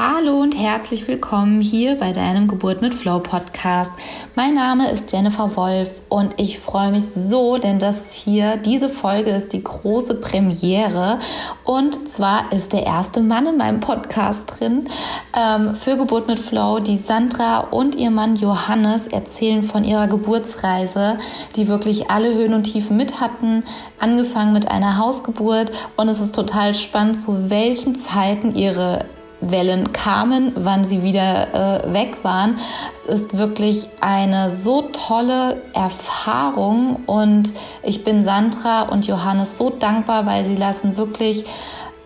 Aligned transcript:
Hallo 0.00 0.42
und 0.42 0.56
herzlich 0.56 1.08
willkommen 1.08 1.60
hier 1.60 1.96
bei 1.96 2.12
deinem 2.12 2.46
Geburt 2.46 2.82
mit 2.82 2.94
Flow 2.94 3.18
Podcast. 3.18 3.92
Mein 4.36 4.54
Name 4.54 4.88
ist 4.92 5.10
Jennifer 5.12 5.56
Wolf 5.56 5.90
und 6.08 6.38
ich 6.38 6.60
freue 6.60 6.92
mich 6.92 7.04
so, 7.04 7.58
denn 7.58 7.80
das 7.80 8.12
hier, 8.12 8.58
diese 8.58 8.88
Folge 8.88 9.30
ist 9.30 9.52
die 9.52 9.64
große 9.64 10.20
Premiere 10.20 11.18
und 11.64 12.08
zwar 12.08 12.52
ist 12.52 12.72
der 12.72 12.86
erste 12.86 13.22
Mann 13.22 13.46
in 13.46 13.56
meinem 13.56 13.80
Podcast 13.80 14.60
drin 14.60 14.88
ähm, 15.36 15.74
für 15.74 15.96
Geburt 15.96 16.28
mit 16.28 16.38
Flow. 16.38 16.78
Die 16.78 16.96
Sandra 16.96 17.58
und 17.58 17.96
ihr 17.96 18.12
Mann 18.12 18.36
Johannes 18.36 19.08
erzählen 19.08 19.64
von 19.64 19.82
ihrer 19.82 20.06
Geburtsreise, 20.06 21.18
die 21.56 21.66
wirklich 21.66 22.08
alle 22.08 22.32
Höhen 22.36 22.54
und 22.54 22.62
Tiefen 22.72 22.96
mit 22.96 23.20
hatten, 23.20 23.64
angefangen 23.98 24.52
mit 24.52 24.70
einer 24.70 24.96
Hausgeburt 24.96 25.72
und 25.96 26.08
es 26.08 26.20
ist 26.20 26.36
total 26.36 26.72
spannend, 26.76 27.18
zu 27.18 27.50
welchen 27.50 27.96
Zeiten 27.96 28.54
ihre 28.54 29.04
Wellen 29.40 29.92
kamen, 29.92 30.52
wann 30.56 30.84
sie 30.84 31.02
wieder 31.02 31.84
äh, 31.84 31.92
weg 31.92 32.18
waren. 32.22 32.58
Es 32.94 33.04
ist 33.04 33.38
wirklich 33.38 33.88
eine 34.00 34.50
so 34.50 34.82
tolle 34.92 35.62
Erfahrung 35.74 36.96
und 37.06 37.52
ich 37.82 38.04
bin 38.04 38.24
Sandra 38.24 38.82
und 38.82 39.06
Johannes 39.06 39.56
so 39.56 39.70
dankbar, 39.70 40.26
weil 40.26 40.44
sie 40.44 40.56
lassen 40.56 40.96
wirklich 40.96 41.44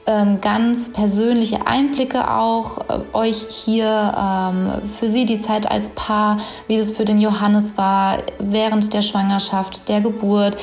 ähm, 0.05 0.41
ganz 0.41 0.93
persönliche 0.93 1.67
Einblicke 1.67 2.29
auch 2.29 2.79
äh, 2.89 3.01
euch 3.13 3.47
hier 3.49 4.13
ähm, 4.19 4.73
für 4.99 5.09
sie 5.09 5.27
die 5.27 5.39
Zeit 5.39 5.71
als 5.71 5.91
Paar, 5.91 6.39
wie 6.67 6.77
das 6.77 6.91
für 6.91 7.05
den 7.05 7.21
Johannes 7.21 7.79
war 7.79 8.19
während 8.41 8.93
der 8.93 9.03
Schwangerschaft, 9.03 9.89
der 9.89 10.01
Geburt. 10.01 10.57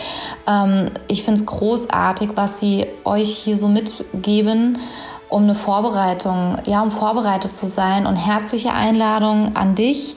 Ähm, 0.45 0.91
ich 1.07 1.23
finde 1.23 1.39
es 1.39 1.45
großartig, 1.45 2.31
was 2.35 2.59
sie 2.59 2.87
euch 3.05 3.29
hier 3.29 3.57
so 3.57 3.69
mitgeben 3.69 4.77
um 5.29 5.43
eine 5.43 5.55
Vorbereitung, 5.55 6.57
ja, 6.65 6.81
um 6.81 6.91
vorbereitet 6.91 7.55
zu 7.55 7.65
sein 7.65 8.05
und 8.05 8.15
herzliche 8.15 8.73
Einladung 8.73 9.55
an 9.55 9.75
dich, 9.75 10.15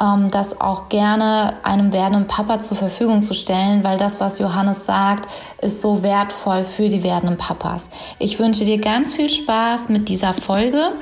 ähm, 0.00 0.30
das 0.30 0.60
auch 0.60 0.88
gerne 0.88 1.54
einem 1.62 1.92
werdenden 1.92 2.26
Papa 2.26 2.58
zur 2.60 2.76
Verfügung 2.76 3.22
zu 3.22 3.34
stellen, 3.34 3.84
weil 3.84 3.98
das, 3.98 4.20
was 4.20 4.38
Johannes 4.38 4.86
sagt, 4.86 5.28
ist 5.60 5.80
so 5.80 6.02
wertvoll 6.02 6.62
für 6.62 6.88
die 6.88 7.02
werdenden 7.02 7.36
Papas. 7.36 7.90
Ich 8.18 8.38
wünsche 8.38 8.64
dir 8.64 8.78
ganz 8.78 9.14
viel 9.14 9.28
Spaß 9.28 9.90
mit 9.90 10.08
dieser 10.08 10.34
Folge 10.34 10.92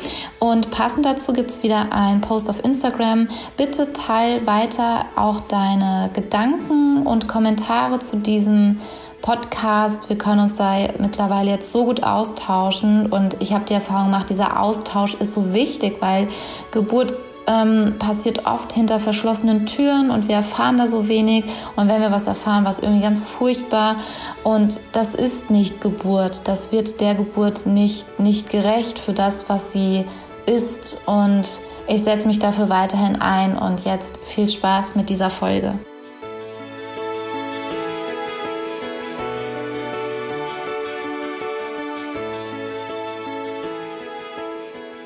und 0.41 0.71
passend 0.71 1.07
dazu 1.07 1.33
gibt 1.33 1.51
es 1.51 1.63
wieder 1.63 1.93
ein 1.93 2.21
Post 2.21 2.51
auf 2.51 2.65
Instagram. 2.65 3.29
Bitte 3.57 3.93
teil 3.93 4.47
weiter 4.47 5.07
auch 5.17 5.41
deine 5.41 6.11
Gedanken 6.13 7.07
und 7.07 7.29
Kommentare 7.29 7.99
zu 7.99 8.17
diesem 8.17 8.81
Podcast. 9.23 10.09
Wir 10.09 10.19
können 10.19 10.41
uns 10.41 10.56
da 10.56 10.75
mittlerweile 10.98 11.51
jetzt 11.51 11.73
so 11.73 11.87
gut 11.87 12.03
austauschen 12.03 13.06
und 13.06 13.37
ich 13.41 13.55
habe 13.55 13.65
die 13.65 13.75
Erfahrung 13.75 14.06
gemacht, 14.06 14.28
dieser 14.28 14.61
Austausch 14.61 15.15
ist 15.15 15.33
so 15.33 15.55
wichtig, 15.55 15.97
weil 16.01 16.28
Geburt 16.73 17.15
ähm, 17.47 17.97
passiert 17.98 18.47
oft 18.47 18.73
hinter 18.73 19.00
verschlossenen 19.00 19.67
Türen 19.67 20.11
und 20.11 20.28
wir 20.28 20.37
erfahren 20.37 20.78
da 20.78 20.87
so 20.87 21.09
wenig. 21.09 21.45
Und 21.77 21.89
wenn 21.89 22.00
wir 22.00 22.12
was 22.12 22.27
erfahren, 22.27 22.65
was 22.65 22.78
irgendwie 22.78 23.03
ganz 23.03 23.23
furchtbar 23.23 23.97
und 24.45 24.81
das 24.93 25.15
ist 25.15 25.50
nicht 25.50 25.81
Geburt, 25.81 26.43
das 26.48 26.73
wird 26.73 27.00
der 27.00 27.15
Geburt 27.15 27.67
nicht, 27.67 28.20
nicht 28.20 28.50
gerecht 28.50 28.98
für 28.98 29.12
das, 29.12 29.48
was 29.48 29.73
sie 29.73 30.05
ist. 30.47 30.98
Und 31.06 31.61
ich 31.89 32.03
setze 32.03 32.28
mich 32.28 32.39
dafür 32.39 32.69
weiterhin 32.69 33.20
ein 33.20 33.56
und 33.56 33.84
jetzt 33.84 34.19
viel 34.25 34.48
Spaß 34.48 34.97
mit 34.97 35.09
dieser 35.09 35.31
Folge. 35.31 35.78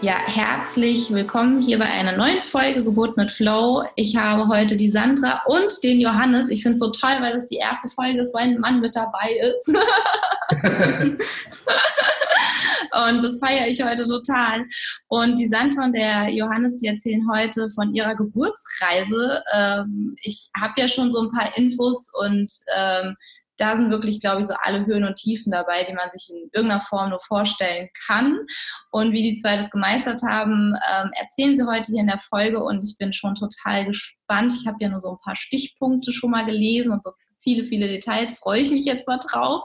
Ja, 0.06 0.18
herzlich 0.24 1.10
willkommen 1.10 1.60
hier 1.60 1.80
bei 1.80 1.86
einer 1.86 2.16
neuen 2.16 2.40
Folge 2.40 2.84
Geburt 2.84 3.16
mit 3.16 3.28
Flow. 3.28 3.82
Ich 3.96 4.16
habe 4.16 4.46
heute 4.46 4.76
die 4.76 4.88
Sandra 4.88 5.42
und 5.46 5.82
den 5.82 5.98
Johannes. 5.98 6.48
Ich 6.48 6.62
finde 6.62 6.76
es 6.76 6.80
so 6.80 6.92
toll, 6.92 7.16
weil 7.18 7.32
das 7.32 7.48
die 7.48 7.56
erste 7.56 7.88
Folge 7.88 8.20
ist, 8.20 8.32
wo 8.32 8.38
ein 8.38 8.60
Mann 8.60 8.78
mit 8.78 8.94
dabei 8.94 9.32
ist. 9.32 9.66
und 12.92 13.24
das 13.24 13.40
feiere 13.40 13.66
ich 13.66 13.82
heute 13.82 14.04
total. 14.04 14.64
Und 15.08 15.40
die 15.40 15.48
Sandra 15.48 15.86
und 15.86 15.92
der 15.92 16.28
Johannes, 16.32 16.76
die 16.76 16.86
erzählen 16.86 17.26
heute 17.28 17.68
von 17.70 17.90
ihrer 17.90 18.14
Geburtsreise. 18.14 19.42
Ähm, 19.54 20.14
ich 20.22 20.50
habe 20.56 20.80
ja 20.80 20.86
schon 20.86 21.10
so 21.10 21.22
ein 21.22 21.30
paar 21.30 21.58
Infos 21.58 22.12
und 22.14 22.52
ähm, 22.76 23.16
da 23.56 23.76
sind 23.76 23.90
wirklich, 23.90 24.20
glaube 24.20 24.40
ich, 24.40 24.46
so 24.46 24.54
alle 24.62 24.86
Höhen 24.86 25.04
und 25.04 25.16
Tiefen 25.16 25.52
dabei, 25.52 25.84
die 25.84 25.94
man 25.94 26.10
sich 26.10 26.28
in 26.30 26.50
irgendeiner 26.52 26.82
Form 26.82 27.10
nur 27.10 27.20
vorstellen 27.20 27.88
kann. 28.06 28.38
Und 28.90 29.12
wie 29.12 29.22
die 29.22 29.36
zwei 29.36 29.56
das 29.56 29.70
gemeistert 29.70 30.22
haben, 30.22 30.74
ähm, 30.90 31.10
erzählen 31.12 31.56
sie 31.56 31.66
heute 31.66 31.92
hier 31.92 32.00
in 32.00 32.06
der 32.06 32.18
Folge 32.18 32.62
und 32.62 32.84
ich 32.84 32.96
bin 32.98 33.12
schon 33.12 33.34
total 33.34 33.86
gespannt. 33.86 34.54
Ich 34.60 34.66
habe 34.66 34.78
ja 34.80 34.88
nur 34.88 35.00
so 35.00 35.10
ein 35.10 35.18
paar 35.24 35.36
Stichpunkte 35.36 36.12
schon 36.12 36.30
mal 36.30 36.44
gelesen 36.44 36.92
und 36.92 37.02
so 37.02 37.12
viele, 37.40 37.66
viele 37.66 37.88
Details. 37.88 38.38
Freue 38.38 38.60
ich 38.60 38.70
mich 38.70 38.84
jetzt 38.84 39.06
mal 39.06 39.18
drauf. 39.18 39.64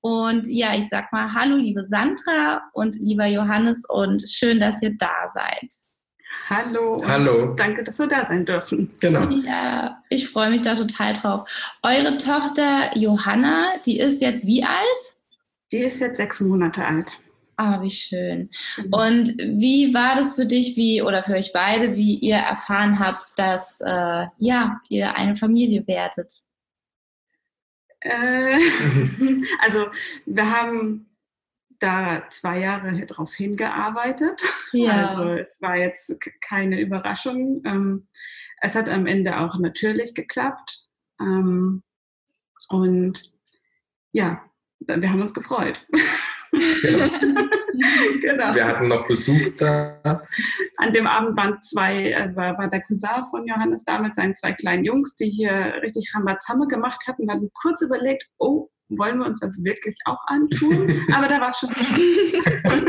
Und 0.00 0.46
ja, 0.46 0.74
ich 0.74 0.88
sag 0.88 1.12
mal 1.12 1.32
Hallo, 1.32 1.56
liebe 1.56 1.84
Sandra 1.84 2.62
und 2.72 2.94
lieber 2.96 3.26
Johannes 3.26 3.84
und 3.88 4.22
schön, 4.28 4.60
dass 4.60 4.82
ihr 4.82 4.94
da 4.98 5.28
seid. 5.28 5.93
Hallo. 6.48 7.02
Hallo. 7.06 7.54
Danke, 7.54 7.84
dass 7.84 7.98
wir 7.98 8.06
da 8.06 8.24
sein 8.24 8.44
dürfen. 8.44 8.92
Genau. 9.00 9.28
Ja, 9.30 10.02
ich 10.10 10.28
freue 10.28 10.50
mich 10.50 10.62
da 10.62 10.74
total 10.74 11.14
drauf. 11.14 11.48
Eure 11.82 12.16
Tochter 12.18 12.96
Johanna, 12.96 13.72
die 13.86 13.98
ist 13.98 14.20
jetzt 14.20 14.46
wie 14.46 14.62
alt? 14.62 15.18
Die 15.72 15.78
ist 15.78 16.00
jetzt 16.00 16.18
sechs 16.18 16.40
Monate 16.40 16.84
alt. 16.84 17.18
Ah, 17.56 17.80
wie 17.82 17.90
schön. 17.90 18.50
Mhm. 18.76 18.92
Und 18.92 19.28
wie 19.60 19.94
war 19.94 20.16
das 20.16 20.34
für 20.34 20.46
dich, 20.46 20.76
wie 20.76 21.02
oder 21.02 21.22
für 21.22 21.34
euch 21.34 21.52
beide, 21.52 21.96
wie 21.96 22.16
ihr 22.16 22.36
erfahren 22.36 22.98
habt, 22.98 23.24
dass 23.36 23.80
äh, 23.80 24.26
ja 24.38 24.80
ihr 24.88 25.14
eine 25.14 25.36
Familie 25.36 25.86
werdet? 25.86 26.32
Äh, 28.00 28.58
also 29.60 29.86
wir 30.26 30.50
haben 30.50 31.06
da 31.84 32.24
zwei 32.30 32.60
Jahre 32.60 33.04
darauf 33.06 33.34
hingearbeitet. 33.34 34.42
Ja. 34.72 35.08
Also 35.08 35.32
es 35.32 35.60
war 35.60 35.76
jetzt 35.76 36.16
keine 36.40 36.80
Überraschung. 36.80 37.62
Ähm, 37.66 38.08
es 38.62 38.74
hat 38.74 38.88
am 38.88 39.06
Ende 39.06 39.38
auch 39.38 39.58
natürlich 39.58 40.14
geklappt. 40.14 40.86
Ähm, 41.20 41.82
und 42.70 43.22
ja, 44.12 44.42
wir 44.80 45.10
haben 45.10 45.20
uns 45.20 45.34
gefreut. 45.34 45.86
Genau. 46.82 47.08
genau. 48.20 48.54
Wir 48.54 48.66
hatten 48.66 48.88
noch 48.88 49.06
Besuch 49.06 49.50
da. 49.58 50.22
An 50.78 50.92
dem 50.92 51.06
Abend 51.06 51.36
waren 51.36 51.60
zwei, 51.60 52.32
war, 52.34 52.56
war 52.56 52.70
der 52.70 52.80
Cousin 52.80 53.24
von 53.30 53.46
Johannes 53.46 53.84
da 53.84 53.98
mit 53.98 54.14
seinen 54.14 54.34
zwei 54.34 54.52
kleinen 54.52 54.84
Jungs, 54.84 55.16
die 55.16 55.28
hier 55.28 55.80
richtig 55.82 56.12
Rambazamme 56.14 56.66
gemacht 56.68 57.06
hatten. 57.06 57.26
Wir 57.26 57.34
hatten 57.34 57.50
kurz 57.60 57.82
überlegt, 57.82 58.30
oh, 58.38 58.70
wollen 58.88 59.18
wir 59.18 59.26
uns 59.26 59.40
das 59.40 59.62
wirklich 59.62 59.96
auch 60.04 60.22
antun? 60.26 61.04
Aber 61.14 61.28
da 61.28 61.40
war 61.40 61.50
es 61.50 61.58
schon 61.58 61.74
zu 61.74 61.82
spät. 61.82 62.42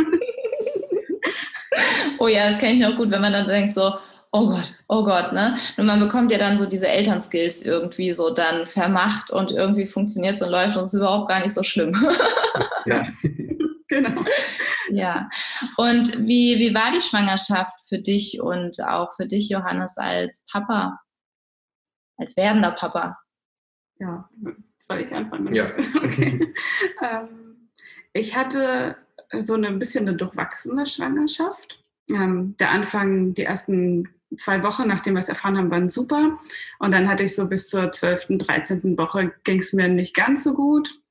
oh 2.20 2.28
ja, 2.28 2.48
das 2.48 2.60
kenne 2.60 2.74
ich 2.74 2.80
noch 2.80 2.98
gut, 2.98 3.12
wenn 3.12 3.22
man 3.22 3.34
dann 3.34 3.48
denkt 3.48 3.74
so, 3.74 3.94
oh 4.32 4.48
Gott, 4.48 4.76
oh 4.90 5.04
Gott, 5.04 5.32
ne? 5.32 5.58
Und 5.78 5.86
man 5.86 6.00
bekommt 6.00 6.32
ja 6.32 6.38
dann 6.38 6.58
so 6.58 6.66
diese 6.66 6.88
Elternskills 6.88 7.66
irgendwie 7.66 8.12
so 8.12 8.34
dann 8.34 8.68
vermacht 8.68 9.32
und 9.32 9.52
irgendwie 9.52 9.88
funktioniert 9.88 10.36
es 10.36 10.42
und 10.42 10.52
läuft 10.52 10.76
und 10.76 10.84
es 10.84 10.94
ist 10.94 11.00
überhaupt 11.00 11.30
gar 11.30 11.40
nicht 11.40 11.54
so 11.54 11.64
schlimm. 11.64 11.94
ja. 12.86 13.08
Genau. 13.88 14.20
Ja. 14.90 15.30
Und 15.78 16.28
wie, 16.28 16.58
wie 16.58 16.74
war 16.74 16.92
die 16.92 17.02
Schwangerschaft 17.02 17.72
für 17.88 18.00
dich 18.00 18.42
und 18.42 18.76
auch 18.84 19.14
für 19.16 19.28
dich, 19.28 19.50
Johannes, 19.50 19.96
als 19.98 20.44
Papa, 20.52 21.00
als 22.18 22.36
werdender 22.36 22.72
Papa? 22.72 23.16
Ja, 24.00 24.28
soll 24.86 25.02
ich 25.02 25.14
anfangen? 25.14 25.54
Ja. 25.54 25.72
Okay. 25.96 26.54
ähm, 27.02 27.70
ich 28.14 28.36
hatte 28.36 28.98
so 29.32 29.56
eine, 29.56 29.68
ein 29.68 29.80
bisschen 29.80 30.08
eine 30.08 30.18
durchwachsene 30.18 30.86
Schwangerschaft. 30.86 31.84
Ähm, 32.10 32.56
der 32.60 32.72
Anfang, 32.72 33.34
die 33.34 33.44
ersten 33.44 34.08
zwei 34.38 34.62
Wochen, 34.64 34.88
nachdem 34.88 35.16
wir 35.16 35.20
es 35.20 35.30
erfahren 35.30 35.58
haben, 35.58 35.72
waren 35.72 35.90
super. 35.90 36.38
Und 36.80 36.92
dann 36.92 37.10
hatte 37.10 37.24
ich 37.24 37.36
so 37.36 37.50
bis 37.50 37.70
zur 37.70 37.92
12., 37.92 38.38
13. 38.38 38.98
Woche 38.98 39.34
ging 39.44 39.60
es 39.60 39.74
mir 39.74 39.88
nicht 39.88 40.16
ganz 40.16 40.44
so 40.44 40.54
gut. 40.54 41.02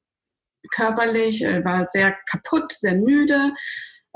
Körperlich, 0.70 1.44
äh, 1.44 1.64
war 1.64 1.86
sehr 1.86 2.16
kaputt, 2.30 2.72
sehr 2.72 2.94
müde. 2.94 3.54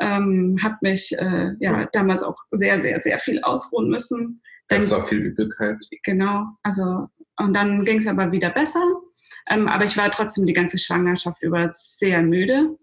Ähm, 0.01 0.57
habe 0.63 0.77
mich 0.83 1.13
äh, 1.19 1.55
ja 1.59 1.87
damals 1.93 2.23
auch 2.23 2.37
sehr, 2.53 2.81
sehr, 2.81 3.03
sehr 3.03 3.19
viel 3.19 3.43
ausruhen 3.43 3.89
müssen. 3.89 4.41
Dann 4.69 4.85
auch 4.93 5.09
viel 5.09 5.19
Übelkeit. 5.19 5.79
Genau, 6.05 6.47
also 6.63 7.09
und 7.39 7.55
dann 7.55 7.85
ging 7.85 7.99
es 7.99 8.07
aber 8.07 8.33
wieder 8.33 8.51
besser. 8.51 8.83
Ähm, 9.49 9.69
aber 9.69 9.85
ich 9.85 9.97
war 9.97 10.11
trotzdem 10.11 10.47
die 10.47 10.53
ganze 10.53 10.79
Schwangerschaft 10.79 11.43
über 11.43 11.71
sehr 11.73 12.23
müde. 12.23 12.77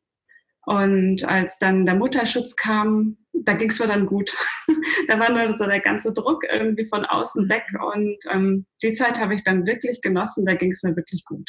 Und 0.65 1.23
als 1.25 1.59
dann 1.59 1.85
der 1.85 1.95
Mutterschutz 1.95 2.55
kam, 2.55 3.17
da 3.33 3.53
ging 3.53 3.69
es 3.69 3.79
mir 3.79 3.87
dann 3.87 4.07
gut. 4.07 4.35
da 5.07 5.19
war 5.19 5.31
dann 5.31 5.57
so 5.57 5.65
der 5.65 5.79
ganze 5.79 6.11
Druck 6.11 6.43
irgendwie 6.51 6.85
von 6.85 7.05
außen 7.05 7.47
weg. 7.49 7.65
Und 7.79 8.17
ähm, 8.31 8.65
die 8.81 8.93
Zeit 8.93 9.19
habe 9.19 9.35
ich 9.35 9.43
dann 9.43 9.67
wirklich 9.67 10.01
genossen. 10.01 10.45
Da 10.45 10.55
ging 10.55 10.71
es 10.71 10.81
mir 10.81 10.95
wirklich 10.95 11.23
gut. 11.25 11.47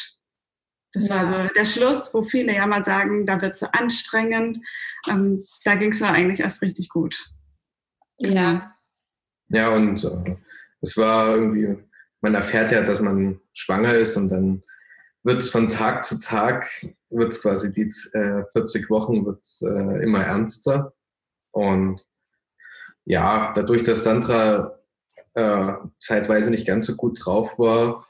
Das 0.93 1.07
ja. 1.07 1.15
war 1.15 1.25
so 1.25 1.53
der 1.53 1.65
Schluss, 1.65 2.13
wo 2.13 2.21
viele 2.21 2.53
ja 2.53 2.67
mal 2.67 2.85
sagen, 2.85 3.25
da 3.25 3.41
wird 3.41 3.53
es 3.53 3.59
so 3.61 3.67
anstrengend. 3.71 4.59
Ähm, 5.09 5.45
da 5.63 5.75
ging 5.75 5.91
es 5.91 5.99
mir 5.99 6.09
eigentlich 6.09 6.41
erst 6.41 6.61
richtig 6.61 6.89
gut. 6.89 7.29
Ja. 8.17 8.73
Ja, 9.49 9.69
und 9.69 10.03
äh, 10.03 10.35
es 10.81 10.97
war 10.97 11.35
irgendwie, 11.35 11.83
man 12.27 12.35
erfährt 12.35 12.71
ja, 12.71 12.81
dass 12.81 12.99
man 12.99 13.39
schwanger 13.53 13.93
ist 13.93 14.17
und 14.17 14.27
dann 14.27 14.61
wird 15.23 15.39
es 15.39 15.49
von 15.49 15.69
Tag 15.69 16.03
zu 16.03 16.19
Tag, 16.19 16.69
wird 17.09 17.31
es 17.31 17.41
quasi 17.41 17.71
die 17.71 17.89
äh, 18.13 18.43
40 18.51 18.89
Wochen 18.89 19.25
wird's, 19.25 19.61
äh, 19.61 20.03
immer 20.03 20.23
ernster. 20.23 20.93
Und 21.51 22.05
ja, 23.05 23.53
dadurch, 23.55 23.83
dass 23.83 24.03
Sandra 24.03 24.77
äh, 25.35 25.73
zeitweise 25.99 26.51
nicht 26.51 26.67
ganz 26.67 26.85
so 26.85 26.95
gut 26.95 27.17
drauf 27.23 27.57
war, 27.57 28.05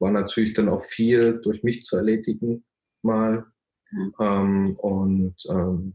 war 0.00 0.10
natürlich 0.10 0.52
dann 0.52 0.68
auch 0.68 0.82
viel 0.82 1.40
durch 1.40 1.62
mich 1.62 1.82
zu 1.82 1.96
erledigen 1.96 2.64
mal. 3.02 3.46
Mhm. 3.92 4.14
Ähm, 4.18 4.76
und 4.78 5.36
ähm, 5.48 5.94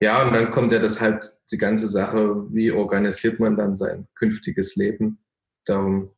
ja, 0.00 0.26
und 0.26 0.34
dann 0.34 0.50
kommt 0.50 0.72
ja 0.72 0.78
das 0.78 1.00
halt 1.00 1.36
die 1.52 1.58
ganze 1.58 1.88
Sache, 1.88 2.46
wie 2.54 2.70
organisiert 2.70 3.38
man 3.38 3.56
dann 3.56 3.76
sein 3.76 4.08
künftiges 4.14 4.76
Leben. 4.76 5.18
Darum. 5.66 6.10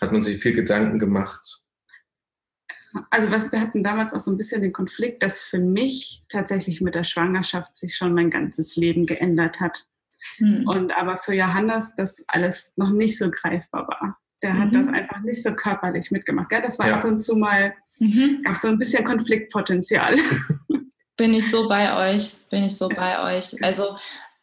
Hat 0.00 0.12
man 0.12 0.22
sich 0.22 0.38
viel 0.38 0.52
Gedanken 0.52 0.98
gemacht. 0.98 1.60
Also 3.10 3.30
was 3.30 3.52
wir 3.52 3.60
hatten 3.60 3.82
damals 3.82 4.12
auch 4.12 4.20
so 4.20 4.30
ein 4.30 4.38
bisschen 4.38 4.62
den 4.62 4.72
Konflikt, 4.72 5.22
dass 5.22 5.40
für 5.40 5.58
mich 5.58 6.24
tatsächlich 6.28 6.80
mit 6.80 6.94
der 6.94 7.04
Schwangerschaft 7.04 7.76
sich 7.76 7.94
schon 7.94 8.14
mein 8.14 8.30
ganzes 8.30 8.76
Leben 8.76 9.06
geändert 9.06 9.60
hat. 9.60 9.84
Mhm. 10.38 10.66
Und 10.66 10.92
aber 10.92 11.18
für 11.18 11.34
Johannes 11.34 11.94
das 11.96 12.24
alles 12.28 12.74
noch 12.76 12.90
nicht 12.90 13.18
so 13.18 13.30
greifbar 13.30 13.86
war. 13.88 14.18
Der 14.42 14.54
mhm. 14.54 14.58
hat 14.58 14.74
das 14.74 14.88
einfach 14.88 15.20
nicht 15.20 15.42
so 15.42 15.54
körperlich 15.54 16.10
mitgemacht. 16.10 16.48
Gell? 16.48 16.62
Das 16.62 16.78
war 16.78 16.88
ja. 16.88 16.96
ab 16.96 17.04
und 17.04 17.18
zu 17.18 17.36
mal, 17.36 17.72
mhm. 17.98 18.42
gab 18.44 18.56
so 18.56 18.68
ein 18.68 18.78
bisschen 18.78 19.04
Konfliktpotenzial. 19.04 20.14
Bin 21.18 21.32
ich 21.32 21.50
so 21.50 21.66
bei 21.66 22.14
euch, 22.14 22.36
bin 22.50 22.64
ich 22.64 22.76
so 22.76 22.88
bei 22.88 23.38
euch. 23.38 23.62
Also 23.64 23.96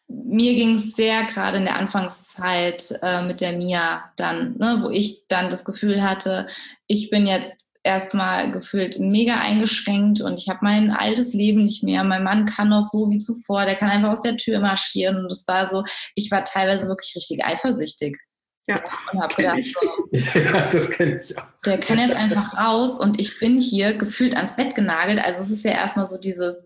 mir 0.08 0.54
ging 0.54 0.76
es 0.76 0.94
sehr 0.94 1.24
gerade 1.24 1.58
in 1.58 1.64
der 1.64 1.76
Anfangszeit 1.76 2.92
äh, 3.02 3.22
mit 3.22 3.40
der 3.40 3.52
Mia 3.52 4.04
dann, 4.16 4.56
ne, 4.58 4.80
wo 4.82 4.90
ich 4.90 5.26
dann 5.28 5.50
das 5.50 5.64
Gefühl 5.64 6.02
hatte, 6.02 6.46
ich 6.86 7.10
bin 7.10 7.26
jetzt 7.26 7.70
erstmal 7.82 8.50
gefühlt 8.50 8.98
mega 8.98 9.38
eingeschränkt 9.38 10.20
und 10.22 10.38
ich 10.38 10.48
habe 10.48 10.60
mein 10.62 10.90
altes 10.90 11.34
Leben 11.34 11.64
nicht 11.64 11.82
mehr. 11.82 12.02
Mein 12.02 12.24
Mann 12.24 12.46
kann 12.46 12.70
noch 12.70 12.82
so 12.82 13.10
wie 13.10 13.18
zuvor, 13.18 13.66
der 13.66 13.76
kann 13.76 13.90
einfach 13.90 14.10
aus 14.10 14.22
der 14.22 14.36
Tür 14.36 14.60
marschieren 14.60 15.24
und 15.24 15.30
es 15.30 15.46
war 15.46 15.66
so, 15.68 15.84
ich 16.14 16.30
war 16.30 16.44
teilweise 16.44 16.88
wirklich 16.88 17.14
richtig 17.14 17.44
eifersüchtig. 17.44 18.18
Ja, 18.66 18.82
habe 19.12 19.34
gedacht, 19.34 19.62
so, 19.62 20.08
ja, 20.40 20.66
das 20.68 20.90
kenne 20.90 21.18
ich 21.18 21.36
auch. 21.36 21.44
Der 21.66 21.78
kann 21.78 21.98
jetzt 21.98 22.16
einfach 22.16 22.56
raus 22.56 22.98
und 22.98 23.20
ich 23.20 23.38
bin 23.38 23.60
hier 23.60 23.92
gefühlt 23.92 24.34
ans 24.34 24.56
Bett 24.56 24.74
genagelt. 24.74 25.20
Also 25.22 25.42
es 25.42 25.50
ist 25.50 25.66
ja 25.66 25.72
erstmal 25.72 26.06
so 26.06 26.16
dieses, 26.16 26.64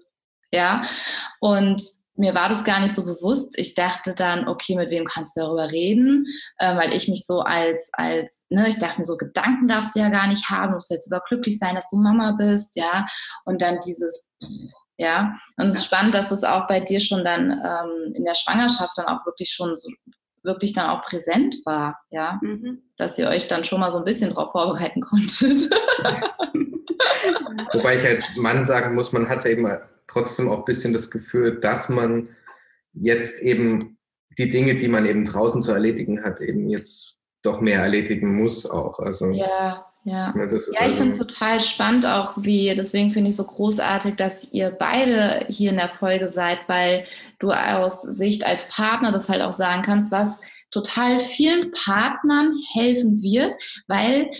ja, 0.53 0.85
und 1.41 1.83
mir 2.19 2.35
war 2.35 2.49
das 2.49 2.65
gar 2.65 2.81
nicht 2.81 2.95
so 2.95 3.05
bewusst. 3.05 3.57
Ich 3.57 3.75
dachte 3.75 4.15
dann, 4.15 4.49
okay, 4.49 4.75
mit 4.75 4.91
wem 4.91 5.05
kannst 5.05 5.37
du 5.37 5.41
darüber 5.41 5.71
reden? 5.71 6.27
Äh, 6.59 6.77
weil 6.77 6.93
ich 6.93 7.09
mich 7.09 7.25
so 7.25 7.41
als, 7.41 7.91
als, 7.93 8.45
ne, 8.51 8.69
ich 8.69 8.79
dachte 8.79 8.99
mir 8.99 9.05
so, 9.05 9.17
Gedanken 9.17 9.69
darfst 9.69 9.95
du 9.95 10.01
ja 10.01 10.09
gar 10.09 10.27
nicht 10.27 10.51
haben, 10.51 10.71
du 10.71 10.75
musst 10.75 10.91
jetzt 10.91 11.07
überglücklich 11.07 11.59
sein, 11.59 11.77
dass 11.77 11.89
du 11.91 11.97
Mama 11.97 12.33
bist, 12.33 12.77
ja. 12.77 13.07
Und 13.45 13.63
dann 13.63 13.79
dieses, 13.87 14.29
ja. 14.97 15.37
Und 15.57 15.69
es 15.69 15.77
ist 15.77 15.85
spannend, 15.85 16.15
dass 16.15 16.31
das 16.31 16.43
auch 16.43 16.67
bei 16.67 16.81
dir 16.81 17.01
schon 17.01 17.25
dann 17.25 17.51
ähm, 17.51 18.13
in 18.15 18.25
der 18.25 18.35
Schwangerschaft 18.35 18.99
dann 18.99 19.07
auch 19.07 19.25
wirklich 19.25 19.51
schon 19.51 19.77
so, 19.77 19.89
wirklich 20.43 20.73
dann 20.73 20.91
auch 20.91 21.03
präsent 21.03 21.57
war, 21.65 22.01
ja. 22.11 22.41
Mhm. 22.43 22.83
Dass 22.97 23.17
ihr 23.19 23.29
euch 23.29 23.47
dann 23.47 23.63
schon 23.63 23.79
mal 23.79 23.93
so 23.93 23.99
ein 23.99 24.05
bisschen 24.05 24.35
darauf 24.35 24.51
vorbereiten 24.51 25.03
konntet. 25.03 25.71
Wobei 27.73 27.97
ich 27.97 28.05
als 28.05 28.37
Mann 28.37 28.65
sagen 28.65 28.95
muss, 28.95 29.13
man 29.13 29.29
hatte 29.29 29.49
eben 29.49 29.67
trotzdem 30.07 30.49
auch 30.49 30.59
ein 30.59 30.65
bisschen 30.65 30.93
das 30.93 31.11
Gefühl, 31.11 31.61
dass 31.61 31.89
man 31.89 32.29
jetzt 32.93 33.41
eben 33.41 33.99
die 34.39 34.49
Dinge, 34.49 34.77
die 34.77 34.89
man 34.89 35.07
eben 35.07 35.25
draußen 35.25 35.63
zu 35.63 35.73
erledigen 35.73 36.25
hat, 36.25 36.41
eben 36.41 36.69
jetzt 36.69 37.17
doch 37.43 37.61
mehr 37.61 37.81
erledigen 37.83 38.35
muss 38.35 38.69
auch. 38.69 38.99
Also, 38.99 39.31
ja, 39.31 39.85
ja. 40.05 40.33
Ja, 40.35 40.35
ja 40.35 40.47
ich 40.47 40.81
also, 40.81 40.97
finde 40.97 41.13
es 41.13 41.19
total 41.19 41.61
spannend 41.61 42.07
auch, 42.07 42.35
wie, 42.37 42.75
deswegen 42.75 43.11
finde 43.11 43.31
ich 43.31 43.37
so 43.37 43.45
großartig, 43.45 44.17
dass 44.17 44.51
ihr 44.53 44.71
beide 44.71 45.45
hier 45.49 45.71
in 45.71 45.77
der 45.77 45.89
Folge 45.89 46.29
seid, 46.29 46.61
weil 46.67 47.05
du 47.39 47.51
aus 47.51 48.03
Sicht 48.03 48.47
als 48.47 48.69
Partner 48.69 49.13
das 49.13 49.29
halt 49.29 49.43
auch 49.43 49.53
sagen 49.53 49.83
kannst, 49.83 50.13
was 50.13 50.41
total 50.71 51.21
vielen 51.21 51.73
Partnern 51.73 52.53
helfen 52.73 53.23
wird, 53.23 53.53
weil 53.87 54.31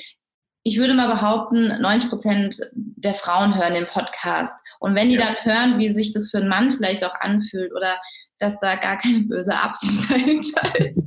ich 0.69 0.79
würde 0.79 0.93
mal 0.93 1.09
behaupten, 1.09 1.81
90 1.81 2.11
Prozent 2.11 2.57
der 2.75 3.15
Frauen 3.15 3.57
hören 3.57 3.73
den 3.73 3.87
Podcast. 3.87 4.63
Und 4.81 4.95
wenn 4.95 5.09
die 5.09 5.15
ja. 5.15 5.25
dann 5.25 5.37
hören, 5.45 5.79
wie 5.79 5.89
sich 5.89 6.13
das 6.13 6.31
für 6.31 6.39
einen 6.39 6.49
Mann 6.49 6.71
vielleicht 6.71 7.03
auch 7.05 7.15
anfühlt 7.21 7.73
oder 7.75 7.99
dass 8.39 8.59
da 8.61 8.77
gar 8.77 8.99
keine 8.99 9.21
böse 9.21 9.57
Absicht 9.57 10.11
dahinter 10.11 10.79
ist. 10.79 11.03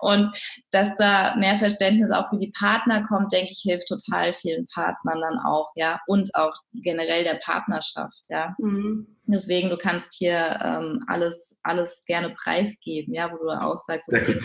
und 0.00 0.28
dass 0.70 0.96
da 0.96 1.36
mehr 1.36 1.56
Verständnis 1.56 2.10
auch 2.10 2.30
für 2.30 2.38
die 2.38 2.52
Partner 2.58 3.06
kommt, 3.06 3.30
denke 3.32 3.52
ich, 3.52 3.60
hilft 3.62 3.88
total 3.88 4.32
vielen 4.32 4.66
Partnern 4.74 5.20
dann 5.20 5.38
auch, 5.44 5.70
ja, 5.74 6.00
und 6.06 6.34
auch 6.34 6.54
generell 6.72 7.24
der 7.24 7.40
Partnerschaft, 7.44 8.22
ja. 8.30 8.54
Mhm. 8.58 9.06
Deswegen, 9.26 9.70
du 9.70 9.76
kannst 9.76 10.14
hier 10.14 10.58
ähm, 10.62 11.00
alles, 11.08 11.56
alles 11.62 12.04
gerne 12.06 12.30
preisgeben, 12.30 13.14
ja, 13.14 13.30
wo 13.30 13.36
du 13.36 13.50
auch 13.50 13.76
sagst, 13.76 14.08
okay, 14.08 14.38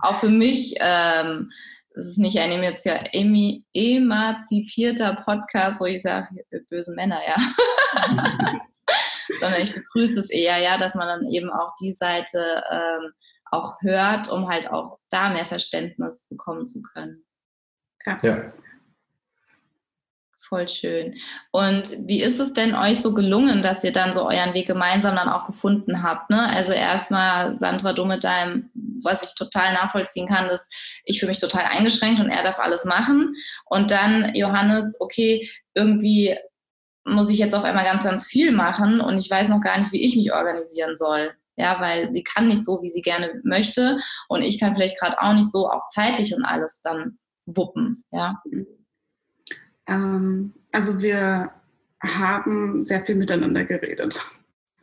auch 0.00 0.16
für 0.16 0.28
mich 0.28 0.74
ähm, 0.80 1.50
es 1.96 2.06
ist 2.06 2.18
nicht 2.18 2.38
ein 2.38 2.50
emanzipierter 3.72 5.22
Podcast, 5.24 5.80
wo 5.80 5.86
ich 5.86 6.02
sage, 6.02 6.28
böse 6.68 6.94
Männer, 6.94 7.20
ja. 7.26 7.36
Sondern 9.40 9.62
ich 9.62 9.72
begrüße 9.74 10.20
es 10.20 10.28
eher, 10.30 10.58
ja, 10.58 10.76
dass 10.76 10.94
man 10.94 11.06
dann 11.06 11.26
eben 11.26 11.50
auch 11.50 11.74
die 11.80 11.92
Seite 11.92 12.62
ähm, 12.70 13.12
auch 13.50 13.80
hört, 13.82 14.28
um 14.28 14.48
halt 14.48 14.70
auch 14.70 14.98
da 15.10 15.30
mehr 15.30 15.46
Verständnis 15.46 16.26
bekommen 16.28 16.66
zu 16.66 16.82
können. 16.82 17.24
Ja. 18.04 18.18
ja. 18.22 18.48
Voll 20.54 20.68
schön. 20.68 21.16
Und 21.50 21.96
wie 22.06 22.22
ist 22.22 22.38
es 22.38 22.52
denn 22.52 22.76
euch 22.76 23.00
so 23.00 23.12
gelungen, 23.12 23.60
dass 23.60 23.82
ihr 23.82 23.90
dann 23.90 24.12
so 24.12 24.24
euren 24.24 24.54
Weg 24.54 24.68
gemeinsam 24.68 25.16
dann 25.16 25.28
auch 25.28 25.46
gefunden 25.46 26.04
habt? 26.04 26.30
Ne? 26.30 26.48
Also 26.48 26.72
erstmal, 26.72 27.56
Sandra, 27.56 27.92
du 27.92 28.04
mit 28.04 28.22
deinem, 28.22 28.70
was 29.02 29.24
ich 29.24 29.34
total 29.34 29.72
nachvollziehen 29.72 30.28
kann, 30.28 30.48
ist, 30.48 30.72
ich 31.04 31.18
fühle 31.18 31.30
mich 31.30 31.40
total 31.40 31.64
eingeschränkt 31.64 32.20
und 32.20 32.30
er 32.30 32.44
darf 32.44 32.60
alles 32.60 32.84
machen. 32.84 33.34
Und 33.64 33.90
dann 33.90 34.32
Johannes, 34.36 34.96
okay, 35.00 35.50
irgendwie 35.74 36.38
muss 37.04 37.30
ich 37.30 37.38
jetzt 37.38 37.56
auf 37.56 37.64
einmal 37.64 37.84
ganz, 37.84 38.04
ganz 38.04 38.24
viel 38.24 38.52
machen 38.52 39.00
und 39.00 39.18
ich 39.18 39.28
weiß 39.28 39.48
noch 39.48 39.60
gar 39.60 39.76
nicht, 39.76 39.90
wie 39.90 40.04
ich 40.04 40.14
mich 40.14 40.32
organisieren 40.32 40.94
soll. 40.94 41.34
Ja, 41.56 41.80
weil 41.80 42.12
sie 42.12 42.22
kann 42.22 42.46
nicht 42.46 42.64
so, 42.64 42.80
wie 42.80 42.88
sie 42.88 43.02
gerne 43.02 43.40
möchte 43.42 43.98
und 44.28 44.42
ich 44.42 44.60
kann 44.60 44.72
vielleicht 44.72 45.00
gerade 45.00 45.20
auch 45.20 45.32
nicht 45.32 45.50
so 45.50 45.68
auch 45.68 45.86
zeitlich 45.86 46.32
und 46.32 46.44
alles 46.44 46.80
dann 46.80 47.18
wuppen. 47.44 48.04
Ja. 48.12 48.40
Ähm, 49.86 50.54
also 50.72 51.00
wir 51.00 51.50
haben 52.02 52.84
sehr 52.84 53.04
viel 53.04 53.14
miteinander 53.14 53.64
geredet. 53.64 54.20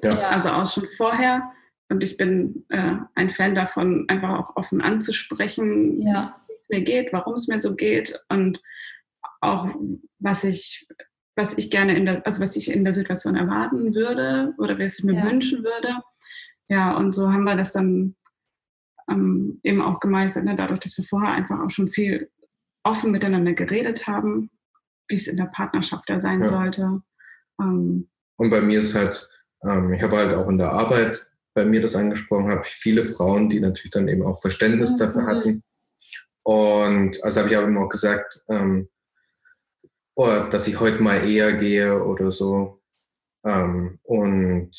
Ja. 0.03 0.29
Also 0.29 0.50
auch 0.50 0.72
schon 0.72 0.88
vorher. 0.98 1.51
Und 1.89 2.03
ich 2.03 2.17
bin 2.17 2.65
äh, 2.70 2.96
ein 3.15 3.29
Fan 3.29 3.53
davon, 3.53 4.05
einfach 4.08 4.39
auch 4.39 4.55
offen 4.55 4.81
anzusprechen, 4.81 5.98
ja. 5.98 6.41
wie 6.48 6.53
es 6.53 6.70
mir 6.70 6.81
geht, 6.81 7.12
warum 7.12 7.34
es 7.34 7.48
mir 7.48 7.60
so 7.60 7.75
geht 7.75 8.17
und 8.29 8.62
auch 9.41 9.75
was 10.20 10.43
ich, 10.43 10.88
was 11.36 11.58
ich 11.58 11.70
gerne 11.70 11.96
in 11.98 12.05
der, 12.05 12.25
also 12.25 12.41
was 12.41 12.55
ich 12.55 12.72
in 12.72 12.86
der 12.86 12.93
Situation 12.93 13.36
erwarten 13.36 13.93
würde 13.93 14.53
oder 14.58 14.79
was 14.79 15.00
ich 15.00 15.03
mir 15.03 15.15
ja. 15.15 15.29
wünschen 15.29 15.63
würde. 15.63 16.01
Ja, 16.67 16.96
und 16.96 17.13
so 17.13 17.31
haben 17.31 17.43
wir 17.43 17.58
das 17.58 17.74
dann 17.74 18.15
ähm, 19.10 19.60
eben 19.63 19.81
auch 19.81 20.00
gemeistert, 20.00 20.46
ne? 20.46 20.55
dadurch, 20.55 20.79
dass 20.79 20.98
wir 20.98 21.03
vorher 21.03 21.34
einfach 21.34 21.60
auch 21.60 21.72
schon 21.72 21.89
viel 21.89 22.29
offen 22.84 23.12
miteinander 23.12 23.53
geredet 23.53 24.08
haben 24.08 24.50
wie 25.12 25.15
es 25.15 25.27
in 25.27 25.38
der 25.38 25.46
Partnerschaft 25.46 26.10
da 26.10 26.20
sein 26.22 26.41
ja. 26.41 26.48
sollte. 26.48 27.01
Ähm, 27.60 28.10
und 28.38 28.50
bei 28.50 28.62
mir 28.62 28.80
ist 28.80 28.96
halt, 28.96 29.27
ähm, 29.63 29.94
ich 29.94 30.01
habe 30.01 30.18
halt 30.18 30.34
auch 30.34 30.50
in 30.50 30.58
der 30.58 30.72
Arbeit 30.72 31.32
bei 31.53 31.65
mir 31.65 31.82
das 31.82 31.96
angesprochen, 31.96 32.50
habe 32.50 32.62
ich 32.65 32.74
viele 32.74 33.03
Frauen, 33.06 33.50
die 33.50 33.60
natürlich 33.60 33.91
dann 33.91 34.08
eben 34.08 34.25
auch 34.25 34.39
Verständnis 34.41 34.94
mhm. 34.94 34.98
dafür 34.98 35.25
hatten. 35.25 35.63
Und 36.44 37.24
also 37.24 37.39
habe 37.39 37.50
ich 37.50 37.58
aber 37.58 37.68
immer 37.68 37.86
auch 37.86 37.89
gesagt, 37.89 38.44
ähm, 38.50 38.89
oh, 40.15 40.44
dass 40.50 40.68
ich 40.68 40.80
heute 40.80 41.01
mal 41.01 41.30
eher 41.30 41.53
gehe 41.53 42.03
oder 42.03 42.32
so. 42.32 42.82
Ähm, 43.46 44.00
und 44.03 44.72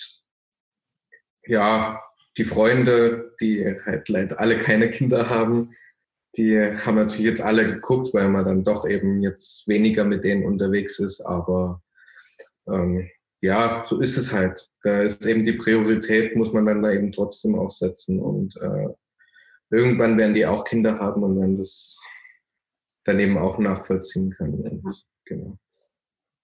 ja, 1.44 2.02
die 2.36 2.44
Freunde, 2.44 3.34
die 3.40 3.64
halt 3.84 4.08
leider 4.08 4.40
alle 4.40 4.58
keine 4.58 4.90
Kinder 4.90 5.28
haben, 5.28 5.74
die 6.36 6.58
haben 6.58 6.94
natürlich 6.94 7.26
jetzt 7.26 7.40
alle 7.40 7.66
geguckt, 7.66 8.14
weil 8.14 8.28
man 8.28 8.44
dann 8.44 8.64
doch 8.64 8.86
eben 8.88 9.22
jetzt 9.22 9.68
weniger 9.68 10.04
mit 10.04 10.24
denen 10.24 10.44
unterwegs 10.44 10.98
ist. 10.98 11.20
Aber 11.20 11.82
ähm, 12.68 13.08
ja, 13.40 13.82
so 13.84 14.00
ist 14.00 14.16
es 14.16 14.32
halt. 14.32 14.68
Da 14.82 15.02
ist 15.02 15.26
eben 15.26 15.44
die 15.44 15.52
Priorität, 15.52 16.36
muss 16.36 16.52
man 16.52 16.66
dann 16.66 16.82
da 16.82 16.90
eben 16.90 17.12
trotzdem 17.12 17.54
aufsetzen. 17.54 18.18
Und 18.18 18.56
äh, 18.56 18.88
irgendwann 19.70 20.16
werden 20.16 20.34
die 20.34 20.46
auch 20.46 20.64
Kinder 20.64 20.98
haben 20.98 21.22
und 21.22 21.38
werden 21.38 21.58
das 21.58 22.00
dann 23.04 23.18
eben 23.18 23.36
auch 23.36 23.58
nachvollziehen 23.58 24.30
können. 24.30 24.62
Und, 24.62 25.04
genau. 25.26 25.58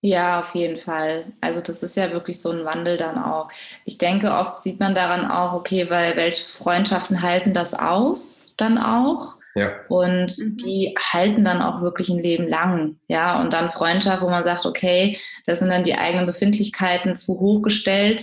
Ja, 0.01 0.41
auf 0.41 0.55
jeden 0.55 0.79
Fall. 0.79 1.33
Also 1.41 1.61
das 1.61 1.83
ist 1.83 1.97
ja 1.97 2.13
wirklich 2.13 2.41
so 2.41 2.51
ein 2.51 2.65
Wandel 2.65 2.97
dann 2.99 3.19
auch. 3.19 3.49
Ich 3.85 3.99
denke, 3.99 4.31
oft 4.31 4.63
sieht 4.63 4.79
man 4.79 4.95
daran 4.95 5.29
auch, 5.29 5.55
okay, 5.55 5.91
weil 5.91 6.17
welche 6.17 6.49
Freundschaften 6.49 7.23
halten 7.23 7.53
das 7.53 7.75
aus 7.75 8.55
dann 8.57 8.79
auch? 8.79 9.38
Ja. 9.59 9.73
Und 9.89 10.39
mhm. 10.39 10.57
die 10.65 10.95
halten 11.13 11.45
dann 11.45 11.61
auch 11.61 11.83
wirklich 11.83 12.09
ein 12.09 12.19
Leben 12.19 12.47
lang. 12.47 12.97
Ja, 13.09 13.41
und 13.41 13.53
dann 13.53 13.71
Freundschaft, 13.71 14.23
wo 14.23 14.31
man 14.31 14.45
sagt, 14.45 14.65
okay, 14.67 15.19
das 15.47 15.59
sind 15.59 15.71
dann 15.71 15.83
die 15.83 15.97
eigenen 15.97 16.27
Befindlichkeiten 16.27 17.17
zu 17.17 17.39
hoch 17.41 17.63
gestellt 17.63 18.23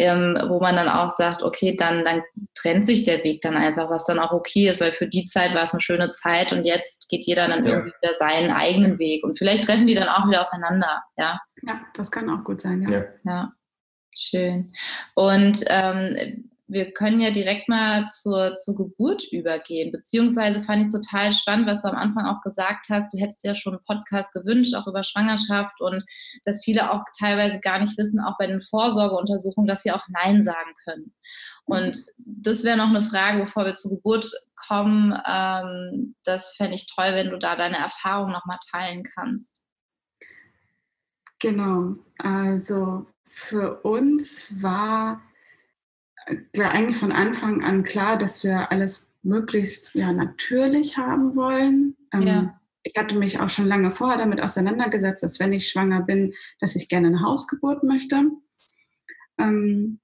ähm, 0.00 0.34
wo 0.48 0.60
man 0.60 0.76
dann 0.76 0.88
auch 0.88 1.10
sagt, 1.10 1.42
okay, 1.42 1.76
dann, 1.76 2.04
dann 2.06 2.22
trennt 2.54 2.86
sich 2.86 3.04
der 3.04 3.22
Weg 3.22 3.42
dann 3.42 3.54
einfach, 3.54 3.90
was 3.90 4.06
dann 4.06 4.18
auch 4.18 4.32
okay 4.32 4.66
ist, 4.66 4.80
weil 4.80 4.92
für 4.92 5.06
die 5.06 5.24
Zeit 5.24 5.54
war 5.54 5.64
es 5.64 5.74
eine 5.74 5.82
schöne 5.82 6.08
Zeit 6.08 6.54
und 6.54 6.64
jetzt 6.64 7.10
geht 7.10 7.26
jeder 7.26 7.48
dann 7.48 7.66
ja. 7.66 7.72
irgendwie 7.72 7.92
wieder 8.00 8.14
seinen 8.14 8.50
eigenen 8.50 8.98
Weg 8.98 9.22
und 9.24 9.36
vielleicht 9.36 9.64
treffen 9.64 9.86
die 9.86 9.94
dann 9.94 10.08
auch 10.08 10.26
wieder 10.26 10.42
aufeinander, 10.42 11.02
ja. 11.18 11.38
Ja, 11.66 11.80
das 11.94 12.10
kann 12.10 12.30
auch 12.30 12.42
gut 12.44 12.62
sein, 12.62 12.80
ja. 12.80 12.90
Ja, 12.90 13.04
ja. 13.24 13.52
schön. 14.16 14.72
Und 15.14 15.64
ähm, 15.68 16.49
wir 16.70 16.92
können 16.92 17.20
ja 17.20 17.32
direkt 17.32 17.68
mal 17.68 18.06
zur, 18.06 18.54
zur 18.56 18.76
Geburt 18.76 19.24
übergehen. 19.32 19.90
Beziehungsweise 19.90 20.60
fand 20.60 20.82
ich 20.82 20.86
es 20.86 20.92
total 20.92 21.32
spannend, 21.32 21.66
was 21.66 21.82
du 21.82 21.88
am 21.88 21.96
Anfang 21.96 22.26
auch 22.26 22.40
gesagt 22.42 22.86
hast. 22.90 23.12
Du 23.12 23.18
hättest 23.18 23.44
ja 23.44 23.54
schon 23.56 23.74
einen 23.74 23.82
Podcast 23.82 24.32
gewünscht, 24.32 24.74
auch 24.74 24.86
über 24.86 25.02
Schwangerschaft 25.02 25.80
und 25.80 26.04
dass 26.44 26.64
viele 26.64 26.92
auch 26.92 27.02
teilweise 27.18 27.58
gar 27.60 27.80
nicht 27.80 27.98
wissen, 27.98 28.20
auch 28.20 28.38
bei 28.38 28.46
den 28.46 28.62
Vorsorgeuntersuchungen, 28.62 29.66
dass 29.66 29.82
sie 29.82 29.90
auch 29.90 30.04
Nein 30.08 30.42
sagen 30.42 30.72
können. 30.84 31.12
Und 31.64 31.98
das 32.18 32.62
wäre 32.62 32.76
noch 32.76 32.88
eine 32.88 33.02
Frage, 33.02 33.42
bevor 33.42 33.64
wir 33.64 33.74
zur 33.74 33.90
Geburt 33.90 34.30
kommen. 34.54 35.12
Ähm, 35.26 36.14
das 36.24 36.54
fände 36.54 36.76
ich 36.76 36.86
toll, 36.86 37.14
wenn 37.14 37.30
du 37.30 37.38
da 37.38 37.56
deine 37.56 37.78
Erfahrung 37.78 38.30
nochmal 38.30 38.58
teilen 38.70 39.02
kannst. 39.02 39.66
Genau. 41.40 41.96
Also 42.18 43.06
für 43.24 43.80
uns 43.82 44.62
war 44.62 45.22
eigentlich 46.58 46.96
von 46.96 47.12
Anfang 47.12 47.62
an 47.62 47.84
klar, 47.84 48.16
dass 48.18 48.44
wir 48.44 48.70
alles 48.70 49.10
möglichst 49.22 49.94
ja, 49.94 50.12
natürlich 50.12 50.96
haben 50.96 51.36
wollen. 51.36 51.96
Ähm, 52.12 52.22
ja. 52.22 52.60
Ich 52.82 52.94
hatte 52.96 53.16
mich 53.18 53.40
auch 53.40 53.50
schon 53.50 53.66
lange 53.66 53.90
vorher 53.90 54.18
damit 54.18 54.40
auseinandergesetzt, 54.40 55.22
dass 55.22 55.38
wenn 55.38 55.52
ich 55.52 55.68
schwanger 55.68 56.00
bin, 56.00 56.32
dass 56.60 56.76
ich 56.76 56.88
gerne 56.88 57.08
eine 57.08 57.22
Hausgeburt 57.22 57.82
möchte. 57.82 58.22
Ähm, 59.38 60.00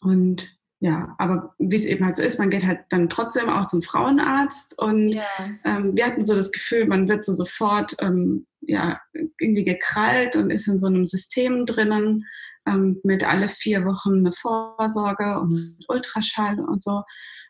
und 0.00 0.56
ja, 0.78 1.14
aber 1.18 1.54
wie 1.58 1.76
es 1.76 1.86
eben 1.86 2.04
halt 2.04 2.16
so 2.16 2.22
ist, 2.22 2.38
man 2.38 2.50
geht 2.50 2.66
halt 2.66 2.80
dann 2.90 3.08
trotzdem 3.08 3.48
auch 3.48 3.66
zum 3.66 3.82
Frauenarzt 3.82 4.78
und 4.78 5.08
ja. 5.08 5.24
ähm, 5.64 5.96
wir 5.96 6.04
hatten 6.04 6.24
so 6.24 6.34
das 6.34 6.52
Gefühl, 6.52 6.86
man 6.86 7.08
wird 7.08 7.24
so 7.24 7.32
sofort 7.32 7.96
ähm, 8.00 8.46
ja, 8.60 9.00
irgendwie 9.40 9.64
gekrallt 9.64 10.36
und 10.36 10.50
ist 10.50 10.68
in 10.68 10.78
so 10.78 10.86
einem 10.86 11.06
System 11.06 11.64
drinnen 11.64 12.26
ähm, 12.66 13.00
mit 13.02 13.24
alle 13.24 13.48
vier 13.48 13.84
Wochen 13.84 14.18
eine 14.18 14.32
Vorsorge 14.32 15.40
und 15.40 15.78
Ultraschall 15.88 16.60
und 16.60 16.82
so. 16.82 17.02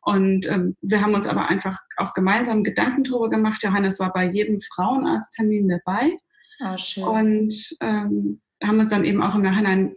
Und 0.02 0.48
ähm, 0.48 0.76
wir 0.82 1.02
haben 1.02 1.14
uns 1.14 1.26
aber 1.26 1.48
einfach 1.48 1.78
auch 1.96 2.14
gemeinsam 2.14 2.62
Gedanken 2.62 3.02
darüber 3.02 3.28
gemacht. 3.28 3.62
Johannes 3.64 3.98
war 3.98 4.12
bei 4.12 4.30
jedem 4.30 4.60
Frauenarzttermin 4.60 5.68
dabei. 5.68 6.16
Oh, 6.60 6.76
schön. 6.76 7.04
Und 7.04 7.76
ähm, 7.80 8.40
haben 8.62 8.78
uns 8.78 8.90
dann 8.90 9.04
eben 9.04 9.22
auch 9.22 9.34
im 9.34 9.42
Nachhinein, 9.42 9.96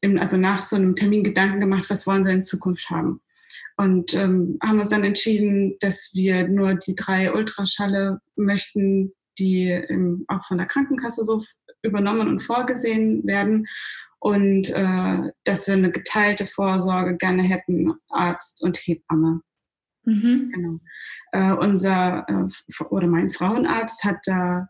im, 0.00 0.18
also 0.18 0.36
nach 0.36 0.60
so 0.60 0.76
einem 0.76 0.94
Termin 0.94 1.24
Gedanken 1.24 1.60
gemacht, 1.60 1.90
was 1.90 2.06
wollen 2.06 2.24
wir 2.24 2.32
in 2.32 2.42
Zukunft 2.42 2.90
haben. 2.90 3.20
Und 3.76 4.14
ähm, 4.14 4.58
haben 4.62 4.78
uns 4.78 4.90
dann 4.90 5.04
entschieden, 5.04 5.76
dass 5.80 6.10
wir 6.14 6.46
nur 6.46 6.74
die 6.74 6.94
drei 6.94 7.32
Ultraschalle 7.32 8.20
möchten, 8.36 9.12
die 9.38 9.70
im, 9.70 10.24
auch 10.28 10.44
von 10.44 10.58
der 10.58 10.66
Krankenkasse 10.66 11.24
so 11.24 11.42
übernommen 11.82 12.28
und 12.28 12.40
vorgesehen 12.40 13.26
werden 13.26 13.66
und 14.18 14.70
äh, 14.70 15.32
dass 15.44 15.66
wir 15.66 15.74
eine 15.74 15.90
geteilte 15.90 16.46
Vorsorge 16.46 17.16
gerne 17.16 17.42
hätten, 17.42 17.94
Arzt 18.10 18.62
und 18.62 18.76
Hebamme. 18.78 19.40
Mhm. 20.04 20.50
Genau. 20.54 20.80
Äh, 21.32 21.52
unser 21.52 22.26
äh, 22.28 22.84
oder 22.84 23.06
mein 23.06 23.30
Frauenarzt 23.30 24.04
hat 24.04 24.18
da 24.24 24.68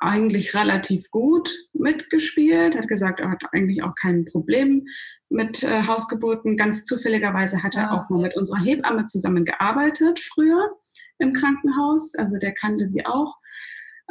eigentlich 0.00 0.54
relativ 0.54 1.10
gut 1.10 1.50
mitgespielt, 1.72 2.76
hat 2.76 2.88
gesagt, 2.88 3.20
er 3.20 3.30
hat 3.30 3.42
eigentlich 3.52 3.82
auch 3.82 3.94
kein 3.94 4.24
Problem 4.24 4.86
mit 5.28 5.62
äh, 5.62 5.86
Hausgeburten. 5.86 6.56
Ganz 6.56 6.84
zufälligerweise 6.84 7.62
hat 7.62 7.76
er 7.76 7.90
ah, 7.90 8.00
auch 8.00 8.10
mal 8.10 8.22
mit 8.22 8.36
unserer 8.36 8.62
Hebamme 8.62 9.04
zusammengearbeitet 9.04 10.20
früher 10.20 10.76
im 11.18 11.32
Krankenhaus, 11.32 12.14
also 12.14 12.36
der 12.36 12.52
kannte 12.52 12.88
sie 12.88 13.04
auch. 13.06 13.36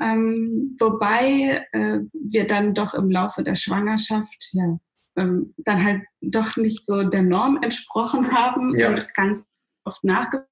Ähm, 0.01 0.75
wobei 0.79 1.65
äh, 1.71 1.99
wir 2.13 2.47
dann 2.47 2.73
doch 2.73 2.93
im 2.93 3.11
Laufe 3.11 3.43
der 3.43 3.55
Schwangerschaft 3.55 4.49
ja 4.53 4.79
ähm, 5.15 5.53
dann 5.57 5.83
halt 5.83 6.03
doch 6.21 6.57
nicht 6.57 6.85
so 6.85 7.03
der 7.03 7.21
Norm 7.21 7.59
entsprochen 7.61 8.31
haben 8.31 8.75
ja. 8.75 8.89
und 8.89 9.13
ganz 9.13 9.47
oft 9.85 10.03
nachgefragt 10.03 10.49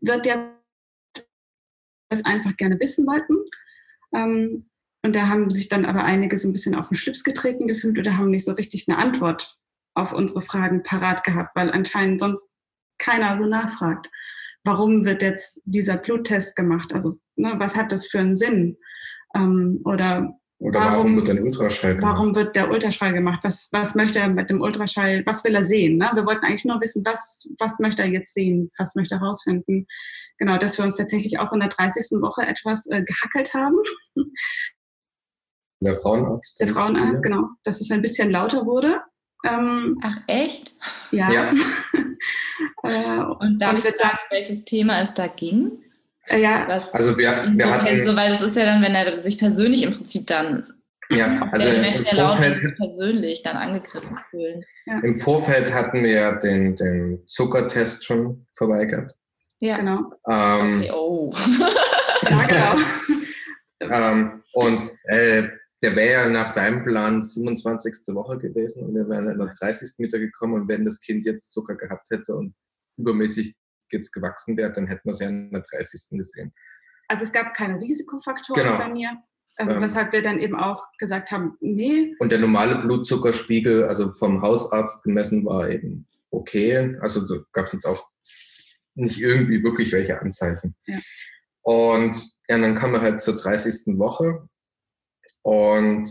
wird 0.00 0.26
ja 0.26 0.54
das 2.08 2.24
einfach 2.24 2.56
gerne 2.56 2.80
wissen 2.80 3.06
wollten. 3.06 3.34
Ähm, 4.14 4.70
und 5.04 5.14
da 5.14 5.28
haben 5.28 5.50
sich 5.50 5.68
dann 5.68 5.84
aber 5.84 6.04
einige 6.04 6.38
so 6.38 6.48
ein 6.48 6.52
bisschen 6.52 6.74
auf 6.74 6.88
den 6.88 6.96
Schlips 6.96 7.24
getreten 7.24 7.68
gefühlt 7.68 7.98
oder 7.98 8.16
haben 8.16 8.30
nicht 8.30 8.44
so 8.44 8.52
richtig 8.52 8.86
eine 8.88 8.96
Antwort 8.96 9.58
auf 9.94 10.12
unsere 10.12 10.40
Fragen 10.40 10.82
parat 10.82 11.24
gehabt, 11.24 11.54
weil 11.54 11.70
anscheinend 11.70 12.20
sonst 12.20 12.48
keiner 12.98 13.36
so 13.36 13.44
nachfragt 13.44 14.08
warum 14.68 15.04
wird 15.04 15.22
jetzt 15.22 15.60
dieser 15.64 15.96
Bluttest 15.96 16.54
gemacht? 16.56 16.92
Also 16.92 17.18
ne, 17.38 17.54
was 17.58 17.76
hat 17.76 17.92
das 17.92 18.06
für 18.06 18.18
einen 18.18 18.36
Sinn? 18.36 18.76
Ähm, 19.34 19.80
oder 19.84 20.38
oder 20.60 20.80
warum, 20.80 20.92
warum, 20.96 21.16
wird 21.16 21.30
ein 21.30 21.42
Ultraschall 21.42 21.94
gemacht? 21.94 22.14
Warum 22.14 22.34
wird 22.34 22.56
der 22.56 22.68
Ultraschall 22.68 23.12
gemacht? 23.12 23.40
Was, 23.44 23.68
was 23.70 23.94
möchte 23.94 24.18
er 24.18 24.28
mit 24.28 24.50
dem 24.50 24.60
Ultraschall, 24.60 25.22
was 25.24 25.44
will 25.44 25.54
er 25.54 25.62
sehen? 25.62 25.98
Ne? 25.98 26.10
Wir 26.14 26.26
wollten 26.26 26.44
eigentlich 26.44 26.64
nur 26.64 26.80
wissen, 26.80 27.04
was, 27.06 27.48
was 27.60 27.78
möchte 27.78 28.02
er 28.02 28.08
jetzt 28.08 28.34
sehen? 28.34 28.70
Was 28.76 28.96
möchte 28.96 29.14
er 29.14 29.20
herausfinden? 29.20 29.86
Genau, 30.38 30.58
dass 30.58 30.76
wir 30.76 30.84
uns 30.84 30.96
tatsächlich 30.96 31.38
auch 31.38 31.52
in 31.52 31.60
der 31.60 31.68
30. 31.68 32.20
Woche 32.20 32.42
etwas 32.42 32.86
äh, 32.86 33.02
gehackelt 33.02 33.54
haben. 33.54 33.76
Der 35.80 35.94
Frauenarzt? 35.94 36.60
Der 36.60 36.68
Frauenarzt, 36.68 37.22
genau. 37.22 37.50
Dass 37.62 37.80
es 37.80 37.90
ein 37.92 38.02
bisschen 38.02 38.30
lauter 38.30 38.66
wurde. 38.66 39.00
Ähm, 39.44 39.96
Ach, 40.02 40.18
echt? 40.26 40.74
Ja. 41.12 41.30
ja. 41.30 41.52
äh, 42.82 43.22
und 43.22 43.62
darf 43.62 43.74
und 43.74 43.78
ich 43.78 43.84
fragen, 43.84 43.96
da, 44.00 44.18
welches 44.30 44.64
Thema 44.64 45.00
es 45.00 45.14
da 45.14 45.28
ging? 45.28 45.84
Äh, 46.30 46.42
ja. 46.42 46.64
Was 46.68 46.94
also 46.94 47.16
wir, 47.16 47.52
wir 47.54 47.70
hatten, 47.70 48.04
so, 48.04 48.16
weil 48.16 48.30
das 48.30 48.40
ist 48.40 48.56
ja 48.56 48.64
dann, 48.64 48.82
wenn 48.82 48.94
er 48.94 49.16
sich 49.18 49.38
persönlich 49.38 49.84
im 49.84 49.94
Prinzip 49.94 50.26
dann 50.26 50.66
ja, 51.10 51.48
also 51.52 51.70
der 51.70 51.80
Mensch, 51.80 52.04
der 52.04 52.18
laut 52.18 52.56
sich 52.56 52.76
persönlich 52.76 53.42
dann 53.42 53.56
angegriffen 53.56 54.18
fühlen. 54.30 54.62
Ja. 54.84 55.00
Im 55.00 55.16
Vorfeld 55.16 55.72
hatten 55.72 56.04
wir 56.04 56.32
den, 56.32 56.76
den 56.76 57.26
Zuckertest 57.26 58.04
schon 58.04 58.46
verweigert. 58.52 59.16
Ja, 59.60 59.78
genau. 59.78 60.12
Ähm, 60.28 60.80
okay, 60.80 60.90
oh. 60.92 61.32
ja, 62.30 62.46
genau. 62.46 62.76
ähm, 63.80 64.42
und 64.52 64.90
äh, 65.04 65.48
der 65.82 65.96
wäre 65.96 66.24
ja 66.24 66.28
nach 66.28 66.46
seinem 66.46 66.82
Plan 66.84 67.22
27. 67.22 68.14
Woche 68.14 68.36
gewesen 68.36 68.84
und 68.84 68.94
wir 68.94 69.08
wären 69.08 69.30
in 69.30 69.38
der 69.38 69.46
30. 69.46 69.98
Meter 69.98 70.18
gekommen 70.18 70.54
und 70.54 70.68
wenn 70.68 70.84
das 70.84 71.00
Kind 71.00 71.24
jetzt 71.24 71.52
Zucker 71.52 71.76
gehabt 71.76 72.10
hätte 72.10 72.34
und 72.34 72.54
übermäßig 72.98 73.54
jetzt 73.92 74.12
gewachsen 74.12 74.56
wäre, 74.56 74.72
dann 74.72 74.86
hätten 74.86 75.08
wir 75.08 75.12
es 75.12 75.20
ja 75.20 75.28
in 75.28 75.50
der 75.50 75.62
30. 75.62 76.18
gesehen. 76.18 76.52
Also 77.08 77.24
es 77.24 77.32
gab 77.32 77.54
keine 77.54 77.80
Risikofaktoren 77.80 78.62
genau. 78.62 78.78
bei 78.78 78.88
mir, 78.88 79.22
ähm, 79.58 79.70
ähm, 79.70 79.80
weshalb 79.80 80.12
wir 80.12 80.22
dann 80.22 80.40
eben 80.40 80.56
auch 80.56 80.86
gesagt 80.98 81.30
haben, 81.30 81.56
nee. 81.60 82.14
Und 82.18 82.30
der 82.30 82.38
normale 82.38 82.76
Blutzuckerspiegel, 82.76 83.84
also 83.84 84.12
vom 84.12 84.42
Hausarzt 84.42 85.02
gemessen, 85.02 85.44
war 85.44 85.68
eben 85.68 86.06
okay. 86.30 86.96
Also 87.00 87.26
gab 87.52 87.66
es 87.66 87.72
jetzt 87.72 87.86
auch 87.86 88.06
nicht 88.94 89.18
irgendwie 89.18 89.62
wirklich 89.62 89.92
welche 89.92 90.20
Anzeichen. 90.20 90.74
Ja. 90.86 90.98
Und 91.62 92.16
ja, 92.48 92.58
dann 92.58 92.74
kamen 92.74 92.94
wir 92.94 93.00
halt 93.00 93.22
zur 93.22 93.36
30. 93.36 93.98
Woche 93.98 94.48
und 95.42 96.08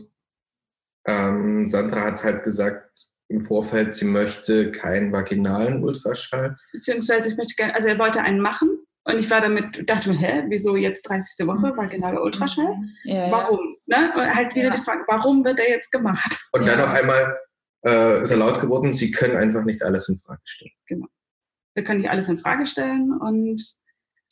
ähm, 1.05 1.69
Sandra 1.69 2.01
hat 2.01 2.23
halt 2.23 2.43
gesagt 2.43 3.07
im 3.29 3.41
Vorfeld, 3.41 3.93
sie 3.93 4.05
möchte 4.05 4.71
keinen 4.71 5.11
vaginalen 5.11 5.83
Ultraschall. 5.83 6.55
Beziehungsweise 6.71 7.29
ich 7.29 7.37
möchte 7.37 7.55
gerne, 7.55 7.75
also 7.75 7.89
er 7.89 7.99
wollte 7.99 8.21
einen 8.21 8.39
machen 8.39 8.69
und 9.03 9.19
ich 9.19 9.29
war 9.29 9.41
damit, 9.41 9.89
dachte 9.89 10.09
mir, 10.09 10.17
hä, 10.17 10.43
wieso 10.47 10.75
jetzt 10.75 11.03
30. 11.03 11.45
Woche 11.47 11.71
mhm. 11.71 11.77
vaginaler 11.77 12.21
Ultraschall? 12.21 12.75
Ja, 13.03 13.31
warum? 13.31 13.77
Ja. 13.85 14.01
Ne? 14.01 14.35
halt 14.35 14.55
wieder 14.55 14.69
ja. 14.69 14.75
die 14.75 14.81
Frage, 14.81 15.03
warum 15.07 15.43
wird 15.43 15.59
er 15.59 15.69
jetzt 15.69 15.91
gemacht? 15.91 16.49
Und 16.51 16.67
dann 16.67 16.79
auf 16.79 16.91
einmal 16.91 17.37
äh, 17.85 18.21
ist 18.21 18.31
er 18.31 18.37
laut 18.37 18.59
geworden, 18.59 18.93
sie 18.93 19.11
können 19.11 19.35
einfach 19.35 19.63
nicht 19.63 19.83
alles 19.83 20.09
in 20.09 20.19
Frage 20.19 20.41
stellen. 20.43 20.71
Genau. 20.87 21.07
Wir 21.73 21.83
können 21.83 22.01
nicht 22.01 22.09
alles 22.09 22.27
in 22.27 22.37
Frage 22.37 22.65
stellen 22.65 23.13
und 23.13 23.61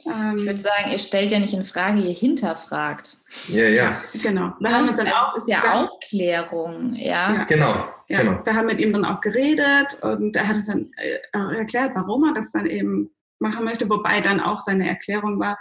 ähm, 0.05 0.37
ich 0.37 0.45
würde 0.45 0.57
sagen, 0.57 0.91
ihr 0.91 0.99
stellt 0.99 1.31
ja 1.31 1.39
nicht 1.39 1.53
in 1.53 1.63
Frage, 1.63 1.99
ihr 1.99 2.13
hinterfragt. 2.13 3.17
Ja, 3.47 3.67
ja. 3.67 4.01
Genau. 4.13 4.53
Wir 4.59 4.71
haben 4.71 4.87
uns 4.87 4.97
dann 4.97 5.07
das 5.07 5.15
auch, 5.15 5.35
ist 5.35 5.47
ja 5.47 5.63
Aufklärung, 5.73 6.93
ja. 6.95 7.33
ja. 7.33 7.43
Genau, 7.45 7.87
ja, 8.07 8.19
genau. 8.19 8.45
Wir 8.45 8.55
haben 8.55 8.67
mit 8.67 8.79
ihm 8.79 8.93
dann 8.93 9.05
auch 9.05 9.21
geredet 9.21 9.99
und 10.01 10.35
er 10.35 10.47
hat 10.47 10.57
es 10.57 10.67
dann 10.67 10.91
äh, 10.97 11.57
erklärt, 11.57 11.91
warum 11.95 12.25
er 12.25 12.33
das 12.33 12.51
dann 12.51 12.65
eben 12.65 13.09
machen 13.39 13.65
möchte, 13.65 13.89
wobei 13.89 14.21
dann 14.21 14.39
auch 14.39 14.61
seine 14.61 14.87
Erklärung 14.87 15.39
war, 15.39 15.57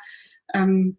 ähm, 0.53 0.99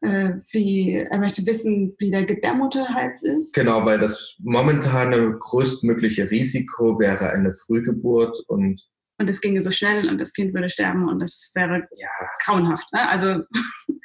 äh, 0.00 0.34
wie, 0.52 0.94
er 0.94 1.18
möchte 1.18 1.44
wissen, 1.44 1.94
wie 1.98 2.10
der 2.10 2.24
Gebärmutterhals 2.24 3.24
ist. 3.24 3.54
Genau, 3.54 3.84
weil 3.84 3.98
das 3.98 4.36
momentane 4.38 5.36
größtmögliche 5.38 6.30
Risiko 6.30 6.98
wäre 7.00 7.30
eine 7.30 7.52
Frühgeburt 7.52 8.38
und 8.46 8.86
und 9.18 9.28
es 9.28 9.40
ginge 9.40 9.62
so 9.62 9.70
schnell 9.70 10.08
und 10.08 10.18
das 10.18 10.32
Kind 10.32 10.54
würde 10.54 10.70
sterben 10.70 11.08
und 11.08 11.20
das 11.20 11.50
wäre 11.54 11.86
ja 11.96 12.08
grauenhaft. 12.44 12.92
Ne? 12.92 13.08
Also 13.08 13.42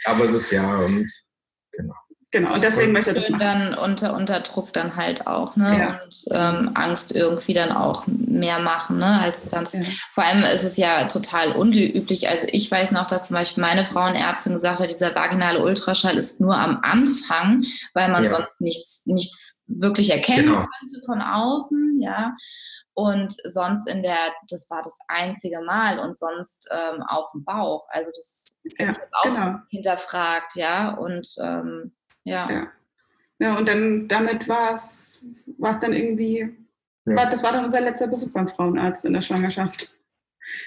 aber 0.05 0.27
das 0.27 0.51
ja 0.51 0.77
und 0.79 1.09
genau. 2.33 2.53
Und 2.55 2.63
deswegen 2.63 2.87
und 2.87 2.93
möchte 2.93 3.11
er 3.11 3.13
das 3.13 3.29
machen. 3.29 3.39
dann 3.39 3.73
unter, 3.75 4.13
unter 4.13 4.41
Druck 4.41 4.73
dann 4.73 4.97
halt 4.97 5.25
auch, 5.27 5.55
ne? 5.55 5.79
Ja. 5.79 6.01
Und 6.03 6.25
ähm, 6.31 6.71
Angst 6.73 7.15
irgendwie 7.15 7.53
dann 7.53 7.71
auch 7.71 8.03
mehr 8.07 8.59
machen, 8.59 8.97
ne? 8.97 9.21
Als 9.21 9.45
dann. 9.47 9.65
Ja. 9.71 9.81
Vor 10.13 10.25
allem 10.25 10.43
ist 10.43 10.63
es 10.63 10.75
ja 10.75 11.05
total 11.05 11.53
unüblich. 11.53 12.27
Also 12.27 12.47
ich 12.51 12.69
weiß 12.69 12.91
noch, 12.91 13.07
dass 13.07 13.27
zum 13.27 13.35
Beispiel 13.35 13.61
meine 13.61 13.85
Frauenärztin 13.85 14.53
gesagt 14.53 14.81
hat, 14.81 14.89
dieser 14.89 15.15
vaginale 15.15 15.63
Ultraschall 15.63 16.17
ist 16.17 16.41
nur 16.41 16.57
am 16.57 16.79
Anfang, 16.81 17.63
weil 17.93 18.11
man 18.11 18.25
ja. 18.25 18.29
sonst 18.31 18.59
nichts, 18.59 19.05
nichts 19.05 19.61
wirklich 19.67 20.11
erkennen 20.11 20.51
genau. 20.51 20.67
könnte 20.79 21.05
von 21.05 21.21
außen, 21.21 22.01
ja. 22.01 22.33
Und 22.95 23.33
sonst 23.45 23.87
in 23.87 24.03
der, 24.03 24.17
das 24.49 24.69
war 24.69 24.83
das 24.83 24.97
einzige 25.07 25.61
Mal 25.61 25.97
und 25.97 26.15
sonst 26.17 26.69
ähm, 26.71 27.01
auf 27.07 27.31
dem 27.33 27.43
Bauch. 27.43 27.87
Also 27.89 28.11
das 28.15 28.55
ja, 28.77 28.91
ich 28.91 28.97
auch 29.11 29.23
genau. 29.23 29.55
hinterfragt, 29.69 30.55
ja. 30.55 30.91
Und 30.91 31.27
ähm, 31.41 31.95
ja. 32.23 32.49
ja. 32.49 32.67
Ja, 33.39 33.57
und 33.57 33.67
dann 33.67 34.07
damit 34.07 34.47
war 34.47 34.73
es 34.73 35.25
dann 35.81 35.91
irgendwie, 35.93 36.49
ja. 37.05 37.15
war, 37.15 37.29
das 37.29 37.43
war 37.43 37.51
dann 37.51 37.65
unser 37.65 37.81
letzter 37.81 38.07
Besuch 38.07 38.31
beim 38.31 38.47
Frauenarzt 38.47 39.05
in 39.05 39.13
der 39.13 39.21
Schwangerschaft. 39.21 39.97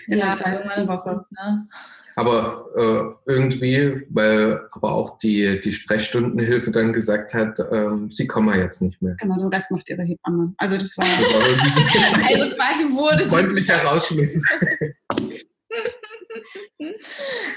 In 0.06 0.18
ja, 0.18 0.36
der 0.36 0.58
30. 0.58 0.88
Woche. 0.88 1.14
Gut, 1.16 1.32
ne? 1.32 1.68
Aber 2.16 2.66
äh, 2.76 3.30
irgendwie, 3.30 4.06
weil 4.08 4.66
aber 4.72 4.92
auch 4.92 5.18
die, 5.18 5.60
die 5.60 5.70
Sprechstundenhilfe 5.70 6.70
dann 6.70 6.94
gesagt 6.94 7.34
hat, 7.34 7.58
ähm, 7.70 8.10
sie 8.10 8.26
kommen 8.26 8.58
jetzt 8.58 8.80
nicht 8.80 9.00
mehr. 9.02 9.14
Genau, 9.20 9.36
den 9.36 9.48
Rest 9.48 9.70
macht 9.70 9.86
ihre 9.90 10.02
Hebamme. 10.02 10.54
Also 10.56 10.78
das 10.78 10.96
war. 10.96 11.04
also 12.26 12.56
quasi 12.56 12.90
wurde. 12.90 13.28
Freundlich 13.28 13.68
herausschmissen. 13.68 14.42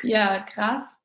ja, 0.04 0.42
krass. 0.42 0.99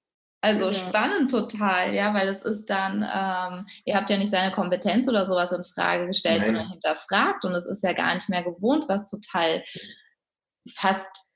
Also 0.45 0.67
ja. 0.67 0.73
spannend 0.73 1.31
total, 1.31 1.95
ja, 1.95 2.13
weil 2.13 2.29
es 2.29 2.43
ist 2.43 2.67
dann, 2.67 2.97
ähm, 2.97 3.67
ihr 3.87 3.97
habt 3.97 4.11
ja 4.11 4.19
nicht 4.19 4.31
seine 4.31 4.53
Kompetenz 4.53 5.09
oder 5.09 5.25
sowas 5.25 5.53
in 5.53 5.65
Frage 5.65 6.07
gestellt, 6.07 6.41
Nein. 6.41 6.47
sondern 6.47 6.69
hinterfragt 6.69 7.47
und 7.47 7.55
es 7.55 7.65
ist 7.65 7.83
ja 7.83 7.95
gar 7.95 8.13
nicht 8.13 8.29
mehr 8.29 8.45
gewohnt, 8.45 8.85
was 8.87 9.11
total 9.11 9.65
fast 10.71 11.33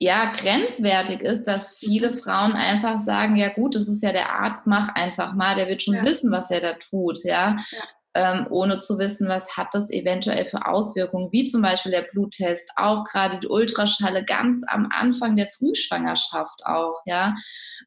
ja 0.00 0.32
grenzwertig 0.32 1.20
ist, 1.20 1.44
dass 1.44 1.76
viele 1.78 2.18
Frauen 2.18 2.54
einfach 2.54 2.98
sagen, 2.98 3.36
ja 3.36 3.50
gut, 3.50 3.76
das 3.76 3.86
ist 3.86 4.02
ja 4.02 4.10
der 4.10 4.32
Arzt, 4.32 4.66
mach 4.66 4.88
einfach 4.88 5.34
mal, 5.34 5.54
der 5.54 5.68
wird 5.68 5.84
schon 5.84 5.94
ja. 5.94 6.02
wissen, 6.02 6.32
was 6.32 6.50
er 6.50 6.60
da 6.60 6.72
tut, 6.72 7.22
ja. 7.22 7.54
ja 7.70 7.82
ähm, 8.14 8.46
ohne 8.50 8.78
zu 8.78 8.98
wissen, 8.98 9.28
was 9.28 9.56
hat 9.56 9.68
das 9.72 9.90
eventuell 9.90 10.44
für 10.44 10.66
Auswirkungen, 10.66 11.32
wie 11.32 11.44
zum 11.44 11.62
Beispiel 11.62 11.92
der 11.92 12.06
Bluttest, 12.12 12.70
auch 12.76 13.04
gerade 13.04 13.38
die 13.38 13.48
Ultraschalle 13.48 14.24
ganz 14.24 14.62
am 14.68 14.88
Anfang 14.92 15.36
der 15.36 15.48
Frühschwangerschaft 15.56 16.64
auch, 16.64 17.00
ja, 17.06 17.34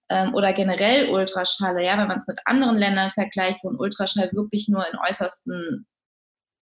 ähm, 0.09 0.33
oder 0.33 0.53
generell 0.53 1.09
Ultraschalle, 1.09 1.85
ja, 1.85 1.97
wenn 1.97 2.07
man 2.07 2.17
es 2.17 2.27
mit 2.27 2.39
anderen 2.45 2.77
Ländern 2.77 3.11
vergleicht, 3.11 3.59
wo 3.63 3.69
ein 3.69 3.79
Ultraschall 3.79 4.31
wirklich 4.33 4.67
nur 4.67 4.85
in 4.91 4.97
äußersten 4.97 5.85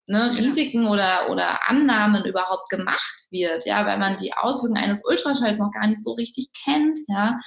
ne, 0.08 0.38
Risiken 0.38 0.88
oder, 0.88 1.29
oder 1.29 1.67
Annahmen 1.70 2.25
überhaupt 2.25 2.70
gemacht 2.70 3.27
wird, 3.32 3.65
ja, 3.65 3.86
weil 3.86 3.98
man 3.98 4.17
die 4.17 4.34
Auswirkungen 4.34 4.84
eines 4.84 5.05
Ultraschalls 5.05 5.60
noch 5.60 5.72
gar 5.72 5.88
nicht 5.88 6.03
so 6.03 6.13
richtig 6.13 6.50
kennt, 6.65 7.00
ja, 7.08 7.39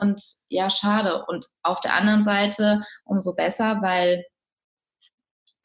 und 0.00 0.20
ja, 0.48 0.70
schade. 0.70 1.24
Und 1.28 1.46
auf 1.62 1.80
der 1.80 1.94
anderen 1.94 2.24
Seite 2.24 2.82
umso 3.04 3.34
besser, 3.34 3.78
weil 3.82 4.24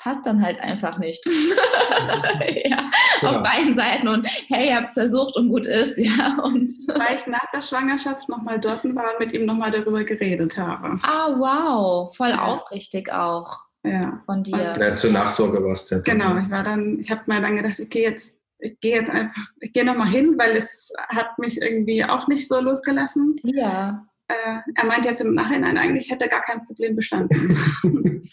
passt 0.05 0.25
dann 0.27 0.39
halt 0.41 0.59
einfach 0.59 0.99
nicht. 0.99 1.25
ja, 1.25 2.89
genau. 3.19 3.31
Auf 3.31 3.43
beiden 3.43 3.73
Seiten 3.73 4.07
und 4.07 4.27
hey, 4.47 4.69
ihr 4.69 4.75
habt 4.75 4.87
es 4.87 4.93
versucht 4.93 5.35
und 5.35 5.49
gut 5.49 5.65
ist, 5.65 5.97
ja. 5.97 6.37
Und 6.43 6.69
Weil 6.95 7.15
ich 7.15 7.25
nach 7.27 7.51
der 7.53 7.61
Schwangerschaft 7.61 8.29
nochmal 8.29 8.59
dort 8.59 8.83
war 8.95 9.13
und 9.13 9.19
mit 9.19 9.33
ihm 9.33 9.45
nochmal 9.45 9.71
darüber 9.71 10.03
geredet 10.03 10.57
habe. 10.57 10.99
Ah, 11.01 11.33
wow, 11.37 12.15
voll 12.15 12.29
ja. 12.29 12.41
aufrichtig 12.43 13.11
auch. 13.11 13.65
Ja. 13.83 14.21
Von 14.25 14.43
dir. 14.43 14.77
Ja, 14.79 14.95
zur 14.95 15.11
Nachsorge 15.11 15.63
warst 15.63 15.91
du. 15.91 16.01
Genau, 16.01 16.37
ich 16.37 16.49
war 16.49 16.63
dann, 16.63 16.99
ich 16.99 17.09
habe 17.09 17.21
mir 17.25 17.41
dann 17.41 17.57
gedacht, 17.57 17.79
okay, 17.79 18.03
jetzt 18.03 18.37
ich 18.59 18.79
gehe 18.79 18.95
jetzt 18.95 19.09
einfach, 19.09 19.43
ich 19.59 19.73
gehe 19.73 19.83
nochmal 19.83 20.07
hin, 20.07 20.35
weil 20.37 20.55
es 20.55 20.91
hat 21.09 21.37
mich 21.37 21.61
irgendwie 21.61 22.03
auch 22.05 22.27
nicht 22.27 22.47
so 22.47 22.59
losgelassen. 22.59 23.35
Ja. 23.43 24.07
Äh, 24.27 24.59
er 24.75 24.85
meint 24.85 25.05
jetzt 25.05 25.21
im 25.21 25.35
Nachhinein, 25.35 25.77
eigentlich 25.77 26.09
hätte 26.09 26.25
er 26.25 26.29
gar 26.29 26.41
kein 26.41 26.65
Problem 26.65 26.95
bestanden. 26.95 28.27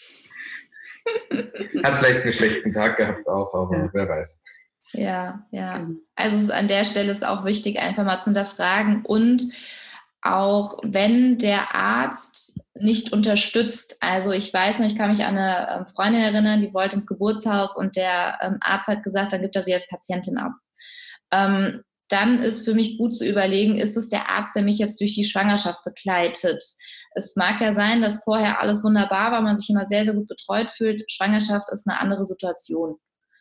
Hat 1.85 1.97
vielleicht 1.97 2.23
einen 2.23 2.33
schlechten 2.33 2.71
Tag 2.71 2.97
gehabt 2.97 3.29
auch, 3.29 3.55
aber 3.55 3.77
ja. 3.77 3.91
wer 3.93 4.09
weiß. 4.09 4.45
Ja, 4.93 5.47
ja. 5.51 5.87
Also 6.17 6.53
an 6.53 6.69
der 6.69 6.85
Stelle 6.85 7.13
ist 7.13 7.27
auch 7.27 7.45
wichtig, 7.45 7.79
einfach 7.79 8.05
mal 8.05 8.21
zu 8.21 8.27
hinterfragen 8.27 9.05
und 9.05 9.43
auch 10.23 10.79
wenn 10.85 11.39
der 11.39 11.75
Arzt 11.75 12.61
nicht 12.75 13.13
unterstützt. 13.13 13.97
Also 14.01 14.31
ich 14.31 14.55
weiß 14.55 14.79
nicht, 14.79 14.93
ich 14.93 14.99
kann 14.99 15.11
mich 15.11 15.25
an 15.25 15.37
eine 15.37 15.69
ähm, 15.71 15.87
Freundin 15.95 16.23
erinnern, 16.23 16.61
die 16.61 16.73
wollte 16.73 16.97
ins 16.97 17.07
Geburtshaus 17.07 17.77
und 17.77 17.97
der 17.97 18.39
ähm, 18.41 18.59
Arzt 18.61 18.89
hat 18.89 19.03
gesagt, 19.03 19.33
dann 19.33 19.43
gibt 19.43 19.57
er 19.57 19.65
sie 19.65 19.75
als 19.75 19.89
Patientin 19.89 20.39
ab. 20.39 20.53
Ähm, 21.33 21.83
dann 22.09 22.41
ist 22.41 22.65
für 22.65 22.75
mich 22.75 22.99
gut 22.99 23.17
zu 23.17 23.27
überlegen, 23.27 23.77
ist 23.77 23.97
es 23.97 24.09
der 24.11 24.29
Arzt, 24.29 24.55
der 24.55 24.63
mich 24.63 24.79
jetzt 24.79 25.01
durch 25.01 25.15
die 25.15 25.25
Schwangerschaft 25.25 25.83
begleitet? 25.85 26.63
Es 27.15 27.37
mag 27.37 27.61
ja 27.61 27.73
sein, 27.73 28.01
dass 28.01 28.25
vorher 28.25 28.61
alles 28.61 28.83
wunderbar 28.85 29.33
war, 29.33 29.43
man 29.43 29.57
sich 29.57 29.71
immer 29.71 29.87
sehr, 29.87 30.05
sehr 30.05 30.15
gut 30.15 30.29
betreut 30.29 30.71
fühlt. 30.71 31.11
Schwangerschaft 31.11 31.71
ist 31.71 31.89
eine 31.89 32.01
andere 32.01 32.27
Situation. 32.27 32.97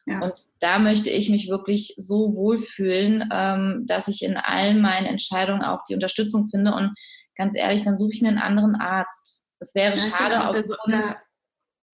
Ja. 0.05 0.19
Und 0.21 0.33
da 0.59 0.79
möchte 0.79 1.09
ich 1.09 1.29
mich 1.29 1.49
wirklich 1.49 1.93
so 1.97 2.35
wohlfühlen, 2.35 3.29
ähm, 3.31 3.85
dass 3.87 4.07
ich 4.07 4.23
in 4.23 4.37
allen 4.37 4.81
meinen 4.81 5.05
Entscheidungen 5.05 5.63
auch 5.63 5.83
die 5.87 5.93
Unterstützung 5.93 6.49
finde. 6.49 6.73
Und 6.73 6.93
ganz 7.35 7.55
ehrlich, 7.55 7.83
dann 7.83 7.97
suche 7.97 8.11
ich 8.13 8.21
mir 8.21 8.29
einen 8.29 8.37
anderen 8.37 8.75
Arzt. 8.75 9.43
Es 9.59 9.75
wäre 9.75 9.95
ja, 9.95 9.97
schade 9.97 10.43
aufgrund 10.43 11.05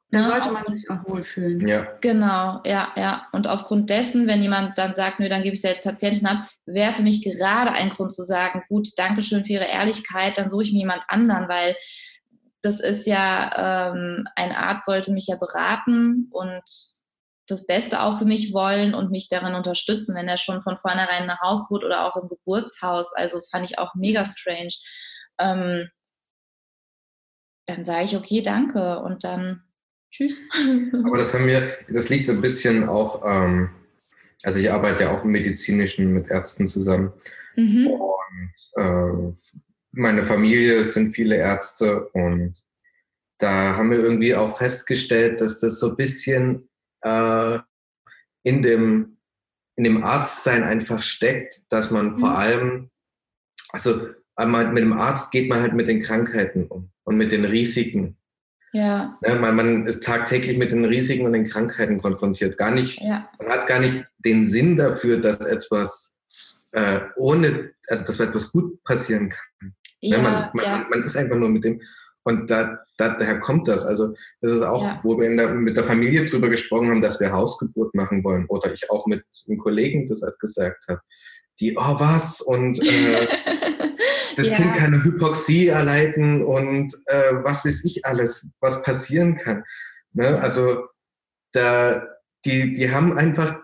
da 0.09 0.23
sollte 0.23 0.51
man 0.51 0.75
sich 0.75 0.89
auch 0.89 1.03
wohlfühlen. 1.09 1.67
Ja. 1.67 1.85
Genau, 1.99 2.61
ja, 2.65 2.93
ja. 2.95 3.27
Und 3.33 3.47
aufgrund 3.47 3.89
dessen, 3.89 4.25
wenn 4.27 4.41
jemand 4.41 4.77
dann 4.77 4.95
sagt, 4.95 5.19
nö, 5.19 5.27
dann 5.27 5.43
gebe 5.43 5.53
ich 5.53 5.61
sie 5.61 5.67
als 5.67 5.83
Patientin 5.83 6.27
ab, 6.27 6.47
wäre 6.65 6.93
für 6.93 7.01
mich 7.01 7.23
gerade 7.23 7.73
ein 7.73 7.89
Grund 7.89 8.13
zu 8.13 8.23
sagen, 8.23 8.63
gut, 8.69 8.87
danke 8.95 9.21
schön 9.21 9.43
für 9.43 9.53
Ihre 9.53 9.67
Ehrlichkeit, 9.67 10.37
dann 10.37 10.49
suche 10.49 10.63
ich 10.63 10.71
mir 10.71 10.79
jemand 10.79 11.03
anderen, 11.09 11.49
weil 11.49 11.75
das 12.61 12.79
ist 12.79 13.05
ja, 13.05 13.91
ähm, 13.91 14.25
ein 14.35 14.53
Arzt 14.53 14.85
sollte 14.85 15.11
mich 15.11 15.27
ja 15.27 15.35
beraten 15.35 16.29
und 16.31 16.63
das 17.47 17.65
Beste 17.65 18.01
auch 18.01 18.17
für 18.17 18.25
mich 18.25 18.53
wollen 18.53 18.93
und 18.93 19.11
mich 19.11 19.29
darin 19.29 19.55
unterstützen, 19.55 20.15
wenn 20.15 20.27
er 20.27 20.37
schon 20.37 20.61
von 20.61 20.77
vornherein 20.77 21.23
eine 21.23 21.39
Hausgeburt 21.39 21.83
oder 21.83 22.05
auch 22.05 22.21
im 22.21 22.27
Geburtshaus, 22.29 23.13
also 23.15 23.35
das 23.35 23.49
fand 23.49 23.69
ich 23.69 23.77
auch 23.77 23.93
mega 23.95 24.23
strange, 24.25 24.73
ähm, 25.39 25.89
dann 27.67 27.83
sage 27.83 28.05
ich, 28.05 28.15
okay, 28.15 28.41
danke 28.41 28.99
und 28.99 29.23
dann 29.23 29.66
Tschüss. 30.11 30.41
Aber 31.05 31.17
das 31.17 31.33
haben 31.33 31.47
wir, 31.47 31.77
das 31.89 32.09
liegt 32.09 32.25
so 32.25 32.33
ein 32.33 32.41
bisschen 32.41 32.87
auch, 32.87 33.23
ähm, 33.25 33.69
also 34.43 34.59
ich 34.59 34.71
arbeite 34.71 35.03
ja 35.03 35.17
auch 35.17 35.23
im 35.23 35.31
Medizinischen 35.31 36.13
mit 36.13 36.29
Ärzten 36.29 36.67
zusammen. 36.67 37.11
Mhm. 37.55 37.87
Und 37.87 38.53
äh, 38.75 39.33
meine 39.91 40.25
Familie 40.25 40.85
sind 40.85 41.11
viele 41.11 41.35
Ärzte 41.35 42.07
und 42.09 42.63
da 43.39 43.75
haben 43.75 43.91
wir 43.91 43.99
irgendwie 43.99 44.35
auch 44.35 44.57
festgestellt, 44.57 45.41
dass 45.41 45.59
das 45.59 45.79
so 45.79 45.91
ein 45.91 45.95
bisschen 45.95 46.69
äh, 47.01 47.59
in, 48.43 48.61
dem, 48.61 49.17
in 49.75 49.83
dem 49.83 50.03
Arztsein 50.03 50.63
einfach 50.63 51.01
steckt, 51.01 51.71
dass 51.71 51.91
man 51.91 52.11
mhm. 52.11 52.17
vor 52.17 52.37
allem, 52.37 52.89
also 53.69 54.07
mit 54.39 54.77
dem 54.77 54.93
Arzt 54.93 55.31
geht 55.31 55.49
man 55.49 55.61
halt 55.61 55.73
mit 55.73 55.87
den 55.87 56.01
Krankheiten 56.01 56.67
um 56.67 56.91
und 57.03 57.17
mit 57.17 57.31
den 57.31 57.45
Risiken. 57.45 58.16
Ja. 58.77 59.17
ja 59.23 59.35
man, 59.35 59.55
man, 59.55 59.87
ist 59.87 60.03
tagtäglich 60.03 60.57
mit 60.57 60.71
den 60.71 60.85
Risiken 60.85 61.25
und 61.25 61.33
den 61.33 61.47
Krankheiten 61.47 61.99
konfrontiert. 61.99 62.57
Gar 62.57 62.71
nicht, 62.71 63.01
ja. 63.01 63.27
Man 63.39 63.49
hat 63.49 63.65
gar 63.65 63.79
nicht 63.79 64.05
den 64.19 64.45
Sinn 64.45 64.75
dafür, 64.75 65.19
dass 65.19 65.39
etwas 65.39 66.13
äh, 66.73 66.99
ohne, 67.15 67.71
also 67.87 68.05
dass 68.05 68.19
etwas 68.19 68.51
gut 68.51 68.83
passieren 68.83 69.29
kann. 69.29 69.73
Ja, 69.99 70.21
man, 70.21 70.49
man, 70.53 70.89
man, 70.89 71.03
ist 71.03 71.17
einfach 71.17 71.37
nur 71.37 71.49
mit 71.49 71.63
dem. 71.63 71.81
Und 72.23 72.51
da, 72.51 72.77
da, 72.97 73.09
daher 73.09 73.39
kommt 73.39 73.67
das. 73.67 73.83
Also 73.83 74.13
das 74.41 74.51
ist 74.51 74.61
auch, 74.61 75.03
wo 75.03 75.19
wir 75.19 75.35
der, 75.35 75.49
mit 75.49 75.75
der 75.75 75.83
Familie 75.83 76.25
drüber 76.25 76.49
gesprochen 76.49 76.91
haben, 76.91 77.01
dass 77.01 77.19
wir 77.19 77.31
Hausgeburt 77.31 77.95
machen 77.95 78.23
wollen. 78.23 78.45
Oder 78.47 78.71
ich 78.71 78.91
auch 78.91 79.07
mit 79.07 79.23
einem 79.47 79.57
Kollegen 79.57 80.05
das 80.05 80.21
halt 80.21 80.39
gesagt 80.39 80.85
habe. 80.87 81.01
Die, 81.59 81.75
oh 81.75 81.99
was? 81.99 82.41
Und 82.41 82.79
äh, 82.85 83.27
das 84.37 84.49
ja. 84.49 84.55
Kind 84.55 84.75
kann 84.75 85.03
Hypoxie 85.03 85.67
erleiden 85.67 86.43
und 86.43 86.93
äh, 87.07 87.33
was 87.43 87.65
weiß 87.65 87.83
ich 87.85 88.05
alles, 88.05 88.47
was 88.59 88.83
passieren 88.83 89.35
kann. 89.35 89.63
Ne? 90.13 90.39
Also 90.39 90.85
da, 91.53 92.05
die, 92.45 92.73
die 92.73 92.91
haben 92.91 93.17
einfach, 93.17 93.57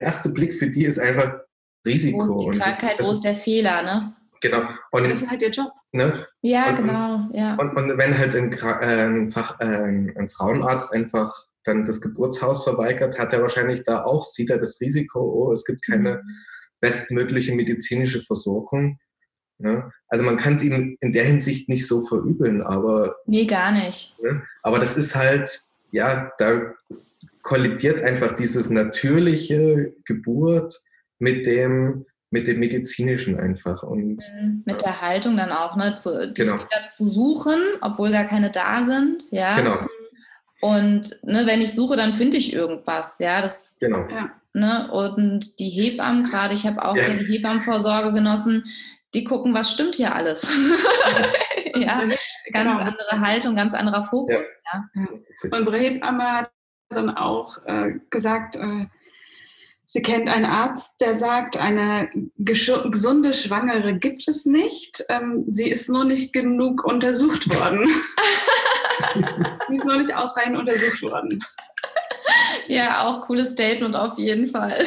der 0.00 0.08
erste 0.08 0.30
Blick 0.30 0.54
für 0.54 0.68
die 0.68 0.84
ist 0.84 0.98
einfach 0.98 1.38
Risiko. 1.86 2.18
Wo 2.18 2.50
ist 2.50 2.56
die 2.56 2.60
Krankheit, 2.60 2.98
das, 2.98 3.06
wo 3.06 3.12
ist 3.12 3.24
der 3.24 3.36
Fehler, 3.36 3.82
ne? 3.82 4.16
Genau. 4.40 4.68
Und 4.90 5.08
das 5.08 5.22
ist 5.22 5.30
halt 5.30 5.42
ihr 5.42 5.50
Job. 5.50 5.72
Ne? 5.92 6.26
Ja, 6.42 6.70
und, 6.70 6.76
genau. 6.78 7.28
Ja. 7.32 7.54
Und, 7.54 7.76
und 7.76 7.96
wenn 7.96 8.18
halt 8.18 8.34
ein, 8.34 8.52
äh, 8.52 9.04
ein, 9.04 9.30
Fach, 9.30 9.60
äh, 9.60 9.64
ein 9.64 10.28
Frauenarzt 10.28 10.92
einfach 10.92 11.32
dann 11.64 11.84
das 11.84 12.00
Geburtshaus 12.00 12.64
verweigert, 12.64 13.18
hat 13.18 13.32
er 13.32 13.40
wahrscheinlich 13.42 13.84
da 13.84 14.02
auch, 14.02 14.24
sieht 14.24 14.50
er 14.50 14.58
das 14.58 14.80
Risiko, 14.80 15.20
oh, 15.20 15.52
es 15.52 15.64
gibt 15.64 15.84
keine 15.84 16.22
mhm. 16.24 16.36
bestmögliche 16.80 17.54
medizinische 17.54 18.20
Versorgung. 18.20 18.98
Ne? 19.58 19.90
Also 20.08 20.24
man 20.24 20.36
kann 20.36 20.54
es 20.54 20.62
ihm 20.62 20.96
in 21.00 21.12
der 21.12 21.24
Hinsicht 21.24 21.68
nicht 21.68 21.86
so 21.86 22.00
verübeln, 22.00 22.62
aber. 22.62 23.16
Nee, 23.26 23.44
gar 23.44 23.72
nicht. 23.72 24.14
Ne? 24.22 24.42
Aber 24.62 24.78
das 24.78 24.96
ist 24.96 25.14
halt, 25.14 25.62
ja, 25.90 26.32
da 26.38 26.74
kollidiert 27.42 28.00
einfach 28.02 28.32
dieses 28.32 28.70
natürliche 28.70 29.92
Geburt 30.04 30.80
mit 31.18 31.46
dem, 31.46 32.06
mit 32.30 32.46
dem 32.46 32.60
medizinischen 32.60 33.38
einfach. 33.38 33.82
Und, 33.82 34.18
mhm. 34.18 34.62
mit 34.64 34.82
der 34.82 35.00
Haltung 35.00 35.36
dann 35.36 35.50
auch, 35.50 35.76
ne? 35.76 35.94
Zu, 35.96 36.28
die 36.28 36.42
genau. 36.42 36.54
wieder 36.54 36.84
zu 36.86 37.08
suchen, 37.08 37.60
obwohl 37.80 38.12
gar 38.12 38.26
keine 38.26 38.50
da 38.50 38.84
sind. 38.84 39.24
Ja. 39.30 39.56
Genau. 39.56 39.86
Und 40.60 41.16
ne, 41.22 41.46
wenn 41.46 41.60
ich 41.60 41.72
suche, 41.74 41.96
dann 41.96 42.14
finde 42.14 42.36
ich 42.36 42.52
irgendwas. 42.52 43.18
Ja, 43.18 43.40
das. 43.40 43.78
Genau. 43.80 44.06
Ne? 44.54 44.90
Und 44.90 45.58
die 45.60 45.68
Hebammen, 45.68 46.24
gerade 46.24 46.54
ich 46.54 46.66
habe 46.66 46.84
auch 46.84 46.96
ja. 46.96 47.04
sehr 47.04 47.16
die 47.16 47.26
Hebammenvorsorge 47.26 48.12
genossen, 48.12 48.64
die 49.14 49.24
gucken, 49.24 49.54
was 49.54 49.72
stimmt 49.72 49.94
hier 49.94 50.14
alles. 50.14 50.52
ja, 51.74 52.00
ganz 52.52 52.76
genau. 52.76 52.78
andere 52.78 53.20
Haltung, 53.20 53.54
ganz 53.54 53.74
anderer 53.74 54.06
Fokus. 54.08 54.48
Ja. 54.72 54.84
Ja. 54.94 55.06
Unsere 55.56 55.78
Hebamme 55.78 56.32
hat 56.32 56.50
dann 56.90 57.10
auch 57.10 57.58
äh, 57.66 57.94
gesagt, 58.10 58.56
äh, 58.56 58.86
sie 59.86 60.02
kennt 60.02 60.28
einen 60.28 60.44
Arzt, 60.44 61.00
der 61.00 61.14
sagt, 61.16 61.56
eine 61.56 62.10
gesunde 62.36 63.34
Schwangere 63.34 63.98
gibt 63.98 64.28
es 64.28 64.44
nicht. 64.44 65.04
Ähm, 65.08 65.44
sie 65.50 65.70
ist 65.70 65.88
nur 65.88 66.04
nicht 66.04 66.32
genug 66.32 66.84
untersucht 66.84 67.48
worden. 67.58 67.88
sie 69.68 69.76
ist 69.76 69.84
nur 69.84 69.96
nicht 69.96 70.14
ausreichend 70.14 70.56
untersucht 70.56 71.02
worden. 71.02 71.42
Ja, 72.68 73.06
auch 73.06 73.26
cooles 73.26 73.52
Statement 73.52 73.96
auf 73.96 74.18
jeden 74.18 74.46
Fall. 74.46 74.84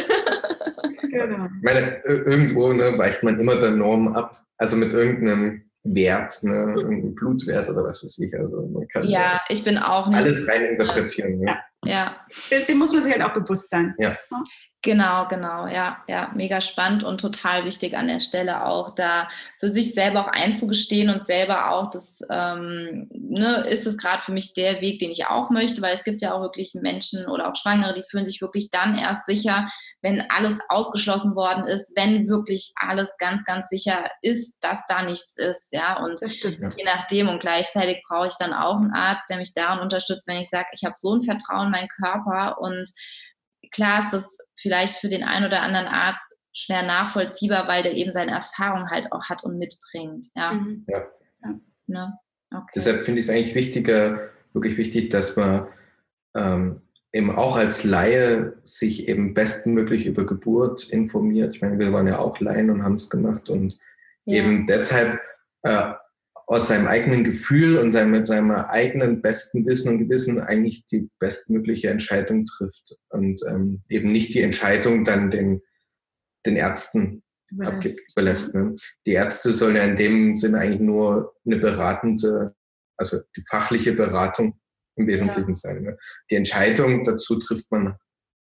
genau. 1.02 1.46
Ich 1.46 1.64
meine, 1.64 2.02
irgendwo 2.06 2.72
ne, 2.74 2.98
weicht 2.98 3.24
man 3.24 3.40
immer 3.40 3.56
der 3.56 3.72
Norm 3.72 4.14
ab. 4.14 4.36
Also 4.58 4.76
mit 4.76 4.94
irgendeinem 4.94 5.64
Wert, 5.84 6.44
ne, 6.44 6.76
irgendeinem 6.78 7.16
Blutwert 7.16 7.70
oder 7.70 7.84
was 7.84 8.04
weiß 8.04 8.20
ich. 8.20 8.34
Also 8.38 8.68
man 8.68 8.88
kann 8.88 9.08
ja, 9.08 9.42
ich 9.50 9.64
bin 9.64 9.78
auch 9.78 10.08
nicht. 10.08 10.18
Alles 10.18 10.48
rein 10.48 10.64
interpretieren. 10.64 11.40
Ne? 11.40 11.58
Ja. 11.86 12.16
ja. 12.52 12.60
Dem 12.68 12.78
muss 12.78 12.94
man 12.94 13.02
sich 13.04 13.12
halt 13.12 13.24
auch 13.24 13.34
bewusst 13.34 13.70
sein. 13.70 13.96
Ja. 13.98 14.16
Genau, 14.84 15.28
genau, 15.28 15.68
ja, 15.68 16.04
ja, 16.08 16.32
mega 16.34 16.60
spannend 16.60 17.04
und 17.04 17.22
total 17.22 17.66
wichtig 17.66 17.96
an 17.96 18.08
der 18.08 18.20
Stelle 18.20 18.66
auch, 18.66 18.96
da 18.96 19.30
für 19.60 19.70
sich 19.70 19.94
selber 19.94 20.22
auch 20.22 20.32
einzugestehen 20.32 21.12
und 21.12 21.28
selber 21.28 21.70
auch, 21.70 21.92
das 21.92 22.22
ähm, 22.32 23.08
ne, 23.14 23.64
ist 23.70 23.86
es 23.86 23.96
gerade 23.96 24.24
für 24.24 24.32
mich 24.32 24.54
der 24.54 24.82
Weg, 24.82 24.98
den 24.98 25.12
ich 25.12 25.28
auch 25.28 25.52
möchte, 25.52 25.84
weil 25.84 25.94
es 25.94 26.04
gibt 26.04 26.24
ja 26.24 26.34
auch 26.34 26.42
wirklich 26.42 26.74
Menschen 26.74 27.28
oder 27.28 27.52
auch 27.52 27.56
Schwangere, 27.56 27.94
die 27.94 28.04
fühlen 28.10 28.26
sich 28.26 28.42
wirklich 28.42 28.72
dann 28.72 28.98
erst 28.98 29.28
sicher, 29.28 29.68
wenn 30.02 30.20
alles 30.32 30.58
ausgeschlossen 30.68 31.36
worden 31.36 31.66
ist, 31.66 31.94
wenn 31.96 32.28
wirklich 32.28 32.74
alles 32.76 33.18
ganz, 33.20 33.46
ganz 33.46 33.70
sicher 33.70 34.10
ist, 34.24 34.58
dass 34.62 34.88
da 34.88 35.04
nichts 35.04 35.38
ist, 35.38 35.72
ja, 35.74 36.04
und 36.04 36.20
stimmt, 36.28 36.74
je 36.76 36.86
nachdem 36.86 37.30
und 37.30 37.40
gleichzeitig 37.40 38.02
brauche 38.08 38.30
ich 38.30 38.36
dann 38.40 38.52
auch 38.52 38.78
einen 38.78 38.94
Arzt, 38.94 39.30
der 39.30 39.38
mich 39.38 39.54
daran 39.54 39.80
unterstützt, 39.80 40.28
wenn 40.28 40.42
ich 40.42 40.50
sage, 40.50 40.70
ich 40.72 40.84
habe 40.84 40.96
so 40.98 41.14
ein 41.14 41.22
Vertrauen 41.22 41.68
in 41.68 41.72
meinen 41.72 41.88
Körper 41.88 42.60
und 42.60 42.90
klar 43.72 44.04
ist 44.04 44.12
das 44.12 44.38
vielleicht 44.60 44.96
für 44.96 45.10
den 45.10 45.24
einen 45.24 45.46
oder 45.46 45.62
anderen 45.62 45.88
Arzt 45.88 46.26
schwer 46.54 46.84
nachvollziehbar, 46.84 47.68
weil 47.68 47.84
der 47.84 47.94
eben 47.94 48.12
seine 48.12 48.32
Erfahrung 48.32 48.90
halt 48.90 49.12
auch 49.12 49.30
hat 49.30 49.44
und 49.44 49.58
mitbringt. 49.58 50.28
Ja. 50.36 50.54
Mhm. 50.54 50.86
ja. 50.88 51.06
Ne? 51.88 52.18
Okay. 52.54 52.72
Deshalb 52.76 53.02
finde 53.04 53.20
ich 53.22 53.28
es 53.28 53.34
eigentlich 53.34 53.56
wichtiger, 53.56 54.30
wirklich 54.54 54.78
wichtig, 54.78 55.10
dass 55.10 55.36
man 55.36 55.68
ähm, 56.36 56.76
eben 57.14 57.32
auch 57.36 57.56
als 57.56 57.84
Laie 57.84 58.54
sich 58.64 59.08
eben 59.08 59.34
bestmöglich 59.34 60.06
über 60.06 60.26
Geburt 60.26 60.84
informiert. 60.84 61.56
Ich 61.56 61.62
meine, 61.62 61.80
wir 61.80 61.92
waren 61.94 62.08
ja 62.08 62.20
auch 62.20 62.40
Laien 62.40 62.70
und 62.70 62.84
haben 62.84 62.96
es 62.96 63.10
gemacht 63.10 63.50
und 63.50 63.78
ja. 64.26 64.44
eben 64.44 64.66
deshalb 64.66 65.20
äh, 65.64 65.94
aus 66.52 66.68
seinem 66.68 66.86
eigenen 66.86 67.24
Gefühl 67.24 67.78
und 67.78 67.94
seinem, 67.94 68.12
mit 68.12 68.28
seinem 68.28 68.52
eigenen 68.52 69.22
besten 69.22 69.66
Wissen 69.66 69.88
und 69.88 70.00
Gewissen 70.00 70.38
eigentlich 70.38 70.86
die 70.86 71.10
bestmögliche 71.18 71.90
Entscheidung 71.90 72.46
trifft 72.46 72.94
und 73.08 73.42
ähm, 73.48 73.80
eben 73.88 74.08
nicht 74.08 74.34
die 74.34 74.42
Entscheidung 74.42 75.06
dann 75.06 75.32
den, 75.32 75.62
den 76.46 76.58
Ärzten 76.58 77.24
abgibt, 77.58 78.02
überlässt. 78.12 78.54
Ne? 78.54 78.76
Die 79.06 79.14
Ärzte 79.14 79.54
sollen 79.54 79.78
ja 79.78 79.86
in 79.86 79.96
dem 79.96 80.36
Sinne 80.36 80.60
eigentlich 80.60 80.82
nur 80.82 81.34
eine 81.46 81.56
beratende, 81.56 82.54
also 82.98 83.22
die 83.38 83.44
fachliche 83.50 83.94
Beratung 83.94 84.60
im 84.98 85.08
Wesentlichen 85.08 85.52
ja. 85.52 85.56
sein. 85.56 85.84
Ne? 85.84 85.98
Die 86.30 86.36
Entscheidung 86.36 87.06
dazu 87.06 87.40
trifft 87.40 87.72
man 87.72 87.96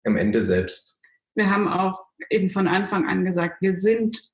am 0.05 0.17
Ende 0.17 0.43
selbst. 0.43 0.99
Wir 1.37 1.49
haben 1.49 1.69
auch 1.69 2.05
eben 2.31 2.51
von 2.51 2.67
Anfang 2.67 3.07
an 3.07 3.25
gesagt, 3.25 3.63
wir 3.63 3.77
sind 3.77 4.33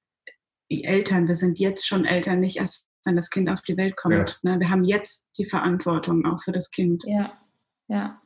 die 0.70 0.85
Eltern, 0.85 1.28
wir 1.28 1.37
sind 1.37 1.59
jetzt 1.59 1.87
schon 1.87 2.07
Eltern, 2.07 2.40
nicht 2.40 2.57
erst 2.57 2.88
wenn 3.09 3.16
das 3.16 3.31
Kind 3.31 3.49
auf 3.49 3.62
die 3.62 3.77
Welt 3.77 3.97
kommt. 3.97 4.38
Ja. 4.42 4.53
Ne? 4.53 4.61
Wir 4.61 4.71
haben 4.71 4.85
jetzt 4.85 5.27
die 5.38 5.47
Verantwortung 5.47 6.25
auch 6.27 6.40
für 6.42 6.53
das 6.53 6.71
Kind. 6.71 7.03
Ja, 7.07 7.33
ja. 7.88 8.21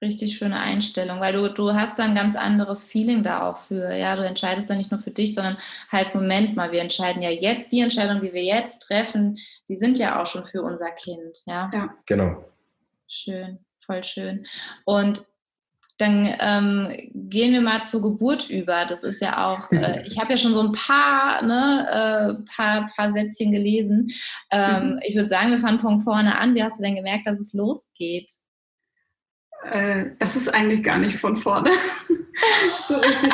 Richtig 0.00 0.36
schöne 0.36 0.58
Einstellung, 0.60 1.18
weil 1.18 1.32
du, 1.32 1.52
du 1.52 1.72
hast 1.72 1.98
dann 1.98 2.10
ein 2.10 2.14
ganz 2.14 2.36
anderes 2.36 2.84
Feeling 2.84 3.24
da 3.24 3.42
auch 3.42 3.58
für. 3.58 3.92
Ja, 3.92 4.14
du 4.14 4.24
entscheidest 4.24 4.70
dann 4.70 4.78
nicht 4.78 4.92
nur 4.92 5.00
für 5.00 5.10
dich, 5.10 5.34
sondern 5.34 5.56
halt, 5.90 6.14
Moment 6.14 6.54
mal, 6.54 6.70
wir 6.70 6.80
entscheiden 6.80 7.20
ja 7.20 7.30
jetzt, 7.30 7.72
die 7.72 7.80
Entscheidung, 7.80 8.20
die 8.20 8.32
wir 8.32 8.44
jetzt 8.44 8.82
treffen, 8.82 9.36
die 9.68 9.76
sind 9.76 9.98
ja 9.98 10.22
auch 10.22 10.26
schon 10.26 10.46
für 10.46 10.62
unser 10.62 10.92
Kind. 10.92 11.38
Ja, 11.46 11.68
ja. 11.72 11.94
genau. 12.06 12.44
Schön, 13.08 13.58
voll 13.80 14.04
schön. 14.04 14.46
Und 14.84 15.26
dann 15.98 16.28
ähm, 16.40 17.10
gehen 17.12 17.52
wir 17.52 17.60
mal 17.60 17.82
zur 17.82 18.02
Geburt 18.02 18.48
über. 18.48 18.84
Das 18.86 19.02
ist 19.02 19.20
ja 19.20 19.46
auch, 19.46 19.70
äh, 19.72 20.02
ich 20.06 20.18
habe 20.18 20.30
ja 20.30 20.36
schon 20.36 20.54
so 20.54 20.60
ein 20.60 20.72
paar, 20.72 21.42
ne, 21.42 22.38
äh, 22.40 22.54
paar, 22.54 22.90
paar 22.96 23.10
Sätzchen 23.10 23.52
gelesen. 23.52 24.08
Ähm, 24.50 24.92
mhm. 24.92 25.00
Ich 25.02 25.16
würde 25.16 25.28
sagen, 25.28 25.50
wir 25.50 25.58
fangen 25.58 25.80
von 25.80 26.00
vorne 26.00 26.38
an. 26.38 26.54
Wie 26.54 26.62
hast 26.62 26.78
du 26.78 26.84
denn 26.84 26.94
gemerkt, 26.94 27.26
dass 27.26 27.40
es 27.40 27.52
losgeht? 27.52 28.32
Äh, 29.64 30.06
das 30.18 30.36
ist 30.36 30.54
eigentlich 30.54 30.82
gar 30.82 30.98
nicht 30.98 31.16
von 31.16 31.36
vorne. 31.36 31.70
so 32.88 32.96
richtig. 32.96 33.32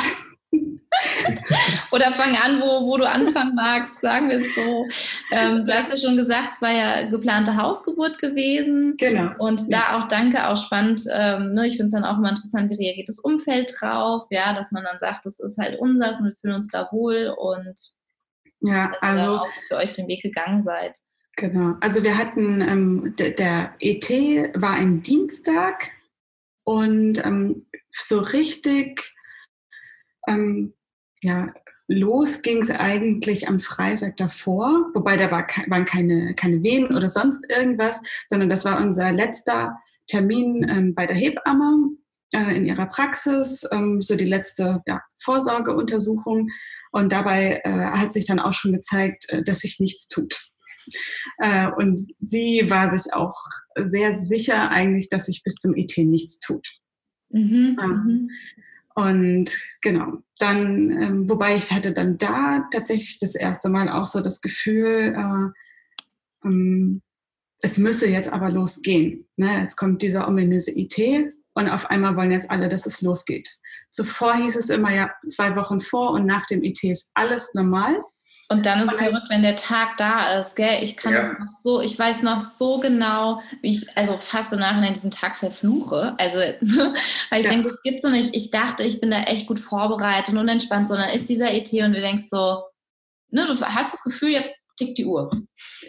Oder 1.91 2.11
fang 2.13 2.35
an, 2.35 2.59
wo, 2.61 2.87
wo 2.87 2.97
du 2.97 3.07
anfangen 3.07 3.55
magst, 3.55 4.01
sagen 4.01 4.29
wir 4.29 4.37
es 4.37 4.55
so. 4.55 4.87
Ähm, 5.31 5.65
du 5.65 5.73
hast 5.73 5.89
ja 5.89 5.97
schon 5.97 6.17
gesagt, 6.17 6.53
es 6.53 6.61
war 6.61 6.71
ja 6.71 7.09
geplante 7.09 7.55
Hausgeburt 7.55 8.19
gewesen. 8.19 8.95
Genau. 8.97 9.31
Und 9.39 9.71
da 9.71 9.97
auch 9.97 10.07
danke, 10.07 10.47
auch 10.47 10.57
spannend. 10.57 11.03
Ähm, 11.13 11.53
ne, 11.53 11.67
ich 11.67 11.77
finde 11.77 11.87
es 11.87 11.93
dann 11.93 12.03
auch 12.03 12.17
immer 12.17 12.29
interessant, 12.29 12.69
wie 12.71 12.75
reagiert 12.75 13.09
das 13.09 13.19
Umfeld 13.19 13.73
drauf, 13.79 14.27
ja, 14.29 14.53
dass 14.53 14.71
man 14.71 14.83
dann 14.83 14.99
sagt, 14.99 15.25
das 15.25 15.39
ist 15.39 15.57
halt 15.57 15.79
unseres 15.79 16.19
und 16.19 16.27
wir 16.27 16.35
fühlen 16.35 16.55
uns 16.55 16.67
da 16.69 16.89
wohl 16.91 17.33
und 17.37 17.75
ja, 18.61 18.87
dass 18.87 19.01
also, 19.01 19.15
ihr 19.15 19.25
dann 19.25 19.39
auch 19.39 19.47
so 19.47 19.61
für 19.67 19.75
euch 19.75 19.91
den 19.91 20.07
Weg 20.07 20.21
gegangen 20.21 20.61
seid. 20.61 20.97
Genau. 21.37 21.75
Also 21.81 22.03
wir 22.03 22.17
hatten, 22.17 22.61
ähm, 22.61 23.13
der, 23.17 23.73
ET 23.79 24.09
war 24.55 24.73
ein 24.73 25.03
Dienstag 25.03 25.91
und 26.63 27.23
ähm, 27.25 27.65
so 27.91 28.19
richtig 28.19 29.13
ähm, 30.27 30.73
ja, 31.25 31.51
los 31.87 32.43
ging 32.43 32.61
es 32.61 32.69
eigentlich 32.69 33.47
am 33.47 33.59
Freitag 33.59 34.17
davor, 34.17 34.91
wobei 34.93 35.17
da 35.17 35.31
war, 35.31 35.47
waren 35.67 35.85
keine, 35.85 36.35
keine 36.35 36.61
Wehen 36.61 36.95
oder 36.95 37.09
sonst 37.09 37.49
irgendwas, 37.49 37.99
sondern 38.27 38.49
das 38.49 38.63
war 38.63 38.79
unser 38.79 39.11
letzter 39.11 39.75
Termin 40.07 40.67
ähm, 40.69 40.93
bei 40.93 41.07
der 41.07 41.15
Hebamme 41.15 41.97
äh, 42.31 42.55
in 42.55 42.63
ihrer 42.63 42.85
Praxis, 42.85 43.67
ähm, 43.71 44.01
so 44.01 44.15
die 44.15 44.25
letzte 44.25 44.83
ja, 44.85 45.01
Vorsorgeuntersuchung. 45.19 46.47
Und 46.91 47.11
dabei 47.11 47.61
äh, 47.63 47.71
hat 47.71 48.13
sich 48.13 48.25
dann 48.27 48.39
auch 48.39 48.53
schon 48.53 48.73
gezeigt, 48.73 49.25
äh, 49.29 49.43
dass 49.43 49.59
sich 49.61 49.79
nichts 49.79 50.07
tut. 50.07 50.51
Äh, 51.39 51.71
und 51.71 51.99
sie 52.19 52.65
war 52.67 52.91
sich 52.91 53.11
auch 53.13 53.35
sehr 53.75 54.13
sicher 54.13 54.69
eigentlich, 54.69 55.09
dass 55.09 55.25
sich 55.25 55.41
bis 55.43 55.55
zum 55.55 55.73
ET 55.75 55.97
nichts 55.97 56.39
tut. 56.39 56.69
Mhm, 57.29 57.79
ähm. 57.81 58.29
Und 58.95 59.53
genau, 59.81 60.23
dann, 60.39 60.89
ähm, 60.89 61.29
wobei 61.29 61.57
ich 61.57 61.71
hatte 61.71 61.91
dann 61.91 62.17
da 62.17 62.67
tatsächlich 62.71 63.19
das 63.19 63.35
erste 63.35 63.69
Mal 63.69 63.89
auch 63.89 64.05
so 64.05 64.21
das 64.21 64.41
Gefühl, 64.41 65.13
äh, 65.15 66.47
ähm, 66.47 67.01
es 67.61 67.77
müsse 67.77 68.07
jetzt 68.07 68.31
aber 68.31 68.49
losgehen. 68.49 69.27
Ne? 69.35 69.59
Jetzt 69.59 69.75
kommt 69.75 70.01
dieser 70.01 70.27
ominöse 70.27 70.71
IT 70.71 70.97
und 71.53 71.69
auf 71.69 71.89
einmal 71.89 72.15
wollen 72.15 72.31
jetzt 72.31 72.49
alle, 72.49 72.69
dass 72.69 72.85
es 72.85 73.01
losgeht. 73.01 73.49
Zuvor 73.89 74.35
hieß 74.35 74.55
es 74.55 74.69
immer 74.69 74.93
ja 74.95 75.11
zwei 75.27 75.55
Wochen 75.55 75.81
vor 75.81 76.11
und 76.11 76.25
nach 76.25 76.45
dem 76.45 76.63
IT 76.63 76.83
ist 76.83 77.11
alles 77.15 77.53
normal. 77.53 78.01
Und 78.49 78.65
dann 78.67 78.81
ist 78.81 78.91
es 78.91 78.97
verrückt, 78.97 79.27
wenn 79.29 79.41
der 79.41 79.55
Tag 79.55 79.97
da 79.97 80.39
ist, 80.39 80.55
gell? 80.55 80.83
Ich 80.83 80.95
kann 80.97 81.13
ja. 81.13 81.33
noch 81.33 81.49
so, 81.63 81.81
ich 81.81 81.97
weiß 81.97 82.21
noch 82.21 82.39
so 82.39 82.79
genau, 82.79 83.41
wie 83.61 83.71
ich, 83.71 83.97
also 83.97 84.17
fast 84.19 84.53
im 84.53 84.59
Nachhinein 84.59 84.93
diesen 84.93 85.09
Tag 85.09 85.35
verfluche. 85.35 86.13
Also, 86.19 86.39
weil 87.29 87.39
ich 87.39 87.45
ja. 87.45 87.51
denke, 87.51 87.69
das 87.69 87.81
gibt 87.81 88.01
so 88.01 88.09
nicht. 88.09 88.35
Ich 88.35 88.51
dachte, 88.51 88.83
ich 88.83 89.01
bin 89.01 89.09
da 89.09 89.23
echt 89.23 89.47
gut 89.47 89.59
vorbereitet 89.59 90.35
und 90.35 90.47
entspannt, 90.47 90.87
sondern 90.87 91.09
ist 91.09 91.27
dieser 91.27 91.53
ET 91.53 91.71
und 91.73 91.93
du 91.93 91.99
denkst 91.99 92.25
so, 92.29 92.63
ne, 93.31 93.45
du 93.45 93.59
hast 93.61 93.93
das 93.93 94.03
Gefühl, 94.03 94.29
jetzt 94.29 94.55
tickt 94.77 94.97
die 94.97 95.05
Uhr. 95.05 95.31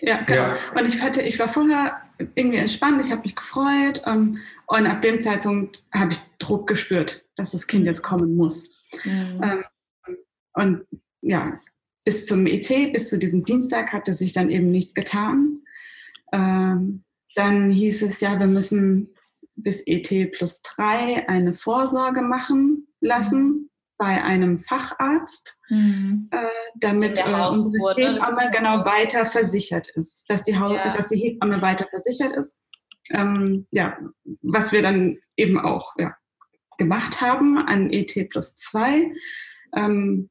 Ja, 0.01 0.23
genau. 0.23 0.43
Ja. 0.43 0.57
Und 0.79 0.87
ich 0.87 1.03
hatte, 1.03 1.23
ich 1.23 1.39
war 1.39 1.49
vorher 1.49 2.01
irgendwie 2.35 2.59
entspannt, 2.59 3.05
ich 3.05 3.11
habe 3.11 3.23
mich 3.23 3.37
gefreut 3.37 4.03
ähm, 4.07 4.39
und 4.67 4.87
ab 4.87 5.03
dem 5.03 5.21
Zeitpunkt 5.21 5.83
habe 5.93 6.13
ich 6.13 6.19
Druck 6.39 6.67
gespürt, 6.67 7.25
dass 7.37 7.51
das 7.51 7.67
Kind 7.67 7.85
jetzt 7.85 8.03
kommen 8.03 8.37
muss. 8.37 8.79
Mhm. 9.05 9.41
Ähm, 9.43 9.65
und 10.55 10.87
ja, 11.21 11.53
bis 12.07 12.25
zum 12.25 12.47
ET, 12.47 12.69
bis 12.93 13.11
zu 13.11 13.19
diesem 13.19 13.45
Dienstag 13.45 13.93
hatte 13.93 14.15
sich 14.15 14.33
dann 14.33 14.49
eben 14.49 14.71
nichts 14.71 14.95
getan. 14.95 15.59
Ähm, 16.33 17.03
dann 17.35 17.69
hieß 17.69 18.03
es 18.03 18.21
ja, 18.21 18.39
wir 18.39 18.47
müssen 18.47 19.13
bis 19.57 19.83
ET 19.87 20.31
plus 20.33 20.63
drei 20.63 21.29
eine 21.29 21.53
Vorsorge 21.53 22.23
machen 22.23 22.87
lassen 23.01 23.43
mhm. 23.43 23.71
bei 23.99 24.23
einem 24.23 24.61
Facharzt, 24.61 25.61
mhm. 25.69 26.29
äh, 26.31 26.47
damit 26.77 27.19
äh, 27.19 27.49
unsere 27.51 28.01
ne, 28.01 28.15
Hebamme 28.15 28.51
genau 28.53 28.85
weiter 28.85 29.25
versichert 29.25 29.89
ist, 29.97 30.31
dass 30.31 30.45
die, 30.45 30.53
ja. 30.53 30.95
dass 30.95 31.09
die 31.09 31.19
Hebamme 31.19 31.61
weiter 31.61 31.89
versichert 31.91 32.33
ist. 32.37 32.61
Ähm, 33.11 33.67
ja, 33.73 33.99
was 34.43 34.71
wir 34.71 34.83
dann 34.83 35.19
eben 35.37 35.59
auch 35.59 35.93
ja, 35.99 36.15
gemacht 36.79 37.21
haben 37.21 37.59
an 37.59 37.91
ET 37.91 38.15
plus 38.31 38.57
zwei. 38.59 39.11
Ähm, 39.75 40.31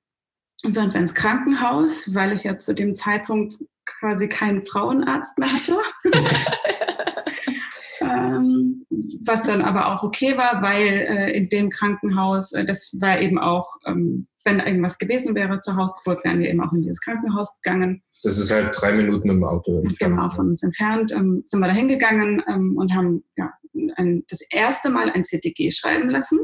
sind 0.73 0.93
wir 0.93 0.99
ins 0.99 1.13
Krankenhaus, 1.13 2.13
weil 2.13 2.33
ich 2.33 2.43
ja 2.43 2.57
zu 2.57 2.73
dem 2.73 2.95
Zeitpunkt 2.95 3.57
quasi 3.85 4.27
keinen 4.27 4.65
Frauenarzt 4.65 5.37
mehr 5.37 5.51
hatte. 5.51 5.77
ähm, 8.01 8.85
was 9.23 9.43
dann 9.43 9.61
aber 9.61 9.93
auch 9.93 10.03
okay 10.03 10.37
war, 10.37 10.61
weil 10.61 11.07
äh, 11.09 11.31
in 11.31 11.49
dem 11.49 11.69
Krankenhaus, 11.69 12.51
äh, 12.53 12.65
das 12.65 12.95
war 12.99 13.19
eben 13.19 13.39
auch, 13.39 13.77
ähm, 13.85 14.27
wenn 14.43 14.59
irgendwas 14.59 14.99
gewesen 14.99 15.33
wäre 15.33 15.59
zur 15.59 15.75
Hausgeburt, 15.75 16.23
wären 16.23 16.39
wir 16.39 16.49
eben 16.49 16.61
auch 16.61 16.71
in 16.71 16.81
dieses 16.81 17.01
Krankenhaus 17.01 17.59
gegangen. 17.61 18.01
Das 18.23 18.37
ist 18.37 18.51
halt 18.51 18.75
drei 18.79 18.93
Minuten 18.93 19.29
im 19.29 19.43
Auto. 19.43 19.83
Genau, 19.99 20.29
von 20.29 20.49
uns 20.49 20.61
entfernt 20.61 21.11
ähm, 21.11 21.41
sind 21.45 21.59
wir 21.61 21.67
da 21.67 21.73
hingegangen 21.73 22.43
ähm, 22.47 22.77
und 22.77 22.93
haben 22.93 23.23
ja, 23.37 23.51
ein, 23.97 24.23
das 24.29 24.41
erste 24.49 24.89
Mal 24.89 25.09
ein 25.09 25.23
CTG 25.23 25.71
schreiben 25.71 26.09
lassen 26.09 26.39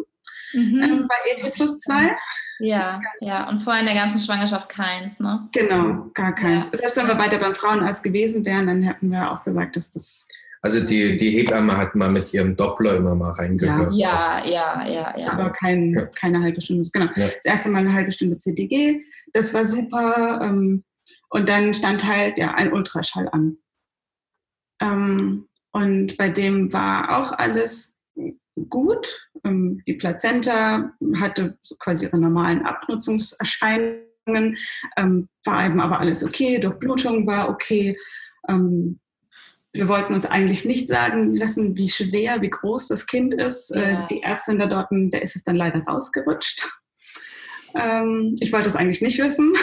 mhm. 0.54 0.82
Ähm, 0.82 1.08
bei 1.08 1.16
ET 1.32 1.54
plus 1.54 1.80
2. 1.80 2.16
Ja, 2.62 3.02
ja, 3.20 3.50
und 3.50 3.62
vorher 3.62 3.82
in 3.82 3.88
der 3.88 3.96
ganzen 3.96 4.20
Schwangerschaft 4.20 4.70
keins, 4.70 5.20
ne? 5.20 5.50
Genau, 5.52 6.10
gar 6.14 6.34
keins. 6.36 6.70
Ja. 6.72 6.78
Selbst 6.78 6.98
wenn 6.98 7.08
wir 7.08 7.18
weiter 7.18 7.40
beim 7.40 7.56
Frauenarzt 7.56 8.04
gewesen 8.04 8.46
wären, 8.46 8.68
dann 8.68 8.84
hätten 8.84 9.10
wir 9.10 9.32
auch 9.32 9.44
gesagt, 9.44 9.76
dass 9.76 9.90
das. 9.90 10.28
Also 10.62 10.80
die, 10.80 11.18
die 11.18 11.32
Hebamme 11.32 11.76
hat 11.76 11.96
mal 11.96 12.10
mit 12.10 12.34
ihrem 12.34 12.56
Doppler 12.56 12.98
immer 12.98 13.16
mal 13.16 13.32
reingehört. 13.32 13.96
Ja, 13.96 14.46
ja, 14.46 14.88
ja, 14.88 15.18
ja. 15.18 15.32
Aber 15.32 15.50
kein, 15.50 15.94
ja. 15.94 16.06
keine 16.06 16.40
halbe 16.42 16.62
Stunde. 16.62 16.88
Genau. 16.94 17.12
Ja. 17.16 17.28
Das 17.28 17.46
erste 17.46 17.70
Mal 17.70 17.80
eine 17.80 17.94
halbe 17.94 18.12
Stunde 18.12 18.38
CDG, 18.38 19.02
das 19.34 19.56
war 19.56 19.66
super. 19.66 20.40
Ähm, 20.44 20.84
und 21.30 21.50
dann 21.50 21.74
stand 21.74 22.06
halt 22.06 22.38
ja 22.38 22.54
ein 22.54 22.72
Ultraschall 22.72 23.28
an. 23.32 23.58
Ähm, 24.80 25.48
und 25.72 26.18
bei 26.18 26.30
dem 26.30 26.72
war 26.74 27.18
auch 27.18 27.32
alles 27.32 27.96
gut. 28.70 29.30
Ähm, 29.44 29.82
die 29.88 29.94
Plazenta 29.94 30.92
hatte 31.20 31.58
quasi 31.80 32.06
ihre 32.06 32.20
normalen 32.20 32.66
Abnutzungserscheinungen, 32.66 34.58
ähm, 34.98 35.30
war 35.46 35.66
eben 35.66 35.80
aber 35.80 36.00
alles 36.00 36.24
okay, 36.24 36.60
Durchblutung 36.60 37.26
war 37.28 37.50
okay. 37.50 37.98
Ähm, 38.48 39.00
wir 39.74 39.88
wollten 39.88 40.14
uns 40.14 40.26
eigentlich 40.26 40.66
nicht 40.66 40.90
sagen 40.90 41.34
lassen, 41.34 41.78
wie 41.78 41.90
schwer, 41.90 42.42
wie 42.42 42.50
groß 42.50 42.90
das 42.90 43.08
Kind 43.08 43.34
ist. 43.34 43.72
Äh, 43.72 43.94
ja. 43.94 44.08
Die 44.08 44.22
Ärztin 44.22 44.58
da 44.58 44.66
dort, 44.66 44.88
der 44.92 45.22
ist 45.22 45.36
es 45.38 45.46
dann 45.46 45.56
leider 45.56 45.82
rausgerutscht. 45.84 46.70
ich 47.74 48.52
wollte 48.52 48.68
es 48.68 48.76
eigentlich 48.76 49.02
nicht 49.02 49.18
wissen. 49.24 49.54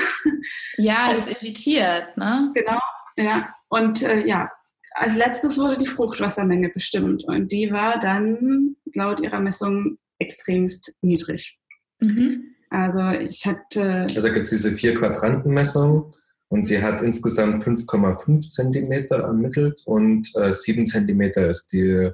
Ja, 0.78 1.12
das 1.14 1.28
irritiert, 1.28 2.16
ne? 2.16 2.50
Genau, 2.54 2.78
ja. 3.18 3.54
Und 3.68 4.02
äh, 4.02 4.26
ja, 4.26 4.50
als 4.94 5.16
letztes 5.16 5.58
wurde 5.58 5.76
die 5.76 5.86
Fruchtwassermenge 5.86 6.70
bestimmt 6.70 7.24
und 7.24 7.50
die 7.52 7.70
war 7.70 7.98
dann 7.98 8.76
laut 8.94 9.20
ihrer 9.20 9.40
Messung 9.40 9.98
extremst 10.18 10.94
niedrig. 11.00 11.58
Mhm. 12.00 12.54
Also 12.70 13.10
ich 13.10 13.46
hatte. 13.46 14.06
Also 14.14 14.32
gibt 14.32 14.44
es 14.44 14.50
diese 14.50 14.72
vier 14.72 14.94
Quadrantenmessung 14.94 16.14
und 16.48 16.66
sie 16.66 16.82
hat 16.82 17.00
insgesamt 17.00 17.64
5,5 17.64 18.50
Zentimeter 18.50 19.16
ermittelt 19.16 19.82
und 19.84 20.30
äh, 20.34 20.52
7 20.52 20.86
Zentimeter 20.86 21.48
ist, 21.50 21.72
die, 21.72 22.10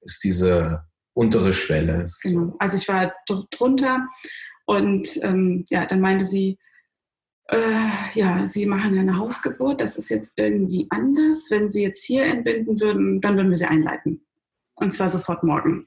ist 0.00 0.22
diese 0.24 0.84
untere 1.14 1.52
Schwelle. 1.52 2.10
Genau. 2.22 2.54
Also 2.58 2.76
ich 2.76 2.88
war 2.88 3.12
drunter 3.50 4.06
und 4.66 5.18
ähm, 5.22 5.64
ja, 5.70 5.86
dann 5.86 6.00
meinte 6.00 6.24
sie, 6.24 6.58
äh, 7.48 7.88
ja, 8.12 8.46
Sie 8.46 8.66
machen 8.66 8.94
ja 8.94 9.00
eine 9.00 9.16
Hausgeburt, 9.16 9.80
das 9.80 9.96
ist 9.96 10.10
jetzt 10.10 10.34
irgendwie 10.36 10.86
anders. 10.90 11.46
Wenn 11.50 11.68
Sie 11.68 11.82
jetzt 11.82 12.04
hier 12.04 12.24
entbinden 12.24 12.80
würden, 12.80 13.20
dann 13.20 13.36
würden 13.36 13.48
wir 13.48 13.56
Sie 13.56 13.66
einleiten. 13.66 14.26
Und 14.74 14.90
zwar 14.90 15.10
sofort 15.10 15.42
morgen. 15.44 15.86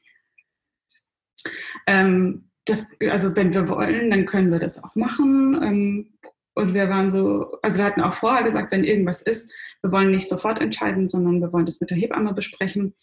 Ähm, 1.88 2.50
das, 2.65 2.88
also 3.10 3.36
wenn 3.36 3.54
wir 3.54 3.69
wollen, 3.69 4.10
dann 4.10 4.26
können 4.26 4.52
wir 4.52 4.60
das 4.60 4.84
auch 4.84 4.95
machen. 4.95 5.60
Ähm, 5.62 6.13
und 6.54 6.74
wir 6.74 6.89
waren 6.89 7.10
so, 7.10 7.58
also 7.62 7.78
wir 7.78 7.86
hatten 7.86 8.02
auch 8.02 8.13
vorher 8.13 8.43
gesagt, 8.43 8.71
wenn 8.71 8.84
irgendwas 8.84 9.21
ist, 9.21 9.52
wir 9.82 9.91
wollen 9.91 10.12
nicht 10.12 10.28
sofort 10.28 10.60
entscheiden, 10.60 11.08
sondern 11.08 11.41
wir 11.41 11.54
wollen 11.54 11.65
das 11.65 11.80
mit 11.80 11.89
der 11.89 11.97
Hebamme 11.97 12.34
besprechen. 12.34 12.93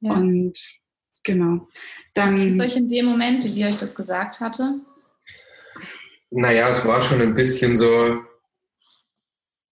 Ja. 0.00 0.14
Und 0.14 0.58
genau. 1.22 1.68
Dann. 2.14 2.36
Ging 2.36 2.60
es 2.60 2.64
euch 2.64 2.76
in 2.76 2.88
dem 2.88 3.06
Moment, 3.06 3.44
wie 3.44 3.50
sie 3.50 3.64
euch 3.64 3.76
das 3.76 3.94
gesagt 3.94 4.40
hatte? 4.40 4.80
Naja, 6.36 6.68
es 6.68 6.84
war 6.84 7.00
schon 7.00 7.20
ein 7.20 7.32
bisschen 7.32 7.76
so, 7.76 8.20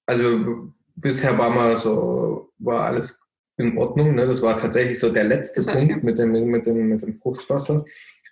also 0.07 0.73
bisher 0.95 1.37
war 1.37 1.51
mal 1.51 1.77
so, 1.77 2.53
war 2.59 2.85
alles 2.85 3.21
in 3.57 3.77
Ordnung. 3.77 4.15
Ne? 4.15 4.27
Das 4.27 4.41
war 4.43 4.57
tatsächlich 4.57 5.01
so 5.01 5.11
der 5.11 5.25
letzte 5.25 5.65
das 5.65 5.75
Punkt 5.75 6.05
mit 6.05 6.19
dem, 6.19 6.31
mit, 6.31 6.67
dem, 6.67 6.89
mit 6.89 7.03
dem 7.03 7.15
Fruchtwasser. 7.15 7.85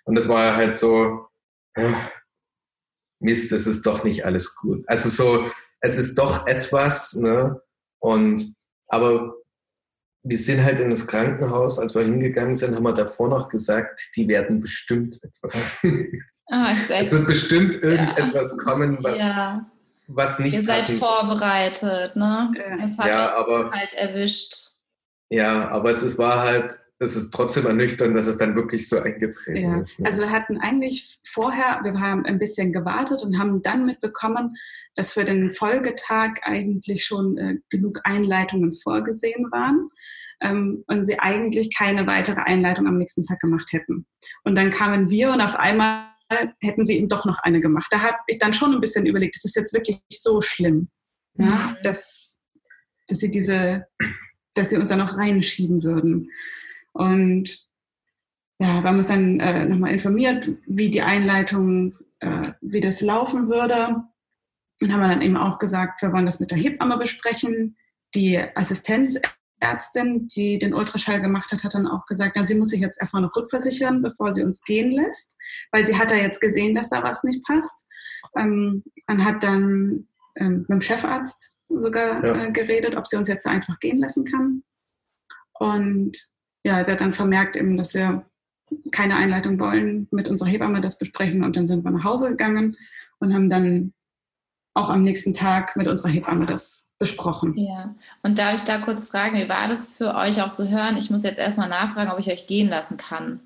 Und 0.05 0.15
das 0.15 0.29
war 0.29 0.55
halt 0.55 0.73
so, 0.73 1.27
Mist, 3.19 3.51
es 3.51 3.67
ist 3.67 3.85
doch 3.85 4.05
nicht 4.05 4.25
alles 4.25 4.55
gut. 4.55 4.87
Also 4.87 5.09
so, 5.09 5.51
es 5.81 5.97
ist 5.97 6.15
doch 6.15 6.47
etwas, 6.47 7.13
ne? 7.15 7.61
Und 7.99 8.55
aber 8.87 9.35
wir 10.23 10.37
sind 10.37 10.63
halt 10.63 10.79
in 10.79 10.89
das 10.89 11.05
Krankenhaus, 11.05 11.79
als 11.79 11.95
wir 11.95 12.03
hingegangen 12.03 12.55
sind, 12.55 12.75
haben 12.75 12.83
wir 12.83 12.93
davor 12.93 13.27
noch 13.27 13.49
gesagt, 13.49 14.09
die 14.15 14.27
werden 14.29 14.61
bestimmt 14.61 15.19
etwas. 15.21 15.79
Ah, 16.53 16.75
es 16.89 17.11
wird 17.13 17.27
bestimmt 17.27 17.81
irgendetwas 17.81 18.51
ja. 18.51 18.57
kommen, 18.57 18.97
was, 19.01 19.19
ja. 19.19 19.65
was 20.07 20.37
nicht 20.37 20.53
Ihr 20.53 20.63
seid 20.63 20.83
vorbereitet, 20.99 22.17
ne? 22.17 22.51
Es 22.83 22.97
hat 22.97 23.07
ja, 23.07 23.33
aber, 23.37 23.71
halt 23.71 23.93
erwischt. 23.93 24.53
Ja, 25.29 25.69
aber 25.69 25.91
es 25.91 26.03
ist, 26.03 26.17
war 26.17 26.41
halt, 26.41 26.77
es 26.99 27.15
ist 27.15 27.31
trotzdem 27.31 27.67
ernüchternd, 27.67 28.17
dass 28.17 28.27
es 28.27 28.37
dann 28.37 28.53
wirklich 28.53 28.89
so 28.89 28.99
eingetreten 28.99 29.61
ja. 29.61 29.79
ist. 29.79 29.97
Ne? 29.97 30.05
Also 30.05 30.23
wir 30.23 30.29
hatten 30.29 30.57
eigentlich 30.57 31.21
vorher, 31.25 31.79
wir 31.83 31.97
haben 31.97 32.25
ein 32.25 32.37
bisschen 32.37 32.73
gewartet 32.73 33.23
und 33.23 33.39
haben 33.39 33.61
dann 33.61 33.85
mitbekommen, 33.85 34.53
dass 34.95 35.13
für 35.13 35.23
den 35.23 35.53
Folgetag 35.53 36.33
eigentlich 36.41 37.05
schon 37.05 37.37
äh, 37.37 37.55
genug 37.69 38.01
Einleitungen 38.03 38.73
vorgesehen 38.73 39.49
waren 39.53 39.87
ähm, 40.41 40.83
und 40.87 41.05
sie 41.05 41.17
eigentlich 41.17 41.73
keine 41.73 42.05
weitere 42.07 42.41
Einleitung 42.41 42.87
am 42.87 42.97
nächsten 42.97 43.23
Tag 43.23 43.39
gemacht 43.39 43.71
hätten. 43.71 44.05
Und 44.43 44.57
dann 44.57 44.69
kamen 44.69 45.09
wir 45.09 45.31
und 45.31 45.39
auf 45.39 45.55
einmal 45.55 46.10
hätten 46.61 46.85
sie 46.85 46.97
ihm 46.97 47.07
doch 47.07 47.25
noch 47.25 47.39
eine 47.39 47.59
gemacht. 47.59 47.87
Da 47.91 48.01
habe 48.01 48.17
ich 48.27 48.39
dann 48.39 48.53
schon 48.53 48.73
ein 48.73 48.81
bisschen 48.81 49.05
überlegt, 49.05 49.35
ist 49.35 49.45
das 49.45 49.55
jetzt 49.55 49.73
wirklich 49.73 49.99
so 50.09 50.41
schlimm, 50.41 50.89
ja, 51.35 51.45
mhm. 51.45 51.75
dass, 51.83 52.39
dass 53.07 53.19
sie 53.19 53.31
diese, 53.31 53.87
dass 54.53 54.69
sie 54.69 54.77
uns 54.77 54.89
da 54.89 54.95
noch 54.95 55.17
reinschieben 55.17 55.83
würden. 55.83 56.29
Und 56.93 57.67
ja, 58.59 58.81
wir 58.81 58.83
haben 58.83 58.97
uns 58.97 59.07
dann 59.07 59.39
äh, 59.39 59.65
nochmal 59.65 59.91
informiert, 59.91 60.49
wie 60.67 60.89
die 60.89 61.01
Einleitung, 61.01 61.95
äh, 62.19 62.51
wie 62.61 62.81
das 62.81 63.01
laufen 63.01 63.49
würde. 63.49 64.03
Und 64.81 64.93
haben 64.93 65.01
wir 65.01 65.07
dann 65.07 65.21
eben 65.21 65.37
auch 65.37 65.59
gesagt, 65.59 66.01
wir 66.01 66.11
wollen 66.11 66.25
das 66.25 66.39
mit 66.39 66.51
der 66.51 66.57
Hebamme 66.57 66.97
besprechen. 66.97 67.77
Die 68.13 68.39
Assistenz 68.55 69.19
Ärztin, 69.61 70.27
die 70.27 70.57
den 70.57 70.73
Ultraschall 70.73 71.21
gemacht 71.21 71.51
hat, 71.51 71.63
hat 71.63 71.73
dann 71.75 71.87
auch 71.87 72.05
gesagt, 72.05 72.35
na, 72.35 72.45
sie 72.45 72.55
muss 72.55 72.69
sich 72.69 72.81
jetzt 72.81 72.99
erstmal 72.99 73.21
noch 73.21 73.35
rückversichern, 73.35 74.01
bevor 74.01 74.33
sie 74.33 74.43
uns 74.43 74.63
gehen 74.63 74.91
lässt, 74.91 75.37
weil 75.71 75.85
sie 75.85 75.97
hat 75.97 76.11
da 76.11 76.15
jetzt 76.15 76.41
gesehen, 76.41 76.73
dass 76.75 76.89
da 76.89 77.03
was 77.03 77.23
nicht 77.23 77.43
passt. 77.45 77.87
Ähm, 78.35 78.83
man 79.07 79.23
hat 79.23 79.43
dann 79.43 80.07
ähm, 80.35 80.65
mit 80.67 80.69
dem 80.69 80.81
Chefarzt 80.81 81.53
sogar 81.69 82.25
ja. 82.25 82.45
äh, 82.45 82.51
geredet, 82.51 82.95
ob 82.95 83.07
sie 83.07 83.17
uns 83.17 83.27
jetzt 83.27 83.47
einfach 83.47 83.79
gehen 83.79 83.97
lassen 83.97 84.25
kann. 84.25 84.63
Und 85.53 86.29
ja, 86.63 86.83
sie 86.83 86.91
hat 86.91 87.01
dann 87.01 87.13
vermerkt 87.13 87.55
eben, 87.55 87.77
dass 87.77 87.93
wir 87.93 88.25
keine 88.91 89.15
Einleitung 89.15 89.59
wollen, 89.59 90.07
mit 90.11 90.27
unserer 90.27 90.49
Hebamme 90.49 90.81
das 90.81 90.97
besprechen 90.97 91.43
und 91.43 91.55
dann 91.55 91.67
sind 91.67 91.83
wir 91.83 91.91
nach 91.91 92.03
Hause 92.03 92.29
gegangen 92.29 92.77
und 93.19 93.33
haben 93.33 93.49
dann 93.49 93.93
auch 94.73 94.89
am 94.89 95.01
nächsten 95.01 95.33
Tag 95.33 95.75
mit 95.75 95.87
unserer 95.87 96.09
Hebamme 96.09 96.45
das 96.45 96.87
besprochen. 96.97 97.55
Ja, 97.57 97.95
und 98.21 98.37
darf 98.37 98.55
ich 98.55 98.63
da 98.63 98.77
kurz 98.77 99.07
fragen, 99.07 99.35
wie 99.35 99.49
war 99.49 99.67
das 99.67 99.87
für 99.87 100.15
euch 100.15 100.41
auch 100.41 100.51
zu 100.51 100.69
hören? 100.69 100.97
Ich 100.97 101.09
muss 101.09 101.23
jetzt 101.23 101.39
erstmal 101.39 101.67
nachfragen, 101.67 102.11
ob 102.11 102.19
ich 102.19 102.29
euch 102.29 102.47
gehen 102.47 102.69
lassen 102.69 102.97
kann. 102.97 103.41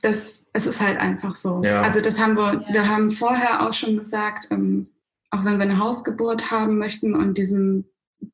Das, 0.00 0.48
es 0.52 0.66
ist 0.66 0.80
halt 0.80 0.98
einfach 0.98 1.36
so. 1.36 1.62
Ja. 1.62 1.82
Also 1.82 2.00
das 2.00 2.18
haben 2.18 2.34
wir, 2.34 2.54
ja. 2.54 2.72
wir 2.72 2.88
haben 2.88 3.10
vorher 3.10 3.66
auch 3.66 3.72
schon 3.72 3.98
gesagt, 3.98 4.48
ähm, 4.50 4.88
auch 5.30 5.44
wenn 5.44 5.58
wir 5.58 5.64
eine 5.64 5.78
Hausgeburt 5.78 6.50
haben 6.50 6.78
möchten 6.78 7.14
und 7.14 7.36
diesem, 7.36 7.84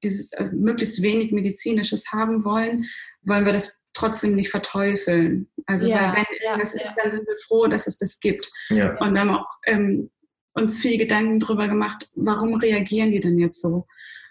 dieses 0.05 0.33
also 0.35 0.53
möglichst 0.55 1.03
wenig 1.03 1.33
medizinisches 1.33 2.13
haben 2.13 2.45
wollen, 2.45 2.85
wollen 3.23 3.45
wir 3.45 3.53
das 3.53 3.79
trotzdem 3.95 4.35
nicht 4.35 4.51
verteufeln. 4.51 5.49
Also 5.67 5.87
ja, 5.87 6.15
weil 6.15 6.25
wenn 6.29 6.37
ja, 6.45 6.59
das 6.59 6.75
ist, 6.75 6.85
ja. 6.85 6.95
dann 7.03 7.11
sind 7.11 7.27
wir 7.27 7.37
froh, 7.47 7.67
dass 7.67 7.87
es 7.87 7.97
das 7.97 8.21
gibt. 8.21 8.51
Ja. 8.69 8.97
Und 9.01 9.19
haben 9.19 9.31
auch 9.31 9.47
ähm, 9.67 10.11
uns 10.59 10.79
viel 10.79 10.99
Gedanken 10.99 11.41
darüber 11.41 11.69
gemacht, 11.69 12.11
warum 12.15 12.55
reagieren 12.55 13.11
die 13.11 13.21
denn 13.21 13.39
jetzt 13.39 13.61
so? 13.61 13.87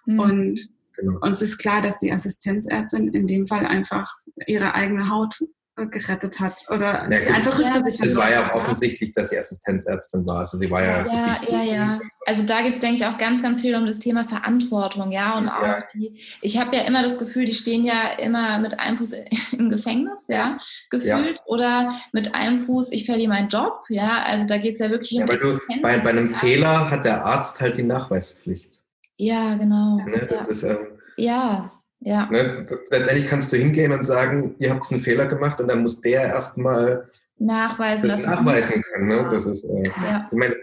Mhm. 0.06 0.20
Und 0.20 0.70
genau. 0.96 1.20
uns 1.22 1.42
ist 1.42 1.58
klar, 1.58 1.82
dass 1.82 1.98
die 1.98 2.12
Assistenzärztin 2.12 3.10
in 3.10 3.28
dem 3.28 3.48
Fall 3.48 3.66
einfach 3.66 4.16
ihre 4.46 4.76
eigene 4.76 5.10
Haut 5.10 5.44
gerettet 5.86 6.40
hat 6.40 6.64
oder 6.70 7.08
ja, 7.12 7.34
einfach 7.36 7.58
rückversichert. 7.58 8.06
Es 8.06 8.16
war 8.16 8.32
ja 8.32 8.44
auch 8.44 8.56
offensichtlich, 8.56 9.12
dass 9.12 9.30
sie 9.30 9.38
Assistenzärztin 9.38 10.28
war. 10.28 10.40
Also 10.40 10.58
sie 10.58 10.70
war 10.72 10.84
ja. 10.84 11.06
Ja, 11.06 11.40
ja, 11.48 11.64
ja. 11.64 12.00
Also 12.26 12.44
da 12.44 12.62
geht 12.62 12.74
es, 12.74 12.80
denke 12.82 12.96
ich, 12.98 13.06
auch 13.06 13.18
ganz, 13.18 13.44
ganz 13.44 13.62
viel 13.62 13.76
um 13.76 13.86
das 13.86 14.00
Thema 14.00 14.24
Verantwortung, 14.24 15.12
ja. 15.12 15.38
Und 15.38 15.48
auch 15.48 15.62
ja. 15.62 15.84
die, 15.94 16.20
ich 16.42 16.60
habe 16.60 16.76
ja 16.76 16.84
immer 16.84 17.04
das 17.04 17.20
Gefühl, 17.20 17.46
die 17.46 17.54
stehen 17.54 17.86
ja 17.86 18.10
immer 18.18 18.60
mit 18.60 18.80
einem 18.80 18.98
Fuß 18.98 19.14
im 19.52 19.70
Gefängnis, 19.70 20.28
ja, 20.28 20.58
gefühlt. 20.90 21.38
Ja. 21.38 21.46
Oder 21.46 21.94
mit 22.12 22.34
einem 22.34 22.60
Fuß, 22.60 22.92
ich 22.92 23.06
verliere 23.06 23.30
meinen 23.30 23.50
Job, 23.50 23.84
ja. 23.90 24.24
Also 24.24 24.48
da 24.48 24.58
geht 24.58 24.74
es 24.74 24.80
ja 24.80 24.90
wirklich 24.90 25.14
um. 25.14 25.22
Ja, 25.22 25.30
weil 25.30 25.38
du, 25.38 25.60
bei, 25.82 25.98
bei 26.00 26.10
einem 26.10 26.30
Fehler 26.30 26.90
hat 26.90 27.06
der 27.06 27.24
Arzt 27.24 27.62
halt 27.62 27.78
die 27.78 27.84
Nachweispflicht. 27.84 28.82
Ja, 29.16 29.56
genau. 29.56 29.98
Ne, 29.98 30.26
das 30.28 30.48
ist. 30.48 30.64
Ähm, 30.64 30.78
ja. 31.18 31.72
Ja. 32.00 32.28
Ne, 32.30 32.66
letztendlich 32.90 33.26
kannst 33.26 33.52
du 33.52 33.58
hingehen 33.58 33.92
und 33.92 34.04
sagen, 34.04 34.56
ihr 34.60 34.72
habt 34.72 34.92
einen 34.92 35.02
Fehler 35.02 35.26
gemacht 35.26 35.60
und 35.60 35.68
dann 35.68 35.82
muss 35.82 36.00
der 36.02 36.24
erstmal 36.24 37.08
nachweisen, 37.38 38.10
das 38.10 38.24
nachweisen 38.24 38.82
können. 38.82 39.08
Ne? 39.08 39.28
Das 39.32 39.46
ist, 39.46 39.64
äh, 39.64 39.84
ja. 40.04 40.28
ich 40.32 40.38
meine, 40.38 40.56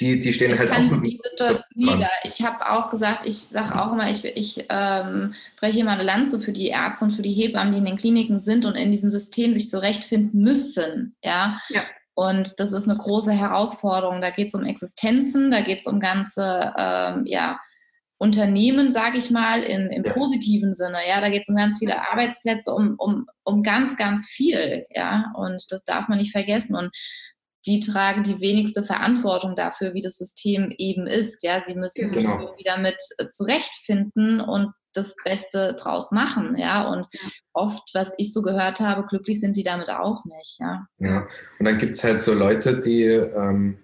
die, 0.00 0.18
die 0.18 0.32
stehen 0.32 0.50
ich 0.50 0.58
halt 0.58 0.70
kann 0.70 0.92
auch 0.92 1.02
die 1.02 1.20
Situation 1.22 1.64
wieder. 1.74 2.10
Ich 2.24 2.42
habe 2.42 2.70
auch 2.70 2.90
gesagt, 2.90 3.26
ich 3.26 3.38
sage 3.38 3.78
auch 3.78 3.92
immer, 3.92 4.10
ich, 4.10 4.24
ich 4.24 4.64
ähm, 4.70 5.34
breche 5.58 5.80
immer 5.80 5.92
eine 5.92 6.02
Lanze 6.02 6.40
für 6.40 6.52
die 6.52 6.68
Ärzte 6.68 7.04
und 7.04 7.12
für 7.12 7.22
die 7.22 7.34
Hebammen, 7.34 7.72
die 7.72 7.78
in 7.78 7.84
den 7.84 7.98
Kliniken 7.98 8.40
sind 8.40 8.64
und 8.64 8.76
in 8.76 8.90
diesem 8.90 9.10
System 9.10 9.52
sich 9.52 9.68
zurechtfinden 9.68 10.40
müssen. 10.40 11.16
Ja. 11.22 11.52
ja. 11.68 11.82
Und 12.14 12.58
das 12.60 12.72
ist 12.72 12.88
eine 12.88 12.98
große 12.98 13.32
Herausforderung. 13.32 14.22
Da 14.22 14.30
geht 14.30 14.48
es 14.48 14.54
um 14.54 14.64
Existenzen, 14.64 15.50
da 15.50 15.60
geht 15.60 15.80
es 15.80 15.86
um 15.86 16.00
ganze 16.00 16.72
ähm, 16.78 17.26
ja, 17.26 17.58
Unternehmen, 18.20 18.92
sage 18.92 19.16
ich 19.16 19.30
mal, 19.30 19.62
im, 19.62 19.88
im 19.88 20.02
positiven 20.02 20.74
Sinne. 20.74 20.98
Ja, 21.08 21.22
da 21.22 21.30
geht 21.30 21.40
es 21.40 21.48
um 21.48 21.56
ganz 21.56 21.78
viele 21.78 22.06
Arbeitsplätze, 22.06 22.70
um, 22.70 22.96
um, 22.98 23.26
um 23.44 23.62
ganz, 23.62 23.96
ganz 23.96 24.28
viel. 24.28 24.84
Ja, 24.90 25.32
und 25.36 25.64
das 25.70 25.84
darf 25.84 26.06
man 26.08 26.18
nicht 26.18 26.32
vergessen. 26.32 26.76
Und 26.76 26.90
die 27.64 27.80
tragen 27.80 28.22
die 28.22 28.38
wenigste 28.42 28.82
Verantwortung 28.82 29.54
dafür, 29.54 29.94
wie 29.94 30.02
das 30.02 30.18
System 30.18 30.70
eben 30.76 31.06
ist. 31.06 31.42
Ja, 31.42 31.62
sie 31.62 31.74
müssen 31.74 32.10
genau. 32.10 32.36
sich 32.36 32.46
irgendwie 32.46 32.64
damit 32.64 32.96
äh, 33.16 33.28
zurechtfinden 33.28 34.42
und 34.42 34.74
das 34.92 35.16
Beste 35.24 35.74
draus 35.80 36.12
machen, 36.12 36.56
ja. 36.58 36.86
Und 36.90 37.06
oft, 37.54 37.88
was 37.94 38.12
ich 38.18 38.34
so 38.34 38.42
gehört 38.42 38.80
habe, 38.80 39.06
glücklich 39.06 39.40
sind 39.40 39.56
die 39.56 39.62
damit 39.62 39.88
auch 39.88 40.26
nicht, 40.26 40.58
ja. 40.60 40.86
Ja, 40.98 41.26
und 41.58 41.64
dann 41.64 41.78
gibt 41.78 41.94
es 41.94 42.04
halt 42.04 42.20
so 42.20 42.34
Leute, 42.34 42.80
die 42.80 43.04
ähm, 43.04 43.78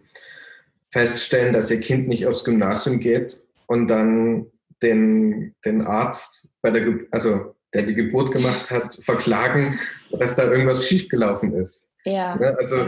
feststellen, 0.90 1.55
dass 1.55 1.70
ihr 1.70 1.81
Kind 1.81 2.09
nicht 2.09 2.27
aufs 2.27 2.44
Gymnasium 2.44 3.01
geht 3.01 3.46
und 3.66 3.88
dann 3.88 4.46
den, 4.83 5.55
den 5.64 5.83
Arzt, 5.83 6.50
bei 6.62 6.70
der, 6.70 6.98
also 7.11 7.57
der 7.74 7.83
die 7.83 7.94
Geburt 7.94 8.33
gemacht 8.33 8.70
hat, 8.70 8.98
verklagen, 9.02 9.79
dass 10.11 10.37
da 10.37 10.50
irgendwas 10.50 10.87
schiefgelaufen 10.87 11.52
ist. 11.55 11.88
Ja. 12.05 12.38
ja 12.40 12.55
also 12.55 12.87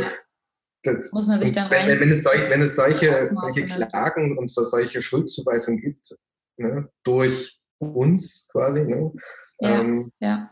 das, 0.82 1.12
muss 1.12 1.26
man 1.26 1.40
sich 1.40 1.52
dann 1.52 1.68
rein 1.68 1.88
wenn, 1.88 2.00
wenn, 2.00 2.10
es, 2.10 2.22
solch, 2.22 2.48
wenn 2.48 2.62
es 2.62 2.76
solche, 2.76 3.30
solche 3.36 3.66
Klagen 3.66 4.38
und 4.38 4.50
so 4.50 4.62
solche 4.62 5.02
Schuldzuweisungen 5.02 5.80
gibt, 5.80 6.16
ne, 6.56 6.88
durch 7.02 7.58
uns 7.78 8.48
quasi, 8.52 8.82
ne, 8.82 9.12
ja, 9.58 9.80
ähm, 9.80 10.12
ja. 10.20 10.50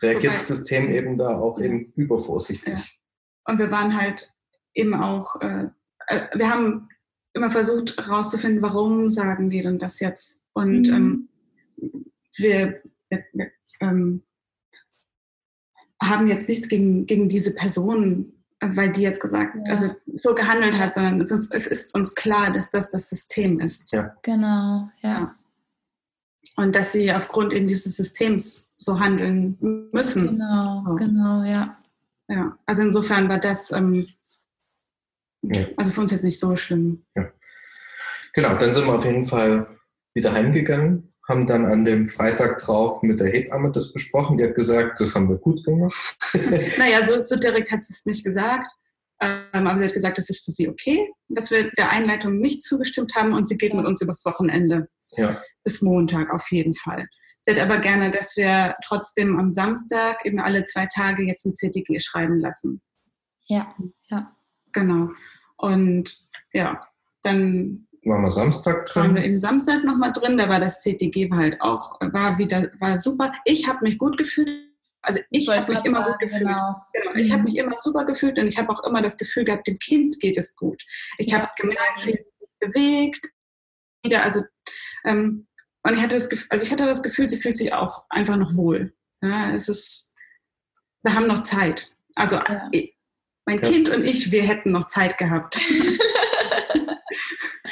reagiert 0.00 0.34
das 0.34 0.46
System 0.46 0.90
eben 0.90 1.18
da 1.18 1.38
auch 1.38 1.58
ja. 1.58 1.66
eben 1.66 1.92
übervorsichtig. 1.96 2.72
Ja. 2.72 2.82
Und 3.44 3.58
wir 3.58 3.70
waren 3.70 4.00
halt 4.00 4.32
eben 4.74 4.94
auch, 4.94 5.40
äh, 5.40 5.68
äh 6.08 6.26
wir 6.34 6.48
haben 6.48 6.88
immer 7.38 7.50
versucht 7.50 7.96
herauszufinden, 7.96 8.62
warum 8.62 9.10
sagen 9.10 9.50
die 9.50 9.60
denn 9.60 9.78
das 9.78 10.00
jetzt? 10.00 10.40
Und 10.52 10.88
mhm. 10.88 10.94
ähm, 10.94 11.28
wir, 12.36 12.82
wir, 13.08 13.24
wir 13.32 13.50
ähm, 13.80 14.22
haben 16.02 16.26
jetzt 16.26 16.48
nichts 16.48 16.68
gegen, 16.68 17.06
gegen 17.06 17.28
diese 17.28 17.54
Person, 17.54 18.32
weil 18.60 18.90
die 18.90 19.02
jetzt 19.02 19.20
gesagt, 19.20 19.56
ja. 19.56 19.72
also 19.72 19.94
so 20.14 20.34
gehandelt 20.34 20.78
hat, 20.78 20.92
sondern 20.92 21.20
es, 21.20 21.30
es, 21.30 21.66
ist 21.66 21.94
uns 21.94 22.14
klar, 22.14 22.52
dass 22.52 22.70
das 22.70 22.90
das 22.90 23.08
System 23.08 23.60
ist. 23.60 23.92
Ja. 23.92 24.16
Genau, 24.22 24.90
ja. 25.00 25.34
Und 26.56 26.74
dass 26.74 26.92
sie 26.92 27.12
aufgrund 27.12 27.52
eben 27.52 27.68
dieses 27.68 27.96
Systems 27.96 28.74
so 28.78 28.98
handeln 28.98 29.88
müssen. 29.92 30.26
Genau, 30.26 30.84
so. 30.86 30.94
genau, 30.96 31.44
ja. 31.44 31.76
Ja, 32.28 32.58
also 32.66 32.82
insofern 32.82 33.28
war 33.28 33.38
das 33.38 33.72
ähm, 33.72 34.06
ja. 35.42 35.66
Also 35.76 35.90
für 35.90 36.00
uns 36.00 36.12
jetzt 36.12 36.24
nicht 36.24 36.40
so 36.40 36.56
schlimm. 36.56 37.04
Ja. 37.14 37.30
Genau, 38.34 38.56
dann 38.56 38.72
sind 38.74 38.86
wir 38.86 38.94
auf 38.94 39.04
jeden 39.04 39.26
Fall 39.26 39.78
wieder 40.14 40.32
heimgegangen, 40.32 41.10
haben 41.28 41.46
dann 41.46 41.66
an 41.66 41.84
dem 41.84 42.06
Freitag 42.06 42.58
drauf 42.58 43.02
mit 43.02 43.20
der 43.20 43.28
Hebamme 43.28 43.70
das 43.70 43.92
besprochen. 43.92 44.38
Die 44.38 44.44
hat 44.44 44.54
gesagt, 44.54 45.00
das 45.00 45.14
haben 45.14 45.28
wir 45.28 45.36
gut 45.36 45.64
gemacht. 45.64 46.16
naja, 46.78 47.04
so, 47.04 47.20
so 47.20 47.36
direkt 47.36 47.70
hat 47.70 47.82
sie 47.82 47.92
es 47.92 48.06
nicht 48.06 48.24
gesagt. 48.24 48.70
Ähm, 49.20 49.66
aber 49.66 49.78
sie 49.78 49.86
hat 49.86 49.94
gesagt, 49.94 50.18
das 50.18 50.30
ist 50.30 50.44
für 50.44 50.52
sie 50.52 50.68
okay, 50.68 51.10
dass 51.28 51.50
wir 51.50 51.70
der 51.70 51.90
Einleitung 51.90 52.38
nicht 52.38 52.62
zugestimmt 52.62 53.14
haben 53.16 53.32
und 53.32 53.48
sie 53.48 53.56
geht 53.56 53.74
mit 53.74 53.84
uns 53.84 54.00
übers 54.00 54.24
Wochenende. 54.24 54.88
Ja. 55.16 55.42
Bis 55.64 55.82
Montag 55.82 56.32
auf 56.32 56.50
jeden 56.50 56.74
Fall. 56.74 57.06
Sie 57.40 57.50
hat 57.50 57.60
aber 57.60 57.78
gerne, 57.78 58.10
dass 58.10 58.36
wir 58.36 58.76
trotzdem 58.84 59.38
am 59.38 59.50
Samstag 59.50 60.24
eben 60.24 60.38
alle 60.38 60.64
zwei 60.64 60.86
Tage 60.86 61.24
jetzt 61.24 61.44
ein 61.46 61.54
CTG 61.54 61.98
schreiben 61.98 62.38
lassen. 62.38 62.80
Ja, 63.46 63.74
ja. 64.10 64.36
Genau. 64.78 65.10
Und 65.56 66.24
ja, 66.52 66.86
dann 67.22 67.88
waren 68.04 68.22
wir 68.22 68.30
Samstag 68.30 68.86
drin. 68.86 69.02
Waren 69.02 69.14
wir 69.16 69.24
im 69.24 69.36
Samstag 69.36 69.84
nochmal 69.84 70.12
drin, 70.12 70.38
da 70.38 70.48
war 70.48 70.60
das 70.60 70.80
CTG 70.80 71.30
halt 71.32 71.60
auch, 71.60 72.00
war 72.00 72.38
wieder, 72.38 72.70
war 72.78 72.98
super. 72.98 73.32
Ich 73.44 73.68
habe 73.68 73.80
mich 73.82 73.98
gut 73.98 74.16
gefühlt. 74.16 74.68
Also 75.02 75.20
ich 75.30 75.48
habe 75.48 75.72
mich 75.72 75.84
immer 75.84 76.04
gut 76.04 76.18
gefühlt. 76.20 76.42
Genau. 76.42 76.76
genau. 76.92 77.14
Ich 77.16 77.30
habe 77.30 77.40
mhm. 77.40 77.44
mich 77.44 77.56
immer 77.56 77.76
super 77.78 78.04
gefühlt 78.04 78.38
und 78.38 78.46
ich 78.46 78.56
habe 78.56 78.70
auch 78.70 78.84
immer 78.84 79.02
das 79.02 79.18
Gefühl 79.18 79.44
gehabt, 79.44 79.66
dem 79.66 79.78
Kind 79.78 80.20
geht 80.20 80.38
es 80.38 80.54
gut. 80.54 80.82
Ich 81.18 81.30
ja, 81.30 81.40
habe 81.40 81.50
gemerkt, 81.56 82.06
wie 82.06 82.14
es 82.14 82.24
sich 82.24 82.48
bewegt. 82.60 83.26
Wieder, 84.04 84.22
also 84.22 84.44
ähm, 85.04 85.46
und 85.82 85.94
ich 85.94 86.02
hatte 86.02 86.14
das 86.14 86.28
Gefühl, 86.28 86.46
also 86.50 86.64
ich 86.64 86.70
hatte 86.70 86.86
das 86.86 87.02
Gefühl, 87.02 87.28
sie 87.28 87.38
fühlt 87.38 87.56
sich 87.56 87.72
auch 87.72 88.04
einfach 88.10 88.36
noch 88.36 88.54
wohl. 88.56 88.94
Ja, 89.22 89.52
es 89.54 89.68
ist, 89.68 90.14
wir 91.02 91.14
haben 91.14 91.26
noch 91.26 91.42
Zeit. 91.42 91.90
Also 92.16 92.36
ja. 92.36 92.68
Mein 93.48 93.62
ja. 93.62 93.70
Kind 93.70 93.88
und 93.88 94.04
ich, 94.04 94.30
wir 94.30 94.42
hätten 94.42 94.72
noch 94.72 94.88
Zeit 94.88 95.16
gehabt. 95.16 95.58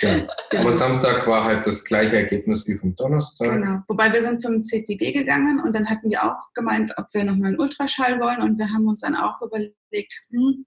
ja. 0.00 0.26
Aber 0.58 0.72
Samstag 0.72 1.26
war 1.26 1.44
halt 1.44 1.66
das 1.66 1.84
gleiche 1.84 2.16
Ergebnis 2.16 2.66
wie 2.66 2.78
vom 2.78 2.96
Donnerstag. 2.96 3.52
Genau. 3.52 3.82
Wobei 3.86 4.10
wir 4.10 4.22
sind 4.22 4.40
zum 4.40 4.62
CTG 4.62 5.12
gegangen 5.12 5.60
und 5.60 5.74
dann 5.76 5.86
hatten 5.86 6.08
die 6.08 6.16
auch 6.16 6.54
gemeint, 6.54 6.94
ob 6.96 7.12
wir 7.12 7.24
nochmal 7.24 7.48
einen 7.48 7.60
Ultraschall 7.60 8.18
wollen 8.20 8.40
und 8.40 8.56
wir 8.58 8.72
haben 8.72 8.88
uns 8.88 9.00
dann 9.00 9.14
auch 9.14 9.42
überlegt, 9.42 10.14
hm, 10.30 10.64